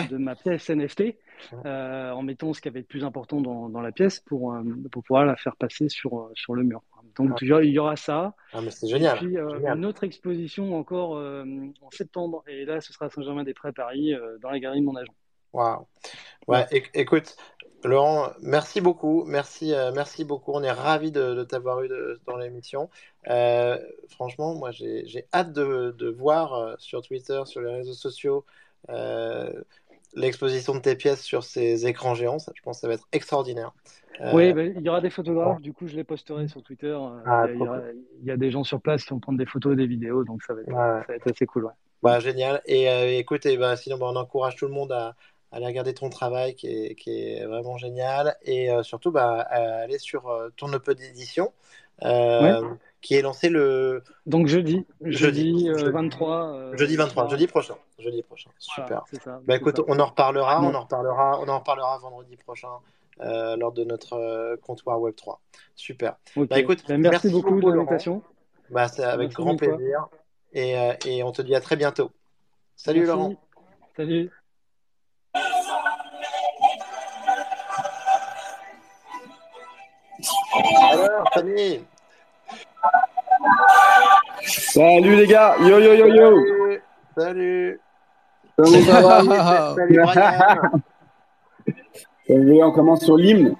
de 0.09 0.17
ma 0.17 0.35
pièce 0.35 0.71
NFT 0.71 1.15
euh, 1.63 2.09
en 2.09 2.23
mettant 2.23 2.53
ce 2.53 2.59
qui 2.59 2.69
avait 2.69 2.79
le 2.79 2.85
plus 2.88 3.03
important 3.03 3.39
dans, 3.39 3.69
dans 3.69 3.81
la 3.81 3.91
pièce 3.91 4.19
pour, 4.19 4.55
euh, 4.55 4.63
pour 4.91 5.03
pouvoir 5.03 5.23
la 5.23 5.35
faire 5.35 5.55
passer 5.57 5.89
sur, 5.89 6.31
sur 6.33 6.55
le 6.55 6.63
mur. 6.63 6.81
Donc 7.17 7.39
il 7.43 7.49
y 7.65 7.77
aura 7.77 7.97
ça. 7.97 8.33
Ah, 8.51 8.61
mais 8.63 8.71
c'est 8.71 8.88
génial. 8.88 9.15
Et 9.17 9.19
puis 9.19 9.38
une 9.38 9.85
autre 9.85 10.03
exposition 10.03 10.75
encore 10.75 11.11
en 11.11 11.91
septembre, 11.91 12.43
et 12.47 12.65
là 12.65 12.81
ce 12.81 12.91
sera 12.91 13.05
à 13.05 13.09
Saint-Germain-des-Prés 13.11 13.69
à 13.69 13.73
Paris, 13.73 14.15
dans 14.41 14.49
la 14.49 14.59
galerie 14.59 14.79
de 14.79 14.85
mon 14.85 14.95
agent. 14.95 15.13
Waouh. 15.58 15.88
Ouais, 16.47 16.68
écoute, 16.93 17.36
Laurent, 17.84 18.30
merci 18.41 18.80
beaucoup. 18.80 19.24
Merci, 19.26 19.74
euh, 19.74 19.91
merci 19.91 20.24
beaucoup. 20.24 20.51
On 20.53 20.62
est 20.62 20.72
ravis 20.72 21.12
de, 21.12 21.43
t'avoir 21.43 21.82
eu 21.82 21.89
dans 22.28 22.38
l'émission. 22.38 22.91
Euh, 23.28 23.76
franchement, 24.10 24.53
moi, 24.53 24.70
j'ai 24.70 25.26
hâte 25.34 25.53
de, 25.53 26.10
voir 26.10 26.53
euh, 26.53 26.76
sur 26.78 27.01
Twitter, 27.01 27.41
sur 27.45 27.62
les 27.62 27.74
réseaux 27.74 27.93
sociaux, 27.93 28.45
l'exposition 30.14 30.76
de 30.76 30.80
tes 30.80 30.95
pièces 30.95 31.24
sur 31.24 31.43
ces 31.43 31.88
écrans 31.88 32.14
géants. 32.14 32.38
je 32.38 32.62
pense 32.62 32.78
que 32.78 32.82
ça 32.82 32.88
va 32.88 32.93
être 32.93 33.08
extraordinaire. 33.12 33.74
Oui, 34.34 34.53
bah, 34.53 34.64
il 34.64 34.82
y 34.82 34.89
aura 34.89 35.01
des 35.01 35.10
photographes. 35.10 35.62
Du 35.62 35.74
coup, 35.74 35.88
je 35.88 35.95
les 35.95 36.03
posterai 36.03 36.47
sur 36.47 36.62
Twitter. 36.62 36.95
Ah, 37.26 37.47
il, 37.49 38.26
y 38.26 38.32
a, 38.32 38.38
des 38.38 38.51
gens 38.51 38.64
sur 38.64 38.80
place 38.80 39.03
qui 39.03 39.10
vont 39.10 39.20
prendre 39.20 39.39
des 39.39 39.47
photos, 39.47 39.76
des 39.76 39.88
vidéos, 39.88 40.24
donc 40.24 40.43
ça 40.43 40.53
va 40.53 40.62
être, 40.62 41.28
assez 41.28 41.47
cool. 41.47 41.68
Bah, 42.03 42.20
génial. 42.20 42.62
Et 42.68 43.18
écoute, 43.18 43.47
bah, 43.58 43.76
sinon, 43.76 43.97
bah, 43.97 44.05
on 44.12 44.16
encourage 44.16 44.55
tout 44.55 44.68
le 44.68 44.74
monde 44.74 44.91
à 44.91 45.16
aller 45.52 45.66
regarder 45.66 45.93
ton 45.93 46.10
travail 46.10 46.56
qui 46.56 46.68
est, 46.68 46.95
qui 46.95 47.12
est 47.24 47.45
vraiment 47.45 47.78
génial 47.78 48.36
et 48.43 48.72
euh, 48.72 48.84
surtout 48.84 49.12
bah, 49.12 49.39
aller 49.41 49.98
sur 50.00 50.28
euh, 50.30 50.50
ton 50.58 50.72
Open 50.74 50.95
d'édition 50.95 51.54
euh, 52.04 52.62
qui 53.02 53.16
est 53.16 53.22
lancé 53.22 53.50
le 53.50 54.04
Donc 54.26 54.48
jeudi, 54.48 54.86
jeudi, 55.02 55.68
Jeudi. 55.68 55.70
euh, 55.70 55.91
23. 55.91 56.54
euh, 56.54 56.78
jeudi 56.78 56.95
23, 56.95 57.24
voilà, 57.24 57.30
jeudi 57.38 57.48
prochain. 57.48 57.76
Jeudi 57.98 58.22
prochain. 58.24 58.50
Super. 58.60 59.04
c'est 59.10 59.22
ça. 59.22 59.39
Bah 59.45 59.56
écoute, 59.56 59.80
on 59.88 60.00
en 60.00 60.06
reparlera, 60.06 60.60
Bon. 60.60 60.68
on 60.68 60.76
en 60.76 60.82
reparlera, 60.82 61.39
on 61.39 61.48
en 61.48 61.60
reparlera 61.60 61.98
vendredi 62.00 62.36
prochain 62.38 62.70
euh, 63.22 63.56
lors 63.56 63.72
de 63.72 63.84
notre 63.84 64.14
euh, 64.14 64.58
comptoir 64.58 65.00
Web 65.02 65.16
3. 65.16 65.41
Super. 65.76 66.18
Ok. 66.36 66.50
Bah, 66.50 66.60
écoute, 66.60 66.84
merci, 66.88 67.02
merci 67.02 67.30
beaucoup 67.30 67.56
beaucoup, 67.56 67.72
de 67.72 67.76
l'invitation. 67.78 68.22
Bah 68.70 68.88
c'est 68.89 69.04
avec 69.04 69.30
Merci 69.30 69.36
grand 69.38 69.56
plaisir 69.56 70.08
et, 70.54 70.78
euh, 70.78 70.93
et 71.06 71.24
on 71.24 71.32
te 71.32 71.41
dit 71.41 71.56
à 71.56 71.62
très 71.62 71.78
bientôt. 71.78 72.12
Salut 72.76 73.00
Merci. 73.00 73.12
Laurent. 73.14 73.36
Salut. 73.95 74.30
Alors. 80.54 81.30
Salut 84.43 85.16
les 85.16 85.28
gars, 85.28 85.56
yo 85.60 85.80
yo 85.80 85.93
yo 85.93 86.08
yo. 86.08 86.43
Salut. 86.45 86.82
Salut. 87.18 87.80
Comment 88.58 88.82
ça 88.82 89.02
va 89.02 89.76
Salut 89.76 90.02
Brian. 90.02 90.82
Salut, 92.28 92.64
On 92.64 92.72
commence 92.72 93.04
sur 93.06 93.18
l'hymne. 93.18 93.56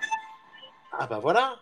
Ah 1.00 1.08
bah 1.08 1.20
voilà. 1.22 1.56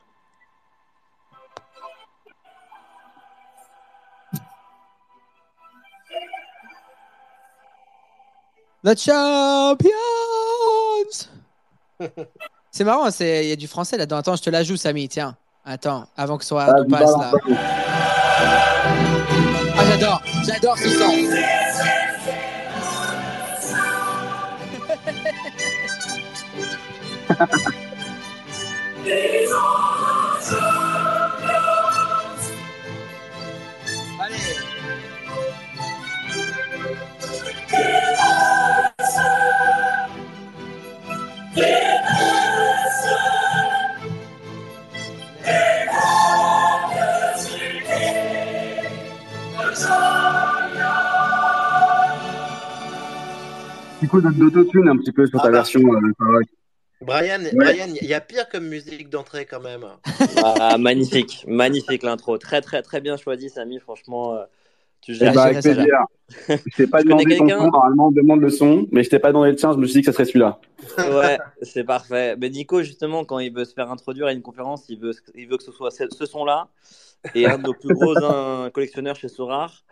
The 8.84 8.96
Champions 8.96 9.90
C'est 12.76 12.84
marrant, 12.84 13.10
c'est- 13.10 13.46
il 13.46 13.48
y 13.48 13.54
a 13.54 13.56
du 13.56 13.70
français 13.70 13.96
là-dedans. 13.96 14.18
Attends, 14.18 14.36
je 14.36 14.42
te 14.44 14.50
la 14.50 14.62
joue, 14.62 14.76
Samy. 14.76 15.08
Tiens, 15.08 15.38
attends, 15.64 16.08
avant 16.18 16.38
que 16.38 16.44
ce 16.44 16.50
soit 16.50 16.64
Ah, 16.68 16.74
passe 16.74 16.88
balance, 16.88 17.22
là. 17.22 17.32
Ah, 19.78 19.84
j'adore, 19.90 20.22
j'adore 20.46 20.78
ce 20.78 20.90
son. 20.90 21.06
Allez. 21.06 21.30
Petit 54.06 54.22
coup 54.22 54.22
d'autotune 54.22 54.88
un 54.90 54.98
petit 54.98 55.12
peu 55.12 55.26
sur 55.26 55.40
ta 55.40 55.48
Ah 55.48 55.52
bah. 55.52 55.58
version. 55.58 55.82
euh. 55.82 56.42
Brian, 57.02 57.40
Brian, 57.54 57.88
il 58.02 58.08
y 58.08 58.14
a 58.14 58.22
pire 58.22 58.48
comme 58.50 58.68
musique 58.68 59.10
d'entrée 59.10 59.46
quand 59.46 59.60
même. 59.60 59.86
Ah, 60.44 60.78
magnifique, 60.78 61.44
magnifique 61.48 62.04
l'intro. 62.04 62.38
Très, 62.38 62.62
très, 62.62 62.82
très 62.82 63.02
bien 63.02 63.18
choisi, 63.18 63.50
Samy. 63.50 63.80
Franchement, 63.80 64.36
euh, 64.36 64.44
tu 65.02 65.12
Eh 65.12 65.16
gères. 65.16 65.34
bah, 65.34 65.52
j'ai 65.52 65.58
avec 65.58 65.62
plaisir. 65.62 66.06
Je 66.66 66.76
t'ai 66.78 66.88
pas 66.88 67.00
connais 67.04 67.10
demandé 67.24 67.38
ton 67.38 67.46
quelqu'un 67.46 67.60
son, 67.66 67.72
normalement 67.72 68.08
on 68.08 68.12
demande 68.12 68.42
le 68.42 68.50
son, 68.50 68.88
mais 68.92 69.04
je 69.04 69.10
t'ai 69.12 69.20
pas 69.20 69.28
demandé 69.28 69.52
le 69.52 69.56
tien, 69.56 69.72
je 69.74 69.78
me 69.78 69.86
suis 69.86 69.94
dit 69.94 70.00
que 70.02 70.06
ça 70.08 70.14
serait 70.14 70.26
celui-là. 70.26 70.60
Ouais, 70.98 71.38
c'est 71.62 71.84
parfait. 71.84 72.36
Mais 72.40 72.50
Nico, 72.50 72.82
justement, 72.82 73.26
quand 73.26 73.38
il 73.38 73.54
veut 73.54 73.66
se 73.66 73.74
faire 73.76 73.92
introduire 73.92 74.26
à 74.28 74.34
une 74.34 74.42
conférence, 74.42 74.86
il 74.90 75.00
veut, 75.00 75.12
il 75.36 75.48
veut 75.48 75.58
que 75.58 75.64
ce 75.64 75.72
soit 75.72 75.92
ce, 75.92 76.06
ce 76.10 76.26
son-là. 76.26 76.70
Et 77.36 77.46
un 77.48 77.58
de 77.60 77.64
nos 77.64 77.74
plus 77.74 77.94
gros 77.94 78.16
un, 78.24 78.70
collectionneurs 78.74 79.16
chez 79.16 79.28
Sorar, 79.28 79.84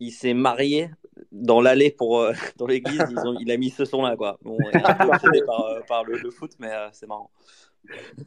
il 0.00 0.10
s'est 0.12 0.34
marié 0.34 0.90
dans 1.32 1.60
l'allée 1.60 1.90
pour 1.90 2.20
euh, 2.20 2.32
dans 2.56 2.66
l'église. 2.66 3.02
ils 3.10 3.18
ont- 3.18 3.36
Il 3.40 3.50
a 3.50 3.56
mis 3.56 3.70
ce 3.70 3.84
son-là, 3.84 4.16
quoi. 4.16 4.38
Bon, 4.42 4.56
il 4.72 4.78
est 4.78 4.84
un 4.86 4.94
peu 4.94 5.08
obsédé 5.12 5.42
par, 5.46 5.64
euh, 5.66 5.80
par 5.88 6.04
le, 6.04 6.16
le 6.18 6.30
foot, 6.30 6.52
mais 6.58 6.70
euh, 6.72 6.88
c'est 6.92 7.06
marrant. 7.06 7.30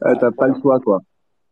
Euh, 0.04 0.14
T'as 0.20 0.30
pas 0.32 0.48
le 0.48 0.60
choix, 0.60 0.80
quoi. 0.80 1.00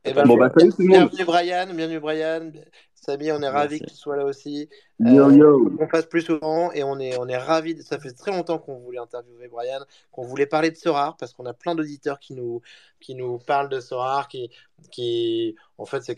Eh 0.05 0.13
ben, 0.13 0.25
Bon, 0.27 0.37
bah, 0.37 0.51
salut 0.57 0.71
tout 0.73 0.83
le 0.83 0.89
monde. 0.89 1.11
bienvenue 1.11 1.25
Brian, 1.25 1.67
bienvenue 1.75 2.01
Brian. 2.01 2.51
Samy, 2.95 3.31
on 3.33 3.41
est 3.41 3.49
ravis 3.49 3.79
Merci. 3.81 3.85
que 3.85 3.91
tu 3.91 3.97
sois 3.97 4.17
là 4.17 4.25
aussi. 4.25 4.69
Yo 5.01 5.29
Euh, 5.29 5.33
yo. 5.33 5.73
On 5.81 5.87
passe 5.87 6.07
plus 6.07 6.23
souvent 6.23 6.73
et 6.73 6.83
on 6.83 6.99
est, 6.99 7.17
on 7.19 7.27
est 7.29 7.37
ravis. 7.37 7.75
de- 7.77 7.83
Ça 7.83 7.99
fait 8.01 8.11
très 8.13 8.33
longtemps 8.33 8.59
qu'on 8.59 8.79
voulait 8.81 8.99
interviewer 8.99 9.47
Brian, 9.49 9.81
qu'on 10.11 10.25
voulait 10.25 10.47
parler 10.47 10.71
de 10.73 10.77
Sorar 10.77 11.17
parce 11.17 11.33
qu'on 11.33 11.47
a 11.47 11.55
plein 11.55 11.75
d'auditeurs 11.77 12.19
qui 12.19 12.35
nous, 12.35 12.61
qui 13.01 13.15
nous 13.15 13.39
parlent 13.39 13.69
de 13.69 13.79
Sorar, 13.81 14.27
qui, 14.29 14.51
qui 14.91 15.55
en 15.79 15.85
fait, 15.87 16.03
c'est 16.03 16.17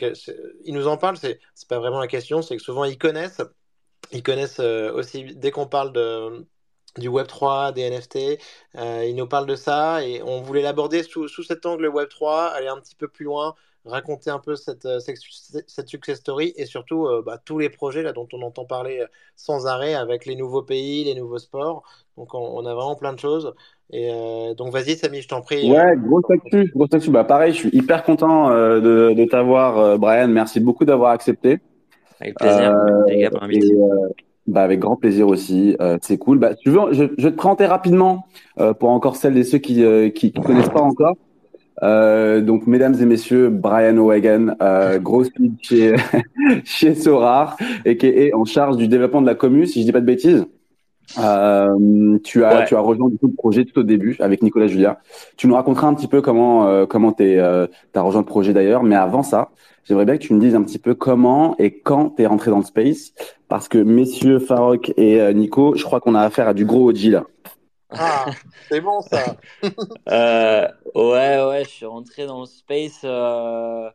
ils 0.65 0.75
nous 0.75 0.87
en 0.87 0.97
parlent. 0.97 1.17
C'est, 1.19 1.39
c'est 1.55 1.69
pas 1.69 1.79
vraiment 1.79 2.01
la 2.01 2.07
question, 2.07 2.41
c'est 2.43 2.57
que 2.57 2.63
souvent 2.63 2.85
ils 2.85 2.99
connaissent. 2.99 3.43
Ils 4.13 4.23
connaissent 4.23 4.61
euh, 4.61 4.93
aussi 4.93 5.35
dès 5.35 5.51
qu'on 5.51 5.67
parle 5.67 5.93
de 5.93 6.47
du 6.99 7.09
Web 7.09 7.27
3, 7.27 7.73
des 7.73 7.83
NFT, 7.91 8.39
euh, 8.77 9.05
ils 9.05 9.17
nous 9.17 9.27
parlent 9.27 9.47
de 9.47 9.57
ça 9.57 10.05
et 10.05 10.23
on 10.23 10.41
voulait 10.41 10.63
l'aborder 10.63 11.03
sous, 11.03 11.29
sous 11.29 11.43
cet 11.43 11.67
angle 11.67 11.89
Web 11.89 12.09
3, 12.09 12.47
aller 12.47 12.69
un 12.69 12.79
petit 12.79 12.95
peu 12.95 13.09
plus 13.09 13.25
loin, 13.25 13.55
raconter 13.85 14.31
un 14.31 14.39
peu 14.39 14.55
cette, 14.57 14.87
euh, 14.87 15.01
cette, 15.01 15.89
success 15.89 16.19
story 16.19 16.55
et 16.57 16.67
surtout 16.67 17.07
euh, 17.07 17.23
bah, 17.25 17.39
tous 17.45 17.59
les 17.59 17.69
projets 17.69 18.03
là, 18.03 18.13
dont 18.13 18.29
on 18.33 18.43
entend 18.43 18.65
parler 18.65 19.05
sans 19.37 19.67
arrêt 19.67 19.95
avec 19.95 20.25
les 20.25 20.37
nouveaux 20.37 20.63
pays, 20.63 21.05
les 21.05 21.15
nouveaux 21.15 21.39
sports. 21.39 21.83
Donc 22.17 22.33
on, 22.35 22.65
a 22.65 22.75
vraiment 22.75 22.95
plein 22.95 23.13
de 23.13 23.19
choses. 23.19 23.53
Et 23.91 24.09
donc 24.57 24.73
vas-y 24.73 24.97
Samy, 24.97 25.21
je 25.21 25.29
t'en 25.29 25.43
prie. 25.43 25.71
Ouais, 25.71 25.97
grosse 25.97 26.31
actu, 26.31 26.71
grosse 26.75 26.95
actu. 26.95 27.11
Bah 27.11 27.25
pareil, 27.25 27.53
je 27.53 27.59
suis 27.59 27.71
hyper 27.73 28.05
content 28.05 28.51
de, 28.51 29.13
de 29.15 29.25
t'avoir, 29.25 29.99
Brian. 29.99 30.29
Merci 30.29 30.61
beaucoup 30.61 30.85
d'avoir 30.85 31.11
accepté. 31.11 31.59
Avec 32.25 32.37
plaisir, 32.39 32.71
Euh, 32.77 33.05
les 33.09 33.19
gars, 33.21 33.31
pour 33.31 33.45
Et, 33.51 33.59
euh, 33.63 34.09
bah, 34.47 34.63
avec 34.63 34.81
grand 34.81 34.97
plaisir 34.97 35.29
aussi. 35.29 35.77
Euh, 35.81 35.99
c'est 36.03 36.19
cool. 36.19 36.39
Bah, 36.39 36.55
tu 36.55 36.71
veux, 36.71 36.81
je, 36.93 37.05
je 37.17 37.25
vais 37.25 37.31
te 37.31 37.37
présenter 37.37 37.67
rapidement 37.67 38.27
pour 38.79 38.91
encore 38.91 39.17
celles 39.17 39.37
et 39.39 39.45
ceux 39.45 39.59
qui 39.59 39.85
qui 40.15 40.33
connaissent 40.33 40.69
pas 40.71 40.83
encore. 40.83 41.17
Euh, 41.83 42.41
donc, 42.41 42.67
mesdames 42.67 42.95
et 43.01 43.05
messieurs, 43.05 43.49
Brian 43.49 43.97
O'Hagan, 43.99 44.55
euh, 44.63 44.99
grosse 45.01 45.29
lead 45.39 45.55
chez 45.61 45.95
chez 46.65 46.95
Sorar 46.95 47.57
et 47.85 47.97
qui 47.97 48.07
est 48.07 48.33
en 48.33 48.45
charge 48.45 48.77
du 48.77 48.87
développement 48.87 49.21
de 49.23 49.27
la 49.27 49.35
commu, 49.35 49.67
si 49.67 49.81
je 49.81 49.87
dis 49.87 49.93
pas 49.93 50.01
de 50.01 50.07
bêtises. 50.07 50.47
Euh, 51.19 52.19
tu 52.25 52.45
as 52.45 52.61
Ouais. 52.61 52.65
tu 52.65 52.75
as 52.77 52.81
rejoint 52.81 53.11
du 53.11 53.19
coup 53.19 53.27
le 53.27 53.35
projet 53.35 53.65
tout 53.65 53.79
au 53.81 53.83
début 53.83 54.17
avec 54.21 54.43
Nicolas 54.43 54.67
Julia. 54.69 55.01
Tu 55.37 55.47
nous 55.47 55.55
raconteras 55.55 55.87
un 55.89 55.95
petit 55.95 56.07
peu 56.09 56.23
comment 56.23 56.67
euh, 56.67 56.87
comment 56.87 57.13
t'es 57.13 57.39
euh, 57.39 57.67
t'as 57.93 58.01
rejoint 58.01 58.23
le 58.23 58.27
projet 58.27 58.53
d'ailleurs, 58.55 58.83
mais 58.85 58.97
avant 58.97 59.23
ça, 59.23 59.51
j'aimerais 59.85 60.05
bien 60.05 60.17
que 60.19 60.23
tu 60.23 60.35
me 60.35 60.41
dises 60.41 60.55
un 60.55 60.63
petit 60.63 60.79
peu 60.79 60.95
comment 60.95 61.57
et 61.59 61.81
quand 61.81 62.11
t'es 62.11 62.27
rentré 62.27 62.51
dans 62.51 62.59
le 62.59 62.65
space, 62.65 63.13
parce 63.49 63.69
que 63.69 63.79
messieurs 63.79 64.39
Farok 64.39 64.93
et 64.97 65.21
euh, 65.21 65.33
Nico, 65.33 65.75
je 65.77 65.85
crois 65.85 66.01
qu'on 66.01 66.15
a 66.15 66.23
affaire 66.23 66.49
à 66.49 66.55
du 66.55 66.65
gros 66.65 66.89
OG 66.91 66.99
là. 67.11 67.25
Ah, 67.91 68.27
c'est 68.69 68.81
bon 68.81 69.01
ça. 69.03 69.37
Euh, 70.11 70.69
ouais, 70.95 71.45
ouais, 71.47 71.65
je 71.65 71.71
suis 71.71 71.87
rentré 71.87 72.27
dans 72.27 72.41
le 72.41 72.47
space. 72.47 73.01
euh, 73.05 73.89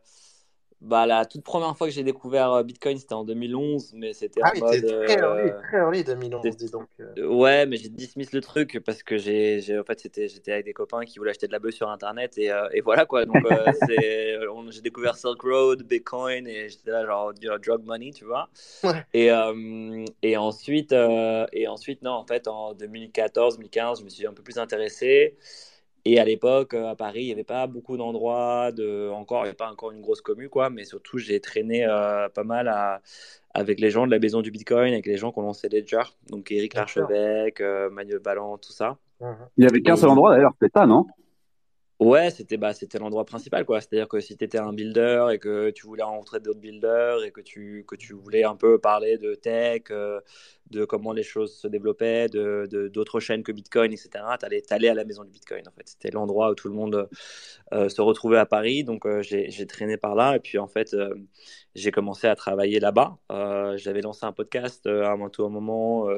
bah, 0.80 1.06
la 1.06 1.26
toute 1.26 1.42
première 1.44 1.76
fois 1.76 1.86
que 1.88 1.92
j'ai 1.92 2.04
découvert 2.04 2.52
euh, 2.52 2.62
Bitcoin, 2.62 2.98
c'était 2.98 3.14
en 3.14 3.24
2011, 3.24 3.92
mais 3.94 4.12
c'était 4.12 4.42
Ah 4.42 4.50
en 4.50 4.52
oui, 4.54 4.60
mode. 4.60 4.80
t'es 4.80 4.86
très 4.92 5.18
early, 5.20 5.52
euh, 5.52 5.60
très 5.62 5.78
early 5.78 6.04
2011, 6.04 6.44
c'est- 6.52 6.56
dis 6.56 6.70
donc. 6.70 6.88
euh. 7.00 7.14
Euh, 7.18 7.26
Ouais, 7.26 7.66
mais 7.66 7.76
j'ai 7.76 7.88
dismiss 7.88 8.32
le 8.32 8.40
truc 8.40 8.80
parce 8.86 9.02
que 9.02 9.18
j'ai, 9.18 9.60
j'ai- 9.60 9.78
en 9.78 9.84
fait, 9.84 9.98
c'était, 10.00 10.28
j'étais 10.28 10.52
avec 10.52 10.64
des 10.66 10.72
copains 10.72 11.04
qui 11.04 11.18
voulaient 11.18 11.30
acheter 11.32 11.48
de 11.48 11.52
la 11.52 11.58
bœuf 11.58 11.74
sur 11.74 11.88
Internet 11.90 12.38
et, 12.38 12.52
euh, 12.52 12.68
et 12.72 12.80
voilà 12.82 13.04
quoi. 13.06 13.26
Donc, 13.26 13.44
euh, 13.44 13.72
j'ai 14.70 14.80
découvert 14.82 15.16
Silk 15.16 15.42
Road, 15.42 15.82
Bitcoin 15.82 16.46
et 16.46 16.68
j'étais 16.68 16.90
là 16.92 17.04
genre 17.06 17.32
drug 17.34 17.84
money, 17.84 18.12
tu 18.12 18.24
vois. 18.24 18.48
Ouais. 18.82 19.04
Et, 19.14 19.30
euh, 19.32 20.04
et 20.22 20.36
ensuite, 20.36 20.92
euh, 20.92 21.46
et 21.52 21.66
ensuite, 21.68 22.02
non, 22.02 22.12
en 22.12 22.26
fait, 22.26 22.48
en 22.48 22.74
2014-2015, 22.74 24.00
je 24.00 24.04
me 24.04 24.08
suis 24.10 24.26
un 24.26 24.32
peu 24.32 24.42
plus 24.42 24.58
intéressé. 24.58 25.36
Et 26.04 26.18
à 26.18 26.24
l'époque, 26.24 26.74
euh, 26.74 26.88
à 26.88 26.96
Paris, 26.96 27.22
il 27.22 27.26
n'y 27.26 27.32
avait 27.32 27.44
pas 27.44 27.66
beaucoup 27.66 27.96
d'endroits, 27.96 28.72
de... 28.72 29.10
encore, 29.10 29.40
il 29.40 29.42
n'y 29.42 29.48
avait 29.48 29.56
pas 29.56 29.70
encore 29.70 29.90
une 29.90 30.00
grosse 30.00 30.22
commu, 30.22 30.48
quoi, 30.48 30.70
mais 30.70 30.84
surtout, 30.84 31.18
j'ai 31.18 31.40
traîné 31.40 31.86
euh, 31.86 32.28
pas 32.30 32.44
mal 32.44 32.68
à... 32.68 33.02
avec 33.52 33.80
les 33.80 33.90
gens 33.90 34.06
de 34.06 34.10
la 34.10 34.18
maison 34.18 34.40
du 34.40 34.50
Bitcoin, 34.50 34.92
avec 34.92 35.06
les 35.06 35.18
gens 35.18 35.30
qui 35.30 35.38
ont 35.38 35.42
lancé 35.42 35.68
Ledger, 35.68 36.02
donc 36.30 36.50
Eric. 36.50 36.74
Larchevêque, 36.74 37.60
euh, 37.60 37.90
Manuel 37.90 38.20
Ballant, 38.20 38.56
tout 38.56 38.72
ça. 38.72 38.96
Il 39.58 39.64
y 39.64 39.66
avait 39.66 39.82
qu'un 39.82 39.96
seul 39.96 40.08
endroit 40.08 40.34
d'ailleurs, 40.34 40.54
c'est 40.60 40.72
ça, 40.72 40.86
non? 40.86 41.06
Ouais, 42.00 42.30
c'était 42.30 42.56
bah, 42.56 42.72
c'était 42.72 42.98
l'endroit 42.98 43.26
principal, 43.26 43.66
quoi. 43.66 43.80
C'est-à-dire 43.80 44.08
que 44.08 44.20
si 44.20 44.34
tu 44.34 44.42
étais 44.44 44.58
un 44.58 44.72
builder 44.72 45.28
et 45.32 45.38
que 45.38 45.68
tu 45.70 45.86
voulais 45.86 46.02
rencontrer 46.02 46.40
d'autres 46.40 46.58
builders 46.58 47.22
et 47.24 47.30
que 47.30 47.42
tu, 47.42 47.84
que 47.86 47.94
tu 47.94 48.14
voulais 48.14 48.42
un 48.42 48.56
peu 48.56 48.78
parler 48.78 49.18
de 49.18 49.34
tech, 49.34 49.82
euh, 49.90 50.18
de 50.70 50.84
comment 50.84 51.12
les 51.12 51.22
choses 51.22 51.56
se 51.56 51.66
développaient, 51.66 52.28
de, 52.28 52.88
d'autres 52.92 53.20
chaînes 53.20 53.42
que 53.42 53.52
Bitcoin, 53.52 53.92
etc., 53.92 54.10
t'allais, 54.38 54.62
t'allais 54.62 54.88
à 54.88 54.94
la 54.94 55.04
maison 55.04 55.24
du 55.24 55.30
Bitcoin, 55.30 55.62
en 55.66 55.72
fait. 55.72 55.88
C'était 55.88 56.10
l'endroit 56.10 56.50
où 56.50 56.54
tout 56.54 56.68
le 56.68 56.74
monde 56.74 57.08
euh, 57.72 57.88
se 57.88 58.00
retrouvait 58.00 58.38
à 58.38 58.46
Paris. 58.46 58.84
Donc, 58.84 59.04
euh, 59.04 59.22
j'ai, 59.22 59.66
traîné 59.66 59.96
par 59.96 60.14
là. 60.14 60.36
Et 60.36 60.40
puis, 60.40 60.58
en 60.58 60.68
fait, 60.68 60.94
euh, 60.94 61.14
j'ai 61.74 61.90
commencé 61.90 62.26
à 62.28 62.36
travailler 62.36 62.78
là-bas. 62.80 63.18
J'avais 63.76 64.00
lancé 64.00 64.24
un 64.24 64.32
podcast 64.32 64.86
à 64.86 65.12
un, 65.12 65.28
tout 65.28 65.44
un 65.44 65.48
moment 65.48 66.08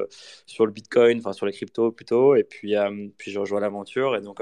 sur 0.47 0.66
le 0.66 0.72
Bitcoin, 0.72 1.18
enfin 1.18 1.33
sur 1.33 1.47
les 1.47 1.53
cryptos 1.53 1.93
plutôt. 1.93 2.35
Et 2.35 2.45
puis, 2.45 2.74
puis 3.18 3.30
j'ai 3.30 3.39
rejoint 3.39 3.61
l'aventure. 3.61 4.16
Et 4.16 4.20
donc, 4.20 4.41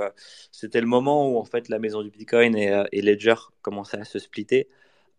c'était 0.53 0.81
le 0.81 0.87
moment 0.87 1.29
où 1.29 1.30
en 1.39 1.45
fait 1.45 1.69
la 1.69 1.79
maison 1.79 2.03
du 2.03 2.11
Bitcoin 2.11 2.57
et, 2.57 2.73
euh, 2.73 2.85
et 2.93 3.03
Ledger 3.03 3.35
commençaient 3.63 4.01
à 4.01 4.05
se 4.05 4.19
splitter. 4.19 4.69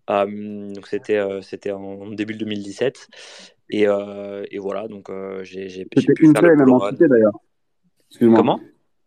Euh, 0.09 0.73
donc 0.73 0.87
c'était 0.87 1.17
euh, 1.17 1.41
c'était 1.41 1.71
en 1.71 2.09
début 2.09 2.33
2017 2.33 3.07
et, 3.69 3.83
et 3.83 4.59
voilà 4.59 4.87
donc 4.87 5.09
j'ai 5.43 5.69
j'ai 5.69 5.85
pu 5.85 6.01
C'était 6.01 6.23
une 6.23 6.33
faire 6.33 6.41
seule 6.41 6.51
et 6.51 6.55
le 6.55 6.65
même 6.65 6.73
entité 6.73 7.07
d'ailleurs. 7.07 7.39
Comment? 8.19 8.59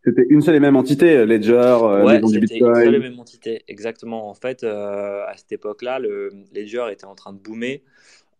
C'était 0.04 0.26
une 0.28 0.42
seule 0.42 0.56
et 0.56 0.60
même 0.60 0.76
entité, 0.76 1.24
Ledger, 1.24 1.52
euh, 1.52 2.04
Ouais, 2.04 2.20
c'était 2.22 2.58
une 2.58 2.74
seule 2.74 2.94
et 2.94 2.98
même 2.98 3.18
entité, 3.18 3.64
exactement. 3.68 4.28
En 4.28 4.34
fait, 4.34 4.62
euh, 4.62 5.24
à 5.26 5.34
cette 5.36 5.52
époque-là, 5.52 5.98
le 5.98 6.30
Ledger 6.54 6.86
était 6.92 7.06
en 7.06 7.14
train 7.14 7.32
de 7.32 7.38
boomer 7.38 7.82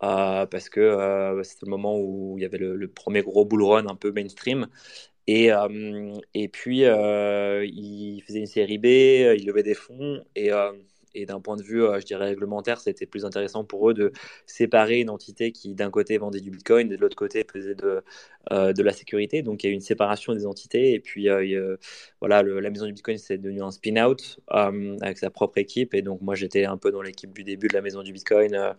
euh, 0.02 0.44
parce 0.44 0.68
que 0.68 1.40
c'était 1.42 1.64
le 1.64 1.70
moment 1.70 1.98
où 1.98 2.34
il 2.36 2.42
y 2.42 2.44
avait 2.44 2.58
le, 2.58 2.76
le 2.76 2.88
premier 2.88 3.22
gros 3.22 3.46
bull 3.46 3.62
run 3.62 3.86
un 3.86 3.94
peu 3.94 4.12
mainstream. 4.12 4.66
Et, 5.26 5.52
euh, 5.52 6.12
et 6.34 6.48
puis, 6.48 6.84
euh, 6.84 7.64
il 7.66 8.22
faisait 8.26 8.40
une 8.40 8.46
série 8.46 8.78
B, 8.78 8.86
il 8.86 9.46
levait 9.46 9.62
des 9.62 9.74
fonds 9.74 10.22
et, 10.36 10.52
euh, 10.52 10.72
et 11.14 11.26
d'un 11.26 11.40
point 11.40 11.56
de 11.56 11.62
vue, 11.62 11.82
euh, 11.84 12.00
je 12.00 12.04
dirais, 12.06 12.26
réglementaire, 12.26 12.80
c'était 12.80 13.06
plus 13.06 13.24
intéressant 13.24 13.64
pour 13.64 13.88
eux 13.90 13.94
de 13.94 14.12
séparer 14.46 15.00
une 15.00 15.10
entité 15.10 15.52
qui, 15.52 15.74
d'un 15.74 15.90
côté, 15.90 16.18
vendait 16.18 16.40
du 16.40 16.50
Bitcoin 16.50 16.92
et 16.92 16.96
de 16.96 17.00
l'autre 17.00 17.16
côté, 17.16 17.46
faisait 17.50 17.74
de, 17.74 18.02
euh, 18.52 18.72
de 18.72 18.82
la 18.82 18.92
sécurité. 18.92 19.42
Donc, 19.42 19.62
il 19.62 19.66
y 19.68 19.70
a 19.70 19.72
eu 19.72 19.74
une 19.74 19.80
séparation 19.80 20.34
des 20.34 20.44
entités. 20.46 20.92
Et 20.92 21.00
puis, 21.00 21.28
euh, 21.28 21.76
voilà, 22.20 22.42
la 22.42 22.70
maison 22.70 22.86
du 22.86 22.92
Bitcoin, 22.92 23.16
c'est 23.18 23.38
devenu 23.38 23.62
un 23.62 23.70
spin-out 23.70 24.40
euh, 24.52 24.96
avec 25.02 25.18
sa 25.18 25.30
propre 25.30 25.58
équipe. 25.58 25.94
Et 25.94 26.02
donc, 26.02 26.20
moi, 26.20 26.34
j'étais 26.34 26.64
un 26.64 26.76
peu 26.76 26.90
dans 26.90 27.02
l'équipe 27.02 27.32
du 27.32 27.44
début 27.44 27.68
de 27.68 27.74
la 27.74 27.80
maison 27.82 28.02
du 28.02 28.12
Bitcoin 28.12 28.54
euh, 28.54 28.72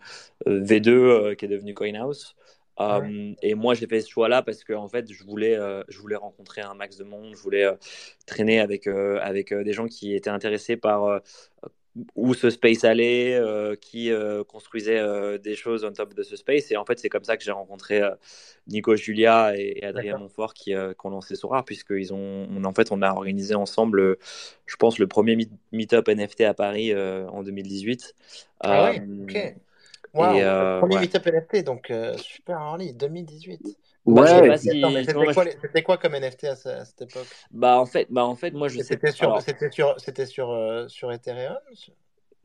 euh, 0.46 0.60
V2, 0.62 0.90
euh, 0.90 1.34
qui 1.34 1.44
est 1.46 1.48
devenue 1.48 1.74
CoinHouse. 1.74 2.34
Euh, 2.80 3.32
et 3.42 3.54
moi, 3.54 3.74
j'ai 3.74 3.86
fait 3.86 4.00
ce 4.00 4.08
choix-là 4.10 4.42
parce 4.42 4.62
que 4.64 4.72
en 4.74 4.88
fait, 4.88 5.10
je 5.12 5.24
voulais, 5.24 5.56
euh, 5.56 5.82
je 5.88 5.98
voulais 5.98 6.16
rencontrer 6.16 6.60
un 6.62 6.74
max 6.74 6.96
de 6.98 7.04
monde, 7.04 7.34
je 7.34 7.40
voulais 7.42 7.64
euh, 7.64 7.74
traîner 8.26 8.60
avec, 8.60 8.86
avec 8.86 9.52
des 9.54 9.72
gens 9.72 9.86
qui 9.86 10.14
étaient 10.14 10.30
intéressés 10.30 10.76
par 10.76 11.20
où 12.14 12.34
ce 12.34 12.50
space 12.50 12.84
allait, 12.84 13.40
qui 13.80 14.10
construisait 14.48 14.98
euh, 14.98 15.38
des 15.38 15.54
choses 15.56 15.82
on 15.84 15.92
top 15.92 16.12
de 16.14 16.22
ce 16.22 16.36
space. 16.36 16.70
Et 16.70 16.76
en 16.76 16.84
fait, 16.84 16.98
c'est 16.98 17.08
comme 17.08 17.24
ça 17.24 17.38
que 17.38 17.44
j'ai 17.44 17.52
rencontré 17.52 18.02
Nico 18.66 18.94
Julia 18.96 19.56
et, 19.56 19.78
et 19.78 19.84
Adrien. 19.84 20.18
Montfort 20.18 20.52
qui, 20.52 20.72
qui 20.72 21.06
ont 21.06 21.10
lancé 21.10 21.36
Sora, 21.36 21.64
puisqu'ils 21.64 22.12
ont, 22.12 22.46
on- 22.50 22.64
en 22.64 22.72
fait, 22.74 22.92
on 22.92 23.00
a 23.00 23.12
organisé 23.12 23.54
ensemble, 23.54 24.18
je 24.66 24.76
pense, 24.76 24.98
le 24.98 25.06
premier 25.06 25.36
meet- 25.36 25.52
meet-up 25.72 26.08
NFT 26.08 26.42
à 26.42 26.52
Paris 26.52 26.94
en 26.94 27.42
2018. 27.42 28.14
Ah 28.60 28.90
oui, 28.92 28.98
Euh, 29.00 29.26
et, 30.24 30.42
le 30.58 30.66
euh, 30.66 30.80
premier 30.80 30.96
ouais. 30.96 31.00
meetup 31.00 31.26
NFT, 31.26 31.62
donc 31.62 31.90
euh, 31.90 32.16
super 32.18 32.58
early, 32.60 32.92
2018. 32.94 33.78
Bah, 34.06 34.24
je 34.24 34.34
sais 34.34 34.42
Ouais, 34.42 34.56
si. 34.56 34.68
c'était 35.04 35.26
quoi, 35.26 35.44
je- 35.44 35.50
comme 35.98 36.14
NFT 36.14 36.44
à, 36.48 36.56
ce- 36.56 36.68
à 36.68 36.84
cette 36.84 37.02
époque? 37.02 37.36
Bah, 37.50 37.78
en 37.80 37.86
fait, 37.86 38.06
bah, 38.10 38.24
en 38.24 38.36
fait, 38.36 38.52
moi, 38.52 38.68
je 38.68 38.78
sais. 38.78 38.94
C'était 38.94 39.12
sur, 39.12 39.28
Alors, 39.28 39.42
c'était 39.42 39.70
sur, 39.70 39.98
c'était 40.00 40.26
sur, 40.26 40.50
euh, 40.50 40.88
sur 40.88 41.12
Ethereum? 41.12 41.58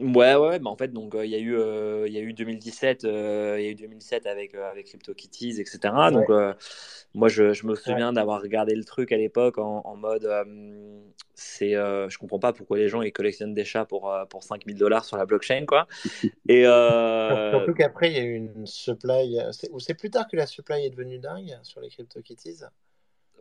Ouais, 0.02 0.34
ouais, 0.36 0.58
bah 0.58 0.72
en 0.72 0.76
fait, 0.76 0.88
donc 0.92 1.14
euh, 1.14 1.24
il 1.26 1.30
y 1.32 1.36
a 1.36 1.38
eu, 1.38 1.56
euh, 1.56 2.08
il 2.08 2.14
y 2.14 2.18
a 2.18 2.22
eu 2.22 2.34
2017, 2.34 3.04
euh, 3.06 3.58
il 3.60 3.66
y 3.66 3.68
a 3.68 3.72
eu 3.72 3.76
2007 3.76 4.26
avec 4.26 4.56
euh, 4.56 4.68
avec 4.72 4.88
CryptoKitties, 4.88 5.62
etc. 5.62 6.10
Donc 6.10 6.30
Ouais, 6.30 6.32
euh, 6.32 6.56
moi, 7.14 7.30
je, 7.30 7.54
je 7.54 7.68
me 7.68 7.76
ouais. 7.86 8.02
souviens 8.02 8.12
d'avoir 8.12 8.42
regardé 8.42 8.74
le 8.74 8.84
truc 8.84 9.12
à 9.12 9.18
l'époque 9.18 9.60
en, 9.60 9.82
en 9.86 9.96
mode, 9.96 10.26
euh, 10.26 10.44
c'est, 11.36 11.76
euh, 11.76 12.10
je 12.10 12.18
comprends 12.18 12.40
pas 12.40 12.52
pourquoi 12.52 12.78
les 12.80 12.90
gens 12.90 13.04
ils 13.04 13.12
collectionnent 13.14 13.54
des 13.54 13.66
chats 13.66 13.86
pour 13.86 14.12
euh, 14.12 14.26
pour 14.26 14.44
5000 14.44 14.78
dollars 14.78 15.06
sur 15.06 15.18
la 15.18 15.26
blockchain, 15.28 15.66
quoi. 15.68 15.88
Et 16.50 16.64
Sur- 17.28 17.42
euh, 17.46 17.46
Surtout 17.50 17.74
qu'après, 17.74 18.12
il 18.12 18.18
y 18.18 18.20
a 18.20 18.24
eu 18.24 18.36
une 18.36 18.66
supply, 18.68 19.40
euh, 19.40 19.52
ou 19.72 19.80
c'est 19.80 19.96
plus 19.96 20.10
tard 20.12 20.28
que 20.28 20.36
la 20.38 20.46
supply 20.46 20.86
est 20.86 20.90
devenue 20.92 21.18
dingue 21.20 21.58
sur 21.64 21.82
les 21.82 21.90
CryptoKitties. 21.90 22.62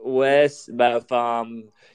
Ouais, 0.03 0.47
bah, 0.69 0.97
enfin, 0.97 1.47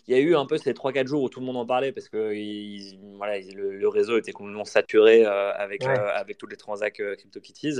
il 0.07 0.13
y 0.15 0.17
a 0.17 0.19
eu 0.21 0.35
un 0.35 0.45
peu 0.45 0.57
ces 0.59 0.75
3-4 0.75 1.07
jours 1.07 1.23
où 1.23 1.29
tout 1.29 1.39
le 1.39 1.45
monde 1.45 1.57
en 1.57 1.65
parlait 1.65 1.91
parce 1.91 2.07
que 2.07 2.33
il- 2.35 2.99
voilà, 3.17 3.37
il- 3.39 3.55
le, 3.55 3.75
le 3.77 3.87
réseau 3.87 4.17
était 4.19 4.31
complètement 4.31 4.63
saturé 4.65 5.25
euh, 5.25 5.51
avec, 5.55 5.87
Ouais. 5.87 5.87
euh, 5.87 6.09
avec 6.13 6.37
toutes 6.37 6.51
les 6.51 6.57
transactions 6.57 7.03
euh, 7.05 7.15
CryptoKitties. 7.15 7.79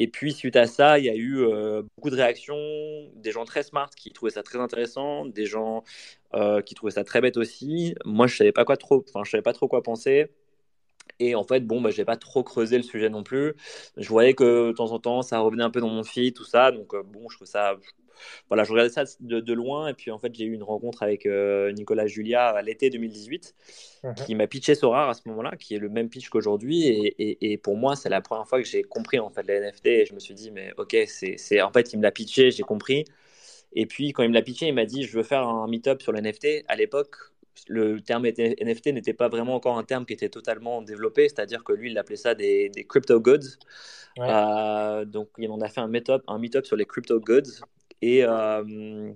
Et 0.00 0.08
puis, 0.08 0.32
suite 0.32 0.56
à 0.56 0.66
ça, 0.66 0.98
il 0.98 1.06
y 1.06 1.10
a 1.10 1.14
eu 1.14 1.38
euh, 1.40 1.82
beaucoup 1.96 2.10
de 2.10 2.16
réactions, 2.16 2.56
des 3.16 3.32
gens 3.32 3.44
très 3.46 3.62
smart 3.62 3.90
qui 3.96 4.12
trouvaient 4.12 4.32
ça 4.32 4.42
très 4.42 4.58
intéressant, 4.60 5.26
des 5.26 5.46
gens 5.46 5.84
qui 6.66 6.74
trouvaient 6.74 6.92
ça 6.92 7.04
très 7.04 7.20
bête 7.20 7.36
aussi. 7.36 7.94
Moi, 8.04 8.26
je 8.26 8.36
savais 8.36 8.52
pas 8.52 8.64
quoi 8.64 8.76
trop, 8.76 9.04
enfin, 9.08 9.22
je 9.24 9.30
savais 9.30 9.42
pas 9.42 9.52
trop 9.52 9.68
quoi 9.68 9.82
penser. 9.82 10.30
Et 11.20 11.34
en 11.34 11.44
fait, 11.44 11.60
bon, 11.60 11.80
bah, 11.80 11.90
j'ai 11.90 12.04
pas 12.04 12.16
trop 12.16 12.42
creusé 12.42 12.76
le 12.76 12.82
sujet 12.82 13.08
non 13.08 13.22
plus. 13.22 13.54
Je 13.96 14.08
voyais 14.08 14.34
que 14.34 14.68
de 14.68 14.72
temps 14.72 14.92
en 14.92 14.98
temps, 14.98 15.22
ça 15.22 15.38
revenait 15.40 15.62
un 15.62 15.70
peu 15.70 15.80
dans 15.80 15.88
mon 15.88 16.04
feed, 16.04 16.34
tout 16.34 16.44
ça. 16.44 16.72
Donc, 16.72 16.94
bon, 17.06 17.28
je 17.28 17.36
trouve 17.36 17.48
ça. 17.48 17.76
Voilà, 18.48 18.64
je 18.64 18.70
regardais 18.72 18.90
ça 18.90 19.04
de, 19.20 19.40
de 19.40 19.52
loin. 19.52 19.88
Et 19.88 19.94
puis, 19.94 20.10
en 20.10 20.18
fait, 20.18 20.34
j'ai 20.34 20.44
eu 20.44 20.52
une 20.54 20.62
rencontre 20.62 21.02
avec 21.02 21.26
euh, 21.26 21.72
Nicolas 21.72 22.06
Julia 22.06 22.48
à 22.48 22.62
l'été 22.62 22.90
2018, 22.90 23.54
Mhm. 24.04 24.14
qui 24.26 24.34
m'a 24.34 24.46
pitché 24.46 24.74
Sora 24.74 25.08
à 25.10 25.14
ce 25.14 25.22
moment-là, 25.28 25.56
qui 25.56 25.74
est 25.74 25.78
le 25.78 25.88
même 25.88 26.08
pitch 26.10 26.28
qu'aujourd'hui. 26.28 26.86
Et, 26.88 27.14
et, 27.18 27.52
et 27.52 27.58
pour 27.58 27.76
moi, 27.76 27.96
c'est 27.96 28.08
la 28.10 28.20
première 28.20 28.46
fois 28.46 28.60
que 28.62 28.68
j'ai 28.68 28.82
compris 28.82 29.18
en 29.18 29.30
fait 29.30 29.42
les 29.44 29.54
NFT. 29.60 29.86
Et 29.86 30.06
je 30.06 30.14
me 30.14 30.20
suis 30.20 30.34
dit, 30.34 30.50
mais 30.50 30.72
ok, 30.76 30.96
c'est, 31.06 31.62
en 31.62 31.72
fait, 31.72 31.92
il 31.92 31.98
me 31.98 32.02
l'a 32.02 32.10
pitché, 32.12 32.50
j'ai 32.50 32.62
compris. 32.62 33.04
Et 33.72 33.86
puis, 33.86 34.12
quand 34.12 34.22
il 34.22 34.28
me 34.28 34.34
l'a 34.34 34.42
pitché, 34.42 34.68
il 34.68 34.74
m'a 34.74 34.84
dit, 34.84 35.02
je 35.04 35.16
veux 35.16 35.22
faire 35.22 35.46
un 35.48 35.66
meet-up 35.68 36.02
sur 36.02 36.12
le 36.12 36.20
NFT. 36.20 36.64
À 36.68 36.76
l'époque, 36.76 37.16
le 37.68 38.00
terme 38.00 38.24
NFT 38.26 38.88
n'était 38.88 39.14
pas 39.14 39.28
vraiment 39.28 39.54
encore 39.54 39.78
un 39.78 39.84
terme 39.84 40.04
qui 40.06 40.12
était 40.12 40.28
totalement 40.28 40.82
développé, 40.82 41.28
c'est-à-dire 41.28 41.64
que 41.64 41.72
lui, 41.72 41.90
il 41.90 41.98
appelait 41.98 42.16
ça 42.16 42.34
des, 42.34 42.68
des 42.68 42.84
crypto 42.84 43.20
goods. 43.20 43.38
Ouais. 44.16 44.26
Euh, 44.28 45.04
donc, 45.04 45.28
il 45.38 45.50
en 45.50 45.60
a 45.60 45.68
fait 45.68 45.80
un 45.80 45.88
meet-up, 45.88 46.22
un 46.28 46.38
meet-up 46.38 46.66
sur 46.66 46.76
les 46.76 46.84
crypto 46.86 47.18
goods, 47.20 47.62
et, 48.04 48.24
euh, 48.24 49.10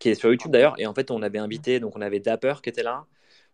qui 0.00 0.10
est 0.10 0.14
sur 0.14 0.30
YouTube 0.30 0.52
d'ailleurs. 0.52 0.74
Et 0.78 0.86
en 0.86 0.94
fait, 0.94 1.10
on 1.10 1.22
avait 1.22 1.38
invité, 1.38 1.80
donc 1.80 1.96
on 1.96 2.00
avait 2.00 2.20
Dapper 2.20 2.54
qui 2.62 2.68
était 2.70 2.82
là, 2.82 3.04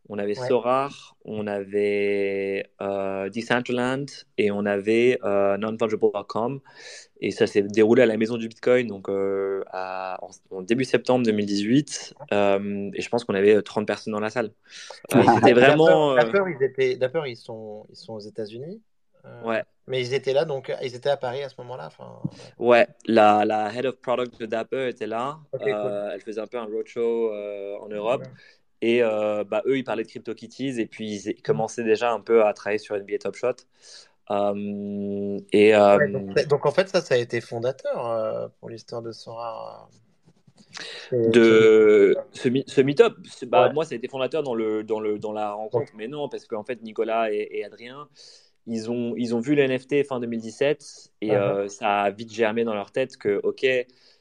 on 0.09 0.19
avait 0.19 0.39
Ouais. 0.39 0.49
Sorar, 0.49 1.17
on 1.25 1.47
avait 1.47 2.67
euh, 2.81 3.31
Decentraland 3.31 4.07
et 4.37 4.51
on 4.51 4.67
avait 4.67 5.19
euh, 5.25 5.57
nonfungible.com. 5.59 6.61
Et 7.21 7.31
ça 7.31 7.47
s'est 7.47 7.63
déroulé 7.63 8.03
à 8.03 8.07
la 8.07 8.17
maison 8.17 8.37
du 8.37 8.49
Bitcoin, 8.49 8.89
donc 8.89 9.09
euh, 9.09 9.63
à- 9.71 10.19
en, 10.23 10.31
en 10.57 10.63
début 10.63 10.85
septembre 10.85 11.25
2018. 11.25 12.15
Euh, 12.33 12.91
et 12.95 13.01
je 13.01 13.09
pense 13.09 13.25
qu'on 13.25 13.35
avait 13.35 13.63
30 13.63 13.87
personnes 13.87 14.13
dans 14.13 14.21
la 14.21 14.31
salle. 14.31 14.51
Euh, 15.15 15.23
C'était 15.37 15.53
vraiment. 15.53 16.17
Dapper, 16.17 16.33
Dapper, 16.33 16.51
ils 16.59 16.65
étaient, 16.65 16.97
Dapper, 16.97 17.23
ils 17.27 17.37
sont, 17.37 17.87
ils 17.91 17.97
sont 17.97 18.15
aux 18.15 18.21
États-Unis? 18.21 18.83
Euh, 19.25 19.43
ouais. 19.45 19.63
Mais 19.87 20.01
ils 20.01 20.15
étaient 20.15 20.33
là, 20.33 20.45
donc 20.45 20.73
ils 20.83 20.95
étaient 20.95 21.11
à 21.11 21.17
Paris 21.17 21.43
à 21.43 21.49
ce 21.49 21.55
moment-là. 21.59 21.91
Ouais, 22.59 22.87
la, 23.07 23.45
la 23.45 23.73
head 23.75 23.87
of 23.87 23.97
product 23.97 24.41
de 24.41 24.47
Dapper 24.47 24.89
était 24.89 25.07
là. 25.07 25.39
Cool. 25.53 25.69
Euh, 25.69 26.11
elle 26.13 26.21
faisait 26.21 26.41
un 26.41 26.47
peu 26.47 26.59
un 26.59 26.67
roadshow 26.67 27.33
euh, 27.33 27.77
en 27.79 27.89
Europe. 27.89 28.23
Et 28.81 29.01
bah, 29.03 29.63
eux, 29.67 29.79
ils 29.79 29.85
parlaient 29.85 30.03
de 30.05 30.09
CryptoKitties 30.09 30.81
et 30.81 30.87
puis 30.87 31.23
ils, 31.25 31.43
commençaient 31.43 31.85
déjà 31.85 32.13
un 32.13 32.21
peu 32.21 32.45
à 32.45 32.53
travailler 32.53 32.79
sur 32.79 32.97
NBA 32.97 33.19
Top 33.19 33.37
Shot. 33.37 33.57
Euh, 34.31 35.39
et 35.53 35.75
euh, 35.75 35.99
Ouais, 35.99 36.47
donc, 36.47 36.67
en 36.67 36.71
fait, 36.71 36.89
ça, 36.89 37.01
ça 37.01 37.15
a 37.15 37.19
été 37.19 37.41
fondateur 37.41 38.11
euh, 38.11 38.49
pour 38.61 38.71
l'histoire 38.71 39.03
de 39.03 39.13
Sora. 39.13 39.89
de 41.13 42.17
ce, 42.33 42.49
ce 42.67 42.81
meet-up, 42.81 43.15
bah, 43.47 43.67
Ouais. 43.69 43.73
moi, 43.75 43.85
ça 43.85 43.95
a 43.95 43.97
été 43.97 44.09
fondateur 44.09 44.43
dans, 44.43 44.55
le, 44.55 44.85
dans, 44.85 45.01
le, 45.01 45.19
dans 45.19 45.33
la 45.33 45.53
rencontre, 45.53 45.93
mais 45.95 46.09
non, 46.09 46.29
parce 46.29 46.47
qu'en 46.47 46.65
fait, 46.65 46.83
Nicolas 46.83 47.33
et, 47.33 47.49
et 47.51 47.65
Adrien, 47.65 48.09
ils 48.67 48.91
ont, 48.91 49.15
ils 49.17 49.35
ont 49.35 49.41
vu 49.41 49.55
les 49.55 49.63
NFT 49.65 50.05
fin 50.05 50.21
2017 50.21 51.11
et 51.21 51.37
Mhm. 51.37 51.37
euh, 51.37 51.69
ça 51.69 52.03
a 52.03 52.11
vite 52.11 52.33
germé 52.33 52.65
dans 52.65 52.75
leur 52.75 52.93
tête 52.93 53.17
que, 53.17 53.41
OK, 53.43 53.67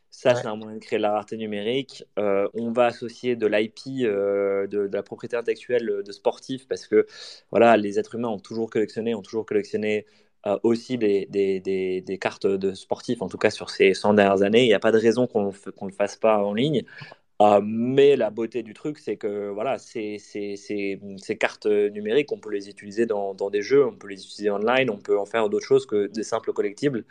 ça, 0.10 0.34
Ouais. 0.34 0.36
c'est 0.36 0.48
un 0.48 0.56
moyen 0.56 0.76
de 0.78 0.80
créer 0.84 0.98
de 1.00 1.04
la 1.04 1.12
rareté 1.14 1.38
numérique. 1.38 2.04
Euh, 2.20 2.48
on 2.54 2.72
va 2.72 2.88
associer 2.88 3.36
de 3.36 3.48
l'IP, 3.48 4.04
euh, 4.06 4.68
de, 4.68 4.88
de 4.88 4.94
la 4.96 5.04
propriété 5.04 5.38
intellectuelle 5.38 6.02
de 6.06 6.12
sportifs, 6.12 6.68
parce 6.68 6.88
que 6.88 7.06
voilà, 7.52 7.78
les 7.78 7.98
êtres 8.00 8.16
humains 8.16 8.28
ont 8.30 8.39
toujours 8.39 8.70
collectionné, 8.70 9.16
ont 9.16 9.22
toujours 9.22 9.46
collectionné 9.46 10.06
euh, 10.48 10.58
aussi 10.64 10.98
des, 10.98 11.28
des, 11.28 11.60
des, 11.60 12.02
des 12.02 12.18
cartes 12.18 12.48
de 12.48 12.74
sportifs, 12.74 13.22
en 13.22 13.30
tout 13.30 13.38
cas 13.38 13.52
sur 13.52 13.70
ces 13.70 13.94
100 13.94 14.14
dernières 14.16 14.42
années. 14.42 14.64
Il 14.64 14.68
n'y 14.68 14.74
a 14.74 14.80
pas 14.80 14.92
de 14.92 14.98
raison 14.98 15.28
qu'on 15.28 15.48
ne 15.52 15.72
qu'on 15.72 15.86
le 15.86 15.94
fasse 15.94 16.16
pas 16.18 16.39
en 16.44 16.54
ligne. 16.54 16.84
Euh, 17.42 17.60
mais 17.64 18.16
la 18.16 18.30
beauté 18.30 18.62
du 18.62 18.74
truc, 18.74 19.00
c'est 19.00 19.18
que 19.18 19.50
voilà, 19.50 19.80
ces, 19.80 20.18
ces, 20.20 21.38
cartes 21.39 21.66
numériques, 21.66 22.32
on 22.32 22.38
peut 22.39 22.52
les 22.52 22.70
utiliser 22.70 23.06
dans, 23.06 23.34
des 23.50 23.62
jeux, 23.62 23.86
on 23.86 23.96
peut 23.96 24.08
les 24.08 24.24
utiliser 24.24 24.52
online, 24.52 24.89
on 24.89 24.98
peut 24.98 25.18
en 25.18 25.26
faire 25.26 25.50
d'autres 25.50 25.66
choses 25.66 25.86
que 25.86 26.08
des 26.08 26.24
simples 26.24 26.54
collectibles. 26.54 27.06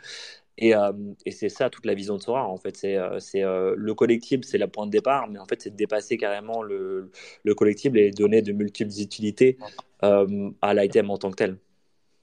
Et, 0.57 0.75
euh, 0.75 0.91
c'est 1.29 1.49
ça 1.49 1.69
toute 1.69 1.85
la 1.85 1.93
vision 1.95 2.17
de 2.17 2.21
Sora, 2.21 2.47
en 2.47 2.57
fait. 2.57 2.77
C'est, 2.77 2.95
euh, 2.97 3.19
euh, 3.35 3.73
le 3.77 3.93
collectible, 3.95 4.43
c'est 4.45 4.57
la 4.57 4.67
point 4.67 4.85
de 4.85 4.91
départ, 4.91 5.27
mais 5.29 5.39
en 5.39 5.45
fait, 5.45 5.61
c'est 5.61 5.71
de 5.71 5.75
dépasser 5.75 6.17
carrément 6.17 6.61
le, 6.61 7.11
le 7.43 7.55
collectible 7.55 7.97
et 7.97 8.11
donner 8.11 8.41
de 8.41 8.51
multiples 8.53 8.91
utilités 8.99 9.57
à 10.01 10.73
l'item 10.73 11.09
en 11.11 11.17
tant 11.17 11.29
que 11.29 11.35
tel. 11.35 11.57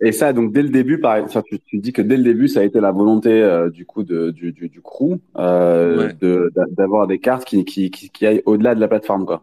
Et 0.00 0.12
ça, 0.12 0.32
donc 0.32 0.52
dès 0.52 0.62
le 0.62 0.68
début, 0.68 1.00
enfin, 1.04 1.42
tu, 1.42 1.58
tu 1.60 1.78
dis 1.78 1.92
que 1.92 2.02
dès 2.02 2.16
le 2.16 2.22
début, 2.22 2.46
ça 2.48 2.60
a 2.60 2.62
été 2.62 2.80
la 2.80 2.92
volonté 2.92 3.30
euh, 3.42 3.68
du 3.68 3.84
coup 3.84 4.04
de, 4.04 4.30
du, 4.30 4.52
du, 4.52 4.68
du 4.68 4.80
crew 4.80 5.18
euh, 5.38 6.08
Ouais. 6.08 6.14
de, 6.20 6.52
d'a- 6.54 6.66
d'avoir 6.70 7.08
des 7.08 7.18
cartes 7.18 7.44
qui, 7.44 7.64
qui, 7.64 7.90
qui, 7.90 8.08
qui 8.10 8.26
aillent 8.26 8.42
au-delà 8.46 8.74
de 8.76 8.80
la 8.80 8.86
plateforme, 8.88 9.26
quoi. 9.26 9.42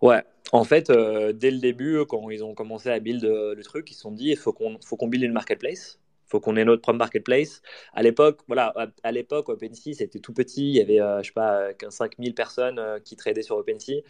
Ouais, 0.00 0.22
en 0.52 0.64
fait, 0.64 0.90
euh, 0.90 1.32
dès 1.32 1.50
le 1.50 1.58
début, 1.58 1.98
quand 2.08 2.28
ils 2.30 2.44
ont 2.44 2.54
commencé 2.54 2.90
à 2.90 2.98
build 3.00 3.22
le 3.24 3.62
truc, 3.62 3.90
ils 3.90 3.94
se 3.94 4.00
sont 4.00 4.12
dit 4.12 4.30
il 4.30 4.36
faut 4.36 4.52
qu'on 4.52 4.78
faut 4.84 4.96
qu'on 4.96 5.08
build 5.08 5.24
une 5.24 5.32
marketplace, 5.32 5.98
faut 6.34 6.40
qu'on 6.40 6.56
ait 6.56 6.64
notre 6.64 6.82
propre 6.82 6.98
marketplace. 6.98 7.62
À 7.92 8.02
l'époque, 8.02 8.40
voilà, 8.48 8.74
à, 9.04 9.12
l'époque, 9.12 9.48
OpenSea, 9.48 9.94
c'était 9.94 10.18
tout 10.18 10.32
petit. 10.32 10.68
Il 10.68 10.76
y 10.76 10.80
avait, 10.80 10.98
je 11.22 11.28
sais 11.28 11.32
pas, 11.32 11.68
5000 11.88 12.34
personnes 12.34 12.80
qui 13.04 13.14
tradaient 13.16 13.42
sur 13.42 13.56
OpenSea. 13.56 14.02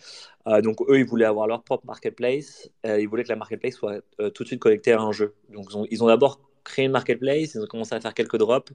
donc, 0.63 0.81
eux, 0.89 0.99
ils 0.99 1.05
voulaient 1.05 1.27
avoir 1.27 1.47
leur 1.47 1.63
propre 1.63 1.85
marketplace. 1.87 2.71
ils 2.85 3.07
voulaient 3.07 3.25
que 3.25 3.29
la 3.29 3.37
marketplace 3.37 3.75
soit 3.75 4.01
tout 4.35 4.43
de 4.43 4.49
suite 4.49 4.61
connectée 4.61 4.93
à 4.93 5.01
un 5.01 5.13
jeu. 5.13 5.35
Donc, 5.51 5.67
ils 5.91 6.03
ont, 6.03 6.07
ont 6.07 6.09
d'abord 6.09 6.41
créé 6.65 6.87
une 6.87 6.93
marketplace, 6.93 7.55
ils 7.55 7.61
ont 7.61 7.67
commencé 7.67 7.95
à 7.95 8.01
faire 8.01 8.15
quelques 8.15 8.39
drops. 8.39 8.73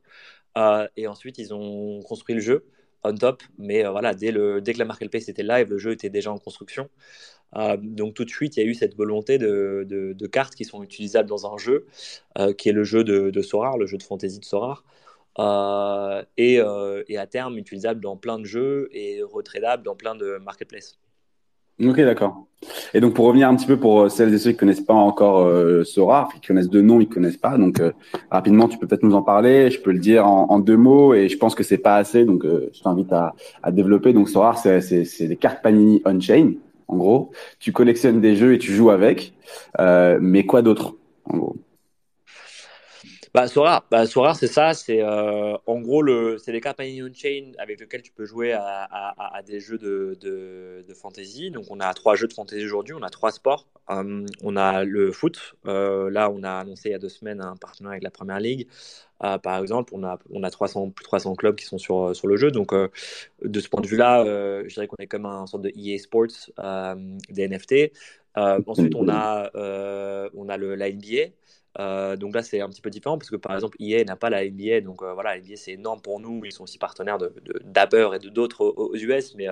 et 0.96 1.08
ensuite, 1.08 1.40
ils 1.40 1.54
ont 1.54 2.02
construit 2.04 2.36
le 2.36 2.42
jeu 2.42 2.66
on 3.04 3.16
top. 3.16 3.44
Mais 3.58 3.84
voilà, 3.86 4.14
dès, 4.14 4.32
le, 4.32 4.62
dès 4.62 4.74
que 4.74 4.80
la 4.80 4.86
marketplace 4.86 5.30
était 5.30 5.44
live, 5.44 5.70
le 5.70 5.78
jeu 5.78 5.92
était 5.92 6.10
déjà 6.10 6.32
en 6.32 6.38
construction. 6.38 6.90
Euh, 7.56 7.78
donc 7.82 8.14
tout 8.14 8.26
de 8.26 8.30
suite, 8.30 8.58
il 8.58 8.64
y 8.64 8.64
a 8.64 8.70
eu 8.70 8.74
cette 8.74 8.96
volonté 8.96 9.38
de, 9.38 10.28
cartes 10.32 10.56
qui 10.56 10.66
sont 10.66 10.84
utilisables 10.84 11.30
dans 11.30 11.52
un 11.52 11.58
jeu, 11.58 11.88
euh, 12.38 12.54
qui 12.54 12.70
est 12.70 12.74
le 12.74 12.84
jeu 12.84 13.04
de, 13.04 13.30
de, 13.30 13.42
Sorar, 13.42 13.78
le 13.78 13.88
jeu 13.88 13.98
de 13.98 14.04
fantasy 14.04 14.40
de 14.40 14.46
Sorar, 14.46 14.84
euh, 15.40 16.24
et, 16.38 16.60
à 16.60 17.28
terme 17.28 17.58
utilisable 17.58 18.02
dans 18.02 18.18
plein 18.18 18.40
de 18.40 18.46
jeux 18.46 18.90
et 18.92 19.22
retradable 19.24 19.84
dans 19.84 19.96
plein 19.96 20.16
de 20.16 20.38
marketplaces. 20.44 21.00
Ok, 21.82 21.96
d'accord. 21.96 22.46
Et 22.94 23.00
donc 23.00 23.14
pour 23.14 23.26
revenir 23.26 23.48
un 23.48 23.56
petit 23.56 23.66
peu 23.66 23.80
pour 23.80 24.12
celles 24.12 24.34
et 24.34 24.38
ceux 24.38 24.52
qui 24.52 24.58
connaissent 24.58 24.82
pas 24.82 24.94
encore 24.94 25.50
Sorar, 25.86 26.30
qui 26.34 26.46
connaissent 26.46 26.70
de 26.70 26.82
nom, 26.82 27.00
ils 27.00 27.08
connaissent 27.08 27.38
pas. 27.38 27.58
Donc 27.58 27.82
rapidement, 28.30 28.68
tu 28.68 28.78
peux 28.78 28.86
peut-être 28.86 29.04
nous 29.04 29.16
en 29.16 29.22
parler. 29.22 29.72
Je 29.72 29.80
peux 29.80 29.94
le 29.94 30.00
dire 30.00 30.28
en, 30.28 30.60
deux 30.60 30.76
mots, 30.76 31.14
et 31.14 31.30
je 31.30 31.38
pense 31.38 31.56
que 31.56 31.64
c'est 31.64 31.78
pas 31.78 31.96
assez. 31.96 32.26
Donc 32.26 32.44
je 32.44 32.82
t'invite 32.82 33.14
à, 33.14 33.34
développer. 33.72 34.12
Donc 34.12 34.28
Sorar, 34.28 34.58
c'est 34.58 35.28
des 35.28 35.38
cartes 35.38 35.64
Panini 35.64 36.02
on-chain 36.04 36.56
en 36.90 36.98
gros. 36.98 37.32
Tu 37.60 37.72
collectionnes 37.72 38.20
des 38.22 38.36
jeux 38.36 38.54
et 38.56 38.60
tu 38.60 38.74
joues 38.74 38.90
avec. 38.92 39.34
Euh, 39.80 40.18
mais 40.22 40.46
quoi 40.46 40.62
d'autre, 40.62 40.96
en 41.26 41.38
gros? 41.38 41.56
Bah, 43.34 43.48
Sora, 43.48 43.86
bah, 43.92 44.06
c'est 44.34 44.48
ça. 44.48 44.74
C'est 44.74 45.02
euh, 45.02 45.58
en 45.66 45.80
gros 45.80 46.02
le, 46.02 46.38
c'est 46.38 46.52
les 46.52 46.62
cartes 46.62 46.80
on 46.80 47.14
Chain 47.14 47.52
avec 47.58 47.80
lesquelles 47.80 48.02
tu 48.02 48.12
peux 48.12 48.26
jouer 48.26 48.54
à, 48.54 49.42
des 49.46 49.60
jeux 49.60 49.78
de, 49.78 50.18
de, 50.22 50.94
fantasy. 50.94 51.52
Donc 51.52 51.66
on 51.70 51.80
a 51.80 51.94
trois 51.94 52.16
jeux 52.16 52.28
de 52.28 52.34
fantasy 52.34 52.64
aujourd'hui. 52.64 52.94
On 52.94 53.04
a 53.04 53.10
trois 53.10 53.32
sports. 53.32 53.68
Euh, 53.90 54.26
on 54.44 54.56
a 54.56 54.84
le 54.84 55.12
foot. 55.12 55.56
là, 55.66 56.30
on 56.30 56.44
a 56.44 56.52
annoncé 56.52 56.90
il 56.90 56.92
y 56.92 56.96
a 56.96 57.00
deux 57.00 57.10
semaines 57.10 57.42
un 57.42 57.56
partenariat 57.56 57.94
avec 57.94 58.04
la 58.04 58.12
Première 58.12 58.40
Ligue. 58.40 58.68
Euh, 59.24 59.38
par 59.38 59.60
exemple, 59.62 59.94
on 59.96 60.04
a, 60.04 60.18
on 60.32 60.44
a 60.44 60.50
300, 60.50 60.92
plus 60.92 61.04
de 61.04 61.08
300 61.08 61.36
clubs 61.36 61.56
qui 61.56 61.66
sont 61.66 61.78
sur, 61.78 62.16
sur 62.16 62.28
le 62.28 62.38
jeu. 62.38 62.52
Donc, 62.52 62.74
euh, 62.74 62.90
de 63.44 63.60
ce 63.60 63.68
point 63.70 63.82
de 63.82 63.88
vue-là, 63.88 64.24
euh, 64.24 64.64
je 64.68 64.74
dirais 64.74 64.88
qu'on 64.88 64.96
est 64.98 65.08
comme 65.08 65.26
un 65.26 65.46
sorte 65.46 65.64
de 65.64 65.72
EA 65.76 65.98
Sports 65.98 66.52
des 67.30 67.48
NFT. 67.48 67.92
ensuite, 68.36 68.96
on 68.96 69.10
a, 69.10 69.50
on 70.34 70.50
a 70.50 70.58
le, 70.58 70.76
la 70.76 70.92
NBA. 70.92 71.34
Donc 72.18 72.36
là, 72.36 72.44
c'est 72.44 72.62
un 72.62 72.70
petit 72.70 72.82
peu 72.82 72.90
différent 72.90 73.18
parce 73.18 73.30
que 73.30 73.36
par 73.36 73.54
exemple, 73.56 73.78
EA 73.80 74.04
n'a 74.04 74.16
pas 74.16 74.30
la 74.30 74.44
NBA. 74.46 74.82
Donc 74.82 75.02
voilà, 75.02 75.36
la 75.36 75.42
NBA, 75.42 75.56
c'est 75.56 75.74
énorme 75.74 76.02
pour 76.02 76.20
nous. 76.20 76.42
Ils 76.46 76.52
sont 76.52 76.64
aussi 76.64 76.78
partenaires 76.78 77.18
de, 77.18 77.34
et 77.38 78.20
de 78.20 78.30
d'autres 78.30 78.66
aux, 78.66 78.96
US, 78.96 79.36
mais, 79.36 79.48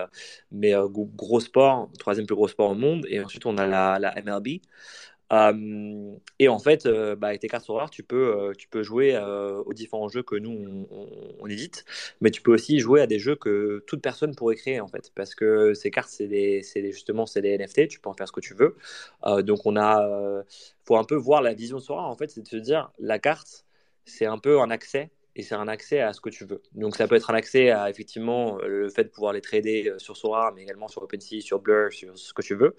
mais 0.52 0.74
gros 0.90 1.40
sport, 1.40 1.90
troisième 2.00 2.26
plus 2.26 2.36
gros 2.36 2.48
sport 2.48 2.72
au 2.72 2.76
monde. 2.76 3.06
Et 3.10 3.20
ensuite, 3.22 3.46
on 3.46 3.58
a 3.58 3.66
la, 3.66 4.00
la 4.00 4.14
MLB. 4.22 4.60
Euh, 5.34 6.16
et 6.40 6.48
en 6.48 6.60
fait, 6.60 6.86
euh, 6.86 7.16
bah, 7.16 7.28
avec 7.28 7.42
tes 7.42 7.50
cartes 7.50 7.66
rares, 7.68 7.90
tu 7.90 8.04
peux, 8.04 8.38
euh, 8.38 8.54
tu 8.58 8.68
peux 8.68 8.84
jouer 8.84 9.18
aux 9.66 9.74
différents 9.74 10.08
jeux 10.10 10.24
que 10.24 10.36
nous 10.36 10.88
on, 11.40 11.48
édite, 11.48 11.86
mais 12.22 12.32
tu 12.32 12.42
peux 12.42 12.54
aussi 12.54 12.80
jouer 12.80 13.02
à 13.02 13.08
des 13.08 13.20
jeux 13.20 13.36
que 13.36 13.84
toute 13.88 14.02
personne 14.02 14.36
pourrait 14.36 14.56
créer 14.56 14.80
en 14.82 14.88
fait, 14.88 15.12
parce 15.16 15.34
que 15.36 15.74
ces 15.74 15.92
cartes, 15.92 16.10
c'est 16.10 16.28
des, 16.28 16.62
justement 16.92 17.26
c'est 17.26 17.42
des 17.42 17.58
NFT, 17.58 17.88
tu 17.88 18.00
peux 18.00 18.10
en 18.10 18.14
faire 18.14 18.28
ce 18.28 18.34
que 18.34 18.42
tu 18.42 18.54
veux. 18.54 18.76
donc 19.44 19.66
on 19.66 19.78
a, 19.78 20.44
faut 20.84 20.98
un 20.98 21.04
peu 21.04 21.16
voir 21.16 21.42
la 21.42 21.54
vision 21.54 21.78
de 21.78 21.82
Sora 21.82 22.08
en 22.08 22.16
fait, 22.16 22.30
c'est 22.30 22.42
de 22.42 22.48
se 22.48 22.58
dire 22.58 22.92
la 23.00 23.20
carte, 23.20 23.66
c'est 24.06 24.26
un 24.26 24.38
peu 24.38 24.60
un 24.62 24.70
accès 24.72 25.10
et 25.38 25.44
c'est 25.44 25.56
un 25.56 25.68
accès 25.68 26.02
à 26.02 26.14
ce 26.14 26.20
que 26.20 26.30
tu 26.30 26.46
veux. 26.46 26.64
Donc 26.74 26.96
ça 26.96 27.08
peut 27.08 27.16
être 27.16 27.30
un 27.30 27.36
accès 27.36 27.70
à 27.70 27.92
effectivement 27.92 28.58
euh, 28.60 28.68
le 28.68 28.90
fait 28.90 29.04
de 29.04 29.10
pouvoir 29.10 29.34
les 29.34 29.42
trader 29.42 29.88
euh, 29.88 30.00
sur 30.00 30.18
Sora, 30.18 30.52
mais 30.56 30.64
également 30.64 30.88
sur 30.88 31.04
OpenSea, 31.04 31.42
sur 31.42 31.60
Blur, 31.60 31.94
sur 31.94 32.18
ce 32.18 32.34
que 32.34 32.42
tu 32.42 32.56
veux. 32.56 32.76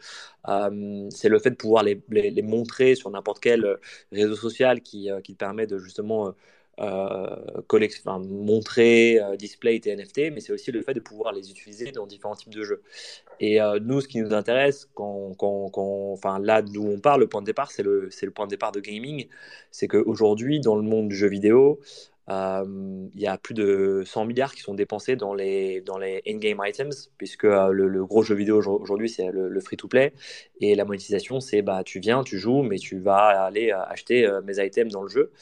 Euh, 0.48 1.08
c'est 1.10 1.28
le 1.28 1.38
fait 1.38 1.50
de 1.50 1.54
pouvoir 1.54 1.84
les, 1.84 2.02
les, 2.10 2.42
montrer 2.42 2.96
sur 2.96 3.10
n'importe 3.10 3.38
quel 3.40 3.78
réseau 4.10 4.34
social 4.34 4.80
qui, 4.80 5.08
qui 5.22 5.34
te 5.34 5.38
permet 5.38 5.68
de 5.68 5.78
justement 5.78 6.34
euh, 6.80 7.36
montrer, 8.28 9.20
display 9.36 9.78
tes 9.78 9.94
NFT, 9.94 10.32
mais 10.32 10.40
c'est 10.40 10.52
aussi 10.52 10.72
le 10.72 10.82
fait 10.82 10.94
de 10.94 11.00
pouvoir 11.00 11.32
les 11.32 11.50
utiliser 11.50 11.92
dans 11.92 12.06
différents 12.06 12.34
types 12.34 12.54
de 12.54 12.64
jeux. 12.64 12.82
Et 13.40 13.58
nous, 13.82 14.00
ce 14.00 14.08
qui 14.08 14.20
nous 14.20 14.32
intéresse, 14.32 14.88
quand, 14.94 15.34
quand, 15.36 15.70
quand 15.70 16.12
enfin 16.12 16.38
là 16.38 16.62
d'où 16.62 16.86
on 16.86 17.00
parle, 17.00 17.20
le 17.20 17.28
point 17.28 17.40
de 17.40 17.46
départ, 17.46 17.70
c'est 17.70 17.82
le, 17.82 18.08
le 18.22 18.30
point 18.30 18.46
de 18.46 18.50
départ 18.50 18.72
de 18.72 18.80
gaming, 18.80 19.26
c'est 19.70 19.88
qu'aujourd'hui, 19.88 20.60
dans 20.60 20.76
le 20.76 20.82
monde 20.82 21.08
du 21.08 21.16
jeu 21.16 21.28
vidéo, 21.28 21.80
euh, 21.80 22.17
il 22.28 23.20
y 23.20 23.26
a 23.26 23.38
plus 23.38 23.54
de 23.54 24.02
100 24.04 24.26
milliards 24.26 24.54
qui 24.54 24.60
sont 24.60 24.74
dépensés 24.74 25.16
dans 25.16 25.34
les, 25.34 25.80
dans 25.80 25.98
les 25.98 26.22
in-game 26.26 26.60
items, 26.64 27.10
puisque 27.16 27.44
euh, 27.44 27.70
le, 27.70 28.04
gros 28.04 28.22
jeu 28.22 28.34
vidéo 28.34 28.58
aujourd'hui, 28.58 29.08
c'est 29.08 29.30
le, 29.30 29.60
free-to-play. 29.60 30.12
Et 30.60 30.74
la 30.74 30.84
monétisation, 30.84 31.40
c'est 31.40 31.62
bah, 31.62 31.82
tu 31.84 32.00
viens, 32.00 32.22
tu 32.22 32.38
joues, 32.38 32.62
mais 32.62 32.78
tu 32.78 32.98
vas 32.98 33.44
aller 33.44 33.70
euh, 33.70 33.82
acheter 33.84 34.28
mes 34.44 34.64
items 34.64 34.92
dans 34.92 35.02
le 35.02 35.08
jeu. 35.08 35.32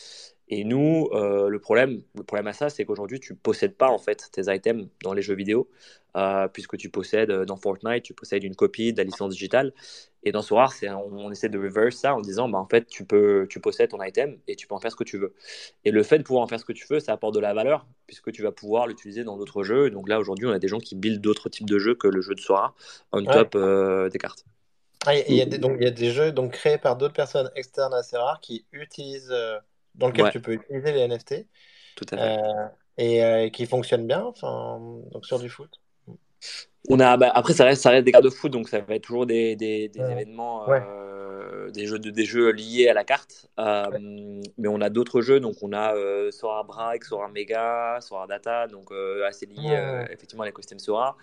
Et 0.49 0.65
nous, 0.65 1.11
le, 1.13 1.59
problème, 1.59 2.03
le 2.15 2.23
problème 2.23 2.47
à 2.47 2.53
ça, 2.53 2.69
c'est 2.69 2.85
qu'aujourd'hui, 2.85 3.19
tu 3.19 3.35
possèdes 3.35 3.75
pas 3.75 3.89
en 3.89 3.99
fait 3.99 4.29
tes 4.31 4.43
items 4.55 4.87
dans 5.03 5.13
les 5.13 5.23
jeux 5.23 5.35
vidéo. 5.35 5.69
Euh, 6.17 6.49
puisque 6.49 6.79
tu 6.79 6.89
possèdes 6.89 7.31
euh, 7.31 7.45
dans 7.45 7.57
Fortnite, 7.57 8.03
tu 8.03 8.15
possèdes 8.15 8.43
une 8.43 8.57
copie 8.57 8.95
de 8.95 8.97
la 8.97 9.05
licence 9.05 9.33
digitale. 9.33 9.75
Et 10.23 10.33
dans 10.33 10.41
Sorar, 10.41 10.73
on, 10.83 11.13
on 11.13 11.31
essaie 11.31 11.51
de 11.51 11.59
reverse 11.59 11.97
ça 11.97 12.15
en 12.15 12.23
disant, 12.23 12.49
bah, 12.49 12.59
en 12.59 12.67
fait, 12.67 12.87
tu, 12.87 13.05
peux, 13.05 13.47
tu 13.51 13.61
possèdes 13.61 13.91
ton 13.91 14.03
item 14.03 14.39
et 14.49 14.57
tu 14.57 14.67
peux 14.67 14.75
en 14.75 14.81
faire 14.81 14.91
ce 14.91 14.97
que 14.97 15.05
tu 15.05 15.19
veux. 15.19 15.35
Et 15.85 15.91
le 15.91 16.03
fait 16.03 16.17
de 16.17 16.23
pouvoir 16.23 16.43
en 16.43 16.47
faire 16.47 16.59
ce 16.59 16.65
que 16.65 16.73
tu 16.73 16.87
veux, 16.89 17.01
ça 17.01 17.13
apporte 17.13 17.35
de 17.35 17.41
la 17.41 17.53
valeur, 17.53 17.87
puisque 18.07 18.33
tu 18.33 18.43
vas 18.43 18.51
pouvoir 18.51 18.87
l'utiliser 18.87 19.25
dans 19.25 19.37
d'autres 19.37 19.63
jeux. 19.63 19.91
donc 19.91 20.09
là, 20.09 20.19
aujourd'hui, 20.19 20.47
on 20.47 20.53
a 20.53 20.59
des 20.59 20.69
gens 20.69 20.79
qui 20.79 20.95
buildent 20.95 21.21
d'autres 21.21 21.51
types 21.51 21.69
de 21.69 21.79
jeux 21.79 21.95
que 21.95 22.09
le 22.09 22.23
jeu 22.23 22.35
de 22.35 22.41
Sora 22.41 22.75
on 23.13 23.23
top 23.23 23.55
euh, 23.55 24.09
des 24.09 24.19
cartes. 24.19 24.47
Ah, 25.05 25.17
il 25.19 25.35
y, 25.35 25.43
a 25.43 25.47
des, 25.47 25.59
donc, 25.59 25.77
il 25.79 25.85
y 25.85 25.87
a 25.87 25.91
des 25.91 26.11
jeux 26.11 26.33
donc, 26.33 26.53
créés 26.53 26.79
par 26.79 26.97
d'autres 26.97 27.15
personnes 27.15 27.51
externes 27.55 27.95
à 27.95 28.03
Sorar 28.03 28.41
qui 28.41 28.65
utilisent, 28.73 29.35
dans 29.97 30.09
lesquels 30.09 30.31
tu 30.31 30.41
peux 30.41 30.53
utiliser 30.53 30.93
les 30.93 31.09
NFT. 31.09 31.47
Tout 31.97 32.07
à 32.13 32.17
fait. 32.17 32.41
et 32.99 33.51
qui 33.51 33.67
fonctionnent 33.67 34.07
bien 34.07 34.23
enfin, 34.23 34.79
donc 35.13 35.25
sur 35.25 35.39
du 35.39 35.49
foot. 35.49 35.81
On 36.89 37.01
a, 37.01 37.17
bah, 37.17 37.31
après, 37.35 37.53
ça 37.53 37.65
reste, 37.65 37.83
ça 37.83 37.91
reste 37.91 38.05
des 38.05 38.13
cartes 38.13 38.25
de 38.25 38.31
foot, 38.31 38.53
donc 38.53 38.69
ça 38.69 38.81
va 38.81 38.95
être 38.95 39.03
toujours 39.03 39.27
des, 39.27 39.57
des, 39.57 39.89
des 39.89 40.01
événements, 40.01 40.71
euh, 40.71 41.71
des, 41.71 41.87
jeux 41.87 41.99
de, 41.99 42.11
des 42.11 42.25
jeux 42.25 42.51
liés 42.51 42.89
à 42.89 42.95
la 42.95 43.03
carte. 43.03 43.49
Euh, 43.59 43.87
mais 44.57 44.69
on 44.69 44.81
a 44.81 44.89
d'autres 44.89 45.21
jeux, 45.21 45.41
donc 45.41 45.57
on 45.63 45.73
a 45.73 45.95
euh, 45.97 46.31
Sora 46.31 46.63
Brack, 46.63 47.05
Sora 47.05 47.29
Mega, 47.29 47.99
Sora 48.01 48.27
Data, 48.29 48.69
donc 48.69 48.93
euh, 48.93 49.27
assez 49.27 49.47
liés 49.47 50.05
effectivement 50.11 50.45
à 50.45 50.47
l'écosystème 50.47 50.79
Sora. 50.79 51.17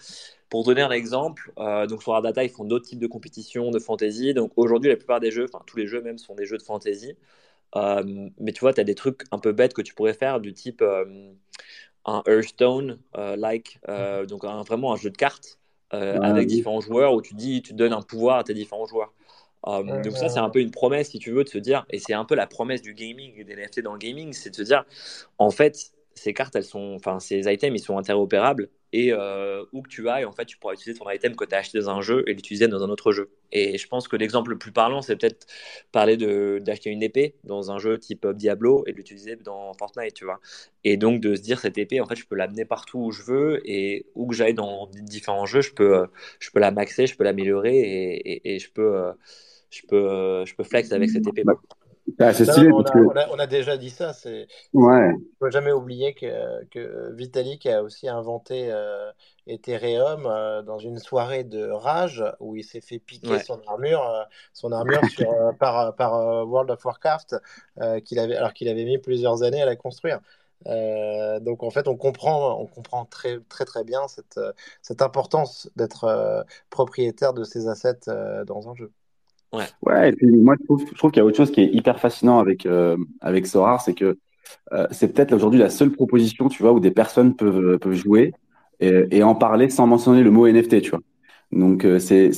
Pour 0.49 0.65
donner 0.65 0.81
un 0.81 0.91
exemple, 0.91 1.51
donc 1.87 2.03
Sora 2.03 2.21
Data, 2.21 2.43
ils 2.43 2.49
font 2.49 2.65
d'autres 2.65 2.85
types 2.85 2.99
de 2.99 3.07
compétitions, 3.07 3.71
de 3.71 3.79
fantasy. 3.79 4.33
Donc 4.33 4.51
aujourd'hui, 4.55 4.89
la 4.89 4.97
plupart 4.97 5.19
des 5.19 5.31
jeux, 5.31 5.45
enfin 5.45 5.63
tous 5.65 5.77
les 5.77 5.87
jeux 5.87 6.01
même, 6.01 6.17
sont 6.17 6.35
des 6.35 6.45
jeux 6.45 6.57
de 6.57 6.63
fantasy. 6.63 7.15
Mais 7.75 8.51
tu 8.53 8.59
vois, 8.61 8.73
tu 8.73 8.81
as 8.81 8.83
des 8.83 8.95
trucs 8.95 9.23
un 9.31 9.39
peu 9.39 9.51
bêtes 9.51 9.73
que 9.73 9.81
tu 9.81 9.93
pourrais 9.93 10.13
faire, 10.13 10.39
du 10.39 10.53
type 10.53 10.83
un 12.05 12.23
Hearthstone-like, 12.27 13.79
euh, 13.87 14.21
euh, 14.21 14.25
donc 14.25 14.43
vraiment 14.43 14.93
un 14.93 14.97
jeu 14.97 15.09
de 15.09 15.17
cartes 15.17 15.59
euh, 15.93 16.19
avec 16.21 16.47
différents 16.47 16.81
joueurs 16.81 17.13
où 17.13 17.21
tu 17.21 17.33
dis, 17.33 17.61
tu 17.61 17.73
donnes 17.73 17.93
un 17.93 18.01
pouvoir 18.01 18.39
à 18.39 18.43
tes 18.43 18.53
différents 18.53 18.85
joueurs. 18.85 19.13
donc 19.65 20.17
ça, 20.17 20.29
c'est 20.29 20.39
un 20.39 20.49
peu 20.49 20.59
une 20.59 20.71
promesse, 20.71 21.11
si 21.11 21.19
tu 21.19 21.31
veux, 21.31 21.43
de 21.43 21.49
se 21.49 21.57
dire, 21.57 21.85
et 21.89 21.99
c'est 21.99 22.13
un 22.13 22.25
peu 22.25 22.35
la 22.35 22.47
promesse 22.47 22.81
du 22.81 22.93
gaming 22.93 23.33
et 23.37 23.43
des 23.43 23.55
NFT 23.55 23.81
dans 23.81 23.93
le 23.93 23.99
gaming, 23.99 24.33
c'est 24.33 24.49
de 24.49 24.55
se 24.55 24.63
dire, 24.63 24.85
en 25.37 25.51
fait, 25.51 25.91
ces 26.15 26.33
cartes, 26.33 26.55
elles 26.55 26.63
sont, 26.63 26.93
enfin, 26.95 27.19
ces 27.19 27.51
items, 27.51 27.79
ils 27.79 27.83
sont 27.83 27.97
interopérables 27.97 28.69
et 28.93 29.11
euh, 29.11 29.65
où 29.73 29.81
que 29.81 29.89
tu 29.89 30.07
ailles, 30.07 30.23
en 30.23 30.31
fait, 30.31 30.45
tu 30.45 30.57
pourras 30.57 30.75
utiliser 30.75 30.97
ton 30.97 31.09
item 31.09 31.35
que 31.35 31.45
tu 31.45 31.55
as 31.55 31.57
acheté 31.57 31.79
dans 31.79 31.89
un 31.89 32.01
jeu 32.01 32.23
et 32.27 32.33
l'utiliser 32.35 32.67
dans 32.67 32.83
un 32.83 32.89
autre 32.89 33.11
jeu. 33.11 33.31
Et 33.51 33.79
je 33.79 33.87
pense 33.87 34.07
que 34.07 34.15
l'exemple 34.15 34.51
le 34.51 34.57
plus 34.59 34.71
parlant, 34.71 35.01
c'est 35.01 35.15
peut-être 35.15 35.47
parler 35.91 36.15
d'acheter 36.61 36.91
une 36.91 37.01
épée 37.01 37.33
dans 37.43 37.71
un 37.71 37.79
jeu 37.79 37.97
type 37.97 38.27
Diablo 38.27 38.83
et 38.85 38.91
de 38.91 38.97
l'utiliser 38.97 39.35
dans 39.35 39.73
Fortnite, 39.73 40.13
tu 40.13 40.25
vois. 40.25 40.39
Et 40.83 40.95
donc 40.95 41.21
de 41.21 41.33
se 41.35 41.41
dire, 41.41 41.59
cette 41.59 41.79
épée, 41.79 42.01
en 42.01 42.05
fait, 42.05 42.15
je 42.15 42.25
peux 42.27 42.35
l'amener 42.35 42.65
partout 42.65 42.99
où 42.99 43.11
je 43.11 43.23
veux 43.23 43.61
et 43.67 44.05
où 44.13 44.27
que 44.27 44.35
j'aille 44.35 44.53
dans 44.53 44.87
différents 44.93 45.47
jeux, 45.47 45.61
je 45.61 45.73
peux, 45.73 46.05
je 46.39 46.51
peux 46.51 46.59
la 46.59 46.69
maxer, 46.69 47.07
je 47.07 47.17
peux 47.17 47.23
l'améliorer 47.23 47.75
et, 47.75 48.53
et, 48.53 48.59
je 48.59 48.71
peux, 48.71 48.95
euh, 48.95 49.11
je 49.71 49.81
peux, 49.87 50.45
je 50.45 50.53
peux 50.53 50.63
flex 50.63 50.91
avec 50.91 51.09
cette 51.09 51.25
épée. 51.25 51.43
C'est 52.19 52.45
stylé. 52.45 52.69
on, 52.71 52.81
a, 52.81 53.29
on, 53.31 53.39
a, 53.39 53.47
déjà 53.47 53.77
dit 53.77 53.89
ça. 53.89 54.13
C'est, 54.13 54.47
ouais. 54.73 55.11
faut 55.39 55.49
jamais 55.49 55.71
oublier 55.71 56.13
que, 56.13 56.63
que, 56.65 57.13
Vitalik 57.13 57.65
a 57.65 57.81
aussi 57.81 58.09
inventé 58.09 58.71
euh, 58.71 59.11
Ethereum 59.47 60.25
euh, 60.25 60.61
dans 60.63 60.79
une 60.79 60.99
soirée 60.99 61.43
de 61.43 61.69
rage 61.69 62.23
où 62.39 62.55
il 62.55 62.63
s'est 62.63 62.81
fait 62.81 62.99
piquer 62.99 63.39
son 63.39 63.61
armure, 63.67 64.05
euh, 64.05 64.23
son 64.53 64.71
armure 64.71 65.03
sur, 65.05 65.29
par, 65.59 65.95
par 65.95 66.45
World 66.47 66.71
of 66.71 66.83
Warcraft, 66.83 67.35
qu'il 68.05 68.19
avait, 68.19 68.35
alors 68.35 68.53
qu'il 68.53 68.67
avait 68.67 68.85
mis 68.85 68.97
plusieurs 68.97 69.43
années 69.43 69.61
à 69.61 69.65
la 69.65 69.75
construire. 69.75 70.19
donc 70.65 71.63
en 71.63 71.69
fait, 71.69 71.87
on 71.87 71.95
comprend, 71.95 72.59
on 72.59 72.67
comprend 72.67 73.05
très 73.05 73.39
très 73.49 73.65
très 73.65 73.83
bien 73.83 74.07
cette, 74.07 74.39
cette 74.81 75.01
importance 75.01 75.69
d'être 75.75 76.45
propriétaire 76.69 77.33
de 77.33 77.43
ses 77.43 77.67
assets 77.67 78.09
dans 78.45 78.69
un 78.69 78.75
jeu. 78.75 78.91
Ouais. 79.53 80.09
et 80.09 80.11
puis 80.13 80.27
moi, 80.27 80.55
je 80.59 80.65
trouve, 80.65 81.11
qu'il 81.11 81.17
y 81.17 81.19
a 81.21 81.25
autre 81.25 81.37
chose 81.37 81.51
qui 81.51 81.61
est 81.61 81.69
hyper 81.73 81.99
fascinant 81.99 82.39
avec, 82.39 82.65
euh, 82.65 82.97
avec 83.21 83.45
Sorar, 83.47 83.81
c'est 83.81 83.93
que 83.93 84.17
euh, 84.71 84.87
c'est 84.91 85.13
peut-être 85.13 85.33
aujourd'hui 85.33 85.59
la 85.59 85.69
seule 85.69 85.91
proposition, 85.91 86.49
tu 86.49 86.63
vois, 86.63 86.73
où 86.73 86.79
des 86.79 86.91
personnes 86.91 87.35
peuvent, 87.35 87.77
peuvent 87.79 87.93
jouer 87.93 88.33
et, 88.79 89.23
en 89.23 89.35
parler 89.35 89.69
sans 89.69 89.87
mentionner 89.87 90.23
le 90.23 90.31
mot 90.31 90.47
NFT, 90.47 90.81
tu 90.81 90.89
vois. 90.89 90.99
Donc, 91.51 91.85
euh, 91.85 91.99
c'est, 91.99 92.31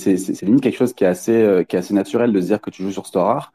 limite 0.43 0.61
quelque 0.61 0.77
chose 0.77 0.93
qui 0.93 1.03
est 1.05 1.07
assez, 1.07 1.35
euh, 1.35 1.63
qui 1.63 1.75
est 1.75 1.79
assez 1.79 1.93
naturel 1.93 2.33
de 2.33 2.41
se 2.41 2.47
dire 2.47 2.61
que 2.61 2.69
tu 2.69 2.83
joues 2.83 2.91
sur 2.91 3.05
Storart. 3.05 3.51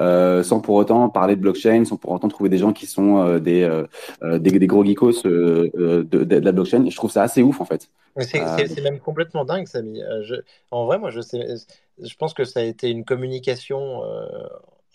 Euh, 0.00 0.42
sans 0.42 0.60
pour 0.60 0.74
autant 0.74 1.08
parler 1.08 1.36
de 1.36 1.40
blockchain, 1.40 1.84
sans 1.84 1.96
pour 1.96 2.10
autant 2.10 2.26
trouver 2.26 2.50
des 2.50 2.58
gens 2.58 2.72
qui 2.72 2.86
sont 2.86 3.18
euh, 3.18 3.38
des, 3.38 3.62
euh, 3.62 4.38
des, 4.40 4.58
des, 4.58 4.66
gros 4.66 4.84
geekos 4.84 5.22
de, 5.22 6.02
de, 6.02 6.36
la 6.36 6.50
blockchain. 6.52 6.84
Je 6.90 6.96
trouve 6.96 7.12
ça 7.12 7.22
assez 7.22 7.42
ouf 7.42 7.60
en 7.60 7.64
fait. 7.64 7.88
C'est 8.20 8.80
même 8.82 9.00
complètement 9.00 9.44
dingue, 9.44 9.66
Samy. 9.66 10.00
Je, 10.22 10.36
en 10.70 10.86
vrai, 10.86 10.98
moi, 10.98 11.10
je, 11.10 11.20
sais, 11.20 11.56
je 11.98 12.14
pense 12.16 12.34
que 12.34 12.44
ça 12.44 12.60
a 12.60 12.62
été 12.62 12.90
une 12.90 13.04
communication 13.04 14.02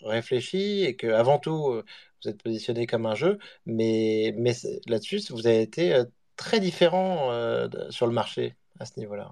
réfléchie 0.02 0.84
et 0.84 0.96
que 0.96 1.06
avant 1.08 1.38
tout, 1.38 1.82
vous 2.22 2.30
êtes 2.30 2.42
positionné 2.42 2.86
comme 2.86 3.06
un 3.06 3.14
jeu, 3.14 3.38
mais, 3.66 4.34
mais 4.38 4.52
là-dessus, 4.86 5.20
vous 5.30 5.46
avez 5.46 5.60
été 5.62 6.02
très 6.36 6.60
différent 6.60 7.30
sur 7.90 8.06
le 8.06 8.12
marché 8.12 8.56
à 8.78 8.86
ce 8.86 8.98
niveau-là. 8.98 9.30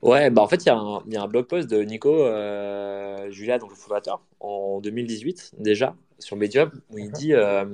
Ouais, 0.00 0.30
bah 0.30 0.42
en 0.42 0.48
fait, 0.48 0.64
il 0.64 0.68
y, 0.68 1.14
y, 1.14 1.16
a 1.16 1.22
un 1.22 1.28
blog 1.28 1.46
post 1.46 1.70
de 1.70 1.82
Nico 1.82 2.24
euh, 2.24 3.30
Julia, 3.30 3.58
donc 3.58 3.70
le 3.70 3.76
fondateur, 3.76 4.20
en 4.40 4.80
2018 4.80 5.54
déjà, 5.58 5.94
sur 6.18 6.36
Medium, 6.36 6.70
où 6.90 6.98
il 6.98 7.10
dit 7.12 7.34
euh, 7.34 7.64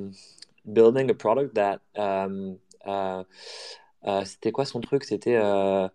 Building 0.65 1.11
a 1.11 1.15
product 1.15 1.55
that. 1.55 1.81
Um, 1.97 2.59
uh, 2.87 3.25
c'était 4.25 4.53
quoi 4.53 4.65
son 4.65 4.81
truc? 4.81 5.05
C'était 5.05 5.37
uh, 5.37 5.89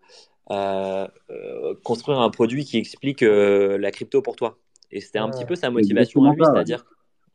construire 1.82 2.20
un 2.20 2.30
produit 2.30 2.64
qui 2.64 2.78
explique 2.78 3.22
la 3.22 3.90
crypto 3.90 4.22
pour 4.22 4.36
toi. 4.36 4.58
Et 4.90 5.00
c'était 5.00 5.18
un 5.18 5.28
petit 5.28 5.44
peu 5.44 5.56
sa 5.56 5.70
motivation 5.70 6.24
à 6.24 6.34
lui, 6.34 6.44
c'est-à-dire. 6.44 6.84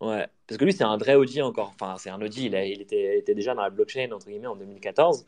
Ouais, 0.02 0.28
parce 0.48 0.58
que 0.58 0.64
lui, 0.64 0.72
c'est 0.72 0.86
un 0.86 0.98
vrai 0.98 1.16
OG 1.16 1.40
encore. 1.41 1.74
Enfin, 1.80 1.96
c'est 1.98 2.10
un 2.10 2.22
OG, 2.22 2.38
il, 2.38 2.54
il 2.54 2.82
était, 2.82 3.18
était, 3.18 3.36
déjà 3.36 3.54
dans 3.54 3.64
la 3.64 3.70
blockchain, 3.70 4.10
entre 4.12 4.28
guillemets, 4.28 4.48
en 4.48 4.56
2014. 4.56 5.26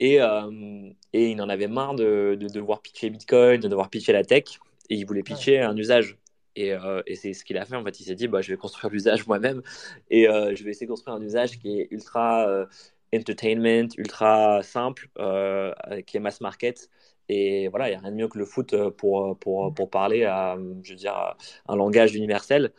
Et, 0.00 0.20
euh, 0.20 0.90
et 1.12 1.30
il 1.30 1.40
en 1.40 1.48
avait 1.48 1.68
marre 1.68 1.94
de, 1.94 2.36
de, 2.38 2.48
devoir 2.48 2.82
pitcher 2.82 3.10
Bitcoin, 3.10 3.60
de 3.60 3.68
devoir 3.68 3.88
pitcher 3.88 4.12
la 4.12 4.24
tech, 4.24 4.58
et 4.90 4.96
il 4.96 5.06
voulait 5.06 5.22
pitcher 5.22 5.60
un 5.60 5.76
usage. 5.76 6.18
Et, 6.56 6.72
euh, 6.72 7.02
et 7.06 7.14
c'est 7.14 7.32
ce 7.32 7.44
qu'il 7.44 7.56
a 7.56 7.64
fait. 7.64 7.76
En 7.76 7.84
fait, 7.84 8.00
il 8.00 8.04
s'est 8.04 8.16
dit, 8.16 8.26
bah, 8.26 8.42
je 8.42 8.50
vais 8.50 8.56
construire 8.56 8.92
l'usage 8.92 9.26
moi-même, 9.28 9.62
et 10.10 10.28
euh, 10.28 10.56
je 10.56 10.64
vais 10.64 10.70
essayer 10.70 10.86
de 10.86 10.90
construire 10.90 11.16
un 11.16 11.22
usage 11.22 11.60
qui 11.60 11.80
est 11.80 11.88
ultra 11.92 12.66
entertainment, 13.14 13.88
ultra 13.98 14.62
simple, 14.62 15.08
qui 16.06 16.16
est 16.16 16.20
mass 16.20 16.40
market. 16.40 16.88
Et 17.28 17.68
voilà, 17.68 17.88
il 17.88 17.92
n'y 17.92 17.96
a 17.96 18.00
rien 18.00 18.10
de 18.10 18.16
mieux 18.16 18.28
que 18.28 18.38
le 18.38 18.44
foot 18.44 18.74
pour, 18.98 19.38
pour, 19.38 19.72
pour 19.72 19.90
parler 19.90 20.24
à, 20.24 20.56
je 20.82 20.90
veux 20.90 20.96
dire, 20.96 21.36
un 21.68 21.76
langage 21.76 22.14
universel. 22.14 22.72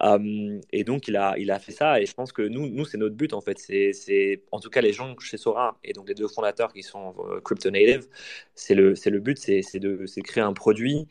Euh, 0.00 0.60
et 0.72 0.84
donc, 0.84 1.08
il 1.08 1.16
a, 1.16 1.36
il 1.38 1.50
a 1.50 1.58
fait 1.58 1.72
ça. 1.72 2.00
Et 2.00 2.06
je 2.06 2.14
pense 2.14 2.32
que 2.32 2.42
nous, 2.42 2.68
nous 2.68 2.84
c'est 2.84 2.98
notre 2.98 3.16
but, 3.16 3.32
en 3.32 3.40
fait. 3.40 3.58
C'est, 3.58 4.42
en 4.52 4.60
tout 4.60 4.70
cas, 4.70 4.80
les 4.80 4.92
gens 4.92 5.18
chez 5.18 5.36
Sora 5.36 5.78
et 5.84 5.92
donc 5.92 6.08
les 6.08 6.14
deux 6.14 6.28
fondateurs 6.28 6.72
qui 6.72 6.82
sont 6.82 7.14
euh, 7.18 7.40
crypto 7.40 7.70
native, 7.70 8.06
c'est 8.54 8.74
le, 8.74 8.94
le 8.94 9.20
but, 9.20 9.38
c'est, 9.38 9.78
de, 9.78 10.06
c'est 10.06 10.22
créer 10.22 10.44
un 10.44 10.52
produit 10.52 11.08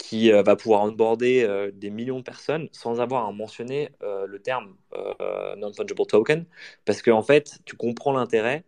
qui 0.00 0.32
euh, 0.32 0.42
va 0.42 0.56
pouvoir 0.56 0.82
onboarder 0.82 1.70
des 1.74 1.90
millions 1.90 2.18
de 2.18 2.24
personnes 2.24 2.68
sans 2.72 3.00
avoir 3.00 3.26
à 3.26 3.32
mentionner 3.32 3.90
le 4.00 4.38
terme 4.38 4.74
non-fungible 5.58 6.06
token. 6.06 6.46
Parce 6.84 7.02
qu'en 7.02 7.18
en 7.18 7.22
fait, 7.22 7.58
tu 7.66 7.76
comprends 7.76 8.12
l'intérêt. 8.12 8.64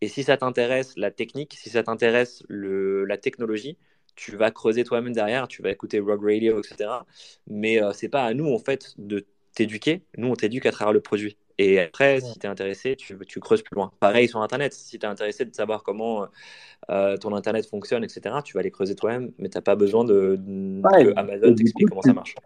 Et 0.00 0.08
si 0.08 0.22
ça 0.22 0.36
t'intéresse 0.36 0.94
la 0.96 1.10
technique, 1.10 1.54
si 1.54 1.70
ça 1.70 1.82
t'intéresse 1.82 2.44
la 2.48 3.18
technologie, 3.18 3.76
tu 4.18 4.36
vas 4.36 4.50
creuser 4.50 4.84
toi-même 4.84 5.12
derrière, 5.12 5.48
tu 5.48 5.62
vas 5.62 5.70
écouter 5.70 6.00
Rogue 6.00 6.24
Radio, 6.24 6.60
etc. 6.60 6.90
Mais 7.46 7.82
euh, 7.82 7.92
c'est 7.92 8.08
pas 8.08 8.24
à 8.24 8.34
nous, 8.34 8.52
en 8.52 8.58
fait, 8.58 8.94
de 8.98 9.26
t'éduquer. 9.54 10.02
Nous, 10.16 10.28
on 10.28 10.34
t'éduque 10.34 10.66
à 10.66 10.72
travers 10.72 10.92
le 10.92 11.00
produit. 11.00 11.36
Et 11.58 11.80
après, 11.80 12.20
si 12.20 12.38
tu 12.38 12.46
es 12.46 12.48
intéressé, 12.48 12.94
tu, 12.94 13.18
tu, 13.26 13.40
creuses 13.40 13.62
plus 13.62 13.74
loin. 13.74 13.90
Pareil 13.98 14.28
sur 14.28 14.40
Internet. 14.40 14.72
Si 14.72 14.98
tu 14.98 15.04
es 15.04 15.08
intéressé 15.08 15.44
de 15.44 15.54
savoir 15.54 15.82
comment 15.82 16.26
euh, 16.90 17.16
ton 17.16 17.34
Internet 17.34 17.68
fonctionne, 17.68 18.04
etc., 18.04 18.36
tu 18.44 18.54
vas 18.54 18.60
aller 18.60 18.70
creuser 18.70 18.94
toi-même, 18.94 19.32
mais 19.38 19.48
tu 19.48 19.58
n'as 19.58 19.62
pas 19.62 19.74
besoin 19.74 20.04
de, 20.04 20.36
de 20.38 21.12
Amazon 21.16 21.54
t'explique 21.54 21.88
comment 21.88 22.02
ça 22.02 22.12
marche. 22.12 22.36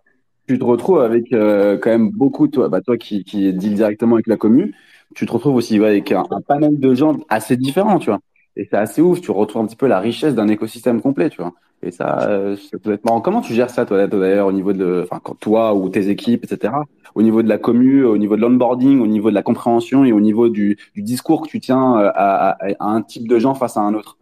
Tu 0.49 0.59
te 0.59 0.65
retrouves 0.65 1.01
avec 1.01 1.33
euh, 1.33 1.79
quand 1.79 1.91
même 1.91 2.11
beaucoup, 2.11 2.49
toi, 2.49 2.69
bah, 2.69 2.81
toi 2.81 2.97
qui, 2.97 3.23
qui 3.23 3.53
deal 3.53 3.75
directement 3.75 4.17
avec 4.17 4.27
la 4.27 4.37
commune, 4.37 4.73
tu 5.15 5.27
te 5.27 5.33
retrouves 5.33 5.55
aussi 5.55 5.77
avec 5.77 6.11
un, 6.11 6.25
un 6.31 6.41
panel 6.41 6.81
de 6.81 6.95
gens 6.95 7.21
assez 7.29 7.57
différents, 7.57 7.99
tu 7.99 8.07
vois. 8.07 8.21
Et 8.57 8.69
c'est 8.71 8.77
assez 8.77 9.01
ouf, 9.01 9.21
tu 9.21 9.31
retrouves 9.31 9.63
un 9.63 9.67
petit 9.67 9.77
peu 9.77 9.87
la 9.87 10.01
richesse 10.01 10.35
d'un 10.35 10.49
écosystème 10.49 11.01
complet, 11.01 11.31
tu 11.31 11.41
vois. 11.41 11.55
Et 11.83 11.91
ça, 11.91 12.29
euh, 12.29 12.57
peut 12.83 12.93
être 12.93 13.05
marrant. 13.05 13.21
Comment 13.21 13.41
tu 13.41 13.55
gères 13.55 13.71
ça, 13.71 13.85
toi, 13.85 14.07
d'ailleurs, 14.07 14.47
au 14.47 14.53
niveau 14.53 14.73
de, 14.73 15.07
enfin, 15.11 15.21
toi 15.41 15.75
ou 15.75 15.89
tes 15.89 16.09
équipes, 16.09 16.45
etc., 16.45 16.75
au 17.15 17.23
niveau 17.23 17.43
de 17.43 17.49
la 17.49 17.59
commu, 17.59 18.05
au 18.05 18.19
niveau 18.19 18.37
de 18.37 18.41
l'onboarding, 18.41 19.01
au 19.01 19.07
niveau 19.07 19.31
de 19.31 19.35
la 19.35 19.43
compréhension 19.43 20.05
et 20.05 20.13
au 20.13 20.21
niveau 20.21 20.49
du, 20.49 20.79
discours 20.97 21.43
que 21.43 21.49
tu 21.49 21.61
tiens 21.61 21.99
euh, 21.99 22.11
à, 22.15 22.57
un 22.79 23.03
type 23.03 23.27
de 23.27 23.39
gens 23.39 23.55
face 23.55 23.77
à 23.77 23.81
un 23.81 23.95
autre? 23.95 24.17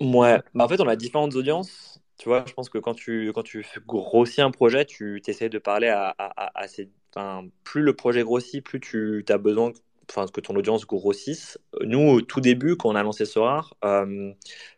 Ouais, 0.00 0.40
bah 0.54 0.64
en 0.64 0.68
fait, 0.68 0.80
on 0.80 0.88
a 0.88 0.96
différentes 0.96 1.34
audiences. 1.34 2.00
Tu 2.18 2.28
vois, 2.28 2.44
je 2.46 2.52
pense 2.52 2.68
que 2.68 2.78
quand 2.78 2.94
tu, 2.94 3.32
quand 3.34 3.42
tu 3.42 3.64
grossis 3.86 4.42
un 4.42 4.50
projet, 4.50 4.84
tu 4.84 5.22
essaies 5.26 5.48
de 5.48 5.58
parler 5.58 5.88
à, 5.88 6.14
à, 6.18 6.50
à 6.54 6.68
ces. 6.68 6.90
Enfin, 7.14 7.46
plus 7.64 7.82
le 7.82 7.94
projet 7.94 8.22
grossit, 8.22 8.62
plus 8.62 8.80
tu 8.80 9.24
as 9.28 9.38
besoin 9.38 9.72
enfin, 10.10 10.26
que 10.32 10.40
ton 10.40 10.54
audience 10.56 10.86
grossisse. 10.86 11.58
Nous, 11.82 12.00
au 12.00 12.20
tout 12.20 12.40
début, 12.40 12.76
quand 12.76 12.90
on 12.90 12.94
a 12.94 13.02
lancé 13.02 13.24
Sorar, 13.26 13.76
euh, 13.84 14.32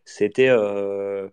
c'était, 0.04 0.48
euh, 0.48 1.28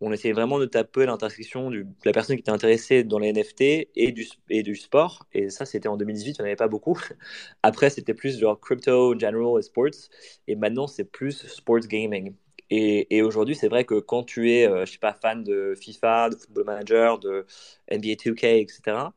on 0.00 0.12
essayait 0.12 0.32
vraiment 0.34 0.58
de 0.58 0.66
taper 0.66 1.06
l'intersection 1.06 1.70
de 1.70 1.86
la 2.04 2.12
personne 2.12 2.36
qui 2.36 2.40
était 2.40 2.50
intéressée 2.50 3.04
dans 3.04 3.18
les 3.18 3.32
NFT 3.32 3.88
et 3.94 4.12
du, 4.12 4.26
et 4.48 4.62
du 4.62 4.76
sport. 4.76 5.26
Et 5.32 5.50
ça, 5.50 5.66
c'était 5.66 5.88
en 5.88 5.96
2018, 5.96 6.30
il 6.30 6.32
n'y 6.32 6.42
en 6.42 6.44
avait 6.46 6.56
pas 6.56 6.68
beaucoup. 6.68 6.98
Après, 7.62 7.90
c'était 7.90 8.14
plus 8.14 8.38
genre 8.38 8.58
crypto, 8.60 9.18
general 9.18 9.58
et 9.58 9.62
sports. 9.62 10.08
Et 10.48 10.56
maintenant, 10.56 10.86
c'est 10.86 11.04
plus 11.04 11.46
sports 11.46 11.80
gaming. 11.80 12.34
Et, 12.70 13.22
aujourd'hui, 13.22 13.56
c'est 13.56 13.68
vrai 13.68 13.84
que 13.84 13.98
quand 13.98 14.22
tu 14.22 14.52
es, 14.52 14.68
euh, 14.68 14.86
je 14.86 14.92
sais 14.92 14.98
pas, 14.98 15.12
fan 15.12 15.42
de 15.42 15.74
FIFA, 15.76 16.30
de 16.30 16.36
Football 16.36 16.64
Manager, 16.66 17.18
de 17.18 17.44
NBA 17.90 18.14
2K, 18.14 18.60
etc., 18.60 19.12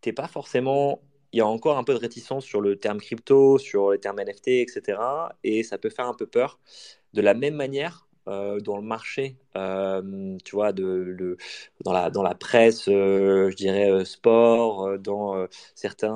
tu 0.00 0.08
n'es 0.08 0.12
pas 0.12 0.26
forcément 0.28 1.00
il 1.32 1.38
y 1.38 1.40
a 1.40 1.46
encore 1.46 1.78
un 1.78 1.84
peu 1.84 1.94
de 1.94 1.98
réticence 1.98 2.44
sur 2.44 2.60
le 2.60 2.76
terme 2.76 3.00
crypto, 3.00 3.58
sur 3.58 3.92
les 3.92 3.98
termes 3.98 4.20
NFT, 4.20 4.48
etc. 4.48 4.98
Et 5.44 5.62
ça 5.62 5.78
peut 5.78 5.90
faire 5.90 6.06
un 6.06 6.14
peu 6.14 6.26
peur. 6.26 6.58
De 7.14 7.20
la 7.22 7.34
même 7.34 7.54
manière, 7.54 8.06
euh, 8.28 8.58
dans 8.60 8.76
le 8.76 8.82
marché, 8.82 9.36
euh, 9.56 10.36
tu 10.44 10.56
vois, 10.56 10.72
dans, 10.72 11.92
la, 11.92 12.34
presse, 12.34 12.88
euh, 12.88 13.50
je 13.50 13.56
dirais 13.56 14.04
sport, 14.04 14.98
dans 14.98 15.46
certaines 15.76 16.12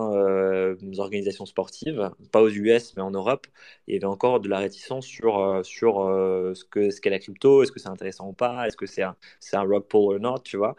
organisations 0.98 1.46
sportives, 1.46 2.10
pas 2.32 2.42
aux 2.42 2.48
US, 2.48 2.96
mais 2.96 3.02
en 3.02 3.12
Europe, 3.12 3.46
il 3.86 3.94
y 3.94 3.96
avait 3.96 4.06
encore 4.06 4.40
de 4.40 4.48
la 4.48 4.58
réticence 4.58 5.06
sur, 5.06 5.62
ce 5.64 7.00
qu'est 7.00 7.10
la 7.10 7.18
crypto, 7.20 7.62
est-ce 7.62 7.70
que 7.72 7.78
c'est 7.78 7.88
intéressant 7.88 8.28
ou 8.28 8.32
pas, 8.32 8.66
est-ce 8.66 8.76
que 8.76 8.86
c'est 8.86 9.02
un, 9.02 9.16
un 9.52 9.62
rock 9.62 9.88
pull 9.88 10.16
ou 10.16 10.18
not, 10.18 10.40
tu 10.40 10.56
vois. 10.56 10.74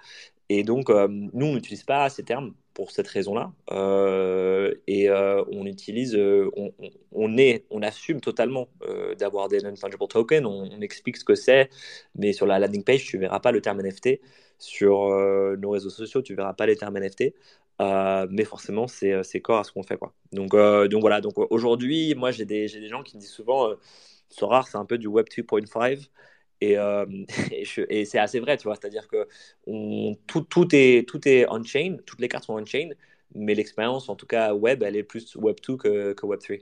Et 0.49 0.63
donc, 0.63 0.89
nous, 0.89 1.45
on 1.45 1.53
n'utilise 1.53 1.83
pas 1.83 2.09
ces 2.09 2.23
termes 2.23 2.53
pour 2.73 2.91
cette 2.91 3.07
raison-là. 3.07 3.52
Euh, 3.72 4.73
et 4.88 5.10
euh, 5.10 5.43
on 5.52 5.65
utilise, 5.65 6.15
euh, 6.15 6.49
on, 6.56 6.73
on, 7.11 7.38
est, 7.38 7.65
on 7.69 7.81
assume 7.81 8.22
totalement 8.22 8.68
d'avoir 9.18 9.48
des 9.49 9.60
non-fungible 9.60 10.07
tokens. 10.07 10.45
On, 10.45 10.81
explique 10.81 11.18
ce 11.18 11.26
que 11.26 11.35
c'est, 11.35 11.69
mais 12.15 12.34
sur 12.34 12.45
la 12.45 12.60
landing 12.60 12.84
page, 12.84 13.06
tu 13.06 13.18
verras 13.18 13.39
pas 13.39 13.52
le 13.52 13.61
terme 13.61 13.81
NFT. 13.81 14.19
Sur 14.57 15.10
nos 15.57 15.69
réseaux 15.72 15.89
sociaux, 15.89 16.22
tu 16.22 16.35
verras 16.35 16.53
pas 16.53 16.65
les 16.65 16.76
termes 16.76 16.98
NFT. 16.98 17.34
mais 17.80 18.43
forcément, 18.45 18.88
c'est 18.88 19.41
corps 19.41 19.60
à 19.60 19.64
ce 19.64 19.72
qu'on 19.72 19.84
fait. 19.84 19.98
Quoi. 19.98 20.14
Donc, 20.31 20.52
donc 20.52 21.02
voilà, 21.02 21.22
donc 21.22 21.34
aujourd'hui, 21.52 22.15
moi 22.15 22.31
j'ai 22.31 22.45
des, 22.45 22.68
des, 22.68 22.88
gens 22.88 23.03
qui 23.03 23.18
me 23.18 23.22
disent 23.22 23.31
souvent, 23.31 23.69
rare 24.41 24.68
c'est 24.68 24.77
un 24.77 24.85
peu 24.85 24.98
du 24.98 25.07
Web 25.07 25.27
2.5. 25.27 26.10
Et, 26.61 26.77
euh, 26.77 27.05
et, 27.89 28.05
c'est 28.05 28.19
assez 28.19 28.39
vrai, 28.39 28.57
tu 28.57 28.63
vois. 28.63 28.75
C'est-à-dire 28.75 29.07
que 29.07 29.27
tout, 30.27 30.41
tout, 30.41 30.67
est, 30.73 31.07
tout 31.07 31.27
est 31.27 31.45
on-chain, 31.49 31.97
toutes 32.05 32.21
les 32.21 32.27
cartes 32.27 32.45
sont 32.45 32.53
on-chain, 32.53 32.89
mais 33.35 33.55
l'expérience, 33.55 34.09
en 34.09 34.15
tout 34.15 34.27
cas 34.27 34.53
web, 34.53 34.83
elle 34.83 34.95
est 34.95 35.03
plus 35.03 35.35
Web 35.35 35.57
2 35.67 35.77
que, 35.77 36.25
Web 36.25 36.39
3. 36.39 36.57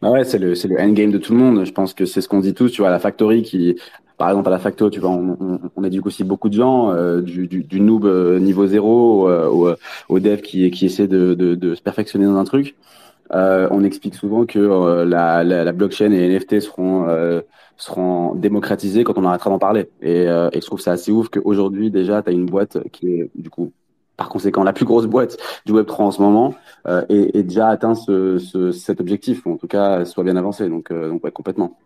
Ah 0.00 0.10
ouais, 0.12 0.24
c'est 0.24 0.38
le, 0.38 0.54
c'est 0.54 0.68
le 0.68 0.80
endgame 0.80 1.10
de 1.10 1.18
tout 1.18 1.32
le 1.32 1.38
monde. 1.38 1.64
Je 1.64 1.72
pense 1.72 1.92
que 1.92 2.06
c'est 2.06 2.20
ce 2.20 2.28
qu'on 2.28 2.40
dit 2.40 2.54
tous, 2.54 2.70
tu 2.70 2.82
vois, 2.82 2.88
à 2.88 2.92
la 2.92 3.00
factory 3.00 3.42
qui, 3.42 3.76
par 4.22 4.30
exemple, 4.30 4.46
à 4.48 4.52
la 4.52 4.60
facto, 4.60 4.88
tu 4.88 5.00
vois, 5.00 5.10
on, 5.10 5.36
on, 5.40 5.60
on 5.74 5.82
éduque 5.82 6.06
aussi 6.06 6.22
beaucoup 6.22 6.48
de 6.48 6.54
gens, 6.54 6.92
euh, 6.92 7.20
du, 7.20 7.48
du, 7.48 7.64
du, 7.64 7.80
noob 7.80 8.04
euh, 8.04 8.38
niveau 8.38 8.68
zéro 8.68 9.28
euh, 9.28 9.76
au, 10.08 10.20
dev 10.20 10.40
qui, 10.40 10.70
qui 10.70 10.86
essaie 10.86 11.08
de, 11.08 11.34
de, 11.34 11.74
se 11.74 11.82
perfectionner 11.82 12.26
dans 12.26 12.36
un 12.36 12.44
truc. 12.44 12.76
Euh, 13.34 13.68
on 13.70 13.82
explique 13.84 14.14
souvent 14.14 14.44
que 14.44 14.58
euh, 14.58 15.04
la, 15.04 15.42
la, 15.42 15.64
la, 15.64 15.72
blockchain 15.72 16.12
et 16.12 16.28
les 16.28 16.38
NFT 16.38 16.60
seront 16.60 17.08
euh, 17.08 17.40
seront 17.76 18.34
démocratisés 18.34 19.04
quand 19.04 19.16
on 19.16 19.24
arrêtera 19.24 19.50
d'en 19.50 19.58
parler. 19.58 19.88
Et, 20.02 20.24
et, 20.24 20.60
je 20.60 20.66
trouve 20.66 20.80
ça 20.80 20.92
assez 20.92 21.10
ouf 21.12 21.28
qu'aujourd'hui 21.28 21.90
déjà 21.90 22.22
tu 22.22 22.28
as 22.28 22.32
une 22.32 22.46
boîte 22.46 22.78
qui 22.90 23.08
est 23.08 23.30
du 23.34 23.48
coup 23.48 23.72
par 24.16 24.28
conséquent 24.28 24.62
la 24.62 24.74
plus 24.74 24.84
grosse 24.84 25.06
boîte 25.06 25.38
du 25.64 25.72
Web 25.72 25.86
3 25.86 26.06
en 26.06 26.10
ce 26.10 26.20
moment 26.20 26.54
et, 27.08 27.38
et, 27.38 27.42
déjà 27.42 27.68
atteint 27.68 27.94
ce, 27.94 28.38
ce, 28.38 28.70
cet 28.70 29.00
objectif 29.00 29.46
ou 29.46 29.52
en 29.52 29.56
tout 29.56 29.66
cas 29.66 30.04
soit 30.04 30.24
bien 30.24 30.36
avancé. 30.36 30.68
Donc 30.68 30.92
donc 30.92 31.24
ouais 31.24 31.32
complètement. 31.32 31.78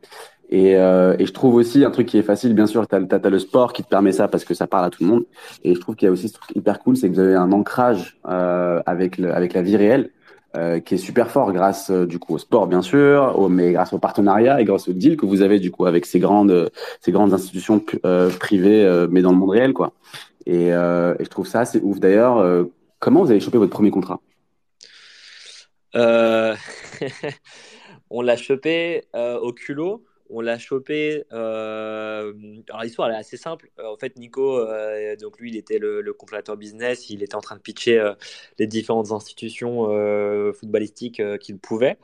Et, 0.49 0.73
et, 0.73 1.27
je 1.27 1.33
trouve 1.33 1.55
aussi 1.55 1.85
un 1.85 1.91
truc 1.91 2.09
qui 2.09 2.19
est 2.19 2.23
facile, 2.23 2.55
bien 2.55 2.67
sûr, 2.67 2.87
tu 2.87 2.95
as, 2.95 2.99
as, 2.99 3.31
le 3.31 3.39
sport 3.39 3.73
qui 3.73 3.83
te 3.83 3.89
permet 3.89 4.13
ça 4.13 4.29
parce 4.29 4.45
que 4.45 4.55
ça 4.55 4.67
parle 4.67 4.85
à 4.87 4.91
tout 4.91 5.05
le 5.05 5.09
monde. 5.09 5.25
Et 5.63 5.75
je 5.75 5.81
trouve 5.81 5.95
qu'il 5.95 6.07
y 6.07 6.09
a 6.09 6.13
aussi 6.13 6.29
ce 6.29 6.35
truc 6.35 6.55
hyper 6.57 6.81
cool, 6.81 6.97
c'est 6.97 7.09
que 7.09 7.15
vous 7.15 7.21
avez 7.21 7.37
un 7.37 7.53
ancrage 7.53 8.19
euh, 8.29 8.83
avec, 8.87 9.19
le, 9.19 9.33
avec 9.33 9.55
la 9.55 9.63
vie 9.63 9.77
réelle. 9.77 10.11
Euh, 10.57 10.81
qui 10.81 10.95
est 10.95 10.99
super 10.99 11.31
fort 11.31 11.53
grâce 11.53 11.91
euh, 11.91 12.07
du 12.07 12.19
coup 12.19 12.35
au 12.35 12.39
sport 12.39 12.67
bien 12.67 12.81
sûr, 12.81 13.49
mais 13.51 13.73
grâce 13.73 13.93
au 13.93 13.99
partenariat 13.99 14.59
et 14.59 14.65
grâce 14.65 14.89
au 14.89 14.95
deal 14.95 15.19
que 15.19 15.27
vous 15.27 15.43
avez 15.43 15.59
du 15.59 15.71
coup 15.71 15.85
avec 15.85 16.07
ces 16.07 16.19
grandes 16.19 16.71
ces 17.03 17.13
grandes 17.13 17.35
institutions 17.35 17.85
euh, 18.07 18.31
privées 18.31 19.07
mais 19.11 19.21
dans 19.21 19.33
le 19.33 19.37
monde 19.37 19.51
réel 19.51 19.75
quoi. 19.75 19.93
Et, 20.47 20.69
et 20.69 21.25
je 21.25 21.29
trouve 21.29 21.47
ça 21.47 21.61
assez 21.61 21.81
ouf. 21.83 21.99
D'ailleurs, 21.99 22.67
comment 23.01 23.23
vous 23.25 23.31
avez 23.33 23.41
chopé 23.41 23.59
votre 23.59 23.73
premier 23.73 23.91
contrat? 23.91 24.21
On 28.11 28.23
l'a 28.23 28.37
chopé 28.37 29.03
au 29.15 29.53
culot 29.53 30.05
on 30.31 30.41
l'a 30.41 30.59
chopé. 30.59 31.25
Euh... 31.33 32.33
Alors 32.69 32.83
l'histoire 32.83 33.11
est 33.11 33.17
assez 33.17 33.37
simple. 33.37 33.71
Euh, 33.79 33.87
en 33.87 33.97
fait, 33.97 34.17
Nico, 34.17 34.59
euh, 34.59 35.17
donc 35.17 35.39
lui, 35.39 35.51
il 35.51 35.57
était 35.57 35.79
le, 35.79 36.01
le 36.01 36.57
business. 36.57 37.11
Il 37.11 37.23
était 37.23 37.35
en 37.35 37.41
train 37.41 37.57
de 37.57 37.61
pitcher 37.61 38.13
les 38.59 38.67
différentes 38.67 39.13
institutions 39.13 39.85
footballistiques 40.53 41.23
qu'il 41.39 41.59
pouvait. 41.59 41.99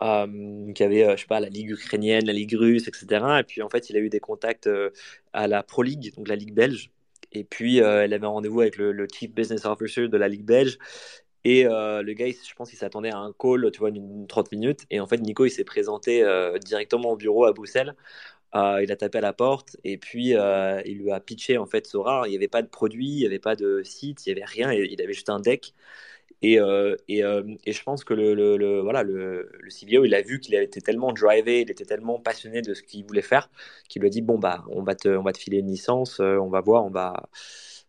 qui 0.00 0.82
avait, 0.82 1.16
je 1.16 1.20
sais 1.20 1.26
pas, 1.28 1.40
la 1.40 1.48
ligue 1.48 1.70
ukrainienne, 1.70 2.24
la 2.26 2.32
ligue 2.32 2.54
russe, 2.54 2.88
etc. 2.88 3.40
Et 3.40 3.44
puis 3.44 3.62
en 3.62 3.68
fait, 3.68 3.90
il 3.90 3.96
a 3.96 4.00
eu 4.00 4.08
des 4.08 4.20
contacts 4.20 4.68
à 5.32 5.46
la 5.46 5.62
Pro 5.62 5.82
League, 5.82 6.14
donc 6.16 6.28
la 6.28 6.36
ligue 6.36 6.54
belge. 6.54 6.90
Et 7.32 7.44
puis, 7.44 7.78
elle 7.78 8.12
avait 8.12 8.26
un 8.26 8.28
rendez-vous 8.28 8.60
avec 8.60 8.76
le, 8.76 8.92
le, 8.92 9.06
chief 9.12 9.32
business 9.32 9.64
officer 9.64 10.08
de 10.08 10.16
la 10.16 10.28
ligue 10.28 10.44
belge. 10.44 10.78
Et 11.44 11.66
euh, 11.66 12.02
le 12.02 12.12
gars, 12.12 12.26
je 12.26 12.54
pense 12.54 12.68
qu'il 12.70 12.78
s'attendait 12.78 13.10
à 13.10 13.18
un 13.18 13.32
call, 13.38 13.70
tu 13.72 13.80
vois, 13.80 13.90
d'une 13.90 14.26
30 14.26 14.52
minutes. 14.52 14.80
Et 14.90 15.00
en 15.00 15.06
fait, 15.06 15.18
Nico, 15.18 15.46
il 15.46 15.50
s'est 15.50 15.64
présenté 15.64 16.22
euh, 16.22 16.58
directement 16.58 17.12
au 17.12 17.16
bureau 17.16 17.44
à 17.46 17.52
Bruxelles. 17.52 17.94
Euh, 18.54 18.82
il 18.82 18.90
a 18.92 18.96
tapé 18.96 19.18
à 19.18 19.20
la 19.20 19.32
porte 19.32 19.76
et 19.84 19.96
puis 19.96 20.30
il 20.30 20.98
lui 20.98 21.12
a 21.12 21.20
pitché 21.20 21.56
en 21.56 21.66
fait 21.66 21.86
Sora. 21.86 22.24
Il 22.26 22.30
n'y 22.30 22.36
avait 22.36 22.48
pas 22.48 22.62
de 22.62 22.68
produit, 22.68 23.06
il 23.08 23.18
n'y 23.18 23.26
avait 23.26 23.38
pas 23.38 23.56
de 23.56 23.82
site, 23.84 24.26
il 24.26 24.34
n'y 24.34 24.40
avait 24.40 24.46
rien. 24.46 24.72
Il 24.72 25.00
avait 25.00 25.12
juste 25.12 25.30
un 25.30 25.40
deck. 25.40 25.74
Et, 26.42 26.58
et, 27.08 27.20
et 27.20 27.72
je 27.72 27.82
pense 27.84 28.04
que 28.04 28.14
le 28.14 28.80
voilà, 28.80 29.02
le, 29.02 29.50
le, 29.60 29.70
CBO, 29.70 30.04
il 30.04 30.14
a 30.14 30.22
vu 30.22 30.40
qu'il 30.40 30.54
était 30.54 30.80
tellement 30.80 31.12
drivé, 31.12 31.60
il 31.62 31.70
était 31.70 31.84
tellement 31.84 32.18
passionné 32.18 32.62
de 32.62 32.74
ce 32.74 32.82
qu'il 32.82 33.04
voulait 33.06 33.22
faire, 33.22 33.50
qu'il 33.88 34.02
lui 34.02 34.08
a 34.08 34.10
dit 34.10 34.22
bon 34.22 34.38
bah 34.38 34.64
on 34.70 34.82
va 34.82 34.94
te, 34.94 35.08
on 35.08 35.22
va 35.22 35.32
te 35.32 35.38
filer 35.38 35.58
une 35.58 35.68
licence, 35.68 36.20
on 36.20 36.48
va 36.48 36.60
voir, 36.60 36.84
on 36.84 36.90
va 36.90 37.28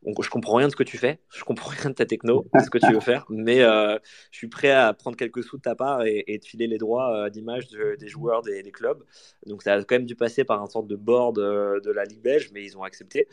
je 0.06 0.30
comprends 0.30 0.56
rien 0.56 0.68
de 0.68 0.72
ce 0.72 0.76
que 0.76 0.84
tu 0.84 0.98
fais, 0.98 1.20
je 1.30 1.44
comprends 1.44 1.70
rien 1.70 1.90
de 1.90 1.96
ta 1.96 2.06
techno, 2.06 2.46
de 2.54 2.60
ce 2.60 2.70
que 2.70 2.78
tu 2.78 2.92
veux 2.92 3.00
faire, 3.00 3.26
mais 3.30 3.62
euh, 3.62 3.98
je 4.32 4.38
suis 4.38 4.48
prêt 4.48 4.72
à 4.72 4.94
prendre 4.94 5.16
quelques 5.16 5.44
sous 5.44 5.58
de 5.58 5.62
ta 5.62 5.76
part 5.76 6.04
et, 6.06 6.24
et 6.28 6.40
te 6.40 6.48
filer 6.48 6.68
les 6.68 6.78
droits 6.78 7.16
euh, 7.16 7.30
d'image 7.30 7.68
des 7.70 8.08
joueurs 8.08 8.42
des, 8.42 8.64
des, 8.64 8.72
clubs. 8.72 9.04
Donc 9.46 9.62
ça 9.64 9.74
a 9.74 9.84
quand 9.84 9.96
même 9.96 10.06
dû 10.06 10.16
passer 10.16 10.44
par 10.44 10.62
un 10.62 10.68
sorte 10.68 10.88
de 10.88 10.96
board 10.96 11.38
euh, 11.38 11.80
de 11.82 11.92
la 11.92 12.06
Ligue 12.06 12.22
belge, 12.22 12.50
mais 12.54 12.64
ils 12.64 12.78
ont 12.78 12.84
accepté. 12.84 13.28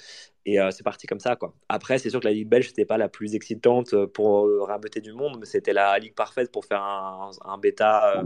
Et 0.44 0.60
euh, 0.60 0.70
c'est 0.70 0.82
parti 0.82 1.06
comme 1.06 1.20
ça. 1.20 1.36
Quoi. 1.36 1.54
Après, 1.68 1.98
c'est 1.98 2.10
sûr 2.10 2.20
que 2.20 2.26
la 2.26 2.32
Ligue 2.32 2.48
belge, 2.48 2.68
c'était 2.68 2.86
pas 2.86 2.98
la 2.98 3.08
plus 3.08 3.34
excitante 3.34 3.94
pour 4.06 4.48
raboter 4.66 5.00
du 5.00 5.12
monde, 5.12 5.36
mais 5.40 5.46
c'était 5.46 5.72
la 5.72 5.98
ligue 5.98 6.14
parfaite 6.14 6.50
pour 6.50 6.64
faire 6.64 6.82
un, 6.82 7.30
un 7.44 7.58
bêta. 7.58 8.22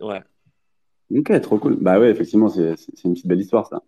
ouais. 0.00 0.20
Ok, 1.14 1.40
trop 1.40 1.58
cool. 1.58 1.76
Bah 1.80 2.00
ouais, 2.00 2.10
effectivement, 2.10 2.48
c'est 2.48 2.74
une 3.04 3.12
petite 3.12 3.28
belle 3.28 3.40
histoire 3.40 3.66
ça. 3.68 3.82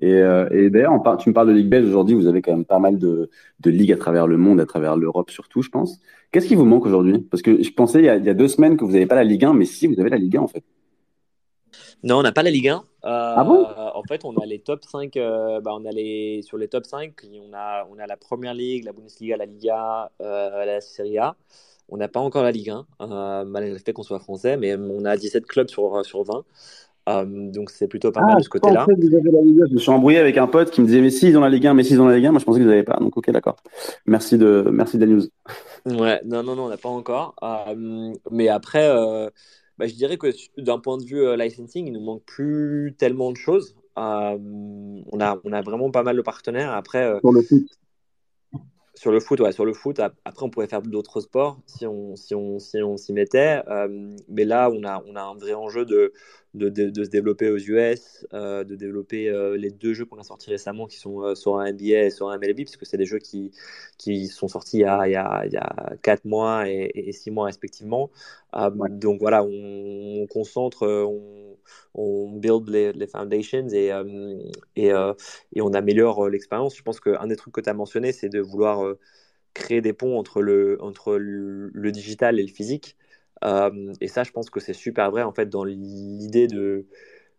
Et, 0.00 0.14
euh, 0.14 0.48
et 0.50 0.70
d'ailleurs, 0.70 0.92
tu 1.18 1.28
me 1.28 1.34
parles 1.34 1.48
de 1.48 1.52
Ligue 1.52 1.68
belge 1.68 1.88
aujourd'hui. 1.88 2.14
Vous 2.14 2.28
avez 2.28 2.42
quand 2.42 2.52
même 2.52 2.64
pas 2.64 2.78
mal 2.78 2.98
de, 2.98 3.28
de 3.58 3.70
ligues 3.70 3.92
à 3.92 3.96
travers 3.96 4.28
le 4.28 4.36
monde, 4.36 4.60
à 4.60 4.66
travers 4.66 4.96
l'Europe 4.96 5.30
surtout, 5.30 5.62
je 5.62 5.68
pense. 5.68 5.98
Qu'est-ce 6.30 6.46
qui 6.46 6.54
vous 6.54 6.64
manque 6.64 6.86
aujourd'hui? 6.86 7.18
Parce 7.18 7.42
que 7.42 7.60
je 7.60 7.72
pensais 7.72 7.98
il 7.98 8.04
y, 8.04 8.08
a, 8.08 8.16
il 8.16 8.24
y, 8.24 8.28
a, 8.28 8.34
deux 8.34 8.46
semaines 8.46 8.76
que 8.76 8.84
vous 8.84 8.92
n'avez 8.92 9.06
pas 9.06 9.16
la 9.16 9.24
Ligue 9.24 9.44
1, 9.44 9.52
mais 9.52 9.64
si 9.64 9.88
vous 9.88 9.98
avez 9.98 10.10
la 10.10 10.16
Ligue 10.16 10.36
1 10.36 10.42
en 10.42 10.46
fait. 10.46 10.62
Non, 12.04 12.18
on 12.18 12.22
n'a 12.22 12.32
pas 12.32 12.44
la 12.44 12.50
Ligue 12.50 12.68
1. 12.68 12.76
Euh, 12.76 12.80
ah 13.02 13.44
bon? 13.44 13.66
En 13.94 14.02
fait, 14.04 14.24
on 14.24 14.36
a 14.36 14.46
les 14.46 14.60
top 14.60 14.84
5. 14.84 15.16
Euh, 15.16 15.60
bah, 15.60 15.72
on 15.74 15.84
a 15.84 15.90
les, 15.90 16.42
sur 16.42 16.56
les 16.56 16.68
top 16.68 16.86
5, 16.86 17.14
on 17.50 17.52
a, 17.52 17.84
on 17.90 17.98
a 17.98 18.06
la 18.06 18.16
Première 18.16 18.54
Ligue, 18.54 18.84
la 18.84 18.92
Bundesliga, 18.92 19.36
la 19.36 19.46
Liga, 19.46 20.10
la 20.20 20.80
Serie 20.80 21.18
A. 21.18 21.34
On 21.90 21.96
n'a 21.96 22.08
pas 22.08 22.20
encore 22.20 22.42
la 22.42 22.52
Ligue 22.52 22.70
1, 22.70 22.86
euh, 23.00 23.44
malgré 23.44 23.72
le 23.72 23.78
fait 23.78 23.92
qu'on 23.92 24.02
soit 24.02 24.20
français, 24.20 24.56
mais 24.56 24.76
on 24.76 25.04
a 25.04 25.16
17 25.16 25.46
clubs 25.46 25.68
sur, 25.68 26.04
sur 26.04 26.22
20. 26.24 26.44
Euh, 27.08 27.24
donc 27.50 27.70
c'est 27.70 27.88
plutôt 27.88 28.12
pas 28.12 28.20
ah, 28.22 28.26
mal 28.26 28.38
de 28.38 28.42
ce 28.42 28.48
côté-là. 28.48 28.86
Je 28.88 29.74
me 29.74 29.78
suis 29.78 29.90
embrouillé 29.90 30.18
avec 30.18 30.36
un 30.36 30.46
pote 30.46 30.70
qui 30.70 30.80
me 30.80 30.86
disait 30.86 31.00
mais 31.00 31.10
si 31.10 31.28
ils 31.28 31.36
ont 31.36 31.40
la 31.40 31.48
Ligue 31.48 31.66
1, 31.66 31.74
mais 31.74 31.82
si 31.82 31.94
ils 31.94 32.00
ont 32.00 32.06
la 32.06 32.16
Ligue 32.16 32.26
1, 32.26 32.30
moi 32.32 32.40
je 32.40 32.44
pensais 32.44 32.60
qu'ils 32.60 32.68
n'avaient 32.68 32.82
pas. 32.82 32.98
Donc 33.00 33.16
ok 33.16 33.30
d'accord. 33.30 33.56
Merci 34.06 34.38
de 34.38 34.68
merci 34.70 34.98
de 34.98 35.06
la 35.06 35.12
news. 35.12 35.22
Ouais, 35.86 36.20
non 36.24 36.42
non 36.42 36.54
non, 36.56 36.64
on 36.64 36.68
n'a 36.68 36.76
pas 36.76 36.88
encore. 36.88 37.34
Euh, 37.42 38.12
mais 38.30 38.48
après, 38.48 38.88
euh, 38.88 39.28
bah, 39.78 39.86
je 39.86 39.94
dirais 39.94 40.18
que 40.18 40.28
d'un 40.58 40.78
point 40.78 40.98
de 40.98 41.04
vue 41.04 41.22
euh, 41.22 41.36
licensing, 41.36 41.86
il 41.86 41.92
nous 41.92 42.04
manque 42.04 42.22
plus 42.24 42.94
tellement 42.98 43.32
de 43.32 43.36
choses. 43.36 43.74
Euh, 43.98 44.38
on 44.38 45.20
a 45.20 45.38
on 45.44 45.52
a 45.52 45.62
vraiment 45.62 45.90
pas 45.90 46.02
mal 46.02 46.16
de 46.16 46.22
partenaires. 46.22 46.72
Après. 46.72 47.18
Pour 47.20 47.32
le 47.32 47.42
foot. 47.42 47.66
Sur 49.00 49.12
le 49.12 49.20
foot, 49.20 49.40
ouais, 49.40 49.52
sur 49.52 49.64
le 49.64 49.72
foot. 49.72 49.98
Après, 49.98 50.44
on 50.44 50.50
pourrait 50.50 50.66
faire 50.66 50.82
d'autres 50.82 51.20
sports 51.22 51.58
si 51.66 51.86
on 51.86 52.16
si 52.16 52.34
on 52.34 52.58
si 52.58 52.82
on 52.82 52.98
s'y 52.98 53.14
mettait. 53.14 53.62
Euh, 53.66 53.88
mais 54.28 54.44
là, 54.44 54.68
on 54.70 54.84
a 54.84 55.02
on 55.06 55.16
a 55.16 55.22
un 55.22 55.34
vrai 55.36 55.54
enjeu 55.54 55.86
de 55.86 56.12
de, 56.52 56.68
de, 56.68 56.90
de 56.90 57.04
se 57.04 57.08
développer 57.08 57.48
aux 57.48 57.56
US, 57.56 58.26
euh, 58.34 58.62
de 58.64 58.74
développer 58.76 59.30
euh, 59.30 59.56
les 59.56 59.70
deux 59.70 59.94
jeux 59.94 60.04
qu'on 60.04 60.18
a 60.18 60.22
sortis 60.24 60.50
récemment 60.50 60.86
qui 60.86 60.98
sont 60.98 61.34
sur 61.34 61.58
un 61.58 61.72
NBA 61.72 62.04
et 62.06 62.10
sur 62.10 62.28
un 62.28 62.36
MLB, 62.38 62.56
puisque 62.56 62.84
c'est 62.84 62.98
des 62.98 63.06
jeux 63.06 63.18
qui 63.20 63.52
qui 63.96 64.26
sont 64.26 64.48
sortis 64.48 64.78
il 64.78 64.80
y 64.80 64.84
a 64.84 65.06
il 65.08 65.12
y 65.12 65.16
a, 65.16 65.46
il 65.46 65.52
y 65.52 65.56
a 65.56 65.94
quatre 66.02 66.26
mois 66.26 66.68
et, 66.68 66.90
et 66.94 67.12
six 67.12 67.30
mois 67.30 67.46
respectivement. 67.46 68.10
Ouais. 68.74 68.90
Donc 68.90 69.20
voilà, 69.20 69.42
on, 69.44 70.22
on 70.22 70.26
concentre, 70.26 70.86
on, 70.86 71.49
on 71.94 72.32
build 72.32 72.68
les, 72.68 73.06
foundations 73.06 73.68
et 73.72 73.90
et, 74.76 74.88
et 74.88 75.60
on 75.60 75.72
améliore 75.74 76.28
l'expérience. 76.28 76.76
Je 76.76 76.82
pense 76.82 77.00
qu'un 77.00 77.26
des 77.26 77.36
trucs 77.36 77.54
que 77.54 77.60
tu 77.60 77.68
as 77.68 77.74
mentionné, 77.74 78.12
c'est 78.12 78.28
de 78.28 78.40
vouloir 78.40 78.94
créer 79.54 79.80
des 79.80 79.92
ponts 79.92 80.18
entre 80.18 80.42
le, 80.42 80.78
entre 80.82 81.16
le, 81.16 81.92
digital 81.92 82.38
et 82.38 82.42
le 82.42 82.48
physique. 82.52 82.96
Euh, 83.44 83.92
et 84.00 84.08
ça, 84.08 84.24
je 84.24 84.32
pense 84.32 84.50
que 84.50 84.60
c'est 84.60 84.74
super 84.74 85.10
vrai 85.10 85.22
en 85.22 85.32
fait 85.32 85.48
dans 85.48 85.64
l'idée 85.64 86.46
de, 86.46 86.86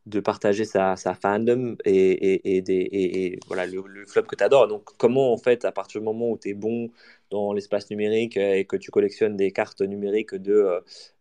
de 0.08 0.20
partager 0.20 0.66
sa, 0.66 0.96
sa 0.96 1.14
fandom 1.14 1.76
et, 1.86 1.92
et, 1.92 3.32
et, 3.34 3.40
voilà, 3.48 3.66
le, 3.68 3.84
le 3.88 4.06
club 4.06 4.26
que 4.26 4.36
tu 4.36 4.44
adores. 4.44 4.68
Donc, 4.68 4.86
comment 4.98 5.34
en 5.34 5.38
fait, 5.38 5.66
à 5.66 5.72
partir 5.72 6.02
du 6.02 6.06
moment 6.06 6.32
où 6.32 6.38
tu 6.38 6.50
es 6.50 6.54
bon 6.54 6.90
dans 7.32 7.54
l'espace 7.54 7.90
numérique 7.90 8.38
et 8.38 8.66
que 8.66 8.76
tu 8.78 8.92
collectionnes 8.92 9.36
des 9.38 9.52
cartes 9.52 9.82
numériques 9.82 10.36
de, 10.36 10.54
euh, 10.54 10.80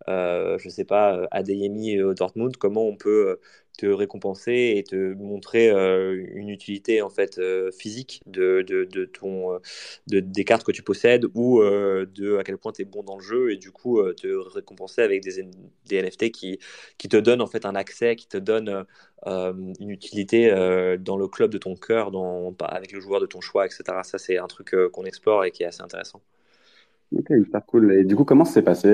euh 0.08 0.58
je 0.58 0.68
sais 0.68 0.84
pas, 0.84 1.26
Adeyemi 1.30 1.92
et 1.92 2.02
Dortmund, 2.14 2.56
comment 2.56 2.86
on 2.86 2.96
peut 2.96 3.38
te 3.80 3.86
récompenser 3.86 4.74
et 4.76 4.82
te 4.84 5.14
montrer 5.14 5.70
euh, 5.70 6.26
une 6.34 6.50
utilité 6.50 7.00
en 7.00 7.08
fait 7.08 7.38
euh, 7.38 7.70
physique 7.72 8.20
de, 8.26 8.62
de, 8.62 9.04
ton, 9.06 9.54
euh, 9.54 9.58
de, 10.06 10.20
des 10.20 10.44
cartes 10.44 10.64
que 10.64 10.72
tu 10.72 10.82
possèdes 10.82 11.26
ou 11.34 11.62
de 11.62 12.36
à 12.36 12.44
quel 12.44 12.58
point 12.58 12.72
tu 12.72 12.82
es 12.82 12.84
bon 12.84 13.02
dans 13.02 13.16
le 13.16 13.22
jeu 13.22 13.52
et 13.52 13.56
du 13.56 13.70
coup 13.70 14.02
te 14.12 14.28
récompenser 14.54 15.00
avec 15.00 15.22
des, 15.22 15.48
des 15.86 16.02
NFT 16.02 16.30
qui, 16.30 16.58
qui 16.98 17.08
te 17.08 17.16
donnent 17.16 17.40
en 17.40 17.46
fait 17.46 17.64
un 17.64 17.74
accès, 17.74 18.16
qui 18.16 18.28
te 18.28 18.36
donnent 18.36 18.84
une 19.26 19.90
utilité 19.90 20.50
dans 20.98 21.16
le 21.16 21.28
club 21.28 21.50
de 21.50 21.58
ton 21.58 21.76
cœur, 21.76 22.10
dans, 22.10 22.54
avec 22.60 22.92
le 22.92 23.00
joueur 23.00 23.20
de 23.20 23.26
ton 23.26 23.40
choix, 23.40 23.66
etc. 23.66 23.82
Ça 24.02 24.18
c'est 24.18 24.38
un 24.38 24.46
truc 24.46 24.74
qu'on 24.92 25.04
explore 25.04 25.44
et 25.44 25.50
qui 25.50 25.62
est 25.62 25.66
assez 25.66 25.82
intéressant. 25.82 26.20
Ok, 27.16 27.26
super 27.28 27.66
cool. 27.66 27.92
Et 27.92 28.04
du 28.04 28.14
coup, 28.16 28.24
comment 28.24 28.44
s'est 28.44 28.62
passé 28.62 28.88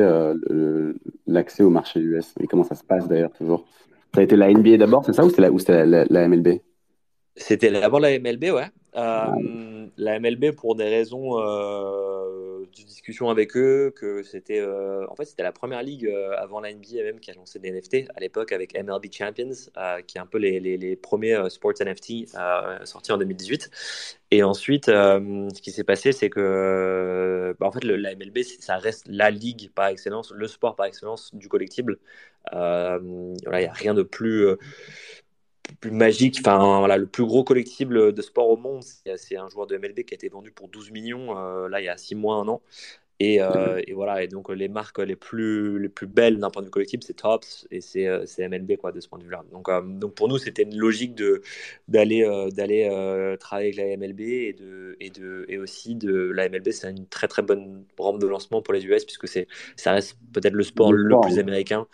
l'accès 1.26 1.62
au 1.62 1.70
marché 1.70 2.00
US 2.00 2.34
et 2.40 2.46
comment 2.46 2.64
ça 2.64 2.74
se 2.74 2.84
passe 2.84 3.06
d'ailleurs 3.08 3.32
toujours? 3.32 3.66
Ça 4.14 4.20
a 4.20 4.24
été 4.24 4.36
la 4.36 4.50
NBA 4.50 4.78
d'abord, 4.78 5.04
c'est 5.04 5.12
ça, 5.12 5.24
ou 5.24 5.28
c'était 5.28 5.42
la, 5.42 5.50
la, 5.50 5.84
la, 5.84 6.04
la, 6.08 6.28
MLB 6.28 6.60
C'était 7.36 7.70
d'abord 7.70 8.00
la 8.00 8.18
MLB, 8.18 8.44
ouais. 8.44 8.70
Euh, 8.96 9.86
la 9.98 10.18
MLB 10.18 10.52
pour 10.52 10.74
des 10.74 10.88
raisons 10.88 11.38
euh, 11.38 12.55
de 12.82 12.88
discussion 12.88 13.30
avec 13.30 13.56
eux, 13.56 13.92
que 13.94 14.22
c'était, 14.22 14.60
euh, 14.60 15.06
en 15.08 15.16
fait, 15.16 15.24
c'était 15.24 15.42
la 15.42 15.52
première 15.52 15.82
ligue 15.82 16.06
euh, 16.06 16.34
avant 16.36 16.60
la 16.60 16.72
NBA 16.72 17.02
même 17.02 17.20
qui 17.20 17.30
a 17.30 17.34
lancé 17.34 17.58
des 17.58 17.70
NFT 17.70 18.08
à 18.14 18.20
l'époque 18.20 18.52
avec 18.52 18.74
MLB 18.74 19.06
Champions, 19.12 19.50
euh, 19.76 20.00
qui 20.02 20.18
est 20.18 20.20
un 20.20 20.26
peu 20.26 20.38
les, 20.38 20.60
les, 20.60 20.96
premiers 20.96 21.38
sports 21.50 21.74
NFT 21.80 22.28
sortis 22.84 23.12
en 23.12 23.18
2018. 23.18 23.70
Et 24.30 24.42
ensuite, 24.42 24.86
ce 24.86 25.60
qui 25.60 25.70
s'est 25.70 25.84
passé, 25.84 26.12
c'est 26.12 26.30
que, 26.30 27.54
bah, 27.60 27.66
en 27.66 27.72
fait, 27.72 27.84
le, 27.84 27.96
la 27.96 28.14
MLB, 28.14 28.38
ça 28.60 28.76
reste 28.76 29.06
la 29.08 29.30
ligue 29.30 29.70
par 29.74 29.88
excellence, 29.88 30.32
le 30.32 30.48
sport 30.48 30.76
par 30.76 30.86
excellence 30.86 31.34
du 31.34 31.48
collectible. 31.48 31.98
voilà, 32.52 33.00
il 33.00 33.58
n'y 33.58 33.66
a 33.66 33.72
rien 33.72 33.94
de 33.94 34.02
plus 34.02 34.46
plus 35.74 35.90
magique, 35.90 36.38
enfin 36.40 36.78
voilà, 36.78 36.96
le 36.96 37.06
plus 37.06 37.24
gros 37.24 37.44
collectible 37.44 38.12
de 38.12 38.22
sport 38.22 38.48
au 38.48 38.56
monde, 38.56 38.82
c'est 39.16 39.36
un 39.36 39.48
joueur 39.48 39.66
de 39.66 39.76
MLB 39.76 40.04
qui 40.04 40.14
a 40.14 40.16
été 40.16 40.28
vendu 40.28 40.50
pour 40.52 40.68
12 40.68 40.90
millions, 40.90 41.38
euh, 41.38 41.68
là 41.68 41.80
il 41.80 41.84
y 41.84 41.88
a 41.88 41.96
6 41.96 42.14
mois, 42.14 42.36
un 42.36 42.48
an. 42.48 42.62
Et, 43.18 43.40
euh, 43.40 43.80
et, 43.86 43.94
voilà, 43.94 44.22
et 44.22 44.28
donc 44.28 44.50
les 44.50 44.68
marques 44.68 44.98
les 44.98 45.16
plus, 45.16 45.78
les 45.78 45.88
plus 45.88 46.06
belles 46.06 46.38
d'un 46.38 46.50
point 46.50 46.60
de 46.60 46.66
vue 46.66 46.70
collectible, 46.70 47.02
c'est 47.02 47.14
Tops 47.14 47.66
et 47.70 47.80
c'est 47.80 48.06
euh, 48.06 48.26
MLB 48.38 48.76
quoi, 48.76 48.92
de 48.92 49.00
ce 49.00 49.08
point 49.08 49.18
de 49.18 49.24
vue-là. 49.24 49.42
Donc, 49.50 49.70
euh, 49.70 49.80
donc 49.80 50.14
pour 50.14 50.28
nous, 50.28 50.36
c'était 50.36 50.64
une 50.64 50.76
logique 50.76 51.14
d'aller 51.88 52.24
euh, 52.24 52.50
d'aller 52.50 53.36
travailler 53.40 53.68
avec 53.68 53.76
la 53.76 53.96
MLB 53.96 54.20
et, 54.20 54.52
de, 54.52 54.96
et, 55.00 55.08
de, 55.10 55.46
et 55.48 55.56
aussi 55.56 55.94
de 55.94 56.12
la 56.12 56.48
MLB, 56.50 56.70
c'est 56.72 56.90
une 56.90 57.06
très 57.06 57.26
très 57.26 57.42
bonne 57.42 57.86
rampe 57.98 58.20
de 58.20 58.26
lancement 58.26 58.60
pour 58.60 58.74
les 58.74 58.84
US 58.84 59.04
puisque 59.06 59.28
ça 59.28 59.92
reste 59.92 60.18
peut-être 60.34 60.52
le 60.54 60.64
sport 60.64 60.92
le, 60.92 61.02
le 61.02 61.18
plus 61.20 61.38
américain 61.38 61.86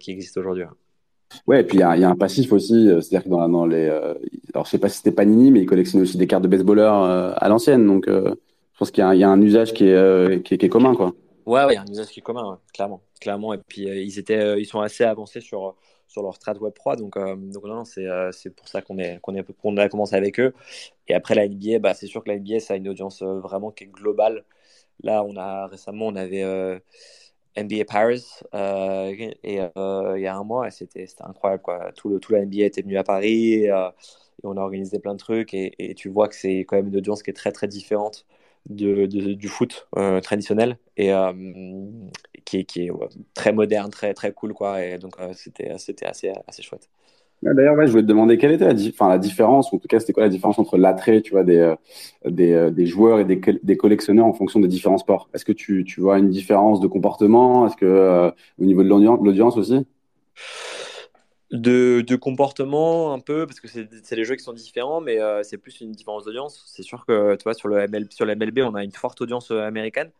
qui 0.00 0.10
existe 0.10 0.38
aujourd'hui. 0.38 0.64
Ouais, 1.46 1.60
et 1.60 1.64
puis 1.64 1.78
il 1.78 1.80
y, 1.80 1.82
a 1.82 2.08
un 2.08 2.16
passif 2.16 2.52
aussi, 2.52 2.88
euh, 2.88 3.00
c'est-à-dire 3.00 3.24
que 3.24 3.28
dans, 3.28 3.66
les, 3.66 3.88
euh, 3.88 4.14
alors 4.54 4.64
je 4.66 4.70
sais 4.70 4.78
pas 4.78 4.88
si 4.88 4.98
c'était 4.98 5.12
Panini, 5.12 5.50
mais 5.50 5.60
ils 5.60 5.66
collectionnent 5.66 6.02
aussi 6.02 6.16
des 6.16 6.26
cartes 6.26 6.42
de 6.42 6.48
baseballeurs 6.48 7.02
euh, 7.04 7.32
à 7.36 7.48
l'ancienne, 7.48 7.86
donc 7.86 8.06
je 8.08 8.34
pense 8.78 8.90
qu'il 8.90 9.02
y, 9.02 9.24
a 9.24 9.28
un 9.28 9.40
usage 9.40 9.72
qui 9.72 9.84
est, 9.84 10.68
commun, 10.68 10.94
quoi. 10.94 11.12
Ouais, 11.46 11.64
ouais, 11.64 11.74
y 11.74 11.76
a 11.76 11.82
un 11.82 11.90
usage 11.90 12.08
qui 12.08 12.20
est 12.20 12.22
commun, 12.22 12.58
clairement, 12.74 13.02
clairement. 13.20 13.54
Et 13.54 13.58
puis 13.58 13.82
ils 13.82 14.18
étaient, 14.18 14.60
ils 14.60 14.66
sont 14.66 14.80
assez 14.80 15.04
avancés 15.04 15.40
sur 15.40 15.76
sur 16.08 16.22
leur 16.22 16.34
strat 16.36 16.54
Web 16.54 16.74
3, 16.74 16.96
donc 16.96 17.16
donc 17.16 17.64
non, 17.64 17.84
c'est 17.84 18.06
c'est 18.32 18.54
pour 18.54 18.68
ça 18.68 18.82
qu'on 18.82 18.98
est 18.98 19.18
qu'on 19.20 19.34
est 19.34 19.44
qu'on 19.60 19.76
a 19.76 19.88
commencé 19.88 20.16
avec 20.16 20.40
eux. 20.40 20.52
Et 21.08 21.14
après 21.14 21.34
la 21.34 21.48
NBA, 21.48 21.78
bah 21.78 21.94
c'est 21.94 22.06
sûr 22.06 22.22
que 22.24 22.30
la 22.30 22.38
NBA 22.38 22.60
ça 22.60 22.74
a 22.74 22.76
une 22.76 22.88
audience 22.88 23.22
vraiment 23.22 23.70
qui 23.70 23.84
est 23.84 23.88
globale. 23.88 24.44
Là, 25.02 25.22
on 25.24 25.36
a 25.36 25.66
récemment 25.66 26.06
on 26.06 26.16
avait 26.16 26.42
NBA 27.56 27.84
Paris 27.86 28.24
euh, 28.54 29.14
et 29.42 29.60
euh, 29.60 30.14
il 30.16 30.22
y 30.22 30.26
a 30.26 30.36
un 30.36 30.44
mois 30.44 30.70
c'était 30.70 31.06
incroyable 31.20 31.62
quoi. 31.62 31.92
Tout 31.92 32.08
le 32.08 32.20
tout 32.20 32.32
la 32.32 32.44
NBA 32.44 32.64
était 32.64 32.82
venu 32.82 32.96
à 32.98 33.04
Paris 33.04 33.54
et, 33.54 33.70
euh, 33.70 33.88
et 34.42 34.46
on 34.46 34.56
a 34.56 34.60
organisé 34.60 34.98
plein 34.98 35.14
de 35.14 35.18
trucs 35.18 35.54
et, 35.54 35.94
tu 35.96 36.08
vois 36.08 36.28
que 36.28 36.34
c'est 36.34 36.60
quand 36.60 36.76
même 36.76 36.88
une 36.88 36.96
audience 36.96 37.22
qui 37.22 37.30
est 37.30 37.34
très 37.34 37.52
très 37.52 37.68
différente 37.68 38.26
de, 38.68 39.06
du 39.06 39.48
foot 39.48 39.88
traditionnel 40.22 40.78
et 40.96 41.12
qui 42.44 42.64
qui 42.66 42.86
est 42.86 42.90
très 43.34 43.52
moderne 43.52 43.90
très 43.90 44.14
très 44.14 44.32
cool 44.32 44.54
quoi 44.54 44.82
et 44.84 44.98
donc 44.98 45.16
c'était 45.34 45.78
c'était 45.78 46.06
assez 46.06 46.32
assez 46.48 46.62
chouette 46.62 46.88
D'ailleurs, 47.42 47.76
je 47.86 47.90
voulais 47.90 48.02
te 48.02 48.08
demander 48.08 48.38
quelle 48.38 48.52
était 48.52 48.66
la, 48.66 48.74
enfin, 48.88 49.08
la 49.08 49.18
différence, 49.18 49.72
en 49.72 49.78
tout 49.78 49.88
cas, 49.88 50.00
c'était 50.00 50.12
quoi 50.12 50.22
la 50.22 50.28
différence 50.28 50.58
entre 50.58 50.78
l'attrait, 50.78 51.22
euh, 51.32 51.76
euh, 52.26 52.70
des, 52.70 52.86
joueurs 52.86 53.20
et 53.20 53.24
des, 53.24 53.76
collectionneurs 53.76 54.26
en 54.26 54.32
fonction 54.32 54.58
des 54.58 54.68
différents 54.68 54.98
sports? 54.98 55.28
Est-ce 55.34 55.44
que 55.44 55.52
tu, 55.52 55.84
vois 55.98 56.18
une 56.18 56.30
différence 56.30 56.80
de 56.80 56.86
comportement? 56.86 57.66
Est-ce 57.66 57.76
que 57.76 57.84
euh, 57.84 58.30
au 58.58 58.64
niveau 58.64 58.82
de 58.82 58.88
l'audience 58.88 59.56
aussi? 59.56 59.86
De, 61.52 62.16
comportement 62.16 63.12
un 63.12 63.20
peu 63.20 63.46
parce 63.46 63.60
que 63.60 63.68
c'est 63.68 64.14
des 64.14 64.24
jeux 64.24 64.34
qui 64.34 64.42
sont 64.42 64.52
différents 64.52 65.00
mais 65.00 65.18
c'est 65.44 65.58
plus 65.58 65.80
une 65.80 65.92
différence 65.92 66.24
d'audience. 66.24 66.64
C'est 66.66 66.82
sûr 66.82 67.06
que 67.06 67.36
tu 67.36 67.44
vois 67.44 67.54
sur 67.54 67.68
le 67.68 67.86
MLB 67.86 68.60
on 68.60 68.74
a 68.74 68.82
une 68.82 68.92
forte 68.92 69.20
audience 69.20 69.50
américaine. 69.50 70.10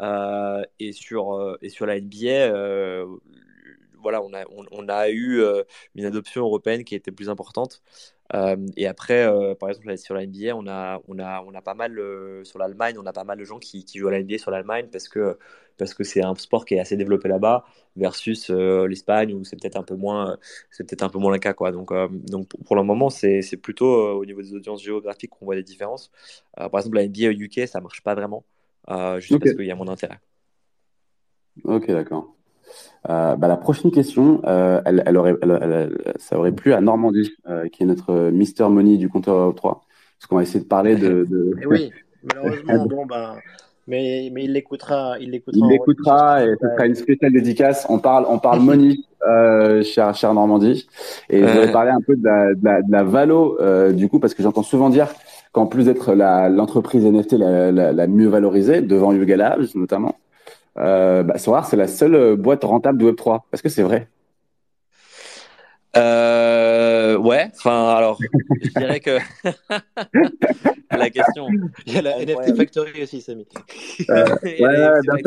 Et 0.00 0.92
sur 0.92 1.56
la 1.86 2.00
NBA 2.00 3.04
voilà, 4.02 4.22
on 4.22 4.32
a, 4.34 4.44
on, 4.72 4.88
a 4.88 5.08
eu 5.08 5.40
euh, 5.40 5.62
une 5.94 6.04
adoption 6.04 6.42
européenne 6.42 6.84
qui 6.84 6.94
était 6.94 7.12
plus 7.12 7.28
importante. 7.30 7.82
Euh, 8.34 8.56
et 8.76 8.86
après, 8.86 9.26
euh, 9.26 9.54
par 9.54 9.68
exemple, 9.68 9.96
sur 9.98 10.14
la 10.14 10.26
NBA, 10.26 10.56
on 10.56 10.66
a, 10.66 11.00
on 11.08 11.18
a, 11.18 11.42
on 11.46 11.54
a 11.54 11.62
pas 11.62 11.74
mal, 11.74 12.00
sur 12.44 12.58
l'Allemagne, 12.58 12.96
on 12.98 13.06
a 13.06 13.12
pas 13.12 13.24
mal 13.24 13.38
de 13.38 13.44
gens 13.44 13.58
qui, 13.58 13.84
qui 13.84 13.98
jouent 13.98 14.08
à 14.08 14.12
la 14.12 14.22
NBA 14.22 14.38
sur 14.38 14.50
l'Allemagne 14.50 14.88
parce 14.90 15.08
que 15.08 15.38
parce 15.78 15.94
que 15.94 16.04
c'est 16.04 16.22
un 16.22 16.34
sport 16.34 16.66
qui 16.66 16.74
est 16.74 16.80
assez 16.80 16.96
développé 16.96 17.28
là-bas 17.28 17.64
versus 17.96 18.50
l'Espagne 18.50 19.32
où 19.32 19.42
c'est 19.42 19.56
peut-être 19.58 19.76
un 19.76 19.82
peu 19.82 19.96
moins 19.96 20.36
c'est 20.70 20.86
peut-être 20.86 21.02
un 21.02 21.08
peu 21.08 21.18
moins 21.18 21.32
le 21.32 21.38
cas 21.38 21.54
quoi. 21.54 21.72
Donc 21.72 21.92
donc 22.26 22.48
pour 22.66 22.76
le 22.76 22.82
moment 22.82 23.08
c'est 23.10 23.56
plutôt 23.56 24.18
au 24.18 24.24
niveau 24.24 24.42
des 24.42 24.54
audiences 24.54 24.82
géographiques 24.82 25.30
qu'on 25.30 25.46
voit 25.46 25.56
des 25.56 25.62
différences. 25.62 26.10
Par 26.54 26.76
exemple 26.76 26.96
la 26.96 27.08
NBA 27.08 27.28
au 27.28 27.32
UK 27.32 27.66
ça 27.66 27.80
marche 27.80 28.02
pas 28.02 28.14
vraiment 28.14 28.44
juste 29.18 29.38
parce 29.40 29.54
qu'il 29.54 29.66
y 29.66 29.70
a 29.70 29.74
moins 29.74 29.86
d'intérêt. 29.86 30.20
Ok 31.64 31.86
d'accord 31.88 32.34
euh, 33.08 33.36
bah, 33.36 33.48
la 33.48 33.56
prochaine 33.56 33.90
question, 33.90 34.40
euh, 34.44 34.80
elle, 34.84 35.02
elle, 35.06 35.16
aurait, 35.16 35.34
elle, 35.42 35.98
ça 36.16 36.38
aurait 36.38 36.52
plu 36.52 36.72
à 36.72 36.80
Normandie, 36.80 37.32
euh, 37.48 37.68
qui 37.68 37.82
est 37.82 37.86
notre 37.86 38.30
Mister 38.30 38.68
Money 38.68 38.96
du 38.96 39.08
compteur 39.08 39.54
3. 39.54 39.84
Parce 40.18 40.28
qu'on 40.28 40.36
va 40.36 40.42
essayer 40.42 40.60
de 40.60 40.68
parler 40.68 40.96
de. 40.96 41.26
de... 41.28 41.54
Eh 41.62 41.66
oui, 41.66 41.90
malheureusement, 42.22 42.86
bon, 42.90 43.06
bah, 43.06 43.36
mais, 43.88 44.30
mais 44.32 44.44
il 44.44 44.52
l'écoutera. 44.52 45.16
Il 45.20 45.30
l'écoutera, 45.30 45.66
il 45.66 45.70
l'écoutera 45.70 46.44
et 46.44 46.54
ce 46.60 46.68
sera 46.68 46.86
une 46.86 46.94
spéciale 46.94 47.32
dédicace. 47.32 47.86
On 47.88 47.98
parle, 47.98 48.26
on 48.28 48.38
parle 48.38 48.60
money, 48.62 48.98
euh, 49.26 49.82
cher, 49.82 50.14
cher 50.14 50.32
Normandie. 50.34 50.86
Et 51.28 51.40
je 51.40 51.46
voudrais 51.46 51.72
parler 51.72 51.90
un 51.90 52.00
peu 52.00 52.16
de 52.16 52.24
la, 52.24 52.54
de 52.54 52.64
la, 52.64 52.82
de 52.82 52.92
la 52.92 53.02
valo, 53.02 53.58
euh, 53.60 53.92
du 53.92 54.08
coup, 54.08 54.20
parce 54.20 54.34
que 54.34 54.42
j'entends 54.42 54.62
souvent 54.62 54.90
dire 54.90 55.08
qu'en 55.52 55.66
plus 55.66 55.84
d'être 55.84 56.14
l'entreprise 56.14 57.04
NFT 57.04 57.32
la, 57.32 57.72
la, 57.72 57.92
la, 57.92 58.06
mieux 58.06 58.28
valorisée, 58.28 58.80
devant 58.80 59.12
Yuga 59.12 59.36
Labs 59.36 59.66
notamment, 59.74 60.16
euh, 60.78 61.22
bah, 61.22 61.34
c'est 61.38 61.76
la 61.76 61.88
seule 61.88 62.14
euh, 62.14 62.36
boîte 62.36 62.64
rentable 62.64 62.98
de 62.98 63.10
Web3. 63.10 63.42
Est-ce 63.52 63.62
que 63.62 63.68
c'est 63.68 63.82
vrai? 63.82 64.08
Euh, 65.94 67.18
ouais, 67.18 67.50
enfin 67.54 67.90
alors, 67.90 68.18
je 68.62 68.70
dirais 68.70 69.00
que 69.00 69.18
la 70.90 71.10
question. 71.10 71.48
Il 71.86 71.92
y 71.92 71.98
a 71.98 72.02
la 72.02 72.18
NFT 72.24 72.56
Factory 72.56 73.02
aussi, 73.02 73.20
Samy. 73.20 73.46
Euh, 74.08 74.24
ouais, 74.42 74.60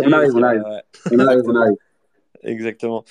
on 0.03 0.11
arrive, 0.11 0.35
on 0.35 0.41
arrive. 0.41 0.63
On 1.11 1.19
arrive, 1.19 1.41
on 1.45 1.55
arrive. 1.55 1.77
Exactement. 2.41 3.03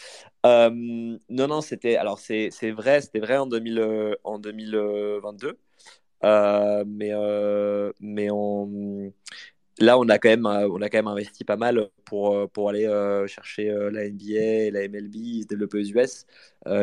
Euh, 0.46 0.70
non, 0.70 1.46
non, 1.48 1.60
c'était 1.60 1.96
alors 1.96 2.18
c'est 2.18 2.50
vrai, 2.72 3.00
c'était 3.00 3.20
vrai 3.20 3.36
en 3.36 3.46
2000 3.46 4.16
en 4.24 4.38
2022, 4.40 5.56
euh, 6.24 6.84
mais 6.86 7.12
mais 8.00 8.30
on 8.32 9.12
là, 9.78 9.98
on 9.98 10.08
a 10.08 10.18
quand 10.18 10.28
même, 10.28 10.46
euh, 10.46 10.68
on 10.70 10.80
a 10.80 10.88
quand 10.88 10.98
même 10.98 11.08
investi 11.08 11.44
pas 11.44 11.56
mal 11.56 11.88
pour, 12.04 12.34
euh, 12.34 12.46
pour 12.46 12.68
aller 12.68 12.86
euh, 12.86 13.26
chercher 13.26 13.72
la 13.90 14.08
NBA 14.08 14.66
et 14.66 14.70
la 14.70 14.88
MLB, 14.88 15.42
se 15.42 15.46
développer 15.46 15.88
US. 15.88 16.26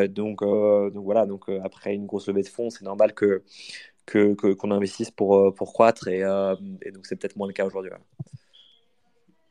donc, 0.09 0.43
donc 0.43 1.03
voilà, 1.03 1.25
donc 1.25 1.45
après 1.63 1.93
une 1.95 2.05
grosse 2.05 2.27
levée 2.27 2.43
de 2.43 2.47
fonds, 2.47 2.69
c'est 2.69 2.85
normal 2.85 3.13
que 3.13 3.43
qu'on 4.11 4.35
que, 4.35 4.73
investisse 4.73 5.11
pour, 5.11 5.53
pour 5.53 5.73
croître 5.73 6.07
et, 6.07 6.19
et 6.19 6.91
donc 6.91 7.05
c'est 7.05 7.15
peut-être 7.15 7.37
moins 7.37 7.47
le 7.47 7.53
cas 7.53 7.65
aujourd'hui. 7.65 7.91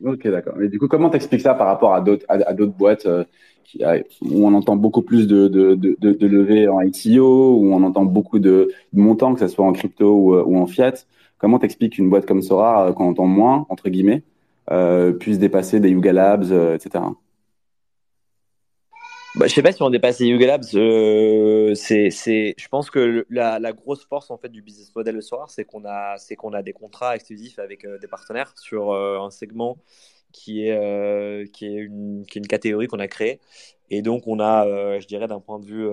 Ok, 0.05 0.27
d'accord. 0.29 0.55
Mais 0.57 0.69
du 0.69 0.79
coup, 0.79 0.89
comment 0.89 1.11
t'expliques 1.11 1.43
ça 1.43 1.55
par 1.55 1.67
rapport 1.67 1.95
à 1.95 2.01
d'autres 2.01 2.25
à, 2.29 2.53
boîtes 2.55 3.07
où 3.07 4.47
on 4.47 4.55
entend 4.55 4.77
beaucoup 4.77 5.03
plus 5.03 5.27
de, 5.27 5.49
de, 5.49 5.75
de, 5.75 6.27
levées 6.27 6.69
en 6.69 6.81
ICO, 6.81 7.57
où 7.57 7.73
on 7.73 7.83
entend 7.83 8.05
beaucoup 8.05 8.39
de, 8.39 8.73
montants, 8.93 9.35
que 9.35 9.41
ce 9.41 9.49
soit 9.49 9.65
en 9.65 9.73
crypto 9.73 10.43
ou 10.45 10.57
en 10.59 10.67
fiat? 10.67 11.07
Comment 11.41 11.59
t'expliques 11.59 11.95
qu'une 11.95 12.11
boîte 12.11 12.27
comme 12.27 12.43
Sora, 12.43 12.89
euh, 12.89 12.93
qu'on 12.93 13.09
entend 13.09 13.27
moins, 13.27 13.67
entre 13.71 13.89
guillemets, 13.89 14.23
euh, 14.71 15.13
puisse 15.13 15.39
dépasser 15.39 15.81
des 15.81 15.89
Yuga 15.89 16.13
Labs, 16.13 16.53
euh, 16.53 16.75
etc. 16.77 17.03
Bah, 19.37 19.47
je 19.47 19.55
sais 19.55 19.63
pas 19.63 19.73
si 19.73 19.83
on 19.83 19.89
dépasse 19.89 20.19
les 20.21 20.27
Yuga 20.27 20.47
Labs. 20.47 20.65
je 20.73 22.69
pense 22.69 22.91
que 22.91 23.25
la, 23.31 23.73
grosse 23.73 24.05
force 24.05 24.31
en 24.31 24.37
fait 24.37 24.51
du 24.51 24.61
business 24.61 24.95
model 24.95 25.17
de 25.17 25.21
Sora, 25.23 25.47
c'est 25.49 25.65
qu'on 25.65 25.85
a, 25.87 26.19
c'est 26.19 26.37
qu'on 26.37 26.53
a 26.53 26.63
des 26.63 26.75
contrats 26.75 27.15
exclusifs 27.15 27.59
avec 27.59 27.87
des 27.87 28.09
partenaires 28.09 28.53
sur 28.57 28.93
un 28.93 29.31
segment 29.31 29.79
qui 30.33 30.67
est, 30.67 31.53
qui 31.53 31.67
est 31.67 31.79
une, 31.79 32.25
qui 32.27 32.39
est 32.39 32.41
une 32.41 32.47
catégorie 32.47 32.87
qu'on 32.87 33.01
a 33.01 33.09
créée. 33.09 33.41
Et 33.91 34.03
donc 34.03 34.27
on 34.27 34.41
a, 34.41 34.99
je 35.01 35.07
dirais, 35.07 35.27
d'un 35.27 35.41
point 35.41 35.59
de 35.59 35.67
vue 35.67 35.89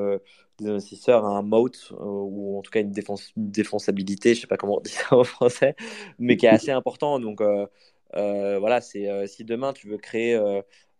des 0.59 0.69
investisseurs 0.69 1.25
un 1.25 1.41
moat 1.41 1.69
euh, 1.91 1.95
ou 1.99 2.57
en 2.57 2.61
tout 2.61 2.71
cas 2.71 2.81
une, 2.81 2.91
défense, 2.91 3.31
défensabilité, 3.35 4.35
je 4.35 4.41
sais 4.41 4.47
pas 4.47 4.57
comment 4.57 4.77
on 4.77 4.81
dit 4.81 4.91
ça 4.91 5.15
en 5.15 5.23
français, 5.23 5.75
mais 6.19 6.37
qui 6.37 6.45
est 6.45 6.49
assez 6.49 6.71
important. 6.71 7.19
Donc 7.19 7.41
euh, 7.41 7.67
euh, 8.15 8.59
voilà, 8.59 8.81
c'est 8.81 9.27
si 9.27 9.43
demain 9.43 9.73
tu 9.73 9.87
veux 9.87 9.97
créer 9.97 10.35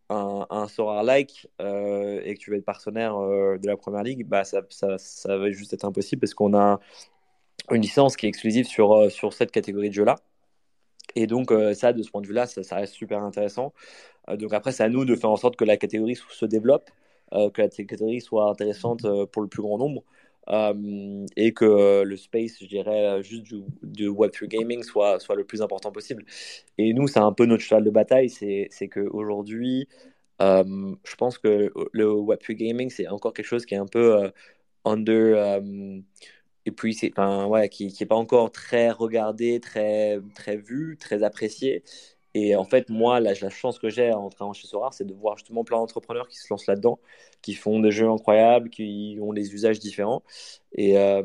un, 0.09 0.45
un 0.49 0.67
Sora-like 0.67 1.47
et 1.59 2.33
que 2.33 2.39
tu 2.39 2.51
veux 2.51 2.57
être 2.57 2.65
partenaire 2.65 3.17
de 3.17 3.67
la 3.67 3.77
première 3.77 4.03
ligue, 4.03 4.27
bah 4.27 4.43
ça, 4.43 4.61
ça, 4.69 4.97
ça 4.97 5.37
va 5.37 5.51
juste 5.51 5.73
être 5.73 5.85
impossible 5.85 6.21
parce 6.21 6.33
qu'on 6.33 6.55
a 6.55 6.79
une 7.71 7.81
licence 7.81 8.15
qui 8.15 8.25
est 8.25 8.29
exclusive 8.29 8.65
sur, 8.65 9.11
sur 9.11 9.33
cette 9.33 9.51
catégorie 9.51 9.89
de 9.89 9.95
jeu-là. 9.95 10.15
Et 11.17 11.27
donc, 11.27 11.51
ça, 11.73 11.93
de 11.93 12.03
ce 12.03 12.11
point 12.11 12.21
de 12.21 12.27
vue-là, 12.27 12.45
ça, 12.45 12.63
ça, 12.63 12.75
reste 12.77 12.93
super 12.93 13.21
intéressant. 13.23 13.73
donc, 14.35 14.53
après, 14.53 14.71
c'est 14.71 14.83
à 14.83 14.89
nous 14.89 15.05
de 15.05 15.15
faire 15.15 15.29
en 15.31 15.37
sorte 15.37 15.55
que 15.55 15.65
la 15.65 15.77
catégorie 15.77 16.15
se 16.15 16.45
développe 16.45 16.89
euh, 17.33 17.49
que 17.49 17.61
la 17.61 17.67
catégorie 17.69 18.21
soit 18.21 18.49
intéressante 18.49 19.03
euh, 19.05 19.25
pour 19.25 19.41
le 19.41 19.47
plus 19.49 19.61
grand 19.61 19.77
nombre. 19.77 20.03
Euh, 20.49 21.25
et 21.35 21.53
que 21.53 22.03
le 22.03 22.15
space, 22.17 22.59
je 22.61 22.67
dirais, 22.67 23.21
juste 23.21 23.43
du, 23.43 23.63
du 23.83 24.07
Web3 24.09 24.47
gaming 24.47 24.81
soit, 24.81 25.19
soit 25.19 25.35
le 25.35 25.43
plus 25.43 25.61
important 25.61 25.91
possible. 25.91 26.23
Et 26.77 26.93
nous, 26.93 27.07
c'est 27.09 27.19
un 27.19 27.33
peu 27.33 27.45
notre 27.45 27.63
cheval 27.63 27.83
de 27.83 27.89
bataille, 27.89 28.29
c'est 28.29 28.69
qu'aujourd'hui, 28.89 29.89
euh, 30.41 30.95
je 31.03 31.15
pense 31.15 31.37
que 31.37 31.71
le 31.91 32.05
Web3 32.05 32.53
gaming, 32.53 32.89
c'est 32.89 33.07
encore 33.09 33.33
quelque 33.33 33.45
chose 33.45 33.65
qui 33.65 33.75
est 33.75 33.77
un 33.77 33.87
peu 33.87 34.31
under. 34.85 35.61
Et 36.67 36.71
puis, 36.71 36.93
c'est, 36.93 37.11
enfin, 37.13 37.45
ouais, 37.45 37.69
qui 37.69 37.95
n'est 37.97 38.05
pas 38.05 38.15
encore 38.15 38.51
très 38.51 38.91
regardé, 38.91 39.61
très, 39.61 40.19
très 40.35 40.57
vu, 40.57 40.97
très 40.99 41.23
apprécié. 41.23 41.81
Et 42.33 42.57
en 42.57 42.65
fait, 42.65 42.89
moi, 42.89 43.21
la, 43.21 43.33
la 43.33 43.49
chance 43.49 43.79
que 43.79 43.89
j'ai 43.89 44.11
en 44.11 44.29
travaillant 44.29 44.51
chez 44.51 44.67
Sorar, 44.67 44.93
c'est 44.93 45.05
de 45.05 45.13
voir 45.13 45.37
justement 45.37 45.63
plein 45.63 45.77
d'entrepreneurs 45.77 46.27
qui 46.27 46.35
se 46.35 46.47
lancent 46.49 46.67
là-dedans, 46.67 46.99
qui 47.41 47.53
font 47.53 47.79
des 47.79 47.91
jeux 47.91 48.09
incroyables, 48.09 48.69
qui 48.69 49.17
ont 49.21 49.31
des 49.31 49.53
usages 49.53 49.79
différents. 49.79 50.23
Et, 50.73 50.97
euh, 50.97 51.23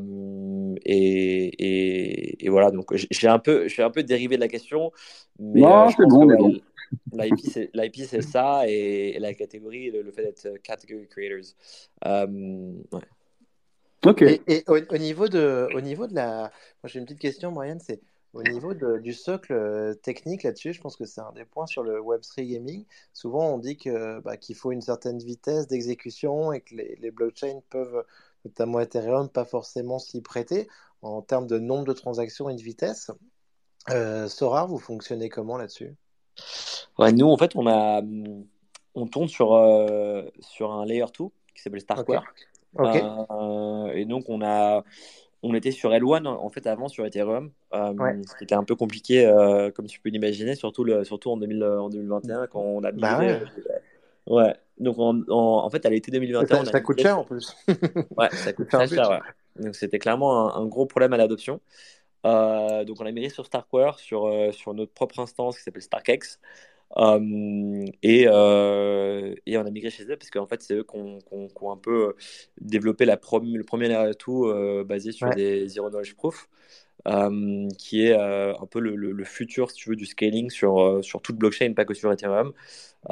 et, 0.86 2.44
et, 2.44 2.48
voilà, 2.48 2.70
donc 2.70 2.94
j'ai 2.94 3.26
un, 3.26 3.40
peu, 3.40 3.66
un 3.78 3.90
peu 3.90 4.04
dérivé 4.04 4.36
de 4.36 4.40
la 4.42 4.48
question. 4.48 4.92
Mais, 5.40 5.62
non, 5.62 5.88
euh, 5.88 5.90
c'est 5.96 6.06
bon, 6.06 6.24
bon. 6.24 6.60
L'IP, 7.14 7.96
c'est 7.96 8.22
ça, 8.22 8.62
et, 8.68 9.18
la 9.18 9.34
catégorie, 9.34 9.90
le, 9.90 10.08
fait 10.12 10.22
d'être 10.22 10.62
category 10.62 11.08
creators. 11.08 11.56
Euh, 12.06 12.26
ouais. 12.92 13.00
Et, 14.48 14.64
au, 14.66 14.78
au, 14.78 14.98
niveau 14.98 15.28
de, 15.28 15.68
au 15.74 15.80
niveau 15.80 16.06
de 16.06 16.14
la. 16.14 16.50
Moi, 16.82 16.86
j'ai 16.86 16.98
une 16.98 17.04
petite 17.04 17.20
question, 17.20 17.52
Brian, 17.52 17.78
c'est 17.80 18.00
au 18.32 18.42
niveau 18.42 18.72
du 18.72 19.12
socle 19.12 19.52
euh, 19.52 19.94
technique 19.94 20.42
là-dessus, 20.42 20.72
je 20.72 20.80
pense 20.80 20.96
que 20.96 21.04
c'est 21.04 21.20
un 21.20 21.32
des 21.32 21.44
points 21.44 21.66
sur 21.66 21.82
le 21.82 22.00
Web3 22.00 22.50
gaming. 22.50 22.86
Souvent, 23.12 23.52
on 23.52 23.58
dit 23.58 23.76
que, 23.76 24.20
bah, 24.20 24.38
qu'il 24.38 24.56
faut 24.56 24.72
une 24.72 24.80
certaine 24.80 25.18
vitesse 25.18 25.68
d'exécution 25.68 26.52
et 26.52 26.62
que 26.62 26.74
les, 26.74 26.96
les, 27.00 27.10
blockchains 27.10 27.60
peuvent, 27.68 28.04
notamment 28.46 28.80
Ethereum, 28.80 29.28
pas 29.28 29.44
forcément 29.44 29.98
s'y 29.98 30.22
prêter 30.22 30.66
en 31.02 31.20
termes 31.20 31.46
de 31.46 31.58
nombre 31.58 31.84
de 31.84 31.92
transactions 31.92 32.48
et 32.48 32.54
de 32.54 32.62
vitesse. 32.62 33.10
Euh, 33.90 34.28
Sora, 34.28 34.64
vous 34.64 34.78
fonctionnez 34.78 35.28
comment 35.28 35.58
là-dessus? 35.58 35.94
Ouais, 36.98 37.12
nous, 37.12 37.28
en 37.28 37.36
fait, 37.36 37.54
on 37.54 37.66
a, 37.66 38.00
on 38.94 39.06
tourne 39.06 39.28
sur, 39.28 39.54
euh, 39.54 40.22
sur 40.40 40.72
un 40.72 40.86
layer 40.86 41.04
2 41.18 41.26
qui 41.54 41.62
s'appelle 41.62 41.80
Starkware. 41.80 42.24
Euh, 42.78 43.86
et 43.92 44.04
donc, 44.04 44.24
on 44.28 44.42
a, 44.42 44.82
on 45.42 45.54
était 45.54 45.70
sur 45.72 45.90
L1 45.90 46.26
en 46.26 46.48
fait 46.48 46.66
avant 46.66 46.88
sur 46.88 47.04
Ethereum, 47.04 47.50
euh, 47.74 47.92
Ouais. 47.94 48.16
ce 48.28 48.36
qui 48.36 48.44
était 48.44 48.54
un 48.54 48.64
peu 48.64 48.76
compliqué, 48.76 49.26
euh, 49.26 49.70
comme 49.70 49.86
tu 49.86 50.00
peux 50.00 50.08
l'imaginer, 50.10 50.54
surtout, 50.54 50.84
le, 50.84 51.04
surtout 51.04 51.30
en, 51.30 51.36
2000, 51.36 51.62
en 51.64 51.88
2021 51.88 52.46
quand 52.46 52.60
on 52.60 52.82
a 52.84 52.92
Bah 52.92 53.18
migré. 53.18 53.40
ouais. 54.26 54.54
Donc, 54.78 54.98
en, 54.98 55.20
en, 55.28 55.64
en 55.64 55.70
fait, 55.70 55.84
à 55.86 55.90
l'été 55.90 56.10
2021, 56.10 56.64
Ça, 56.64 56.80
coûte 56.80 57.00
cher 57.00 57.18
en 57.18 57.24
plus. 57.24 57.54
Ouais, 58.16 58.28
ça 58.32 58.52
coûte 58.54 58.68
très 58.68 58.88
cher. 58.88 59.10
ouais. 59.10 59.18
Donc 59.64 59.74
c'était 59.76 59.98
clairement 59.98 60.56
un, 60.56 60.62
un 60.62 60.66
gros 60.66 60.86
problème 60.86 61.12
à 61.12 61.18
l'adoption. 61.18 61.60
Donc 62.24 63.00
on 63.00 63.04
a 63.06 63.10
migré 63.12 63.28
sur 63.28 63.44
Starkware, 63.44 63.98
sur, 63.98 64.32
sur 64.54 64.72
notre 64.74 64.92
propre 64.92 65.18
instance 65.20 65.58
qui 65.58 65.62
s'appelle 65.64 65.82
StarkX. 65.82 66.38
Euh, 66.98 67.84
et, 68.02 68.26
euh, 68.28 69.34
et 69.46 69.56
on 69.58 69.64
a 69.66 69.70
migré 69.70 69.90
chez 69.90 70.04
eux 70.04 70.16
parce 70.16 70.30
qu'en 70.30 70.46
fait 70.46 70.62
c'est 70.62 70.74
eux 70.74 70.84
qui 70.84 70.96
ont, 70.96 71.18
qui 71.20 71.48
qui 71.48 71.64
un 71.66 71.76
peu 71.78 72.08
euh, 72.10 72.12
développé 72.60 73.04
la 73.06 73.14
le 73.14 73.64
premier 73.64 73.88
2 73.88 73.94
euh, 74.30 74.84
basé 74.84 75.12
sur 75.12 75.30
Ouais. 75.30 75.32
des 75.32 75.68
Zero 75.68 75.88
Knowledge 75.90 76.14
Proof. 76.14 76.48
euh, 77.08 77.68
qui 77.78 78.06
est 78.06 78.12
euh, 78.18 78.54
un 78.60 78.66
peu 78.66 78.80
le, 78.80 78.94
le- 78.96 79.12
le 79.12 79.24
futur, 79.24 79.70
si 79.70 79.76
tu 79.78 79.88
veux, 79.90 79.96
du 79.96 80.06
scaling 80.06 80.50
sur, 80.50 81.04
sur 81.04 81.22
toute 81.22 81.36
blockchain, 81.36 81.72
pas 81.74 81.84
que 81.84 81.94
sur 81.94 82.12
Ethereum. 82.12 82.52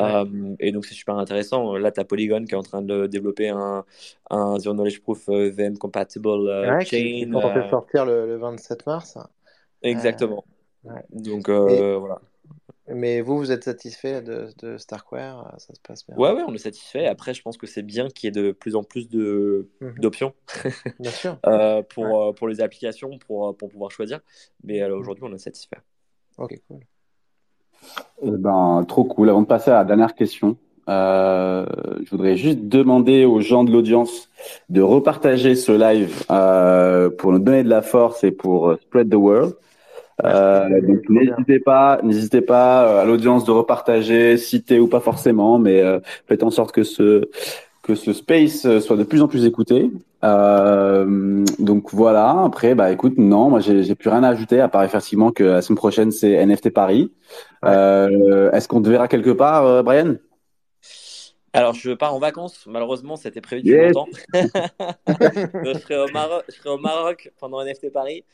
Ouais. 0.01 0.21
Euh, 0.25 0.57
et 0.61 0.73
donc 0.73 0.87
c'est 0.87 0.95
super 0.95 1.17
intéressant. 1.19 1.77
Là, 1.77 1.93
tu 1.93 2.01
as 2.01 2.05
Polygon 2.05 2.45
qui 2.45 2.55
est 2.55 2.59
en 2.59 2.63
train 2.63 2.83
de 2.83 3.07
développer 3.09 3.49
un, 3.51 3.85
un 4.31 4.59
Zero 4.61 4.75
Knowledge 4.75 5.01
Proof 5.03 5.29
VM 5.29 5.79
compatible 5.79 6.29
Ouais, 6.63 6.87
qui, 6.87 7.11
qui 7.13 7.27
chain. 7.27 7.33
censés 7.33 7.63
euh, 7.65 7.69
sortir 7.69 8.05
le, 8.07 8.27
le 8.27 8.37
27 8.39 8.87
mars. 8.87 9.19
exactement. 9.83 10.45
Donc 11.11 11.49
voilà. 11.99 12.21
Mais 12.93 13.21
vous, 13.21 13.39
vous 13.39 13.53
êtes 13.53 13.65
satisfait 13.65 14.21
de, 14.21 14.49
de 14.59 14.77
Starkware 14.77 15.47
euh, 15.47 15.59
Ça 15.59 15.75
se 15.75 15.81
passe 15.81 16.05
bien 16.07 16.17
Ouais, 16.17 16.33
ouais, 16.33 16.43
on 16.49 16.53
est 16.55 16.59
satisfait. 16.59 17.07
Après, 17.07 17.35
je 17.35 17.43
pense 17.43 17.57
que 17.57 17.67
c'est 17.69 17.83
bien 17.83 18.09
qu'il 18.09 18.27
y 18.27 18.29
ait 18.29 18.43
de 18.43 18.51
plus 18.53 18.75
en 18.75 18.83
plus 18.83 19.09
de 19.09 19.69
Mhm. 19.81 19.95
d'options 20.01 20.33
Bien 20.99 21.11
sûr. 21.13 21.39
euh, 21.47 21.83
pour, 21.83 22.23
euh, 22.23 22.33
pour 22.33 22.49
les 22.49 22.61
applications, 22.61 23.19
pour, 23.19 23.57
pour 23.57 23.69
pouvoir 23.69 23.91
choisir. 23.93 24.21
Mais 24.65 24.83
euh, 24.83 24.97
aujourd'hui, 24.97 25.25
on 25.27 25.33
est 25.33 25.39
satisfait. 25.39 25.79
Ok, 26.39 26.59
cool. 26.69 26.81
Eh 28.23 28.31
ben, 28.31 28.85
trop 28.89 29.05
cool. 29.05 29.31
Avant 29.31 29.43
de 29.43 29.47
passer 29.47 29.71
à 29.71 29.75
la 29.75 29.85
dernière 29.85 30.15
question, 30.15 30.57
euh, 30.89 31.65
je 32.05 32.11
voudrais 32.11 32.37
juste 32.37 32.61
demander 32.63 33.25
aux 33.25 33.41
gens 33.41 33.63
de 33.65 33.71
l'audience 33.73 34.29
de 34.69 34.83
repartager 34.83 35.55
ce 35.55 35.73
live 35.73 36.25
euh, 36.31 37.09
pour 37.11 37.33
nous 37.33 37.39
donner 37.39 37.63
de 37.63 37.69
la 37.71 37.83
force 37.83 38.25
et 38.25 38.33
pour 38.33 38.75
spread 38.83 39.09
the 39.11 39.15
world. 39.15 39.55
Euh, 40.25 40.81
donc 40.81 41.09
n'hésitez 41.09 41.61
pas, 41.61 42.01
n'hésitez 42.03 42.41
pas 42.41 42.87
euh, 42.87 43.03
à 43.03 43.05
l'audience 43.05 43.45
de 43.45 43.51
repartager, 43.51 44.37
citer 44.37 44.79
ou 44.79 44.89
pas 44.89 45.01
forcément, 45.01 45.59
mais 45.59 45.81
euh, 45.81 46.01
faites 46.27 46.43
en 46.43 46.51
sorte 46.51 46.73
que 46.73 46.83
ce 46.83 47.29
que 47.83 47.95
ce 47.95 48.13
space 48.13 48.79
soit 48.81 48.97
de 48.97 49.05
plus 49.05 49.23
en 49.23 49.29
plus 49.29 49.47
écouté. 49.47 49.91
Euh, 50.23 51.45
donc 51.59 51.93
voilà. 51.93 52.43
Après, 52.45 52.75
bah 52.75 52.93
écoute, 52.93 53.15
non, 53.17 53.49
moi 53.49 53.61
j'ai 53.61 53.95
plus 53.95 54.11
rien 54.11 54.23
à 54.23 54.29
ajouter 54.29 54.61
à 54.61 54.69
part 54.69 54.85
effectivement 54.85 55.33
que 55.33 55.45
la 55.45 55.63
semaine 55.63 55.79
prochaine 55.79 56.13
c'est 56.13 56.33
NFT 56.45 56.71
Paris. 56.71 57.11
Ouais. 57.63 57.71
Euh, 57.71 58.51
Est-ce 58.53 58.69
qu'on 58.69 58.83
te 58.83 58.89
verra 58.89 59.09
quelque 59.09 59.31
part, 59.31 59.65
euh, 59.65 59.83
Brian? 59.83 60.17
Alors, 61.53 61.75
je 61.75 61.91
pars 61.91 62.15
en 62.15 62.21
vacances. 62.21 62.65
Malheureusement, 62.69 63.17
c'était 63.17 63.41
prévu 63.41 63.63
depuis 63.63 63.75
Yes. 63.75 63.93
longtemps. 63.93 64.09
je, 65.65 65.79
serai 65.81 65.99
au 65.99 66.07
Maroc, 66.13 66.45
je 66.49 66.55
serai 66.55 66.71
au 66.71 66.79
Maroc 66.79 67.33
pendant 67.41 67.65
NFT 67.65 67.93
Paris. 67.93 68.25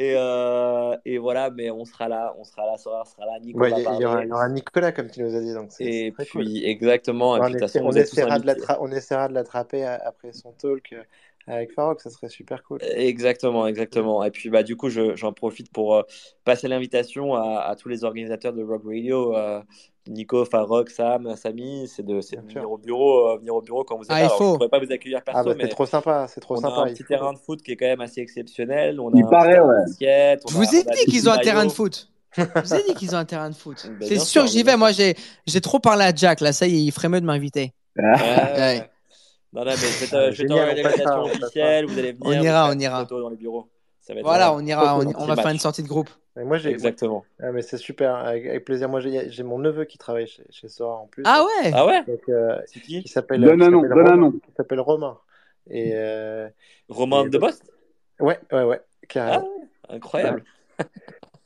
Et, 0.00 0.14
euh, 0.16 0.96
et 1.04 1.18
voilà, 1.18 1.50
mais 1.50 1.70
on 1.70 1.84
sera 1.84 2.08
là, 2.08 2.34
on 2.38 2.44
sera 2.44 2.64
là, 2.64 2.78
Sora 2.78 3.04
sera 3.04 3.26
là, 3.26 3.38
Nico 3.38 3.58
Ouais, 3.60 3.68
va 3.68 3.76
il 3.78 4.00
y, 4.00 4.06
aura, 4.06 4.24
y 4.24 4.52
Nicolas, 4.52 4.92
comme 4.92 5.10
tu 5.10 5.22
nous 5.22 5.36
as 5.36 5.40
dit. 5.40 5.52
Donc 5.52 5.68
Et 5.78 6.10
puis, 6.16 6.26
cool. 6.30 6.46
exactement. 6.64 7.32
On, 7.32 7.46
essaiera 8.90 9.28
de 9.28 9.34
l'attraper 9.34 9.84
a- 9.84 10.00
après 10.02 10.32
son 10.32 10.52
talk 10.52 10.94
euh, 10.94 11.02
avec 11.46 11.72
Farok. 11.72 12.00
Ça 12.00 12.08
serait 12.08 12.30
super 12.30 12.62
cool. 12.62 12.78
Exactement, 12.82 13.66
exactement. 13.66 14.24
Et 14.24 14.30
puis, 14.30 14.48
bah, 14.48 14.62
du 14.62 14.74
coup, 14.74 14.88
je- 14.88 15.16
j'en 15.16 15.34
profite 15.34 15.70
pour 15.70 15.94
euh, 15.94 16.02
passer 16.44 16.66
l'invitation 16.66 17.34
à, 17.34 17.60
à 17.60 17.76
tous 17.76 17.90
les 17.90 18.02
organisateurs 18.02 18.54
de 18.54 18.62
Rock 18.62 18.84
Radio, 18.86 19.36
euh, 19.36 19.60
Nico, 20.10 20.44
Farok, 20.44 20.90
Sam, 20.90 21.34
Samy, 21.36 21.86
c'est 21.88 22.04
de, 22.04 22.20
c'est 22.20 22.36
venir 22.36 22.70
au 22.70 22.76
bureau, 22.78 23.28
euh, 23.28 23.36
venir 23.38 23.54
au 23.54 23.62
bureau 23.62 23.84
quand 23.84 23.96
vous 23.96 24.02
êtes 24.04 24.10
Ah, 24.10 24.14
là. 24.14 24.20
il 24.20 24.24
Alors, 24.26 24.38
je 24.38 24.42
ne 24.44 24.48
faut. 24.50 24.56
pourrais 24.58 24.68
pas 24.68 24.78
vous 24.80 24.92
accueillir 24.92 25.18
Ah 25.20 25.24
perso, 25.32 25.44
bah 25.44 25.54
c'est 25.56 25.62
mais 25.62 25.68
trop 25.68 25.86
sympa, 25.86 26.26
c'est 26.28 26.40
trop 26.40 26.54
on 26.54 26.58
a 26.58 26.60
sympa. 26.62 26.76
un 26.82 26.86
Il 26.88 26.92
petit 26.94 27.02
faut. 27.04 27.08
terrain 27.08 27.32
de 27.32 27.38
foot 27.38 27.62
qui 27.62 27.72
est 27.72 27.76
quand 27.76 27.86
même 27.86 28.00
assez 28.00 28.20
exceptionnel. 28.20 28.98
On 29.00 29.08
a 29.08 29.12
Il 29.14 29.20
un 29.20 29.22
petit 29.22 29.30
paraît, 29.30 29.60
ouais. 29.60 29.76
Je 30.00 30.38
on 30.44 30.48
a, 30.48 30.52
vous 30.52 30.74
ai 30.74 30.84
on 30.86 30.90
a 30.90 30.94
dit 30.96 31.04
qu'ils 31.06 31.28
ont 31.28 31.32
un 31.32 31.38
terrain 31.38 31.64
de 31.64 31.70
foot. 31.72 32.08
Je 32.36 32.42
vous 32.42 32.74
ai 32.74 32.82
dit 32.84 32.94
qu'ils 32.94 33.14
ont 33.14 33.18
un 33.18 33.24
terrain 33.24 33.50
de 33.50 33.54
foot. 33.54 33.88
Ben, 33.98 34.08
C'est 34.08 34.18
sûr 34.18 34.46
j'y 34.46 34.62
vais. 34.62 34.76
Moi, 34.76 34.90
j'ai 34.92 35.60
trop 35.60 35.78
parlé 35.78 36.04
à 36.04 36.14
Jack. 36.14 36.40
Là, 36.40 36.52
ça 36.52 36.66
y 36.66 36.74
est, 36.76 36.82
il 36.82 36.92
ferait 36.92 37.08
mieux 37.08 37.20
de 37.20 37.26
m'inviter. 37.26 37.72
Ouais, 37.96 38.04
ouais. 38.04 38.90
Non, 39.52 39.64
non, 39.64 39.70
mais 39.72 39.76
je 39.76 40.04
vais 40.04 40.06
te- 40.06 40.52
Ah, 41.08 41.20
on 41.20 41.24
on 41.24 41.28
passe 41.28 41.38
ça. 41.40 41.44
officielle. 41.44 41.86
Vous 41.86 41.98
allez 41.98 42.16
On 42.20 42.28
venir, 42.28 42.40
vous 42.40 42.46
ira, 42.46 42.68
on 42.68 42.72
une 42.72 42.80
ira. 42.82 43.00
photo 43.00 43.20
dans 43.20 43.28
les 43.30 43.36
bureaux. 43.36 43.68
Ça 44.10 44.14
va 44.14 44.20
être 44.20 44.26
Voilà, 44.26 44.52
on 44.54 44.60
ira. 44.66 44.98
On, 44.98 45.26
va 45.26 45.36
faire 45.36 45.52
une 45.52 45.58
sortie 45.58 45.84
de 45.84 45.88
groupe. 45.88 46.10
Et 46.36 46.42
moi, 46.42 46.58
j'ai, 46.58 46.70
Exactement. 46.70 47.24
Ah, 47.40 47.52
mais 47.52 47.62
c'est 47.62 47.76
super, 47.76 48.16
avec, 48.16 48.44
avec 48.46 48.64
plaisir. 48.64 48.88
Moi, 48.88 48.98
j'ai, 49.00 49.42
mon 49.44 49.58
neveu 49.58 49.84
qui 49.84 49.98
travaille 49.98 50.26
chez, 50.26 50.42
chez 50.50 50.68
Sora 50.68 50.96
en 50.96 51.06
plus, 51.06 51.22
Ah 51.26 51.44
ouais. 51.44 51.70
Ah 51.72 51.86
ouais? 51.86 52.02
donc, 52.04 52.20
euh, 52.28 52.58
C'est 52.66 52.80
qui? 52.80 53.02
qui 53.02 53.08
s'appelle, 53.08 53.40
Donne 53.40 53.60
qui 53.60 53.66
un 53.66 53.70
nom, 53.70 53.82
s'appelle 53.82 53.96
donne 53.96 54.06
un 54.06 54.10
Romain. 54.10 54.22
nom. 54.22 54.32
Qui 54.32 54.52
s'appelle 54.56 54.80
Romain. 54.80 55.18
Et, 55.68 55.92
euh, 55.94 56.48
Romain 56.88 57.26
et 57.26 57.28
de 57.28 57.38
Bost? 57.38 57.62
ouais, 58.18 58.40
ouais, 58.50 58.62
ouais, 58.64 58.80
Ah, 58.82 59.06
carrément. 59.08 59.48
incroyable. 59.88 60.44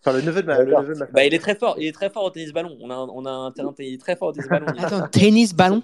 Enfin, 0.06 0.18
le 0.18 0.22
neveu 0.22 0.42
de 0.42 0.46
ma, 0.46 0.58
le 0.58 0.66
D'accord. 0.66 0.82
neveu 0.82 0.94
de 0.94 0.98
ma 0.98 1.06
Bah, 1.06 1.24
il 1.24 1.32
est 1.32 1.38
très 1.38 1.54
fort. 1.54 1.76
Il 1.78 1.86
est 1.86 1.92
très 1.92 2.10
fort 2.10 2.24
au 2.24 2.30
tennis 2.30 2.52
ballon. 2.52 2.76
On 2.82 2.90
a 2.90 2.94
un, 2.94 3.08
on 3.08 3.24
a 3.24 3.30
un 3.30 3.50
terrain, 3.52 3.74
il 3.78 3.94
est 3.94 3.98
très 4.00 4.16
fort 4.16 4.28
au 4.28 4.32
tennis 4.32 4.50
ballon. 4.50 4.66
Attends, 4.78 5.08
tennis, 5.08 5.54
ballon? 5.54 5.82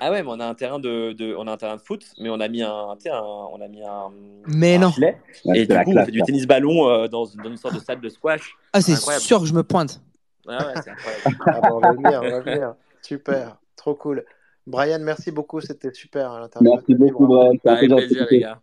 Ah 0.00 0.10
ouais, 0.10 0.22
mais 0.22 0.28
on 0.28 0.40
a 0.40 0.46
un 0.46 0.54
terrain 0.54 0.78
de, 0.80 1.12
de- 1.12 1.34
on 1.36 1.46
a 1.46 1.52
un 1.52 1.56
terrain 1.56 1.76
de 1.76 1.80
foot, 1.80 2.04
mais 2.18 2.28
on 2.30 2.40
a 2.40 2.48
mis 2.48 2.62
un, 2.62 2.72
on 2.72 3.60
a 3.60 3.68
mis 3.68 3.82
un, 3.84 4.10
Mais 4.48 4.74
un 4.76 4.80
non. 4.80 4.90
filet. 4.90 5.16
Ouais, 5.44 5.60
Et 5.60 5.66
du 5.66 5.74
coup, 5.78 5.92
on 5.96 6.04
fait 6.04 6.10
du 6.10 6.22
tennis 6.22 6.46
ballon 6.46 6.88
euh, 6.88 7.06
dans, 7.08 7.24
dans 7.26 7.48
une 7.50 7.56
sorte 7.56 7.74
de 7.74 7.80
salle 7.80 8.00
de 8.00 8.08
squash. 8.08 8.56
Ah, 8.72 8.80
c'est 8.80 8.96
sûr 8.96 9.40
que 9.40 9.46
je 9.46 9.54
me 9.54 9.62
pointe. 9.62 10.00
Ah 10.48 10.66
ouais, 10.66 10.74
c'est 10.82 10.90
incroyable. 10.90 11.22
Ah, 11.46 11.72
on 11.72 11.78
va 11.78 11.92
venir, 11.92 12.20
on 12.24 12.30
va 12.30 12.40
venir. 12.40 12.74
Super, 13.02 13.56
trop 13.76 13.94
cool. 13.94 14.24
Brian, 14.66 14.98
merci 15.00 15.30
beaucoup, 15.30 15.60
c'était 15.60 15.92
super 15.92 16.30
hein, 16.32 16.40
l'interview. 16.40 16.72
Merci 16.74 16.94
beaucoup. 16.94 17.26
Brian. 17.26 17.52
Plaisir 17.96 18.26
les 18.30 18.40
gars. 18.40 18.60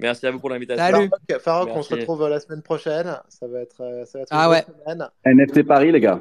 Merci 0.00 0.26
à 0.26 0.30
vous 0.30 0.40
pour 0.40 0.48
l'invitation. 0.50 0.84
Salut. 0.84 1.10
Farok, 1.40 1.70
on 1.74 1.82
se 1.82 1.94
retrouve 1.94 2.22
euh, 2.22 2.28
la 2.28 2.40
semaine 2.40 2.62
prochaine. 2.62 3.16
Ça 3.28 3.46
va 3.46 3.60
être, 3.60 3.80
euh, 3.82 4.04
ça 4.06 4.18
va 4.18 4.22
être 4.22 4.32
une 4.32 4.38
Ah 4.38 4.48
ouais. 4.50 4.64
semaine. 4.84 5.08
NFT 5.26 5.62
Paris, 5.64 5.92
les 5.92 6.00
gars. 6.00 6.20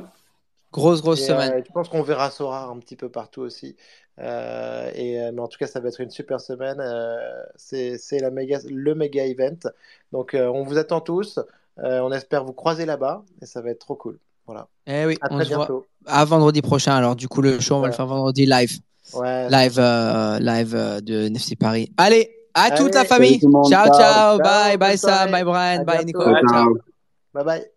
Grosse, 0.71 1.01
grosse 1.01 1.21
Et, 1.21 1.25
semaine. 1.27 1.53
euh, 1.53 1.61
je 1.65 1.71
pense 1.71 1.87
qu'on 1.87 2.01
verra 2.01 2.29
Sora 2.31 2.65
un 2.65 2.77
petit 2.79 2.95
peu 2.95 3.07
partout 3.07 3.41
aussi. 3.41 3.75
Euh, 4.19 4.91
et, 4.95 5.19
euh, 5.21 5.31
mais 5.33 5.41
en 5.41 5.47
tout 5.47 5.57
cas, 5.57 5.67
ça 5.67 5.79
va 5.79 5.87
être 5.89 5.99
une 6.01 6.11
super 6.11 6.39
semaine. 6.39 6.77
Euh, 6.79 7.17
c'est 7.55 7.97
c'est 7.97 8.19
la 8.19 8.29
méga, 8.29 8.59
le 8.69 8.93
méga 8.95 9.25
event. 9.25 9.57
Donc, 10.11 10.33
euh, 10.33 10.47
on 10.47 10.63
vous 10.63 10.77
attend 10.77 11.01
tous. 11.01 11.39
Euh, 11.79 11.99
on 12.01 12.11
espère 12.11 12.43
vous 12.43 12.53
croiser 12.53 12.85
là-bas. 12.85 13.23
Et 13.41 13.45
ça 13.45 13.61
va 13.61 13.71
être 13.71 13.79
trop 13.79 13.95
cool. 13.95 14.19
Voilà. 14.45 14.67
Eh 14.87 15.05
oui, 15.05 15.17
À 15.21 15.27
on 15.31 15.35
très 15.37 15.45
se 15.45 15.49
voit 15.53 15.57
bientôt. 15.65 15.85
à 16.05 16.25
vendredi 16.25 16.61
prochain. 16.61 16.93
Alors, 16.95 17.15
du 17.15 17.27
coup, 17.27 17.41
le 17.41 17.59
show, 17.59 17.75
on 17.75 17.79
va 17.81 17.87
le 17.87 17.93
faire 17.93 18.05
vendredi 18.07 18.45
live. 18.45 18.77
Ouais. 19.13 19.49
Live, 19.49 19.77
euh, 19.79 20.37
live 20.39 21.01
de 21.01 21.27
NFC 21.27 21.55
Paris. 21.55 21.91
Allez, 21.97 22.29
à 22.53 22.71
toute 22.71 22.93
la 22.93 23.05
famille. 23.05 23.39
Ciao, 23.69 23.87
Ciao. 23.87 24.37
Bye, 24.39 24.77
bye 24.77 24.97
Sam, 24.97 25.31
bye 25.31 25.43
Brian, 25.43 25.83
bye. 25.83 26.05
Nico. 26.05 26.23
Ciao. 26.23 26.77
Bye 27.33 27.43
bye. 27.43 27.72